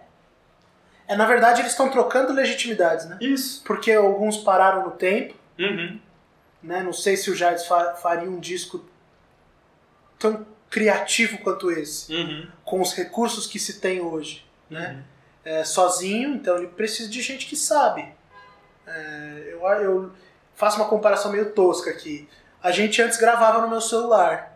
É, 1.08 1.16
na 1.16 1.26
verdade, 1.26 1.62
eles 1.62 1.72
estão 1.74 1.90
trocando 1.90 2.34
legitimidades, 2.34 3.06
né? 3.08 3.18
isso. 3.22 3.64
Porque 3.64 3.92
alguns 3.92 4.38
pararam 4.38 4.84
no 4.86 4.92
tempo, 4.92 5.36
Uhum. 5.60 6.00
né? 6.64 6.82
Não 6.82 6.94
sei 6.94 7.16
se 7.16 7.30
o 7.30 7.36
Jardim 7.36 7.64
fa- 7.66 7.94
faria 7.96 8.28
um 8.28 8.40
disco 8.40 8.84
tão 10.18 10.46
criativo 10.70 11.38
quanto 11.40 11.70
esse, 11.72 12.12
Uhum. 12.14 12.48
com 12.64 12.82
os 12.82 12.94
recursos 12.94 13.46
que 13.46 13.60
se 13.60 13.80
tem 13.80 14.02
hoje, 14.02 14.44
né? 14.70 14.96
Uhum. 14.96 15.04
É, 15.54 15.64
sozinho, 15.64 16.34
então 16.34 16.58
ele 16.58 16.68
precisa 16.68 17.08
de 17.08 17.22
gente 17.22 17.46
que 17.46 17.56
sabe. 17.56 18.04
É, 18.88 19.50
eu, 19.52 19.62
eu 19.84 20.12
faço 20.56 20.78
uma 20.78 20.88
comparação 20.90 21.32
meio 21.32 21.52
tosca 21.52 21.92
aqui. 21.92 22.28
A 22.64 22.72
gente 22.72 23.00
antes 23.00 23.18
gravava 23.20 23.62
no 23.62 23.68
meu 23.70 23.80
celular, 23.82 24.55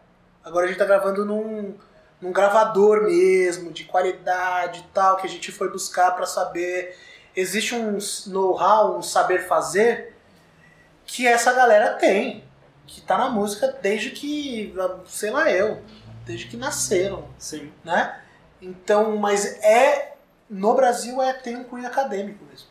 agora 0.50 0.66
a 0.66 0.68
gente 0.68 0.78
tá 0.78 0.86
gravando 0.86 1.26
num, 1.26 1.76
num 2.20 2.32
gravador 2.32 3.04
mesmo, 3.04 3.72
de 3.72 3.86
qualidade 3.86 4.82
e 4.82 4.94
tal, 4.94 5.18
que 5.18 5.26
a 5.26 5.30
gente 5.30 5.52
foi 5.52 5.72
buscar 5.72 6.12
para 6.12 6.26
saber. 6.26 6.98
Existe 7.36 7.76
um 7.76 7.98
know-how, 8.28 8.98
um 8.98 9.02
saber 9.02 9.48
fazer 9.48 10.16
que 11.06 11.26
essa 11.26 11.54
galera 11.54 11.94
tem, 11.94 12.44
que 12.86 13.02
tá 13.02 13.18
na 13.18 13.30
música 13.30 13.68
desde 13.82 14.10
que, 14.10 14.74
sei 15.06 15.32
lá 15.32 15.50
eu, 15.50 15.82
desde 16.26 16.48
que 16.48 16.58
nasceram 16.58 17.28
Sim. 17.38 17.72
né? 17.84 18.22
Então, 18.62 19.16
mas 19.16 19.46
é 19.64 20.16
no 20.50 20.74
Brasil 20.74 21.22
é 21.22 21.32
tem 21.34 21.56
um 21.56 21.64
cunho 21.64 21.88
acadêmico 21.88 22.44
mesmo. 22.46 22.68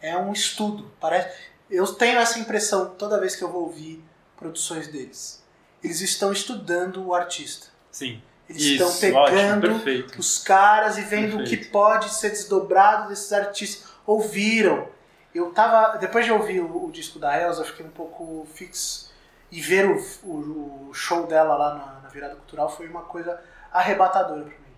É 0.00 0.16
um 0.16 0.32
estudo, 0.32 0.90
parece. 0.98 1.36
Eu 1.70 1.86
tenho 1.94 2.18
essa 2.18 2.38
impressão 2.38 2.94
toda 2.94 3.20
vez 3.20 3.36
que 3.36 3.44
eu 3.44 3.50
vou 3.50 3.64
ouvir 3.64 4.02
produções 4.36 4.88
deles. 4.88 5.42
Eles 5.86 6.00
estão 6.00 6.32
estudando 6.32 7.04
o 7.06 7.14
artista. 7.14 7.68
Sim. 7.90 8.20
Eles 8.48 8.62
Isso, 8.62 8.84
estão 8.84 9.14
ótimo, 9.22 9.36
pegando 9.38 9.60
perfeito. 9.68 10.18
os 10.20 10.38
caras 10.38 10.98
e 10.98 11.02
vendo 11.02 11.34
o 11.36 11.44
que 11.44 11.50
Perfeito. 11.56 11.70
pode 11.72 12.10
ser 12.14 12.30
desdobrado 12.30 13.08
desses 13.08 13.32
artistas. 13.32 13.90
Ouviram. 14.06 14.88
Eu 15.34 15.50
tava. 15.52 15.98
Depois 15.98 16.24
de 16.24 16.32
ouvir 16.32 16.60
o, 16.60 16.86
o 16.86 16.92
disco 16.92 17.18
da 17.18 17.40
Elsa, 17.40 17.60
eu 17.62 17.64
fiquei 17.66 17.84
um 17.86 17.90
pouco 17.90 18.46
fixo. 18.54 19.10
E 19.50 19.60
ver 19.60 19.86
o, 19.88 19.96
o- 20.24 20.88
o 20.90 20.94
show 20.94 21.26
dela 21.26 21.56
lá 21.56 21.74
na, 21.74 22.00
na 22.02 22.08
virada 22.08 22.34
cultural 22.36 22.68
foi 22.68 22.88
uma 22.88 23.02
coisa 23.02 23.40
arrebatadora 23.72 24.42
pra 24.42 24.50
mim. 24.50 24.74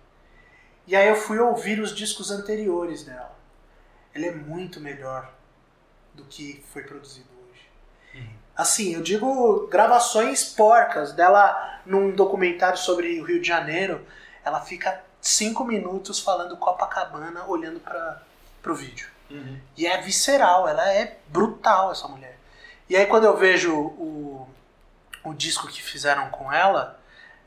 E 0.87 0.95
aí 0.95 1.07
eu 1.07 1.15
fui 1.15 1.37
ouvir 1.39 1.79
os 1.79 1.95
discos 1.95 2.31
anteriores 2.31 3.03
dela. 3.03 3.35
Ela 4.13 4.25
é 4.27 4.31
muito 4.31 4.79
melhor 4.79 5.31
do 6.13 6.23
que 6.25 6.63
foi 6.73 6.83
produzido. 6.83 7.27
Assim, 8.59 8.93
eu 8.93 9.01
digo 9.01 9.67
gravações 9.67 10.43
porcas 10.43 11.13
dela 11.13 11.79
num 11.85 12.11
documentário 12.11 12.77
sobre 12.77 13.17
o 13.17 13.23
Rio 13.23 13.41
de 13.41 13.47
Janeiro. 13.47 14.05
Ela 14.43 14.59
fica 14.59 15.01
cinco 15.21 15.63
minutos 15.63 16.19
falando 16.19 16.57
Copacabana, 16.57 17.45
olhando 17.45 17.79
para 17.79 18.21
pro 18.61 18.75
vídeo. 18.75 19.07
Uhum. 19.29 19.57
E 19.77 19.87
é 19.87 20.01
visceral, 20.01 20.67
ela 20.67 20.91
é 20.91 21.19
brutal 21.29 21.93
essa 21.93 22.05
mulher. 22.09 22.37
E 22.89 22.97
aí 22.97 23.05
quando 23.05 23.23
eu 23.23 23.37
vejo 23.37 23.73
o, 23.73 24.45
o 25.23 25.33
disco 25.33 25.65
que 25.69 25.81
fizeram 25.81 26.29
com 26.29 26.51
ela, 26.51 26.99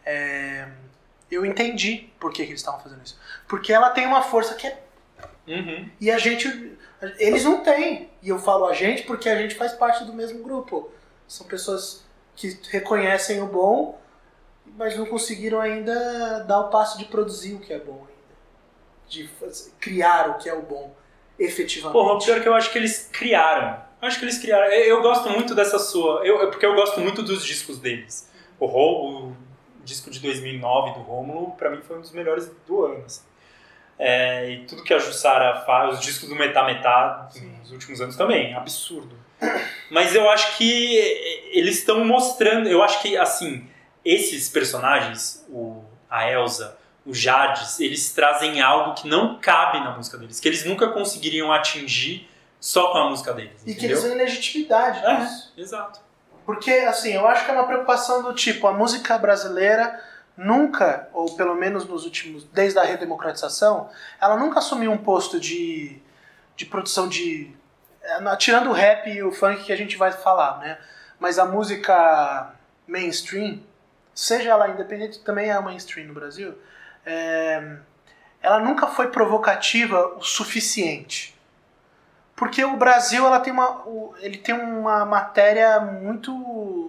é, 0.07 0.67
eu 1.31 1.45
entendi 1.45 2.09
por 2.19 2.33
que, 2.33 2.43
que 2.43 2.53
eles 2.53 2.61
estavam 2.61 2.81
fazendo 2.81 3.05
isso. 3.05 3.21
Porque 3.47 3.71
ela 3.71 3.91
tem 3.91 4.07
uma 4.07 4.23
força 4.23 4.55
que 4.55 4.67
é. 4.67 4.83
Uhum. 5.47 5.91
E 6.01 6.11
a 6.11 6.17
gente. 6.17 6.75
Eles 7.19 7.45
não 7.45 7.63
têm. 7.63 8.09
E 8.23 8.31
eu 8.31 8.39
falo 8.39 8.65
a 8.65 8.73
gente 8.73 9.03
porque 9.03 9.29
a 9.29 9.37
gente 9.37 9.55
faz 9.57 9.75
parte 9.75 10.05
do 10.05 10.15
mesmo 10.15 10.43
grupo. 10.43 10.91
São 11.33 11.47
pessoas 11.47 12.05
que 12.37 12.59
reconhecem 12.71 13.41
o 13.41 13.47
bom, 13.47 13.99
mas 14.77 14.97
não 14.99 15.07
conseguiram 15.07 15.61
ainda 15.61 16.41
dar 16.41 16.61
o 16.61 16.69
passo 16.69 16.99
de 16.99 17.07
produzir 17.07 17.55
o 17.55 17.59
que 17.59 17.73
é 17.73 17.79
bom 17.79 18.01
ainda. 18.01 18.13
De 19.09 19.27
faz- 19.41 19.73
criar 19.81 20.29
o 20.29 20.35
que 20.35 20.47
é 20.49 20.53
o 20.55 20.61
bom, 20.61 20.95
efetivamente. 21.39 21.95
Porra, 21.95 22.13
o 22.15 22.19
pior 22.19 22.37
é 22.37 22.41
que 22.41 22.49
eu 22.49 22.55
acho 22.55 22.71
que 22.71 22.77
eles 22.77 23.09
criaram. 23.11 23.83
Eu 24.03 24.09
acho 24.09 24.19
que 24.19 24.27
eles 24.27 24.39
criaram. 24.39 24.67
Eu, 24.67 24.97
eu 24.97 25.03
gosto 25.03 25.31
muito 25.31 25.55
dessa 25.55 25.79
sua. 25.79 26.21
Eu, 26.23 26.43
é 26.43 26.47
porque 26.49 26.67
eu 26.67 26.75
gosto 26.75 27.01
muito 27.01 27.23
dos 27.23 27.43
discos 27.47 27.79
deles. 27.79 28.31
O, 28.61 28.67
Ro- 28.67 29.29
o 29.31 29.37
disco 29.85 30.11
de 30.11 30.21
2009 30.21 30.93
do 30.93 31.01
Rômulo, 31.01 31.53
pra 31.53 31.71
mim, 31.71 31.81
foi 31.81 31.97
um 31.97 32.01
dos 32.03 32.13
melhores 32.13 32.51
do 32.67 32.85
ano. 32.85 33.05
assim. 33.07 33.23
É, 33.99 34.51
e 34.51 34.65
tudo 34.67 34.83
que 34.85 34.93
a 34.93 34.99
Jussara 34.99 35.63
faz, 35.65 35.95
os 35.95 36.01
discos 36.01 36.29
do 36.29 36.35
Metá 36.35 36.63
Metá 36.65 37.31
nos 37.61 37.71
últimos 37.73 38.01
anos 38.03 38.17
também, 38.17 38.53
absurdo. 38.55 39.17
Mas 39.91 40.15
eu 40.15 40.29
acho 40.31 40.57
que 40.57 40.97
eles 41.53 41.79
estão 41.79 42.05
mostrando. 42.05 42.69
Eu 42.69 42.83
acho 42.83 43.01
que, 43.03 43.17
assim, 43.17 43.69
esses 44.05 44.49
personagens, 44.49 45.45
o, 45.49 45.85
a 46.09 46.31
Elsa, 46.31 46.79
o 47.05 47.15
Jades, 47.15 47.79
eles 47.81 48.13
trazem 48.13 48.61
algo 48.61 48.95
que 48.95 49.09
não 49.09 49.39
cabe 49.41 49.81
na 49.81 49.97
música 49.97 50.17
deles, 50.17 50.41
que 50.41 50.49
eles 50.49 50.65
nunca 50.65 50.89
conseguiriam 50.89 51.53
atingir 51.53 52.29
só 52.61 52.93
com 52.93 52.99
a 52.99 53.11
música 53.11 53.33
deles. 53.35 53.61
E 53.67 53.75
que 53.75 53.87
eles 53.87 54.03
têm 54.03 54.15
legitimidade 54.15 55.05
É, 55.05 55.21
nisso. 55.21 55.53
exato. 55.57 56.01
Porque, 56.47 56.71
assim, 56.71 57.13
eu 57.13 57.27
acho 57.27 57.45
que 57.45 57.51
é 57.51 57.55
uma 57.55 57.67
preocupação 57.67 58.23
do 58.23 58.33
tipo, 58.35 58.67
a 58.67 58.73
música 58.73 59.17
brasileira 59.19 60.01
nunca, 60.37 61.09
ou 61.13 61.37
pelo 61.37 61.55
menos 61.55 61.87
nos 61.87 62.05
últimos, 62.05 62.45
desde 62.45 62.79
a 62.79 62.83
redemocratização, 62.83 63.91
ela 64.21 64.37
nunca 64.37 64.59
assumiu 64.59 64.91
um 64.91 64.99
posto 64.99 65.39
de, 65.39 66.01
de 66.57 66.65
produção 66.67 67.09
de. 67.09 67.53
É, 68.03 68.37
Tirando 68.37 68.71
o 68.71 68.73
rap 68.73 69.09
e 69.09 69.23
o 69.23 69.33
funk 69.33 69.65
que 69.65 69.73
a 69.73 69.77
gente 69.77 69.97
vai 69.97 70.13
falar, 70.13 70.59
né? 70.59 70.79
Mas 71.19 71.39
a 71.39 71.45
música 71.45 72.53
mainstream, 72.87 73.61
seja 74.15 74.51
ela 74.51 74.69
independente, 74.69 75.21
também 75.21 75.51
é 75.51 75.61
mainstream 75.61 76.09
no 76.09 76.15
Brasil, 76.15 76.59
é, 77.07 77.77
ela 78.43 78.59
nunca 78.59 78.89
foi 78.89 79.09
provocativa 79.09 80.17
o 80.17 80.23
suficiente. 80.23 81.33
Porque 82.35 82.65
o 82.65 82.77
Brasil 82.77 83.25
ela 83.25 83.39
tem 83.39 83.53
uma, 83.53 83.85
ele 84.19 84.37
tem 84.37 84.55
uma 84.55 85.05
matéria 85.05 85.79
muito, 85.81 86.33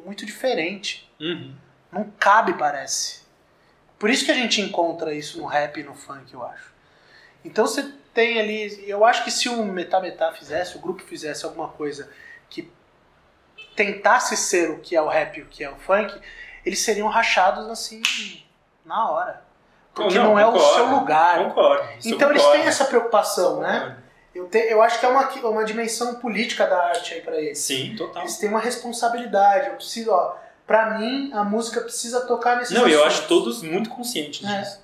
muito 0.06 0.26
diferente. 0.26 1.12
Uhum. 1.20 1.54
Não 1.92 2.12
cabe, 2.18 2.54
parece. 2.56 3.22
Por 4.00 4.10
isso 4.10 4.26
que 4.26 4.32
a 4.32 4.36
gente 4.36 4.60
encontra 4.60 5.14
isso 5.14 5.38
no 5.38 5.46
rap 5.46 5.80
e 5.80 5.84
no 5.84 5.94
funk, 5.94 6.34
eu 6.34 6.44
acho. 6.44 6.74
Então 7.46 7.68
você 7.68 7.94
tem 8.14 8.40
ali. 8.40 8.84
Eu 8.88 9.04
acho 9.06 9.24
que 9.24 9.32
se 9.32 9.50
o 9.50 9.64
Metá 9.66 10.00
Metá 10.00 10.32
fizesse, 10.32 10.76
o 10.78 10.80
grupo 10.80 11.02
fizesse 11.04 11.46
alguma 11.46 11.70
coisa 11.70 12.10
que 12.50 12.72
tentasse 13.76 14.36
ser 14.38 14.70
o 14.72 14.80
que 14.80 14.96
é 14.96 15.02
o 15.02 15.08
rap 15.08 15.38
e 15.38 15.42
o 15.42 15.46
que 15.48 15.64
é 15.64 15.70
o 15.70 15.76
funk, 15.76 16.14
eles 16.66 16.80
seriam 16.80 17.08
rachados 17.08 17.68
assim, 17.70 18.02
na 18.86 19.10
hora. 19.10 19.42
Porque 19.94 20.18
não, 20.18 20.38
é 20.40 20.46
o 20.46 20.52
concordo, 20.54 20.74
seu 20.76 20.86
lugar. 20.88 21.44
Concordo. 21.44 21.84
eu 21.84 21.98
Então 22.12 22.30
eles 22.30 22.42
concordo. 22.42 22.62
têm 22.62 22.68
essa 22.70 22.86
preocupação, 22.86 23.60
né? 23.62 23.98
Eu, 24.34 24.48
te- 24.48 24.58
eu 24.58 24.82
acho 24.82 25.00
que 25.00 25.06
é 25.06 25.10
uma, 25.10 25.30
uma 25.48 25.64
dimensão 25.64 26.16
política 26.16 26.66
da 26.66 26.88
arte 26.88 27.14
aí 27.14 27.22
pra 27.22 27.40
eles. 27.40 27.60
Sim, 27.60 27.96
total. 27.96 28.24
Eles 28.24 28.38
têm 28.38 28.50
uma 28.50 28.60
responsabilidade. 28.60 29.68
Eu 29.68 29.76
preciso, 29.76 30.10
ó, 30.12 30.36
pra 30.66 30.98
mim, 30.98 31.32
a 31.34 31.44
música 31.44 31.82
precisa 31.82 32.22
tocar 32.22 32.58
nesses 32.58 32.76
Não, 32.76 32.88
eu 32.88 33.02
assuntos. 33.04 33.20
acho 33.20 33.28
todos 33.28 33.62
muito 33.62 33.92
conscientes 33.92 34.44
É. 34.50 34.60
disso. 34.62 34.83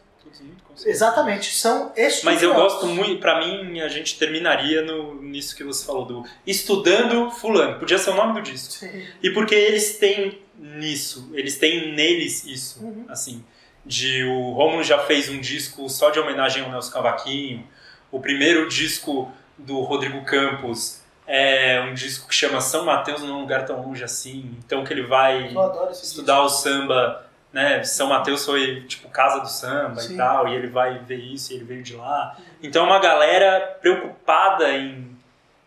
Exatamente, 0.85 1.53
são 1.55 1.87
estudiosos. 1.95 2.23
Mas 2.23 2.43
eu 2.43 2.53
gosto 2.53 2.85
muito, 2.87 3.19
pra 3.19 3.39
mim, 3.39 3.79
a 3.81 3.87
gente 3.87 4.17
terminaria 4.17 4.81
no, 4.81 5.21
nisso 5.21 5.55
que 5.55 5.63
você 5.63 5.85
falou, 5.85 6.05
do 6.05 6.23
Estudando 6.45 7.29
Fulano. 7.31 7.79
Podia 7.79 7.97
ser 7.97 8.11
o 8.11 8.15
nome 8.15 8.33
do 8.33 8.41
disco. 8.41 8.73
Sim. 8.73 9.05
E 9.23 9.29
porque 9.31 9.55
eles 9.55 9.97
têm 9.97 10.39
nisso, 10.57 11.29
eles 11.33 11.57
têm 11.57 11.93
neles 11.93 12.45
isso, 12.45 12.83
Uhum. 12.83 13.05
assim. 13.09 13.43
De 13.85 14.23
o 14.25 14.51
Romulo 14.53 14.83
já 14.83 14.99
fez 14.99 15.29
um 15.29 15.39
disco 15.39 15.89
só 15.89 16.09
de 16.09 16.19
homenagem 16.19 16.63
ao 16.63 16.69
Nelson 16.69 16.91
Cavaquinho. 16.91 17.67
O 18.11 18.19
primeiro 18.19 18.67
disco 18.67 19.31
do 19.57 19.79
Rodrigo 19.81 20.23
Campos 20.25 20.99
É 21.31 21.79
um 21.81 21.93
disco 21.93 22.27
que 22.27 22.33
chama 22.33 22.59
São 22.59 22.85
Mateus 22.85 23.21
num 23.21 23.41
lugar 23.41 23.63
tão 23.63 23.79
longe 23.85 24.03
assim. 24.03 24.57
Então 24.65 24.83
que 24.83 24.91
ele 24.91 25.03
vai 25.03 25.55
estudar 26.01 26.41
o 26.41 26.49
samba, 26.49 27.28
né? 27.51 27.83
São 27.83 28.07
Mateus 28.07 28.45
foi 28.45 28.81
tipo 28.81 29.09
casa 29.09 29.39
do 29.39 29.49
samba 29.49 30.01
Sim. 30.01 30.13
e 30.13 30.17
tal, 30.17 30.47
e 30.47 30.55
ele 30.55 30.67
vai 30.67 30.99
ver 30.99 31.17
isso 31.17 31.51
e 31.51 31.55
ele 31.55 31.65
veio 31.65 31.83
de 31.83 31.95
lá. 31.95 32.37
Então 32.61 32.85
é 32.85 32.87
uma 32.87 32.99
galera 32.99 33.77
preocupada 33.81 34.71
em, 34.71 35.17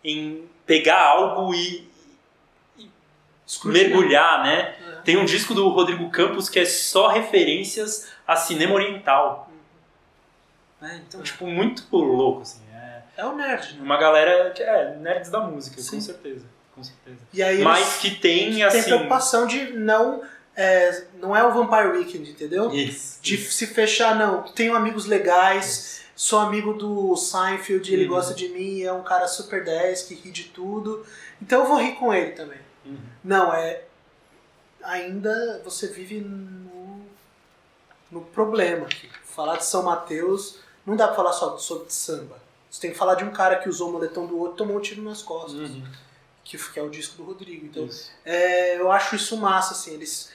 em 0.05 0.49
pegar 0.65 1.01
algo 1.01 1.55
e 1.55 1.89
disco. 3.45 3.69
mergulhar, 3.69 4.43
né? 4.45 4.75
É. 4.89 5.01
Tem 5.05 5.17
um 5.17 5.25
disco 5.25 5.55
do 5.55 5.69
Rodrigo 5.69 6.09
Campos 6.11 6.49
que 6.49 6.59
é 6.59 6.65
só 6.65 7.09
referências 7.09 8.09
a 8.27 8.37
cinema 8.37 8.75
oriental. 8.75 9.51
Né? 10.81 11.03
Então, 11.07 11.23
tipo, 11.23 11.47
muito 11.47 11.85
louco, 11.97 12.43
assim. 12.43 12.61
É 12.75 13.03
É 13.17 13.25
o 13.25 13.35
nerd, 13.35 13.75
né? 13.75 13.83
uma 13.83 13.97
galera 13.97 14.51
que 14.51 14.63
é 14.63 14.97
nerds 14.97 15.31
da 15.31 15.41
música, 15.41 15.81
Sim. 15.81 15.97
com 15.97 16.01
certeza. 16.01 16.47
Com 16.75 16.83
certeza. 16.83 17.19
E 17.33 17.43
aí 17.43 17.63
Mas 17.63 17.99
que 17.99 18.13
tem, 18.13 18.63
assim... 18.63 18.85
preocupação 18.85 19.47
de 19.47 19.73
não. 19.75 20.23
É, 20.57 21.05
não 21.15 21.35
é 21.35 21.43
o 21.45 21.53
Vampire 21.53 21.97
Weekend, 21.97 22.31
entendeu? 22.31 22.71
Isso. 22.73 23.19
De 23.23 23.37
se 23.39 23.67
fechar, 23.67 24.15
não. 24.15 24.43
Tenho 24.53 24.75
amigos 24.77 25.07
legais, 25.07 26.03
sou 26.15 26.39
amigo 26.41 26.75
do 26.75 27.17
Seinfeld, 27.17 27.93
ele 27.93 28.05
Uhum. 28.05 28.11
gosta 28.11 28.35
de 28.35 28.49
mim, 28.51 28.83
é 28.83 28.93
um 28.93 29.03
cara 29.03 29.27
super 29.27 29.65
10 29.65 30.03
que 30.03 30.15
ri 30.15 30.31
de 30.31 30.45
tudo. 30.45 31.07
Então 31.41 31.61
eu 31.63 31.67
vou 31.67 31.79
rir 31.79 31.93
com 31.95 32.13
ele 32.13 32.33
também. 32.33 32.59
Uhum. 32.85 32.99
Não, 33.25 33.53
é. 33.55 33.83
Ainda 34.83 35.61
você 35.65 35.87
vive 35.87 36.21
no, 36.21 37.01
no 38.11 38.21
problema. 38.21 38.87
aqui. 38.87 39.09
Falar 39.25 39.57
de 39.57 39.65
São 39.65 39.83
Mateus 39.85 40.57
não 40.85 40.97
dá 40.97 41.07
pra 41.07 41.17
falar 41.17 41.33
só 41.33 41.57
sobre 41.59 41.91
samba. 41.93 42.41
Você 42.71 42.81
tem 42.81 42.91
que 42.91 42.97
falar 42.99 43.15
de 43.15 43.25
um 43.25 43.31
cara 43.31 43.57
que 43.57 43.69
usou 43.69 43.89
o 43.91 43.93
moletom 43.93 44.27
do 44.27 44.39
outro 44.39 44.55
e 44.55 44.59
tomou 44.59 44.77
um 44.77 44.81
tiro 44.81 45.03
nas 45.03 45.23
costas. 45.23 45.71
Uhum. 45.71 45.85
Que, 46.45 46.59
que 46.59 46.79
é 46.79 46.83
o 46.83 46.91
disco 46.91 47.17
do 47.17 47.23
Rodrigo. 47.23 47.67
Então, 47.67 47.85
Isso. 47.87 48.11
é, 48.25 48.77
eu 48.81 48.91
acho 48.91 49.15
isso 49.15 49.37
massa, 49.37 49.75
assim. 49.75 49.93
Eles, 49.95 50.31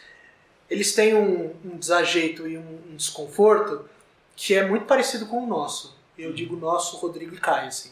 eles 0.70 0.94
têm 0.94 1.16
um, 1.16 1.56
um 1.64 1.78
desajeito 1.78 2.48
e 2.48 2.58
um, 2.58 2.80
um 2.92 2.96
desconforto 2.96 3.90
que 4.36 4.54
é 4.54 4.66
muito 4.66 4.86
parecido 4.86 5.26
com 5.26 5.44
o 5.44 5.48
nosso. 5.48 5.96
Eu 6.18 6.34
digo 6.34 6.56
nosso, 6.56 6.98
Rodrigo 6.98 7.36
e 7.36 7.40
Caio, 7.40 7.68
assim. 7.68 7.92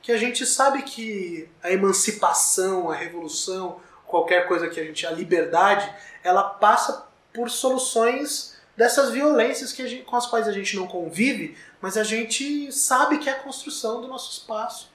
Que 0.00 0.12
a 0.12 0.16
gente 0.16 0.44
sabe 0.46 0.82
que 0.82 1.48
a 1.62 1.70
emancipação, 1.70 2.90
a 2.90 2.94
revolução, 2.94 3.80
qualquer 4.06 4.46
coisa 4.46 4.68
que 4.68 4.80
a 4.80 4.84
gente... 4.84 5.06
A 5.06 5.10
liberdade, 5.10 5.92
ela 6.22 6.42
passa 6.42 7.06
por 7.32 7.50
soluções 7.50 8.56
dessas 8.76 9.10
violências 9.10 9.72
que 9.72 9.86
gente- 9.86 10.04
com 10.04 10.16
as 10.16 10.26
quais 10.26 10.48
a 10.48 10.52
gente 10.52 10.76
não 10.76 10.86
convive, 10.86 11.56
mas 11.80 11.96
a 11.96 12.04
gente 12.04 12.70
sabe 12.72 13.18
que 13.18 13.28
é 13.28 13.32
a 13.32 13.38
construção 13.38 14.00
do 14.00 14.08
nosso 14.08 14.32
espaço. 14.32 14.90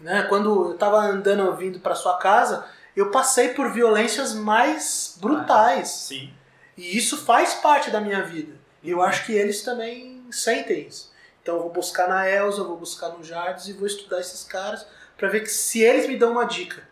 Né? 0.00 0.24
Quando 0.24 0.68
eu 0.68 0.74
estava 0.74 0.98
andando 0.98 1.54
vindo 1.54 1.80
para 1.80 1.94
sua 1.94 2.18
casa, 2.18 2.66
eu 2.96 3.10
passei 3.10 3.48
por 3.50 3.70
violências 3.72 4.34
mais 4.34 5.16
brutais. 5.20 5.88
Sim. 5.88 6.32
E 6.76 6.96
isso 6.96 7.16
faz 7.24 7.54
parte 7.54 7.90
da 7.90 8.00
minha 8.00 8.22
vida. 8.22 8.54
E 8.82 8.90
eu 8.90 9.02
acho 9.02 9.24
que 9.26 9.32
eles 9.32 9.62
também 9.62 10.24
sentem 10.30 10.86
isso. 10.88 11.12
Então 11.42 11.56
eu 11.56 11.62
vou 11.62 11.70
buscar 11.72 12.08
na 12.08 12.28
Elza, 12.28 12.60
eu 12.60 12.66
vou 12.68 12.76
buscar 12.76 13.08
no 13.10 13.22
Jardim 13.22 13.70
e 13.70 13.72
vou 13.72 13.86
estudar 13.86 14.20
esses 14.20 14.44
caras 14.44 14.86
para 15.16 15.28
ver 15.28 15.40
que 15.40 15.48
se 15.50 15.80
eles 15.82 16.06
me 16.06 16.16
dão 16.16 16.32
uma 16.32 16.44
dica, 16.44 16.82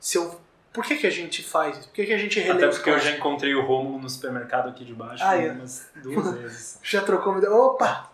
se 0.00 0.16
eu 0.18 0.40
por 0.72 0.84
que, 0.84 0.96
que 0.96 1.06
a 1.06 1.10
gente 1.10 1.42
faz 1.42 1.76
isso? 1.78 1.88
Por 1.88 1.94
que, 1.94 2.06
que 2.06 2.12
a 2.12 2.18
gente 2.18 2.38
relê 2.38 2.64
Até 2.64 2.72
porque 2.74 2.90
eu 2.90 3.00
já 3.00 3.10
encontrei 3.12 3.54
o 3.54 3.66
Rômulo 3.66 3.98
no 3.98 4.08
supermercado 4.08 4.68
aqui 4.68 4.84
de 4.84 4.94
baixo 4.94 5.24
Ah, 5.26 5.34
é. 5.36 5.50
umas 5.50 5.88
duas 5.96 6.34
vezes. 6.38 6.78
já 6.82 7.00
trocou 7.02 7.34
me 7.34 7.44
Opa! 7.46 8.10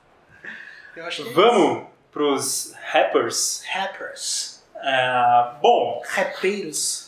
Eu 0.96 1.04
acho 1.04 1.24
que 1.24 1.28
é 1.30 1.32
Vamos 1.32 1.86
pros 2.12 2.72
rappers. 2.92 3.62
Rappers. 3.70 4.62
É, 4.76 5.50
bom, 5.60 6.00
Rapeiros. 6.06 7.03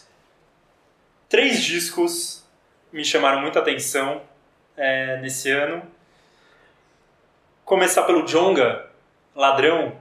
Três 1.29 1.63
discos 1.63 2.45
me 2.93 3.05
chamaram 3.05 3.41
muita 3.41 3.59
atenção 3.59 4.23
é, 4.77 5.19
nesse 5.21 5.51
ano. 5.51 5.83
Começar 7.65 8.05
pelo 8.05 8.27
Jonga, 8.27 8.89
Ladrão. 9.35 9.99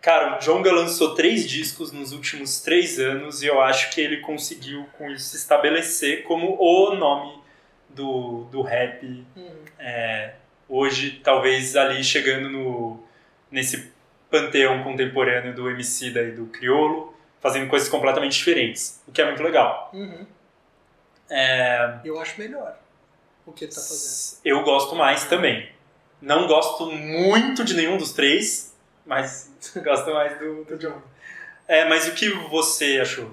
Cara, 0.00 0.36
o 0.36 0.40
Jonga 0.40 0.72
lançou 0.72 1.14
três 1.14 1.48
discos 1.48 1.92
nos 1.92 2.12
últimos 2.12 2.60
três 2.60 2.98
anos 2.98 3.42
e 3.42 3.46
eu 3.46 3.60
acho 3.60 3.90
que 3.90 4.00
ele 4.00 4.18
conseguiu 4.18 4.86
com 4.98 5.10
isso 5.10 5.30
se 5.30 5.36
estabelecer 5.36 6.24
como 6.24 6.56
o 6.58 6.94
nome 6.94 7.40
do, 7.88 8.44
do 8.50 8.62
rap 8.62 9.04
Hum. 9.36 9.50
é, 9.78 10.34
hoje, 10.68 11.20
talvez 11.22 11.76
ali 11.76 12.02
chegando 12.02 12.48
no, 12.48 13.04
nesse 13.50 13.92
panteão 14.30 14.82
contemporâneo 14.82 15.54
do 15.54 15.70
MC 15.70 16.06
e 16.06 16.30
do 16.32 16.46
Criolo, 16.46 17.11
fazendo 17.42 17.68
coisas 17.68 17.88
completamente 17.88 18.32
diferentes, 18.38 19.02
o 19.06 19.12
que 19.12 19.20
é 19.20 19.26
muito 19.26 19.42
legal. 19.42 19.90
Uhum. 19.92 20.24
É, 21.28 21.98
Eu 22.04 22.18
acho 22.20 22.38
melhor 22.38 22.78
o 23.44 23.52
que 23.52 23.64
ele 23.64 23.72
tá 23.72 23.80
fazendo. 23.80 24.40
eu 24.44 24.62
gosto 24.62 24.94
mais 24.94 25.24
também. 25.24 25.68
Não 26.20 26.46
gosto 26.46 26.86
muito 26.90 27.64
de 27.64 27.74
nenhum 27.74 27.96
dos 27.96 28.12
três, 28.12 28.72
mas 29.04 29.50
gosto 29.82 30.12
mais 30.12 30.38
do, 30.38 30.64
do 30.64 30.78
John. 30.78 31.02
É, 31.66 31.84
mas 31.88 32.06
o 32.06 32.12
que 32.12 32.28
você 32.48 33.00
achou? 33.00 33.30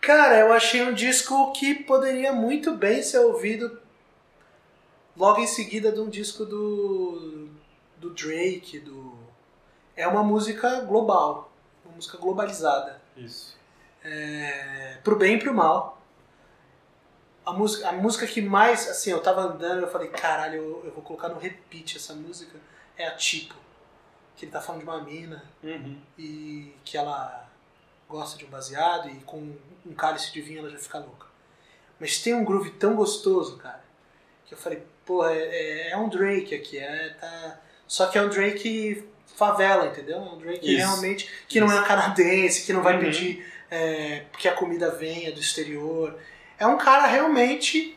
Cara, 0.00 0.38
eu 0.38 0.52
achei 0.52 0.82
um 0.82 0.94
disco 0.94 1.52
que 1.52 1.74
poderia 1.74 2.32
muito 2.32 2.72
bem 2.74 3.02
ser 3.02 3.18
ouvido 3.18 3.78
logo 5.14 5.40
em 5.40 5.46
seguida 5.46 5.92
de 5.92 6.00
um 6.00 6.08
disco 6.08 6.46
do, 6.46 7.48
do 7.98 8.10
Drake, 8.10 8.78
do... 8.78 9.18
É 9.94 10.06
uma 10.08 10.22
música 10.22 10.80
global, 10.80 11.52
uma 11.84 11.96
música 11.96 12.16
globalizada. 12.16 12.99
Isso. 13.24 13.58
É, 14.02 14.98
pro 15.04 15.16
bem 15.16 15.36
e 15.36 15.38
pro 15.38 15.54
mal. 15.54 16.00
A 17.44 17.52
música, 17.52 17.88
a 17.88 17.92
música 17.92 18.26
que 18.26 18.40
mais, 18.40 18.88
assim, 18.88 19.10
eu 19.10 19.20
tava 19.20 19.40
andando 19.42 19.80
e 19.80 19.82
eu 19.82 19.90
falei, 19.90 20.08
caralho, 20.08 20.56
eu, 20.56 20.82
eu 20.84 20.92
vou 20.92 21.02
colocar 21.02 21.28
no 21.28 21.38
repeat 21.38 21.96
essa 21.96 22.14
música, 22.14 22.58
é 22.96 23.06
a 23.06 23.14
Tipo. 23.16 23.54
Que 24.36 24.44
ele 24.44 24.52
tá 24.52 24.60
falando 24.60 24.82
de 24.82 24.88
uma 24.88 25.02
mina 25.02 25.44
Uhum. 25.62 26.00
e 26.18 26.74
que 26.84 26.96
ela 26.96 27.48
gosta 28.08 28.38
de 28.38 28.44
um 28.44 28.48
baseado 28.48 29.08
e 29.08 29.20
com 29.20 29.54
um 29.86 29.94
cálice 29.94 30.32
de 30.32 30.40
vinho 30.40 30.60
ela 30.60 30.70
já 30.70 30.78
fica 30.78 30.98
louca. 30.98 31.26
Mas 31.98 32.18
tem 32.18 32.34
um 32.34 32.44
groove 32.44 32.70
tão 32.72 32.96
gostoso, 32.96 33.58
cara, 33.58 33.84
que 34.46 34.54
eu 34.54 34.58
falei, 34.58 34.82
porra, 35.04 35.32
é, 35.32 35.90
é 35.90 35.96
um 35.96 36.08
Drake 36.08 36.54
aqui, 36.54 36.78
é, 36.78 37.10
tá... 37.10 37.60
só 37.86 38.06
que 38.06 38.16
é 38.16 38.22
um 38.22 38.28
Drake 38.28 39.06
favela, 39.40 39.86
entendeu? 39.86 40.16
É 40.18 40.20
um 40.20 40.38
Drake 40.38 40.68
Isso. 40.68 40.76
realmente 40.86 41.30
que 41.48 41.58
não 41.60 41.72
é 41.72 41.82
canadense, 41.86 42.64
que 42.66 42.72
não 42.72 42.82
vai 42.82 42.94
Uhum. 42.94 43.00
pedir 43.00 43.44
é, 43.70 44.24
que 44.38 44.46
a 44.48 44.52
comida 44.54 44.90
venha 44.90 45.32
do 45.32 45.40
exterior. 45.40 46.16
É 46.58 46.66
um 46.66 46.76
cara 46.76 47.06
realmente 47.06 47.96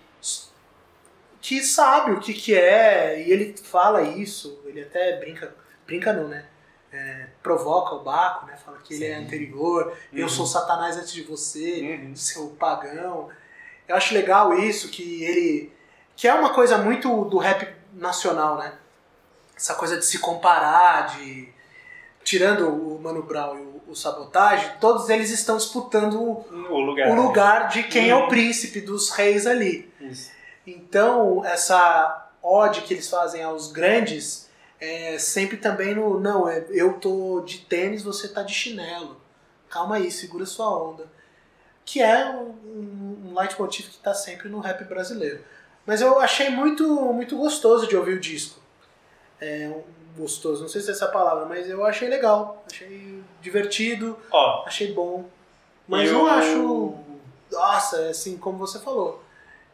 que 1.42 1.62
sabe 1.62 2.12
o 2.12 2.20
que, 2.22 2.34
que 2.34 2.56
é, 2.56 3.22
e 3.22 3.32
ele 3.32 3.54
fala 3.62 4.02
isso, 4.02 4.62
ele 4.66 4.82
até 4.82 5.18
brinca, 5.20 5.54
brinca 5.86 6.14
não, 6.14 6.28
né? 6.30 6.46
É, 6.92 7.28
provoca 7.42 7.96
o 7.96 8.04
Baco, 8.04 8.46
né? 8.46 8.56
Fala 8.64 8.78
que 8.84 8.94
ele 8.94 9.06
é 9.06 9.18
Sim. 9.18 9.26
anterior, 9.26 9.98
eu 10.14 10.24
Uhum. 10.24 10.30
sou 10.30 10.46
Satanás 10.46 10.96
antes 10.96 11.12
de 11.12 11.24
você, 11.24 11.82
Uhum. 11.82 12.16
seu 12.16 12.48
pagão. 12.52 13.30
Eu 13.88 13.96
acho 13.96 14.14
legal 14.14 14.58
isso, 14.58 14.90
que 14.90 15.24
ele. 15.24 15.74
que 16.16 16.28
é 16.28 16.34
uma 16.34 16.54
coisa 16.54 16.78
muito 16.78 17.26
do 17.26 17.38
rap 17.40 17.68
nacional, 17.94 18.58
né? 18.60 18.74
Essa 19.64 19.76
coisa 19.76 19.96
de 19.96 20.06
se 20.06 20.20
comparar, 20.20 21.16
de. 21.16 21.48
Tirando 22.22 22.68
o 22.68 23.02
Mano 23.02 23.24
Brown 23.24 23.58
e 23.58 23.62
o, 23.62 23.82
o 23.92 23.96
Sabotagem, 23.96 24.72
todos 24.82 25.10
eles 25.10 25.30
estão 25.30 25.56
disputando 25.56 26.22
o, 26.22 26.80
lugar. 26.80 27.10
o 27.10 27.16
lugar 27.16 27.70
de 27.70 27.84
quem 27.84 28.10
é 28.10 28.16
o 28.16 28.28
príncipe 28.28 28.82
dos 28.82 29.10
reis 29.10 29.48
ali. 29.48 29.90
Isso. 30.02 30.32
Então, 30.68 31.46
essa 31.46 32.30
ode 32.42 32.82
que 32.82 32.94
eles 32.94 33.10
fazem 33.10 33.42
aos 33.42 33.72
grandes 33.72 34.50
é 34.82 35.18
sempre 35.18 35.56
também 35.56 35.96
no. 35.96 36.20
Não, 36.20 36.48
é, 36.48 36.66
eu 36.70 36.96
tô 37.00 37.40
de 37.46 37.60
tênis, 37.60 38.04
você 38.04 38.28
tá 38.28 38.44
de 38.44 38.54
chinelo. 38.54 39.22
Calma 39.70 39.96
aí, 39.96 40.12
segura 40.12 40.46
sua 40.46 40.68
onda. 40.68 41.08
Que 41.86 42.02
é 42.02 42.30
um, 42.30 43.30
um 43.30 43.34
leitmotiv 43.34 43.88
que 43.88 43.98
tá 44.00 44.14
sempre 44.14 44.50
no 44.50 44.60
rap 44.60 44.84
brasileiro. 44.84 45.42
Mas 45.86 46.02
eu 46.02 46.20
achei 46.20 46.50
muito, 46.50 46.86
muito 47.14 47.38
gostoso 47.38 47.88
de 47.88 47.96
ouvir 47.96 48.16
o 48.16 48.20
disco. 48.20 48.63
É, 49.42 49.70
um 49.70 49.84
gostoso, 50.22 50.62
não 50.62 50.70
sei 50.70 50.82
se 50.82 50.90
é 50.90 50.92
essa 50.92 51.06
a 51.06 51.10
palavra, 51.10 51.46
mas 51.46 51.70
eu 51.70 51.86
achei 51.86 52.08
legal. 52.08 52.64
Achei 52.72 53.22
divertido, 53.42 54.18
Ó, 54.32 54.64
achei 54.66 54.94
bom. 54.94 55.26
Mas 55.88 56.10
eu 56.10 56.20
não 56.20 56.28
acho. 56.28 56.96
Nossa, 57.52 57.98
é 58.02 58.10
assim, 58.10 58.38
como 58.38 58.58
você 58.58 58.80
falou. 58.80 59.24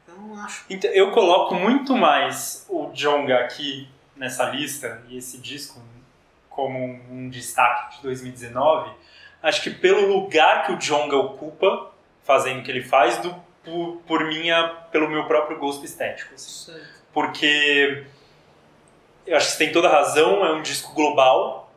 Eu 0.07 0.15
não 0.15 0.41
acho. 0.41 0.65
Então, 0.69 0.89
eu 0.91 1.11
coloco 1.11 1.55
muito 1.55 1.95
mais 1.95 2.65
o 2.67 2.89
Jonga 2.93 3.39
aqui 3.39 3.87
nessa 4.15 4.45
lista 4.45 5.01
e 5.07 5.17
esse 5.17 5.37
disco 5.37 5.81
como 6.49 6.77
um, 6.77 7.01
um 7.11 7.29
destaque 7.29 7.97
de 7.97 8.03
2019. 8.03 8.91
Acho 9.41 9.61
que 9.61 9.69
pelo 9.69 10.07
lugar 10.07 10.65
que 10.65 10.73
o 10.73 10.77
Jonga 10.77 11.15
ocupa, 11.15 11.91
fazendo 12.23 12.59
o 12.59 12.63
que 12.63 12.71
ele 12.71 12.83
faz, 12.83 13.17
do, 13.19 13.33
por, 13.63 14.01
por 14.05 14.25
minha, 14.25 14.67
pelo 14.91 15.09
meu 15.09 15.25
próprio 15.25 15.57
gosto 15.57 15.85
estético. 15.85 16.35
assim. 16.35 16.75
Porque 17.13 18.05
eu 19.29 19.37
acho 19.37 19.45
que 19.45 19.51
você 19.53 19.57
tem 19.59 19.71
toda 19.71 19.87
razão, 19.87 20.43
é 20.43 20.51
um 20.53 20.61
disco 20.63 20.93
global, 20.93 21.71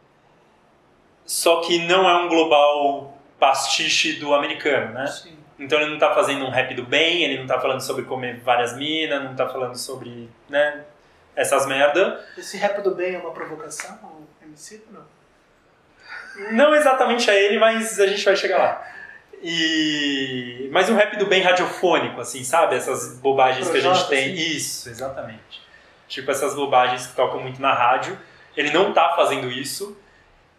só 1.26 1.60
que 1.60 1.86
não 1.86 2.08
é 2.08 2.16
um 2.24 2.28
global 2.28 3.16
pastiche 3.38 4.14
do 4.14 4.34
americano, 4.34 4.94
né? 4.94 5.06
Sim. 5.06 5.36
Então 5.58 5.78
ele 5.78 5.90
não 5.90 5.98
tá 5.98 6.14
fazendo 6.14 6.44
um 6.46 6.50
rap 6.50 6.74
do 6.74 6.84
bem, 6.84 7.22
ele 7.22 7.38
não 7.38 7.46
tá 7.46 7.60
falando 7.60 7.80
sobre 7.80 8.04
comer 8.04 8.40
várias 8.40 8.74
minas, 8.76 9.22
não 9.22 9.36
tá 9.36 9.46
falando 9.48 9.76
sobre, 9.76 10.30
né, 10.48 10.84
essas 11.36 11.66
merda. 11.66 12.24
Esse 12.38 12.56
rap 12.56 12.80
do 12.80 12.94
bem 12.94 13.14
é 13.14 13.18
uma 13.18 13.32
provocação 13.32 13.98
ao 14.02 14.22
MC 14.46 14.82
não? 14.90 15.04
Não 16.52 16.74
exatamente 16.74 17.30
a 17.30 17.34
ele, 17.34 17.58
mas 17.58 18.00
a 18.00 18.06
gente 18.06 18.24
vai 18.24 18.34
chegar 18.34 18.58
lá. 18.58 18.88
E 19.42 20.68
mas 20.72 20.88
um 20.88 20.94
rap 20.94 21.16
do 21.18 21.26
bem 21.26 21.42
radiofônico, 21.42 22.20
assim, 22.20 22.42
sabe? 22.42 22.76
Essas 22.76 23.18
bobagens 23.18 23.68
que 23.68 23.76
a 23.76 23.80
gente 23.80 23.92
Projota, 23.92 24.08
tem. 24.08 24.32
assim. 24.32 24.56
Isso, 24.56 24.88
exatamente. 24.88 25.61
Tipo 26.12 26.30
essas 26.30 26.54
bobagens 26.54 27.06
que 27.06 27.16
tocam 27.16 27.40
muito 27.40 27.58
na 27.62 27.72
rádio. 27.72 28.18
Ele 28.54 28.70
não 28.70 28.92
tá 28.92 29.14
fazendo 29.16 29.50
isso, 29.50 29.96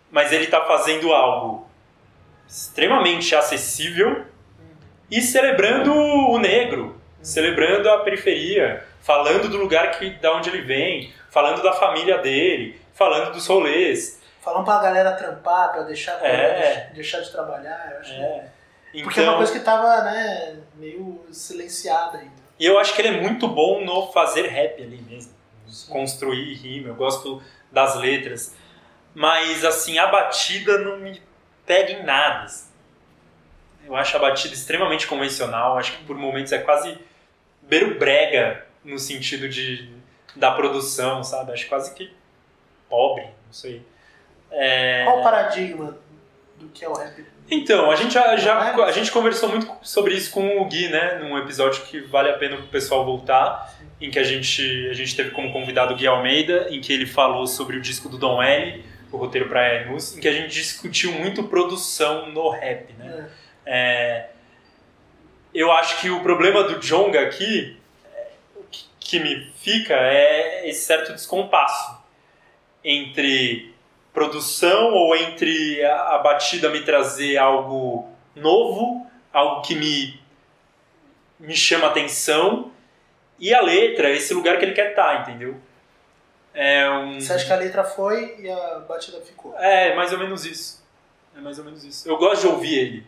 mas 0.10 0.32
ele 0.32 0.48
tá 0.48 0.66
fazendo 0.66 1.14
algo 1.14 1.70
extremamente 2.48 3.36
acessível 3.36 4.26
e 5.12 5.22
celebrando 5.22 5.94
o 5.94 6.40
negro, 6.40 7.00
celebrando 7.22 7.88
a 7.88 8.00
periferia, 8.00 8.84
falando 9.02 9.48
do 9.48 9.58
lugar 9.58 9.92
que 9.92 10.10
da 10.20 10.34
onde 10.36 10.50
ele 10.50 10.64
vem, 10.64 11.14
falando 11.30 11.62
da 11.62 11.74
família 11.74 12.18
dele, 12.18 12.82
falando 12.96 13.32
dos 13.32 13.46
rolês. 13.46 14.20
Falando 14.42 14.66
pra 14.66 14.80
galera 14.82 15.12
trampar, 15.12 15.72
pra 15.72 15.84
deixar, 15.84 16.18
pra 16.18 16.28
É. 16.28 16.90
deixar 16.96 17.20
de 17.22 17.32
trabalhar, 17.32 17.92
eu 17.94 18.00
acho. 18.00 18.12
É. 18.12 18.46
Porque 19.04 19.20
é 19.20 19.24
uma 19.24 19.30
Então- 19.30 19.38
coisa 19.38 19.54
que 19.54 19.60
tava, 19.60 20.02
né, 20.02 20.58
meio 20.76 21.24
silenciada 21.32 22.18
ainda. 22.18 22.42
E 22.60 22.66
eu 22.66 22.80
acho 22.80 22.96
que 22.96 23.02
ele 23.02 23.18
é 23.20 23.22
muito 23.22 23.48
bom 23.48 23.86
no 23.86 24.12
fazer 24.12 24.48
rap 24.48 24.82
ali 24.82 25.00
mesmo. 25.08 25.32
Construir 25.90 26.54
rima, 26.56 26.90
eu 26.90 26.95
gosto 26.95 27.41
das 27.72 27.95
letras. 27.95 28.56
Mas, 29.16 29.64
assim, 29.64 29.98
a 29.98 30.08
batida 30.08 30.78
não 30.80 30.98
me 31.00 31.22
pega 31.66 31.91
em 31.94 32.04
nada. 32.04 32.44
assim. 32.45 32.72
Eu 33.86 33.95
acho 33.95 34.16
a 34.16 34.20
batida 34.20 34.54
extremamente 34.54 35.06
convencional. 35.08 35.78
Acho 35.78 35.94
que 35.98 36.04
por 36.06 36.16
momentos 36.18 36.52
é 36.52 36.58
quase 36.60 36.98
beiro 37.62 37.98
brega 38.00 38.66
no 38.84 38.98
sentido 38.98 39.48
de, 39.50 39.90
da 40.36 40.52
produção, 40.52 41.24
sabe? 41.24 41.52
Acho 41.54 41.68
quase 41.68 41.94
que 41.94 42.14
pobre, 42.90 43.24
não 43.24 43.54
sei. 43.54 43.86
É... 44.52 45.04
Qual 45.06 45.20
o 45.20 45.24
paradigma 45.24 45.98
do 46.58 46.70
que 46.70 46.86
é 46.86 46.90
o 46.90 46.94
rap? 46.94 47.26
Então, 47.52 47.91
a 47.91 47.95
gente 47.95 48.14
já, 48.14 48.36
já- 48.38 48.70
é? 48.70 48.84
a 48.84 48.91
gente 48.91 49.12
conversou 49.12 49.50
muito 49.50 49.70
sobre 49.82 50.14
isso 50.16 50.32
com 50.32 50.62
o 50.62 50.66
Gui, 50.66 50.88
né? 50.90 51.16
Num 51.20 51.38
episódio 51.38 51.84
que 51.84 52.00
vale 52.02 52.30
a 52.30 52.38
pena 52.38 52.56
o 52.58 52.68
pessoal 52.68 53.04
voltar, 53.06 53.74
em 54.04 54.12
que 54.12 54.20
a 54.20 54.24
gente, 54.24 54.90
a 54.90 54.94
gente 54.94 55.16
teve 55.16 55.32
como 55.32 55.54
convidado 55.54 55.94
o 55.94 55.96
Gui 55.96 56.06
Almeida, 56.06 56.68
em 56.70 56.82
que 56.82 56.92
ele 56.92 57.06
falou 57.06 57.48
sobre 57.48 57.78
o 57.78 57.82
disco 57.82 58.10
do 58.10 58.18
Dom 58.18 58.44
L, 58.44 58.84
o 59.10 59.16
roteiro 59.16 59.48
para 59.48 59.76
Emus, 59.76 60.18
em 60.18 60.20
que 60.20 60.28
a 60.28 60.34
gente 60.34 60.50
discutiu 60.50 61.14
muito 61.14 61.46
produção 61.46 62.30
no 62.30 62.50
rap, 62.50 62.92
né? 63.00 63.30
É, 63.66 64.26
eu 65.54 65.72
acho 65.72 66.02
que 66.02 66.10
o 66.10 66.20
problema 66.20 66.66
do 66.66 66.82
Jonga 66.82 67.22
aqui, 67.22 67.78
é, 68.14 68.28
que, 69.00 69.22
me 69.22 69.50
fica, 69.56 69.94
é 69.94 70.68
esse 70.68 70.84
certo 70.84 71.14
descompasso 71.14 71.98
entre 72.84 73.74
produção 74.14 74.92
ou 74.92 75.16
entre 75.16 75.82
a, 75.86 76.16
a 76.16 76.18
batida 76.18 76.70
me 76.70 76.82
trazer 76.82 77.38
algo 77.38 78.12
novo, 78.36 79.08
algo 79.32 79.62
que 79.62 79.76
me, 79.76 80.20
me 81.40 81.56
chama 81.56 81.88
atenção, 81.88 82.73
e 83.44 83.53
a 83.53 83.60
letra, 83.60 84.10
esse 84.10 84.34
lugar 84.34 84.57
que 84.57 84.64
ele 84.64 84.74
quer 84.74 84.91
estar, 84.91 85.22
entendeu? 85.22 85.60
É 86.53 86.90
um... 86.90 87.20
Você 87.20 87.34
acha 87.34 87.45
que 87.45 87.52
a 87.52 87.57
letra 87.57 87.84
foi 87.84 88.38
e 88.40 88.49
a 88.49 88.80
batida 88.88 89.20
ficou? 89.20 89.53
É, 89.60 89.94
mais 89.95 90.14
ou 90.14 90.18
menos 90.18 90.45
isso. 90.45 90.82
É 91.36 91.41
mais 91.41 91.60
ou 91.60 91.65
menos 91.65 91.84
isso. 91.84 92.07
Eu 92.07 92.15
gosto 92.15 92.44
de 92.44 92.48
ouvir 92.48 92.80
ele. 92.80 93.07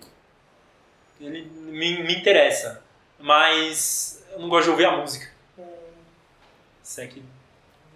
Ele 1.21 1.43
me, 1.43 2.03
me 2.03 2.13
interessa. 2.17 2.83
Mas 3.17 4.25
eu 4.33 4.39
não 4.39 4.49
gosto 4.49 4.65
de 4.65 4.71
ouvir 4.71 4.83
a 4.83 4.97
música. 4.97 5.25
Se 6.83 7.01
é 7.01 7.07
que 7.07 7.23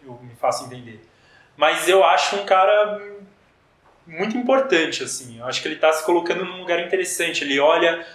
eu 0.05 0.17
me 0.23 0.33
faço 0.35 0.63
entender. 0.63 1.05
Mas 1.57 1.89
eu 1.89 2.05
acho 2.05 2.37
um 2.37 2.45
cara 2.45 3.01
muito 4.07 4.37
importante, 4.37 5.03
assim. 5.03 5.39
Eu 5.39 5.45
acho 5.45 5.61
que 5.61 5.67
ele 5.67 5.75
tá 5.75 5.91
se 5.91 6.05
colocando 6.05 6.45
num 6.45 6.59
lugar 6.59 6.79
interessante. 6.79 7.43
Ele 7.43 7.59
olha 7.59 8.07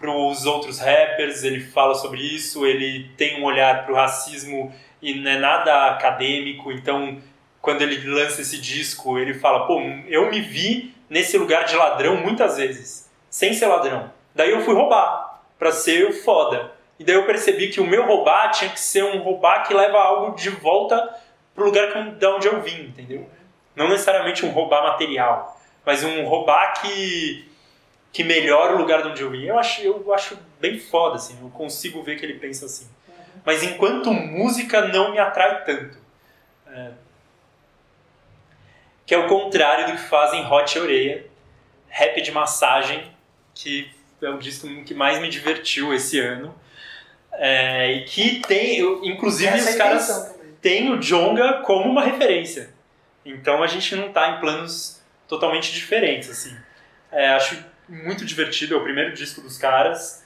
pros 0.00 0.46
outros 0.46 0.80
rappers, 0.80 1.44
ele 1.44 1.60
fala 1.60 1.94
sobre 1.94 2.20
isso, 2.22 2.66
ele 2.66 3.10
tem 3.16 3.40
um 3.40 3.44
olhar 3.44 3.84
pro 3.84 3.94
racismo 3.94 4.74
e 5.00 5.14
não 5.14 5.30
é 5.30 5.38
nada 5.38 5.90
acadêmico, 5.90 6.72
então 6.72 7.20
quando 7.60 7.82
ele 7.82 8.08
lança 8.08 8.40
esse 8.40 8.58
disco, 8.58 9.18
ele 9.18 9.34
fala, 9.34 9.66
pô, 9.66 9.78
eu 10.08 10.30
me 10.30 10.40
vi 10.40 10.94
nesse 11.08 11.36
lugar 11.36 11.64
de 11.64 11.76
ladrão 11.76 12.16
muitas 12.16 12.56
vezes, 12.56 13.10
sem 13.28 13.52
ser 13.52 13.66
ladrão. 13.66 14.10
Daí 14.34 14.50
eu 14.50 14.62
fui 14.62 14.74
roubar, 14.74 15.42
pra 15.58 15.70
ser 15.70 16.08
o 16.08 16.12
foda. 16.12 16.72
E 16.98 17.04
daí 17.04 17.14
eu 17.14 17.26
percebi 17.26 17.68
que 17.68 17.80
o 17.80 17.86
meu 17.86 18.06
roubar 18.06 18.50
tinha 18.50 18.70
que 18.70 18.80
ser 18.80 19.04
um 19.04 19.22
roubar 19.22 19.66
que 19.66 19.74
leva 19.74 19.98
algo 19.98 20.34
de 20.34 20.48
volta 20.50 21.14
pro 21.54 21.66
lugar 21.66 22.12
da 22.12 22.36
onde 22.36 22.46
eu 22.46 22.62
vim, 22.62 22.86
entendeu? 22.86 23.28
Não 23.76 23.88
necessariamente 23.88 24.44
um 24.44 24.50
roubar 24.50 24.82
material, 24.82 25.60
mas 25.84 26.02
um 26.02 26.24
roubar 26.24 26.80
que, 26.80 27.49
que 28.12 28.24
melhora 28.24 28.74
o 28.74 28.78
lugar 28.78 29.02
de 29.02 29.08
onde 29.08 29.22
eu 29.22 29.30
vim. 29.30 29.44
Eu 29.44 29.58
acho, 29.58 29.80
eu 29.82 30.12
acho 30.12 30.38
bem 30.60 30.78
foda, 30.78 31.16
assim, 31.16 31.38
eu 31.40 31.48
consigo 31.50 32.02
ver 32.02 32.18
que 32.18 32.24
ele 32.24 32.38
pensa 32.38 32.66
assim. 32.66 32.88
Mas 33.44 33.62
enquanto 33.62 34.12
música 34.12 34.88
não 34.88 35.12
me 35.12 35.18
atrai 35.18 35.64
tanto. 35.64 35.98
É, 36.66 36.90
que 39.06 39.14
é 39.14 39.18
o 39.18 39.26
contrário 39.28 39.86
do 39.86 39.92
que 39.92 40.02
fazem 40.08 40.44
Hot 40.46 40.76
e 40.76 40.80
Oreia, 40.80 41.26
Rap 41.88 42.20
de 42.20 42.30
Massagem, 42.30 43.10
que 43.54 43.90
é 44.22 44.28
o 44.28 44.38
disco 44.38 44.68
que 44.84 44.94
mais 44.94 45.18
me 45.20 45.28
divertiu 45.28 45.92
esse 45.92 46.20
ano. 46.20 46.54
É, 47.32 47.92
e 47.92 48.04
que 48.04 48.40
tem, 48.40 48.78
eu- 48.78 49.04
inclusive, 49.04 49.48
Essa 49.48 49.70
é 49.70 49.72
os 49.72 49.80
a 49.80 49.84
caras 49.84 50.36
têm 50.60 50.92
o 50.92 50.98
Jonga 50.98 51.62
como 51.64 51.88
uma 51.90 52.04
referência. 52.04 52.70
Então 53.24 53.62
a 53.62 53.66
gente 53.66 53.96
não 53.96 54.08
está 54.08 54.30
em 54.36 54.40
planos 54.40 55.00
totalmente 55.26 55.72
diferentes, 55.72 56.28
assim. 56.30 56.56
É, 57.10 57.30
acho 57.30 57.64
muito 57.90 58.24
divertido, 58.24 58.74
é 58.74 58.78
o 58.78 58.82
primeiro 58.82 59.12
disco 59.12 59.40
dos 59.40 59.58
caras. 59.58 60.24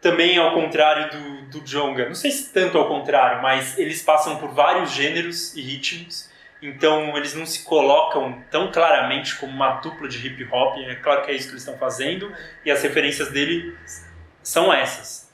Também 0.00 0.36
ao 0.36 0.52
contrário 0.52 1.10
do, 1.10 1.42
do 1.46 1.60
Jonga, 1.60 2.06
não 2.06 2.14
sei 2.14 2.30
se 2.30 2.52
tanto 2.52 2.76
ao 2.76 2.86
contrário, 2.86 3.40
mas 3.40 3.78
eles 3.78 4.02
passam 4.02 4.36
por 4.36 4.50
vários 4.50 4.90
gêneros 4.90 5.56
e 5.56 5.62
ritmos, 5.62 6.30
então 6.60 7.16
eles 7.16 7.34
não 7.34 7.46
se 7.46 7.64
colocam 7.64 8.42
tão 8.50 8.70
claramente 8.70 9.36
como 9.36 9.52
uma 9.52 9.80
dupla 9.80 10.08
de 10.08 10.24
hip 10.26 10.44
hop, 10.52 10.76
é 10.78 10.96
claro 10.96 11.22
que 11.22 11.30
é 11.30 11.34
isso 11.34 11.46
que 11.46 11.52
eles 11.52 11.62
estão 11.62 11.78
fazendo, 11.78 12.32
e 12.64 12.70
as 12.70 12.82
referências 12.82 13.30
dele 13.30 13.76
são 14.42 14.72
essas. 14.72 15.30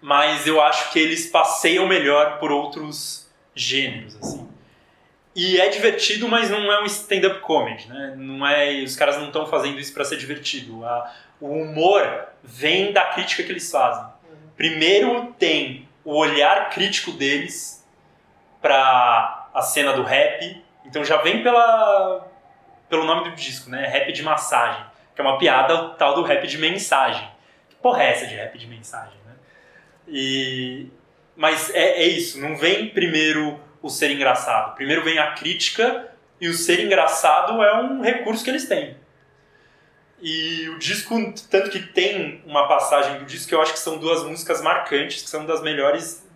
Mas 0.00 0.46
eu 0.46 0.60
acho 0.62 0.92
que 0.92 0.98
eles 0.98 1.26
passeiam 1.26 1.86
melhor 1.86 2.38
por 2.38 2.52
outros 2.52 3.30
gêneros, 3.54 4.16
assim. 4.16 4.49
E 5.42 5.58
é 5.60 5.68
divertido, 5.70 6.28
mas 6.28 6.50
não 6.50 6.70
é 6.70 6.82
um 6.82 6.86
stand-up 6.86 7.40
comedy, 7.40 7.88
né? 7.88 8.14
Não 8.16 8.46
é, 8.46 8.82
os 8.82 8.94
caras 8.94 9.16
não 9.16 9.28
estão 9.28 9.46
fazendo 9.46 9.78
isso 9.80 9.94
para 9.94 10.04
ser 10.04 10.16
divertido. 10.18 10.84
A- 10.84 11.10
o 11.40 11.48
humor 11.62 12.26
vem 12.42 12.92
da 12.92 13.06
crítica 13.06 13.42
que 13.42 13.50
eles 13.50 13.70
fazem. 13.70 14.04
Primeiro 14.56 15.34
tem 15.38 15.88
o 16.04 16.14
olhar 16.14 16.68
crítico 16.68 17.12
deles 17.12 17.86
para 18.60 19.48
a 19.54 19.62
cena 19.62 19.92
do 19.94 20.02
rap. 20.02 20.62
Então 20.84 21.02
já 21.04 21.16
vem 21.18 21.42
pela 21.42 22.26
pelo 22.88 23.04
nome 23.04 23.30
do 23.30 23.36
disco, 23.36 23.70
né? 23.70 23.86
Rap 23.86 24.12
de 24.12 24.22
massagem, 24.22 24.84
que 25.14 25.20
é 25.22 25.24
uma 25.24 25.38
piada 25.38 25.90
tal 25.90 26.14
do 26.16 26.22
rap 26.22 26.46
de 26.46 26.58
mensagem. 26.58 27.26
Que 27.68 27.76
porra 27.76 28.02
é 28.02 28.10
essa 28.10 28.26
de 28.26 28.34
rap 28.34 28.58
de 28.58 28.66
mensagem, 28.66 29.16
né? 29.24 29.32
E 30.08 30.88
mas 31.36 31.70
é, 31.74 32.02
é 32.02 32.06
isso, 32.06 32.38
não 32.40 32.56
vem 32.56 32.88
primeiro 32.90 33.58
o 33.82 33.88
ser 33.88 34.10
engraçado. 34.10 34.74
Primeiro 34.74 35.02
vem 35.02 35.18
a 35.18 35.32
crítica 35.32 36.08
e 36.40 36.48
o 36.48 36.54
ser 36.54 36.84
engraçado 36.84 37.62
é 37.62 37.82
um 37.82 38.00
recurso 38.00 38.44
que 38.44 38.50
eles 38.50 38.66
têm. 38.66 38.96
E 40.22 40.68
o 40.68 40.78
disco, 40.78 41.14
tanto 41.50 41.70
que 41.70 41.80
tem 41.80 42.42
uma 42.44 42.68
passagem 42.68 43.18
do 43.18 43.24
disco 43.24 43.48
que 43.48 43.54
eu 43.54 43.62
acho 43.62 43.72
que 43.72 43.78
são 43.78 43.98
duas 43.98 44.22
músicas 44.22 44.60
marcantes, 44.60 45.22
que 45.22 45.30
são 45.30 45.46
das 45.46 45.62
melhores 45.62 46.26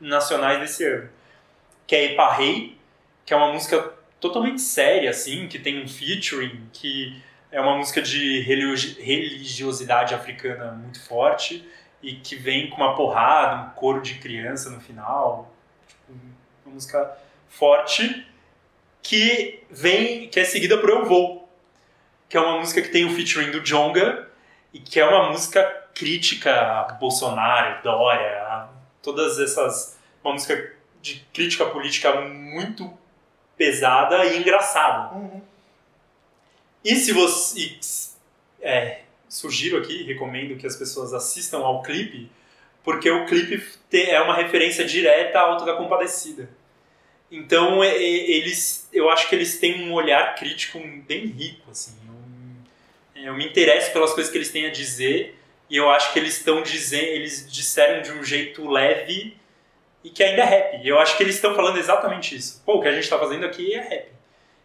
nacionais 0.00 0.58
desse 0.58 0.84
ano. 0.84 1.08
Que 1.86 1.94
é 1.94 2.04
Eparrei, 2.12 2.78
que 3.24 3.32
é 3.32 3.36
uma 3.36 3.52
música 3.52 3.94
totalmente 4.18 4.60
séria, 4.60 5.10
assim, 5.10 5.46
que 5.46 5.58
tem 5.58 5.82
um 5.82 5.88
featuring, 5.88 6.68
que 6.72 7.22
é 7.52 7.60
uma 7.60 7.76
música 7.76 8.02
de 8.02 8.40
religi- 8.40 9.00
religiosidade 9.00 10.14
africana 10.14 10.72
muito 10.72 11.00
forte 11.06 11.66
e 12.02 12.14
que 12.16 12.34
vem 12.34 12.70
com 12.70 12.76
uma 12.76 12.96
porrada, 12.96 13.62
um 13.62 13.70
coro 13.70 14.00
de 14.00 14.14
criança 14.16 14.68
no 14.70 14.80
final. 14.80 15.54
Uma 16.70 16.74
música 16.74 17.18
forte 17.48 18.24
que 19.02 19.60
vem, 19.68 20.28
que 20.28 20.38
é 20.38 20.44
seguida 20.44 20.78
por 20.78 20.88
Eu 20.88 21.04
Vou, 21.04 21.48
que 22.28 22.36
é 22.36 22.40
uma 22.40 22.58
música 22.58 22.80
que 22.80 22.90
tem 22.90 23.04
o 23.04 23.10
featuring 23.10 23.50
do 23.50 23.60
Jonga 23.60 24.28
e 24.72 24.78
que 24.78 25.00
é 25.00 25.04
uma 25.04 25.30
música 25.30 25.64
crítica 25.92 26.52
a 26.52 26.92
Bolsonaro, 26.92 27.82
Dória, 27.82 28.40
a 28.42 28.68
todas 29.02 29.38
essas. 29.40 29.98
Uma 30.22 30.34
música 30.34 30.72
de 31.02 31.26
crítica 31.32 31.66
política 31.66 32.20
muito 32.20 32.96
pesada 33.56 34.24
e 34.26 34.38
engraçada. 34.38 35.14
Uhum. 35.14 35.42
E 36.84 36.94
se 36.94 37.12
você. 37.12 37.58
e, 37.58 37.80
é, 38.60 39.00
sugiro 39.28 39.76
aqui, 39.76 40.04
recomendo 40.04 40.56
que 40.56 40.66
as 40.68 40.76
pessoas 40.76 41.12
assistam 41.12 41.58
ao 41.58 41.82
clipe, 41.82 42.30
porque 42.84 43.10
o 43.10 43.26
clipe 43.26 43.60
é 43.92 44.20
uma 44.20 44.36
referência 44.36 44.84
direta 44.84 45.40
à 45.40 45.42
Auto 45.42 45.64
da 45.64 45.74
Compadecida. 45.74 46.59
Então, 47.30 47.82
é- 47.82 47.96
é- 47.96 48.30
eles, 48.30 48.88
eu 48.92 49.08
acho 49.08 49.28
que 49.28 49.34
eles 49.34 49.58
têm 49.58 49.88
um 49.88 49.92
olhar 49.92 50.34
crítico 50.34 50.78
bem 51.06 51.26
rico, 51.26 51.70
assim. 51.70 51.94
Eu, 53.14 53.24
eu 53.24 53.34
me 53.34 53.46
interesso 53.46 53.92
pelas 53.92 54.12
coisas 54.12 54.30
que 54.32 54.38
eles 54.38 54.50
têm 54.50 54.66
a 54.66 54.70
dizer 54.70 55.38
e 55.68 55.76
eu 55.76 55.88
acho 55.90 56.12
que 56.12 56.18
eles 56.18 56.36
estão 56.36 56.62
dizendo, 56.62 57.04
eles 57.04 57.50
disseram 57.50 58.02
de 58.02 58.10
um 58.10 58.24
jeito 58.24 58.68
leve 58.68 59.36
e 60.02 60.10
que 60.10 60.22
ainda 60.22 60.42
é 60.42 60.44
rap. 60.44 60.86
Eu 60.86 60.98
acho 60.98 61.16
que 61.16 61.22
eles 61.22 61.36
estão 61.36 61.54
falando 61.54 61.78
exatamente 61.78 62.34
isso. 62.34 62.60
Pô, 62.66 62.76
o 62.78 62.80
que 62.80 62.88
a 62.88 62.92
gente 62.92 63.04
está 63.04 63.18
fazendo 63.18 63.46
aqui 63.46 63.74
é 63.74 63.80
rap. 63.80 64.08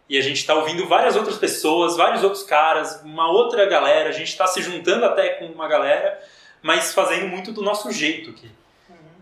E 0.08 0.16
a 0.16 0.20
gente 0.22 0.38
está 0.38 0.54
ouvindo 0.54 0.86
várias 0.86 1.16
outras 1.16 1.36
pessoas, 1.36 1.96
vários 1.96 2.22
outros 2.22 2.42
caras, 2.44 3.00
uma 3.02 3.28
outra 3.30 3.66
galera, 3.66 4.08
a 4.08 4.12
gente 4.12 4.28
está 4.28 4.46
se 4.46 4.62
juntando 4.62 5.04
até 5.04 5.30
com 5.30 5.46
uma 5.46 5.66
galera, 5.68 6.20
mas 6.62 6.94
fazendo 6.94 7.26
muito 7.26 7.52
do 7.52 7.60
nosso 7.60 7.90
jeito 7.92 8.30
aqui. 8.30 8.48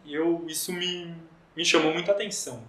E 0.05 0.15
eu, 0.15 0.45
isso 0.47 0.73
me, 0.73 1.15
me 1.57 1.65
chamou 1.65 1.93
muita 1.93 2.13
atenção. 2.13 2.63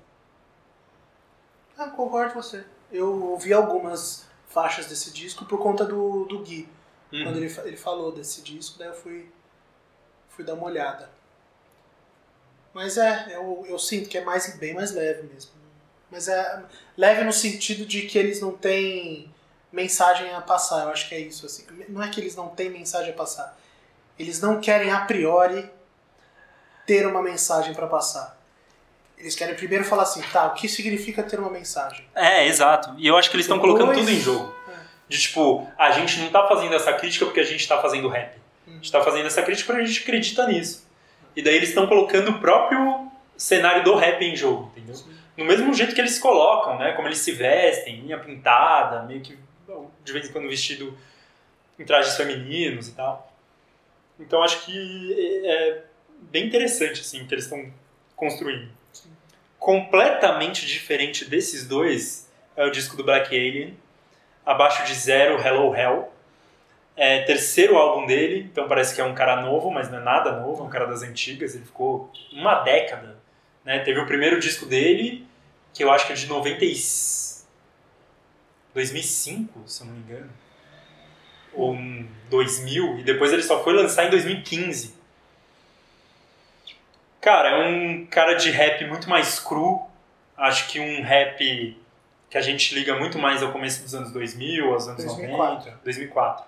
Ah, 1.78 1.90
concordo 1.90 2.34
com 2.34 2.42
você. 2.42 2.64
Eu 2.92 3.32
ouvi 3.32 3.54
algumas 3.54 4.26
faixas 4.48 4.86
desse 4.88 5.12
disco 5.12 5.46
por 5.46 5.60
conta 5.60 5.86
do, 5.86 6.26
do 6.26 6.40
Gui. 6.40 6.70
Uhum. 7.12 7.24
Quando 7.24 7.38
ele, 7.38 7.54
ele 7.66 7.78
falou 7.78 8.12
desse 8.12 8.42
disco, 8.42 8.80
daí 8.80 8.88
eu 8.88 8.94
fui, 8.94 9.30
fui 10.30 10.44
dar 10.44 10.54
uma 10.54 10.66
olhada. 10.66 11.10
Mas 12.74 12.98
é, 12.98 13.36
eu, 13.36 13.66
eu 13.68 13.80
sinto 13.80 14.10
que 14.10 14.18
é 14.18 14.24
mais, 14.24 14.58
bem 14.58 14.74
mais 14.74 14.92
leve 14.92 15.24
mesmo. 15.24 15.52
Mas 16.12 16.28
é 16.28 16.64
leve 16.98 17.24
no 17.24 17.34
sentido 17.34 17.86
de 17.86 18.04
que 18.04 18.18
eles 18.18 18.40
não 18.42 18.52
têm 18.52 19.34
mensagem 19.72 20.34
a 20.34 20.42
passar. 20.42 20.84
Eu 20.84 20.90
acho 20.90 21.10
que 21.10 21.16
é 21.16 21.20
isso. 21.20 21.46
Assim. 21.46 21.66
Não 21.90 22.02
é 22.02 22.10
que 22.10 22.20
eles 22.20 22.36
não 22.36 22.50
têm 22.50 22.70
mensagem 22.70 23.12
a 23.12 23.16
passar. 23.16 23.58
Eles 24.18 24.40
não 24.40 24.62
querem 24.62 24.92
a 24.92 25.02
priori 25.06 25.70
ter 26.86 27.06
uma 27.08 27.22
mensagem 27.22 27.74
para 27.74 27.88
passar. 27.88 28.38
Eles 29.18 29.36
querem 29.36 29.56
primeiro 29.56 29.84
falar 29.84 30.04
assim, 30.04 30.22
tá, 30.32 30.48
o 30.48 30.54
que 30.54 30.68
significa 30.68 31.24
ter 31.24 31.40
uma 31.40 31.50
mensagem? 31.50 32.06
É, 32.14 32.46
exato. 32.48 32.94
E 32.98 33.08
eu 33.08 33.18
acho 33.18 33.30
que 33.30 33.36
eles 33.36 33.46
estão 33.46 33.60
colocando 33.60 33.94
tudo 33.94 34.10
em 34.10 34.20
jogo. 34.20 34.54
É. 34.70 34.74
De 35.08 35.20
tipo, 35.20 35.68
a 35.78 35.92
gente 35.92 36.20
não 36.20 36.30
tá 36.30 36.48
fazendo 36.48 36.76
essa 36.76 36.94
crítica 36.94 37.26
porque 37.26 37.40
a 37.40 37.46
gente 37.46 37.68
tá 37.68 37.82
fazendo 37.82 38.08
rap. 38.08 38.38
A 38.68 38.72
gente 38.72 38.92
tá 38.92 39.02
fazendo 39.04 39.26
essa 39.28 39.42
crítica 39.42 39.68
porque 39.68 39.84
a 39.84 39.86
gente 39.86 40.02
acredita 40.02 40.48
nisso. 40.48 40.86
E 41.36 41.42
daí 41.42 41.56
eles 41.56 41.70
estão 41.70 41.88
colocando 41.88 42.32
o 42.32 42.40
próprio 42.40 43.12
cenário 43.38 43.84
do 43.84 43.96
rap 43.96 44.22
em 44.22 44.36
jogo, 44.36 44.72
entendeu? 44.76 44.96
No 45.38 45.46
mesmo 45.46 45.74
jeito 45.74 45.94
que 45.94 46.02
eles 46.02 46.14
se 46.14 46.22
colocam, 46.22 46.78
né? 46.78 46.94
Como 46.94 47.08
eles 47.08 47.20
se 47.20 47.32
vestem, 47.32 48.04
unha 48.04 48.18
pintada, 48.18 49.04
meio 49.04 49.22
que 49.22 49.38
de 50.04 50.14
vez 50.14 50.30
em 50.30 50.32
quando 50.32 50.48
vestido 50.48 50.98
em 51.78 51.84
trajes 51.84 52.16
femininos 52.16 52.88
e 52.88 52.92
tal. 52.94 53.32
Então 54.20 54.42
acho 54.44 54.66
que 54.66 55.44
é 55.46 55.84
bem 56.32 56.48
interessante 56.48 57.02
assim 57.02 57.22
o 57.22 57.28
que 57.28 57.34
eles 57.34 57.46
estão 57.46 57.72
construindo. 58.16 58.70
Completamente 59.66 60.64
diferente 60.68 61.26
desses 61.26 61.68
dois 61.68 62.32
é 62.56 62.64
o 62.64 62.70
disco 62.70 62.96
do 62.96 63.04
Black 63.04 63.36
Alien, 63.36 63.76
abaixo 64.46 64.86
de 64.86 64.94
zero, 64.94 65.42
Hello 65.44 65.76
Hell. 65.76 66.14
É 66.96 67.24
terceiro 67.24 67.76
álbum 67.76 68.06
dele, 68.06 68.48
então 68.52 68.68
parece 68.68 68.94
que 68.94 69.02
é 69.02 69.04
um 69.04 69.16
cara 69.16 69.42
novo, 69.42 69.72
mas 69.72 69.90
não 69.90 69.98
é 69.98 70.04
nada 70.04 70.40
novo, 70.40 70.62
é 70.62 70.68
um 70.68 70.70
cara 70.70 70.86
das 70.86 71.02
antigas. 71.02 71.56
Ele 71.56 71.66
ficou 71.66 72.12
uma 72.32 72.60
década. 72.60 73.18
Né? 73.64 73.80
Teve 73.80 74.00
o 74.00 74.06
primeiro 74.06 74.40
disco 74.40 74.68
dele, 74.68 75.26
que 75.74 75.84
eu 75.84 75.92
acho 75.92 76.06
que 76.06 76.14
é 76.14 76.16
de 76.16 76.28
90 76.28 76.64
e... 76.64 76.76
2005, 78.72 79.64
se 79.66 79.82
eu 79.82 79.88
não 79.88 79.96
me 79.96 80.00
engano. 80.02 80.30
Ou 81.56 81.74
um 81.74 82.08
2000, 82.30 83.00
e 83.00 83.04
depois 83.04 83.34
ele 83.34 83.42
só 83.42 83.64
foi 83.64 83.74
lançar 83.74 84.06
em 84.06 84.12
2015. 84.12 84.94
Cara, 87.26 87.50
é 87.50 87.68
um 87.70 88.06
cara 88.06 88.36
de 88.36 88.52
rap 88.52 88.86
muito 88.86 89.10
mais 89.10 89.40
cru. 89.40 89.82
Acho 90.38 90.68
que 90.68 90.80
um 90.80 91.02
rap 91.02 91.76
que 92.30 92.38
a 92.38 92.42
gente 92.42 92.76
liga 92.76 92.96
muito 93.00 93.18
mais 93.18 93.42
ao 93.42 93.52
começo 93.52 93.82
dos 93.82 93.96
anos 93.96 94.12
2000, 94.12 94.72
aos 94.72 94.88
anos 94.88 95.04
2004. 95.04 95.56
90. 95.72 95.80
2004. 95.84 96.46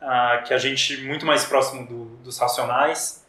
Ah, 0.00 0.42
que 0.46 0.54
a 0.54 0.58
gente 0.58 1.02
muito 1.02 1.26
mais 1.26 1.44
próximo 1.44 1.86
do- 1.86 2.16
dos 2.24 2.38
Racionais. 2.38 3.26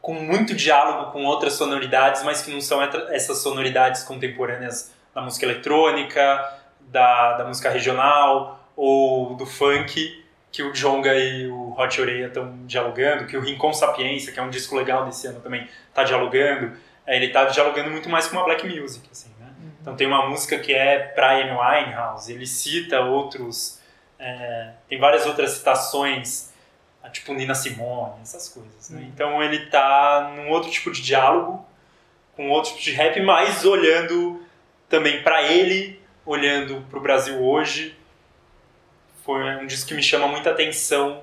Com 0.00 0.14
muito 0.14 0.54
diálogo 0.54 1.10
com 1.10 1.24
outras 1.24 1.54
sonoridades, 1.54 2.22
mas 2.22 2.40
que 2.40 2.52
não 2.52 2.60
são 2.60 2.80
essas 2.80 3.38
sonoridades 3.38 4.04
contemporâneas 4.04 4.92
da 5.12 5.20
música 5.20 5.46
eletrônica, 5.46 6.58
da, 6.78 7.38
da 7.38 7.44
música 7.44 7.70
regional 7.70 8.60
ou 8.76 9.34
do 9.34 9.46
funk 9.46 10.23
que 10.54 10.62
o 10.62 10.72
Jonga 10.72 11.12
e 11.12 11.48
o 11.48 11.74
Hot 11.76 12.00
Oreia 12.00 12.28
estão 12.28 12.64
dialogando, 12.64 13.26
que 13.26 13.36
o 13.36 13.40
Rincon 13.40 13.72
Sapiência, 13.72 14.32
que 14.32 14.38
é 14.38 14.42
um 14.42 14.50
disco 14.50 14.76
legal 14.76 15.04
desse 15.04 15.26
ano 15.26 15.40
também, 15.40 15.68
está 15.88 16.04
dialogando. 16.04 16.76
É, 17.04 17.16
ele 17.16 17.26
está 17.26 17.46
dialogando 17.46 17.90
muito 17.90 18.08
mais 18.08 18.28
com 18.28 18.36
uma 18.36 18.44
black 18.44 18.64
music, 18.64 19.04
assim, 19.10 19.30
né? 19.40 19.48
Então 19.82 19.96
tem 19.96 20.06
uma 20.06 20.28
música 20.28 20.56
que 20.60 20.72
é 20.72 21.00
pra 21.00 21.40
Amy 21.40 21.50
Winehouse, 21.50 22.32
ele 22.32 22.46
cita 22.46 23.00
outros... 23.00 23.80
é, 24.16 24.70
tem 24.88 24.96
várias 24.96 25.26
outras 25.26 25.50
citações, 25.50 26.52
tipo 27.10 27.34
Nina 27.34 27.56
Simone, 27.56 28.22
essas 28.22 28.48
coisas, 28.48 28.90
né? 28.90 29.00
Uhum. 29.00 29.06
Então 29.08 29.42
ele 29.42 29.66
tá 29.66 30.32
num 30.36 30.50
outro 30.50 30.70
tipo 30.70 30.92
de 30.92 31.02
diálogo, 31.02 31.66
com 32.36 32.48
outro 32.50 32.70
tipo 32.70 32.82
de 32.84 32.92
rap, 32.92 33.20
mas 33.22 33.64
olhando 33.64 34.40
também 34.88 35.20
para 35.20 35.42
ele, 35.42 36.00
olhando 36.24 36.86
para 36.88 36.98
o 37.00 37.02
Brasil 37.02 37.42
hoje. 37.42 37.98
Foi 39.24 39.42
um 39.56 39.66
disco 39.66 39.88
que 39.88 39.94
me 39.94 40.02
chama 40.02 40.28
muita 40.28 40.50
atenção, 40.50 41.22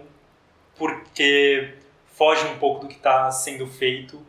porque 0.75 1.73
foge 2.15 2.45
um 2.47 2.57
pouco 2.57 2.81
do 2.81 2.87
que 2.87 2.95
está 2.95 3.31
sendo 3.31 3.67
feito 3.67 4.19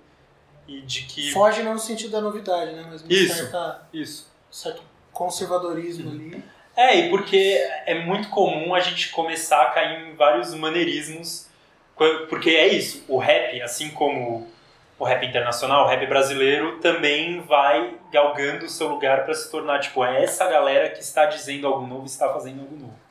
e 0.68 0.80
de 0.82 1.02
que... 1.02 1.32
Foge 1.32 1.62
não 1.62 1.74
no 1.74 1.78
sentido 1.78 2.10
da 2.10 2.20
novidade, 2.20 2.72
né? 2.72 2.84
Mas 2.90 3.04
Isso. 3.08 3.34
certa, 3.34 3.88
Isso. 3.92 4.30
certo 4.50 4.82
conservadorismo 5.12 6.10
ali. 6.10 6.42
É, 6.76 6.96
e 6.96 7.10
porque 7.10 7.58
é 7.86 7.94
muito 8.02 8.28
comum 8.30 8.74
a 8.74 8.80
gente 8.80 9.10
começar 9.10 9.62
a 9.62 9.70
cair 9.70 10.08
em 10.08 10.14
vários 10.14 10.54
maneirismos, 10.54 11.46
qu- 11.94 12.26
porque 12.28 12.50
é 12.50 12.68
isso, 12.68 13.04
o 13.08 13.18
rap, 13.18 13.60
assim 13.60 13.90
como 13.90 14.50
o 14.98 15.04
rap 15.04 15.26
internacional, 15.26 15.84
o 15.84 15.88
rap 15.88 16.06
brasileiro, 16.06 16.78
também 16.80 17.40
vai 17.42 17.94
galgando 18.10 18.64
o 18.64 18.70
seu 18.70 18.88
lugar 18.88 19.24
para 19.24 19.34
se 19.34 19.50
tornar, 19.50 19.80
tipo, 19.80 20.02
é 20.02 20.22
essa 20.24 20.48
galera 20.48 20.88
que 20.88 21.00
está 21.00 21.26
dizendo 21.26 21.66
algo 21.66 21.86
novo, 21.86 22.06
está 22.06 22.32
fazendo 22.32 22.60
algo 22.60 22.76
novo. 22.76 23.01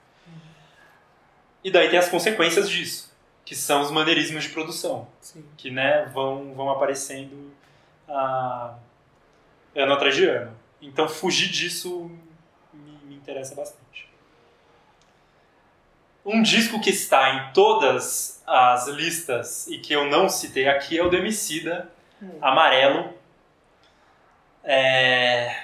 E 1.63 1.71
daí 1.71 1.89
tem 1.89 1.99
as 1.99 2.09
consequências 2.09 2.69
disso, 2.69 3.13
que 3.45 3.55
são 3.55 3.81
os 3.81 3.91
maneirismos 3.91 4.43
de 4.43 4.49
produção 4.49 5.07
Sim. 5.19 5.45
que 5.57 5.69
né, 5.69 6.09
vão, 6.13 6.53
vão 6.53 6.69
aparecendo 6.69 7.51
ah, 8.07 8.75
ano 9.75 9.93
atrás 9.93 10.15
de 10.15 10.25
ano. 10.25 10.57
Então 10.81 11.07
fugir 11.07 11.49
disso 11.49 12.11
me, 12.73 12.97
me 13.05 13.15
interessa 13.15 13.53
bastante. 13.53 14.09
Um 16.25 16.41
disco 16.41 16.79
que 16.79 16.89
está 16.89 17.33
em 17.35 17.53
todas 17.53 18.43
as 18.45 18.87
listas 18.87 19.67
e 19.67 19.79
que 19.79 19.93
eu 19.93 20.05
não 20.05 20.29
citei 20.29 20.67
aqui 20.67 20.97
é 20.97 21.03
o 21.03 21.09
do 21.09 21.15
Emicida, 21.15 21.89
Hum. 22.21 22.37
Amarelo. 22.41 23.13
É... 24.63 25.55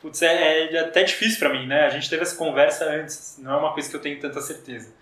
Putz, 0.00 0.22
é, 0.22 0.74
é 0.74 0.80
até 0.80 1.02
difícil 1.02 1.38
pra 1.38 1.48
mim, 1.48 1.66
né? 1.66 1.84
A 1.84 1.90
gente 1.90 2.08
teve 2.08 2.22
essa 2.22 2.36
conversa 2.36 2.84
antes, 2.84 3.36
não 3.38 3.52
é 3.52 3.56
uma 3.56 3.72
coisa 3.72 3.88
que 3.88 3.96
eu 3.96 4.00
tenho 4.00 4.20
tanta 4.20 4.40
certeza. 4.40 4.92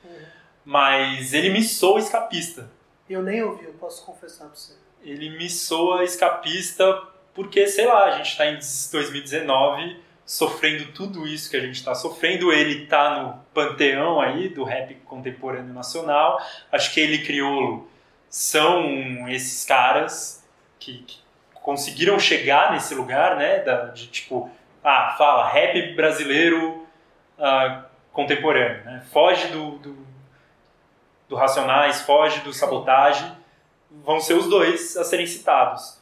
Mas 0.66 1.32
ele 1.32 1.48
me 1.48 1.62
soa 1.62 2.00
escapista. 2.00 2.68
Eu 3.08 3.22
nem 3.22 3.40
ouvi, 3.40 3.64
eu 3.64 3.72
posso 3.74 4.04
confessar 4.04 4.46
pra 4.46 4.56
você. 4.56 4.74
ele 5.00 5.30
me 5.38 5.48
soa 5.48 6.02
escapista 6.02 6.92
porque, 7.32 7.68
sei 7.68 7.86
lá, 7.86 8.06
a 8.06 8.10
gente 8.16 8.30
está 8.30 8.46
em 8.46 8.58
2019 8.90 10.00
sofrendo 10.24 10.90
tudo 10.92 11.28
isso 11.28 11.48
que 11.48 11.56
a 11.56 11.60
gente 11.60 11.76
está 11.76 11.94
sofrendo. 11.94 12.50
Ele 12.50 12.86
tá 12.86 13.22
no 13.22 13.38
panteão 13.54 14.20
aí 14.20 14.48
do 14.48 14.64
rap 14.64 14.94
contemporâneo 15.04 15.72
nacional. 15.72 16.40
Acho 16.72 16.92
que 16.92 16.98
ele 16.98 17.24
Criolo 17.24 17.88
são 18.28 19.28
esses 19.28 19.64
caras 19.64 20.44
que, 20.78 20.98
que 21.02 21.18
conseguiram 21.52 22.18
chegar 22.18 22.72
nesse 22.72 22.94
lugar, 22.94 23.36
né? 23.36 23.60
Da, 23.60 23.84
de 23.86 24.08
tipo, 24.08 24.50
ah, 24.82 25.14
fala, 25.16 25.48
rap 25.48 25.94
brasileiro 25.94 26.86
ah, 27.38 27.84
contemporâneo, 28.12 28.84
né? 28.84 29.04
Foge 29.12 29.46
do, 29.48 29.72
do, 29.78 30.05
do 31.28 31.36
Racionais, 31.36 32.02
foge 32.02 32.40
do 32.40 32.52
Sabotagem 32.52 33.36
vão 34.04 34.20
ser 34.20 34.34
os 34.34 34.48
dois 34.48 34.96
a 34.96 35.04
serem 35.04 35.26
citados. 35.26 35.98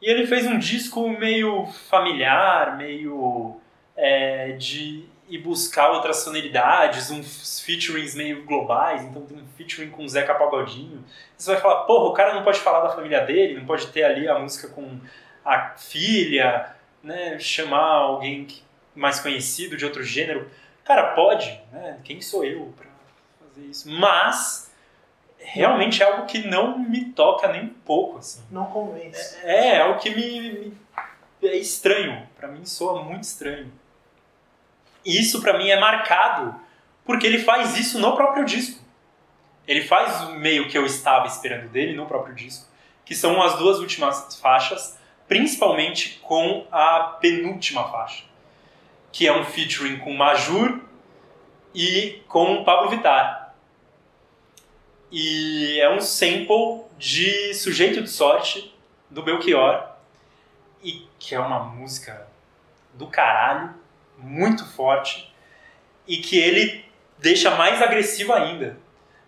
E 0.00 0.08
ele 0.08 0.26
fez 0.26 0.46
um 0.46 0.58
disco 0.58 1.08
meio 1.08 1.66
familiar, 1.88 2.76
meio 2.76 3.60
é, 3.96 4.52
de 4.52 5.04
ir 5.28 5.38
buscar 5.38 5.90
outras 5.90 6.18
sonoridades, 6.18 7.10
uns 7.10 7.60
featurings 7.60 8.14
meio 8.14 8.44
globais, 8.44 9.02
então 9.02 9.22
tem 9.22 9.36
um 9.36 9.46
featuring 9.56 9.90
com 9.90 10.04
o 10.04 10.08
Zeca 10.08 10.34
Pagodinho. 10.34 11.04
Você 11.36 11.52
vai 11.52 11.60
falar, 11.60 11.82
porra, 11.84 12.04
o 12.06 12.12
cara 12.12 12.34
não 12.34 12.42
pode 12.42 12.58
falar 12.60 12.80
da 12.80 12.94
família 12.94 13.24
dele, 13.24 13.58
não 13.58 13.66
pode 13.66 13.86
ter 13.88 14.02
ali 14.02 14.26
a 14.26 14.38
música 14.38 14.68
com 14.68 14.98
a 15.44 15.70
filha, 15.76 16.74
né, 17.02 17.38
chamar 17.38 17.84
alguém 17.84 18.48
mais 18.94 19.20
conhecido 19.20 19.76
de 19.76 19.84
outro 19.84 20.02
gênero. 20.02 20.50
Cara, 20.84 21.14
pode, 21.14 21.60
né? 21.70 22.00
Quem 22.02 22.20
sou 22.20 22.44
eu 22.44 22.74
fazer 23.54 23.66
isso? 23.66 23.90
Mas 23.90 24.70
realmente 25.38 26.02
é 26.02 26.06
algo 26.06 26.26
que 26.26 26.46
não 26.46 26.78
me 26.78 27.06
toca 27.06 27.48
nem 27.48 27.64
um 27.64 27.68
pouco, 27.68 28.18
assim. 28.18 28.42
Não 28.50 28.66
convence. 28.66 29.38
É, 29.42 29.76
é 29.76 29.82
algo 29.82 29.98
que 29.98 30.10
me, 30.10 30.72
me 31.42 31.48
é 31.48 31.56
estranho. 31.56 32.26
Para 32.36 32.48
mim 32.48 32.64
soa 32.64 33.02
muito 33.02 33.24
estranho. 33.24 33.72
E 35.04 35.18
isso 35.18 35.40
para 35.40 35.56
mim 35.56 35.68
é 35.68 35.80
marcado 35.80 36.54
porque 37.04 37.26
ele 37.26 37.38
faz 37.38 37.76
isso 37.76 37.98
no 37.98 38.14
próprio 38.14 38.44
disco. 38.44 38.80
Ele 39.66 39.82
faz 39.82 40.22
o 40.22 40.34
meio 40.34 40.68
que 40.68 40.76
eu 40.76 40.84
estava 40.84 41.26
esperando 41.26 41.68
dele 41.68 41.94
no 41.94 42.06
próprio 42.06 42.34
disco, 42.34 42.68
que 43.04 43.14
são 43.14 43.40
as 43.42 43.56
duas 43.56 43.78
últimas 43.78 44.38
faixas, 44.38 44.98
principalmente 45.28 46.18
com 46.22 46.66
a 46.70 47.16
penúltima 47.20 47.88
faixa, 47.88 48.24
que 49.12 49.26
é 49.26 49.32
um 49.32 49.44
featuring 49.44 49.98
com 49.98 50.12
Majur 50.12 50.80
e 51.74 52.22
com 52.26 52.64
Pablo 52.64 52.90
Vittar. 52.90 53.39
E 55.10 55.80
é 55.80 55.90
um 55.90 56.00
sample 56.00 56.84
de 56.96 57.52
Sujeito 57.54 58.00
de 58.00 58.08
Sorte, 58.08 58.72
do 59.10 59.22
Belchior, 59.22 59.88
e 60.82 61.08
que 61.18 61.34
é 61.34 61.40
uma 61.40 61.58
música 61.64 62.28
do 62.94 63.08
caralho, 63.08 63.74
muito 64.16 64.64
forte, 64.64 65.34
e 66.06 66.18
que 66.18 66.38
ele 66.38 66.84
deixa 67.18 67.50
mais 67.56 67.82
agressivo 67.82 68.32
ainda. 68.32 68.78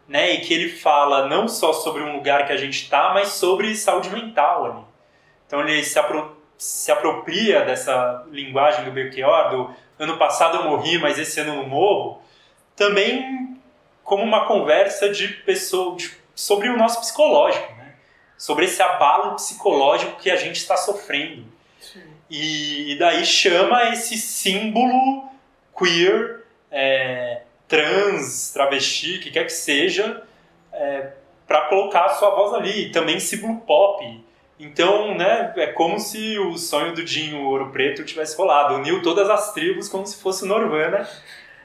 Né? 0.06 0.34
E 0.34 0.40
que 0.40 0.54
ele 0.54 0.68
fala 0.68 1.26
não 1.26 1.48
só 1.48 1.72
sobre 1.72 2.02
um 2.02 2.16
lugar 2.16 2.46
que 2.46 2.52
a 2.52 2.56
gente 2.56 2.82
está, 2.82 3.12
mas 3.12 3.28
sobre 3.28 3.74
saúde 3.74 4.10
mental 4.10 4.64
ali. 4.64 4.84
Então 5.46 5.60
ele 5.60 5.82
se, 5.82 5.98
apro 5.98 6.36
se 6.56 6.92
apropria 6.92 7.64
dessa 7.64 8.24
linguagem 8.30 8.84
do 8.84 8.92
Belchior, 8.92 9.50
do 9.50 9.74
ano 9.98 10.16
passado 10.16 10.58
eu 10.58 10.64
morri, 10.64 10.98
mas 10.98 11.18
esse 11.18 11.40
ano 11.40 11.54
eu 11.54 11.56
não 11.56 11.68
morro, 11.68 12.22
também 12.76 13.41
como 14.12 14.24
uma 14.24 14.44
conversa 14.44 15.08
de 15.08 15.26
pessoa, 15.26 15.96
de, 15.96 16.12
sobre 16.34 16.68
o 16.68 16.76
nosso 16.76 17.00
psicológico, 17.00 17.72
né? 17.78 17.94
sobre 18.36 18.66
esse 18.66 18.82
abalo 18.82 19.36
psicológico 19.36 20.20
que 20.20 20.30
a 20.30 20.36
gente 20.36 20.56
está 20.56 20.76
sofrendo. 20.76 21.46
E, 22.28 22.92
e, 22.92 22.98
daí 22.98 23.24
chama 23.24 23.88
esse 23.88 24.18
símbolo 24.18 25.30
queer, 25.74 26.42
é, 26.70 27.40
trans, 27.66 28.52
travesti, 28.52 29.18
que 29.18 29.30
quer 29.30 29.46
que 29.46 29.52
seja, 29.52 30.22
é, 30.74 31.12
para 31.46 31.62
colocar 31.70 32.04
a 32.04 32.10
sua 32.10 32.34
voz 32.34 32.52
ali. 32.52 32.88
E 32.88 32.92
também 32.92 33.18
símbolo 33.18 33.62
pop. 33.62 34.22
Então, 34.60 35.14
né, 35.14 35.54
é 35.56 35.68
como 35.68 35.98
se 35.98 36.38
o 36.38 36.58
sonho 36.58 36.94
do 36.94 37.02
Dinho 37.02 37.46
Ouro 37.46 37.70
Preto 37.70 38.04
tivesse 38.04 38.36
rolado. 38.36 38.74
Uniu 38.74 39.00
todas 39.00 39.30
as 39.30 39.54
tribos 39.54 39.88
como 39.88 40.06
se 40.06 40.20
fosse 40.20 40.44
Norvana. 40.44 41.08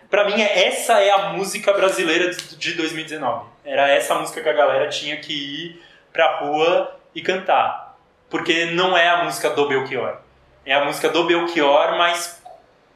Pra 0.10 0.26
mim, 0.26 0.42
essa 0.42 1.02
é 1.02 1.12
a 1.12 1.30
música 1.34 1.74
brasileira 1.74 2.32
de 2.32 2.74
2019. 2.74 3.46
Era 3.66 3.90
essa 3.90 4.16
música 4.16 4.42
que 4.42 4.48
a 4.48 4.54
galera 4.54 4.88
tinha 4.88 5.18
que 5.18 5.34
ir 5.34 5.84
pra 6.14 6.38
rua 6.40 6.98
e 7.14 7.22
cantar. 7.22 7.98
Porque 8.30 8.66
não 8.68 8.98
é 8.98 9.10
a 9.10 9.24
música 9.24 9.50
do 9.50 9.68
Belchior. 9.68 10.18
É 10.66 10.74
a 10.74 10.86
música 10.86 11.10
do 11.10 11.26
Belchior, 11.26 11.98
mas 11.98 12.42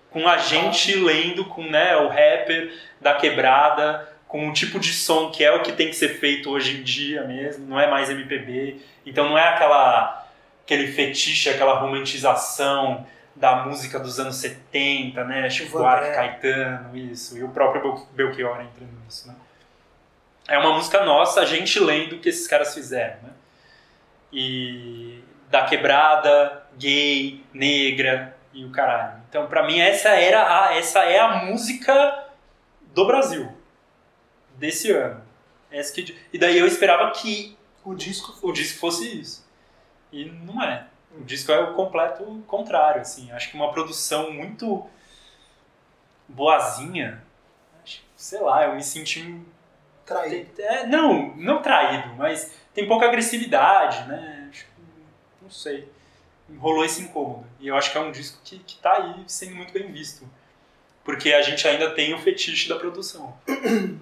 com 0.09 0.27
a 0.27 0.38
gente 0.38 0.95
lendo, 0.95 1.45
com 1.45 1.63
né, 1.63 1.95
o 1.97 2.07
rapper 2.07 2.73
da 2.99 3.13
quebrada, 3.15 4.09
com 4.27 4.47
o 4.47 4.53
tipo 4.53 4.79
de 4.79 4.93
som 4.93 5.29
que 5.29 5.43
é 5.43 5.51
o 5.51 5.61
que 5.61 5.73
tem 5.73 5.88
que 5.88 5.95
ser 5.95 6.19
feito 6.19 6.49
hoje 6.49 6.77
em 6.77 6.83
dia 6.83 7.23
mesmo, 7.23 7.65
não 7.67 7.79
é 7.79 7.89
mais 7.89 8.09
MPB. 8.09 8.77
Então 9.05 9.29
não 9.29 9.38
é 9.38 9.49
aquela 9.49 10.27
aquele 10.63 10.88
fetiche, 10.93 11.49
aquela 11.49 11.79
romantização 11.79 13.05
da 13.36 13.66
música 13.66 13.99
dos 13.99 14.20
anos 14.20 14.36
70, 14.38 15.24
né? 15.24 15.49
Chico 15.49 15.78
Buarque, 15.78 16.14
Caetano, 16.14 16.95
isso, 16.98 17.38
e 17.38 17.44
o 17.44 17.49
próprio 17.49 18.06
Belchior 18.14 18.62
entrando 18.62 18.91
nisso, 19.03 19.28
né? 19.28 19.36
É 20.48 20.58
uma 20.58 20.74
música 20.74 21.06
nossa, 21.06 21.41
a 21.41 21.45
gente 21.45 21.80
lendo 21.80 22.16
o 22.16 22.20
que 22.20 22.30
esses 22.30 22.48
caras 22.48 22.74
fizeram, 22.74 23.22
né? 23.24 23.30
E 24.34 25.24
da 25.49 25.66
quebrada, 25.66 26.64
gay, 26.78 27.44
negra 27.53 28.36
e 28.53 28.66
o 28.66 28.72
caralho. 28.72 29.22
Então, 29.30 29.48
para 29.48 29.66
mim 29.66 29.80
essa 29.80 30.10
era 30.10 30.66
a, 30.66 30.78
essa 30.78 30.99
é 30.99 31.20
a 31.20 31.45
música 31.45 32.28
do 32.94 33.06
Brasil 33.06 33.52
desse 34.58 34.91
ano. 34.91 35.22
Essa 35.72 35.94
que, 35.94 36.18
e 36.34 36.38
daí 36.38 36.58
eu 36.58 36.68
esperava 36.68 37.12
que 37.12 37.58
o 37.84 37.94
disco, 37.94 38.38
o 38.41 38.52
disco 38.52 38.80
fosse 38.80 39.20
isso. 39.20 39.48
E 40.12 40.26
não 40.26 40.62
é. 40.62 40.86
O 41.17 41.23
disco 41.23 41.51
é 41.51 41.59
o 41.59 41.73
completo 41.73 42.23
contrário, 42.47 43.01
assim. 43.01 43.31
Acho 43.31 43.49
que 43.49 43.55
uma 43.55 43.71
produção 43.71 44.31
muito 44.31 44.88
boazinha. 46.27 47.23
Sei 48.15 48.39
lá, 48.39 48.65
eu 48.65 48.75
me 48.75 48.83
senti 48.83 49.41
traído. 50.05 50.49
É, 50.61 50.85
não, 50.85 51.35
não 51.35 51.61
traído, 51.61 52.15
mas 52.15 52.53
tem 52.73 52.88
pouca 52.88 53.07
agressividade, 53.07 54.07
né? 54.07 54.47
Acho, 54.49 54.65
não 55.41 55.49
sei. 55.49 55.89
Rolou 56.57 56.85
esse 56.85 57.01
incômodo. 57.01 57.45
E 57.59 57.67
eu 57.67 57.75
acho 57.75 57.91
que 57.91 57.97
é 57.97 58.01
um 58.01 58.11
disco 58.11 58.39
que, 58.43 58.59
que 58.59 58.77
tá 58.77 58.93
aí 58.93 59.23
sendo 59.27 59.55
muito 59.55 59.73
bem 59.73 59.91
visto. 59.91 60.27
Porque 61.03 61.33
a 61.33 61.41
gente 61.41 61.67
ainda 61.67 61.91
tem 61.91 62.13
o 62.13 62.19
fetiche 62.19 62.69
da 62.69 62.75
produção. 62.75 63.35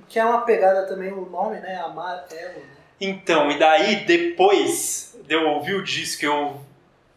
Que 0.09 0.19
é 0.19 0.25
uma 0.25 0.41
pegada 0.41 0.85
também, 0.87 1.13
o 1.13 1.25
nome, 1.29 1.59
né? 1.59 1.77
Amar 1.77 2.25
Elo, 2.31 2.59
né? 2.59 2.75
Então, 2.99 3.49
e 3.49 3.57
daí, 3.57 4.03
depois 4.03 5.17
de 5.25 5.33
eu 5.33 5.47
ouvir 5.47 5.75
o 5.75 5.83
disco, 5.83 6.25
eu, 6.25 6.59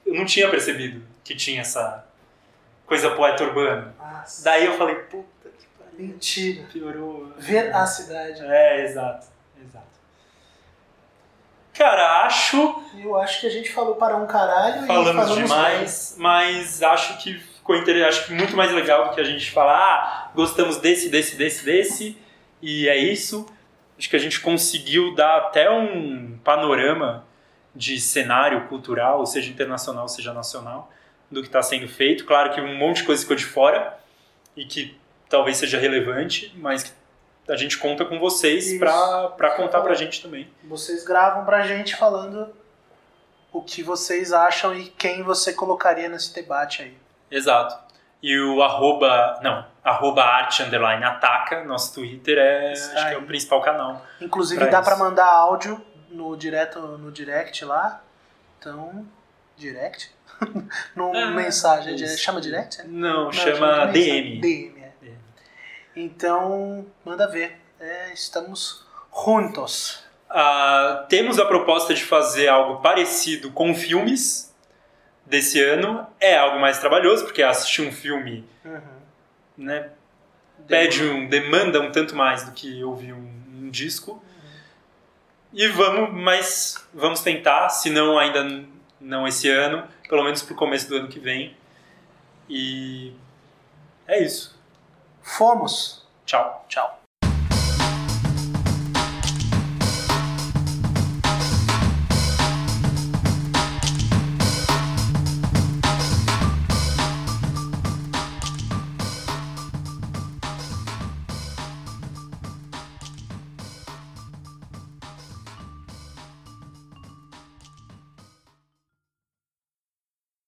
eu 0.05 0.15
não 0.15 0.25
tinha 0.25 0.49
percebido 0.49 1.03
que 1.25 1.35
tinha 1.35 1.61
essa 1.61 2.05
coisa 2.87 3.11
poeta 3.11 3.45
urbana. 3.45 3.95
Nossa. 3.99 4.45
Daí 4.45 4.67
eu 4.67 4.77
falei, 4.77 4.97
puta 4.97 5.49
que 5.49 5.67
pariu. 5.79 6.09
Mentira. 6.09 6.67
Piorou. 6.73 7.33
Ver 7.39 7.75
a 7.75 7.87
cidade. 7.87 8.41
É, 8.45 8.85
exato. 8.85 9.27
Exato. 9.61 9.87
Cara, 11.73 12.25
acho. 12.27 12.83
Eu 12.99 13.17
acho 13.17 13.41
que 13.41 13.47
a 13.47 13.51
gente 13.51 13.73
falou 13.73 13.95
para 13.95 14.17
um 14.17 14.27
caralho 14.27 14.87
Falamos 14.87 15.11
e 15.11 15.15
falamos 15.15 15.37
demais, 15.37 16.15
mas 16.19 16.83
acho 16.83 17.19
que 17.23 17.35
ficou 17.35 17.77
inter... 17.77 18.07
acho 18.07 18.27
que 18.27 18.35
muito 18.35 18.57
mais 18.57 18.73
legal 18.73 19.09
do 19.09 19.15
que 19.15 19.21
a 19.21 19.25
gente 19.25 19.51
falar, 19.51 19.79
ah, 19.79 20.31
gostamos 20.35 20.77
desse, 20.79 21.09
desse, 21.09 21.37
desse, 21.37 21.65
desse, 21.65 22.19
e 22.61 22.89
é 22.89 22.97
isso. 22.97 23.47
Acho 23.99 24.11
que 24.11 24.17
a 24.17 24.19
gente 24.19 24.41
conseguiu 24.41 25.15
dar 25.15 25.39
até 25.39 25.71
um 25.71 26.39
panorama 26.45 27.25
de 27.75 28.01
cenário 28.01 28.69
cultural, 28.69 29.25
seja 29.27 29.51
internacional, 29.51 30.09
seja 30.09 30.33
nacional, 30.33 30.91
do 31.31 31.41
que 31.41 31.49
está 31.49 31.63
sendo 31.63 31.89
feito. 31.89 32.25
Claro 32.25 32.53
que 32.53 32.61
um 32.61 32.77
monte 32.77 32.99
de 32.99 33.05
coisa 33.05 33.23
ficou 33.23 33.37
de 33.37 33.45
fora 33.45 33.99
e 34.57 34.65
que 34.65 34.99
talvez 35.29 35.57
seja 35.57 35.79
relevante, 35.79 36.53
mas 36.57 36.95
a 37.49 37.57
gente 37.57 37.79
conta 37.79 38.05
com 38.05 38.19
vocês 38.19 38.79
para 38.79 39.55
contar 39.57 39.81
pra 39.81 39.95
gente 39.95 40.23
também. 40.23 40.49
Vocês 40.65 41.05
gravam 41.05 41.45
pra 41.45 41.67
gente 41.67 41.97
falando 41.97 42.55
o 43.51 43.63
que 43.63 43.83
vocês 43.83 44.33
acham 44.33 44.75
e 44.75 44.87
quem 44.87 45.23
você 45.23 45.53
colocaria 45.53 46.09
nesse 46.09 46.35
debate 46.35 46.83
aí. 46.83 46.97
Exato. 47.31 47.93
E 48.23 48.39
o 48.39 48.63
arroba, 48.63 49.41
não, 49.43 49.67
arroba 49.83 50.23
arte 50.23 50.63
underline 50.63 51.03
ataca, 51.03 51.65
nosso 51.65 51.93
Twitter 51.95 52.39
é, 52.39 52.73
acho 52.73 53.09
que 53.09 53.15
é 53.15 53.19
o 53.19 53.27
principal 53.27 53.61
canal. 53.61 54.01
Inclusive 54.21 54.65
dá 54.67 54.81
pra 54.81 54.97
mandar 54.97 55.27
áudio 55.27 55.81
no 56.13 56.37
direto 56.37 56.79
no 56.99 57.11
direct 57.11 57.65
lá. 57.65 58.03
Então, 58.59 59.07
direct? 59.57 60.11
no 60.97 61.15
Ah, 61.17 61.31
mensagem, 61.31 61.95
isso. 61.95 62.19
chama 62.19 62.41
direct? 62.41 62.81
é? 62.81 62.85
Não, 62.85 63.25
Não, 63.25 63.33
chama 63.33 63.87
mensagem. 63.87 64.41
DM. 64.41 64.41
DM, 64.41 64.81
é. 64.83 64.93
DM. 65.01 65.19
Então, 65.97 66.87
manda 67.05 67.27
ver. 67.29 67.59
É, 67.81 68.13
estamos 68.13 68.87
juntos. 69.25 70.05
Ah, 70.31 71.05
temos 71.09 71.39
a 71.39 71.45
proposta 71.45 71.93
de 71.93 72.05
fazer 72.05 72.49
algo 72.49 72.81
parecido 72.81 73.51
com 73.51 73.75
filmes 73.75 74.55
desse 75.27 75.61
ano. 75.63 76.07
É 76.21 76.37
algo 76.39 76.59
mais 76.61 76.79
trabalhoso, 76.79 77.25
porque 77.25 77.43
assistir 77.43 77.83
um 77.83 77.93
filme 77.93 78.49
Uhum. 78.65 78.81
né, 79.59 79.91
pede 80.69 81.03
um, 81.03 81.29
demanda 81.29 81.81
um 81.81 81.91
tanto 81.91 82.15
mais 82.15 82.45
do 82.45 82.53
que 82.53 82.83
ouvir 82.85 83.13
um, 83.13 83.43
um 83.55 83.69
disco. 83.71 84.23
E 85.53 85.69
vamos, 85.69 86.15
mas 86.15 86.89
vamos 86.95 87.21
tentar, 87.21 87.69
se 87.69 87.91
não 87.91 88.19
ainda 88.19 88.43
não 89.01 89.27
esse 89.27 89.51
ano, 89.51 89.87
pelo 90.09 90.25
menos 90.25 90.43
pro 90.43 90.55
começo 90.55 90.89
do 90.89 90.97
ano 90.97 91.09
que 91.09 91.19
vem. 91.19 91.57
E 92.49 93.13
é 94.07 94.23
isso. 94.23 94.59
Fomos. 95.23 96.07
Tchau. 96.25 96.65
Tchau. 96.69 97.02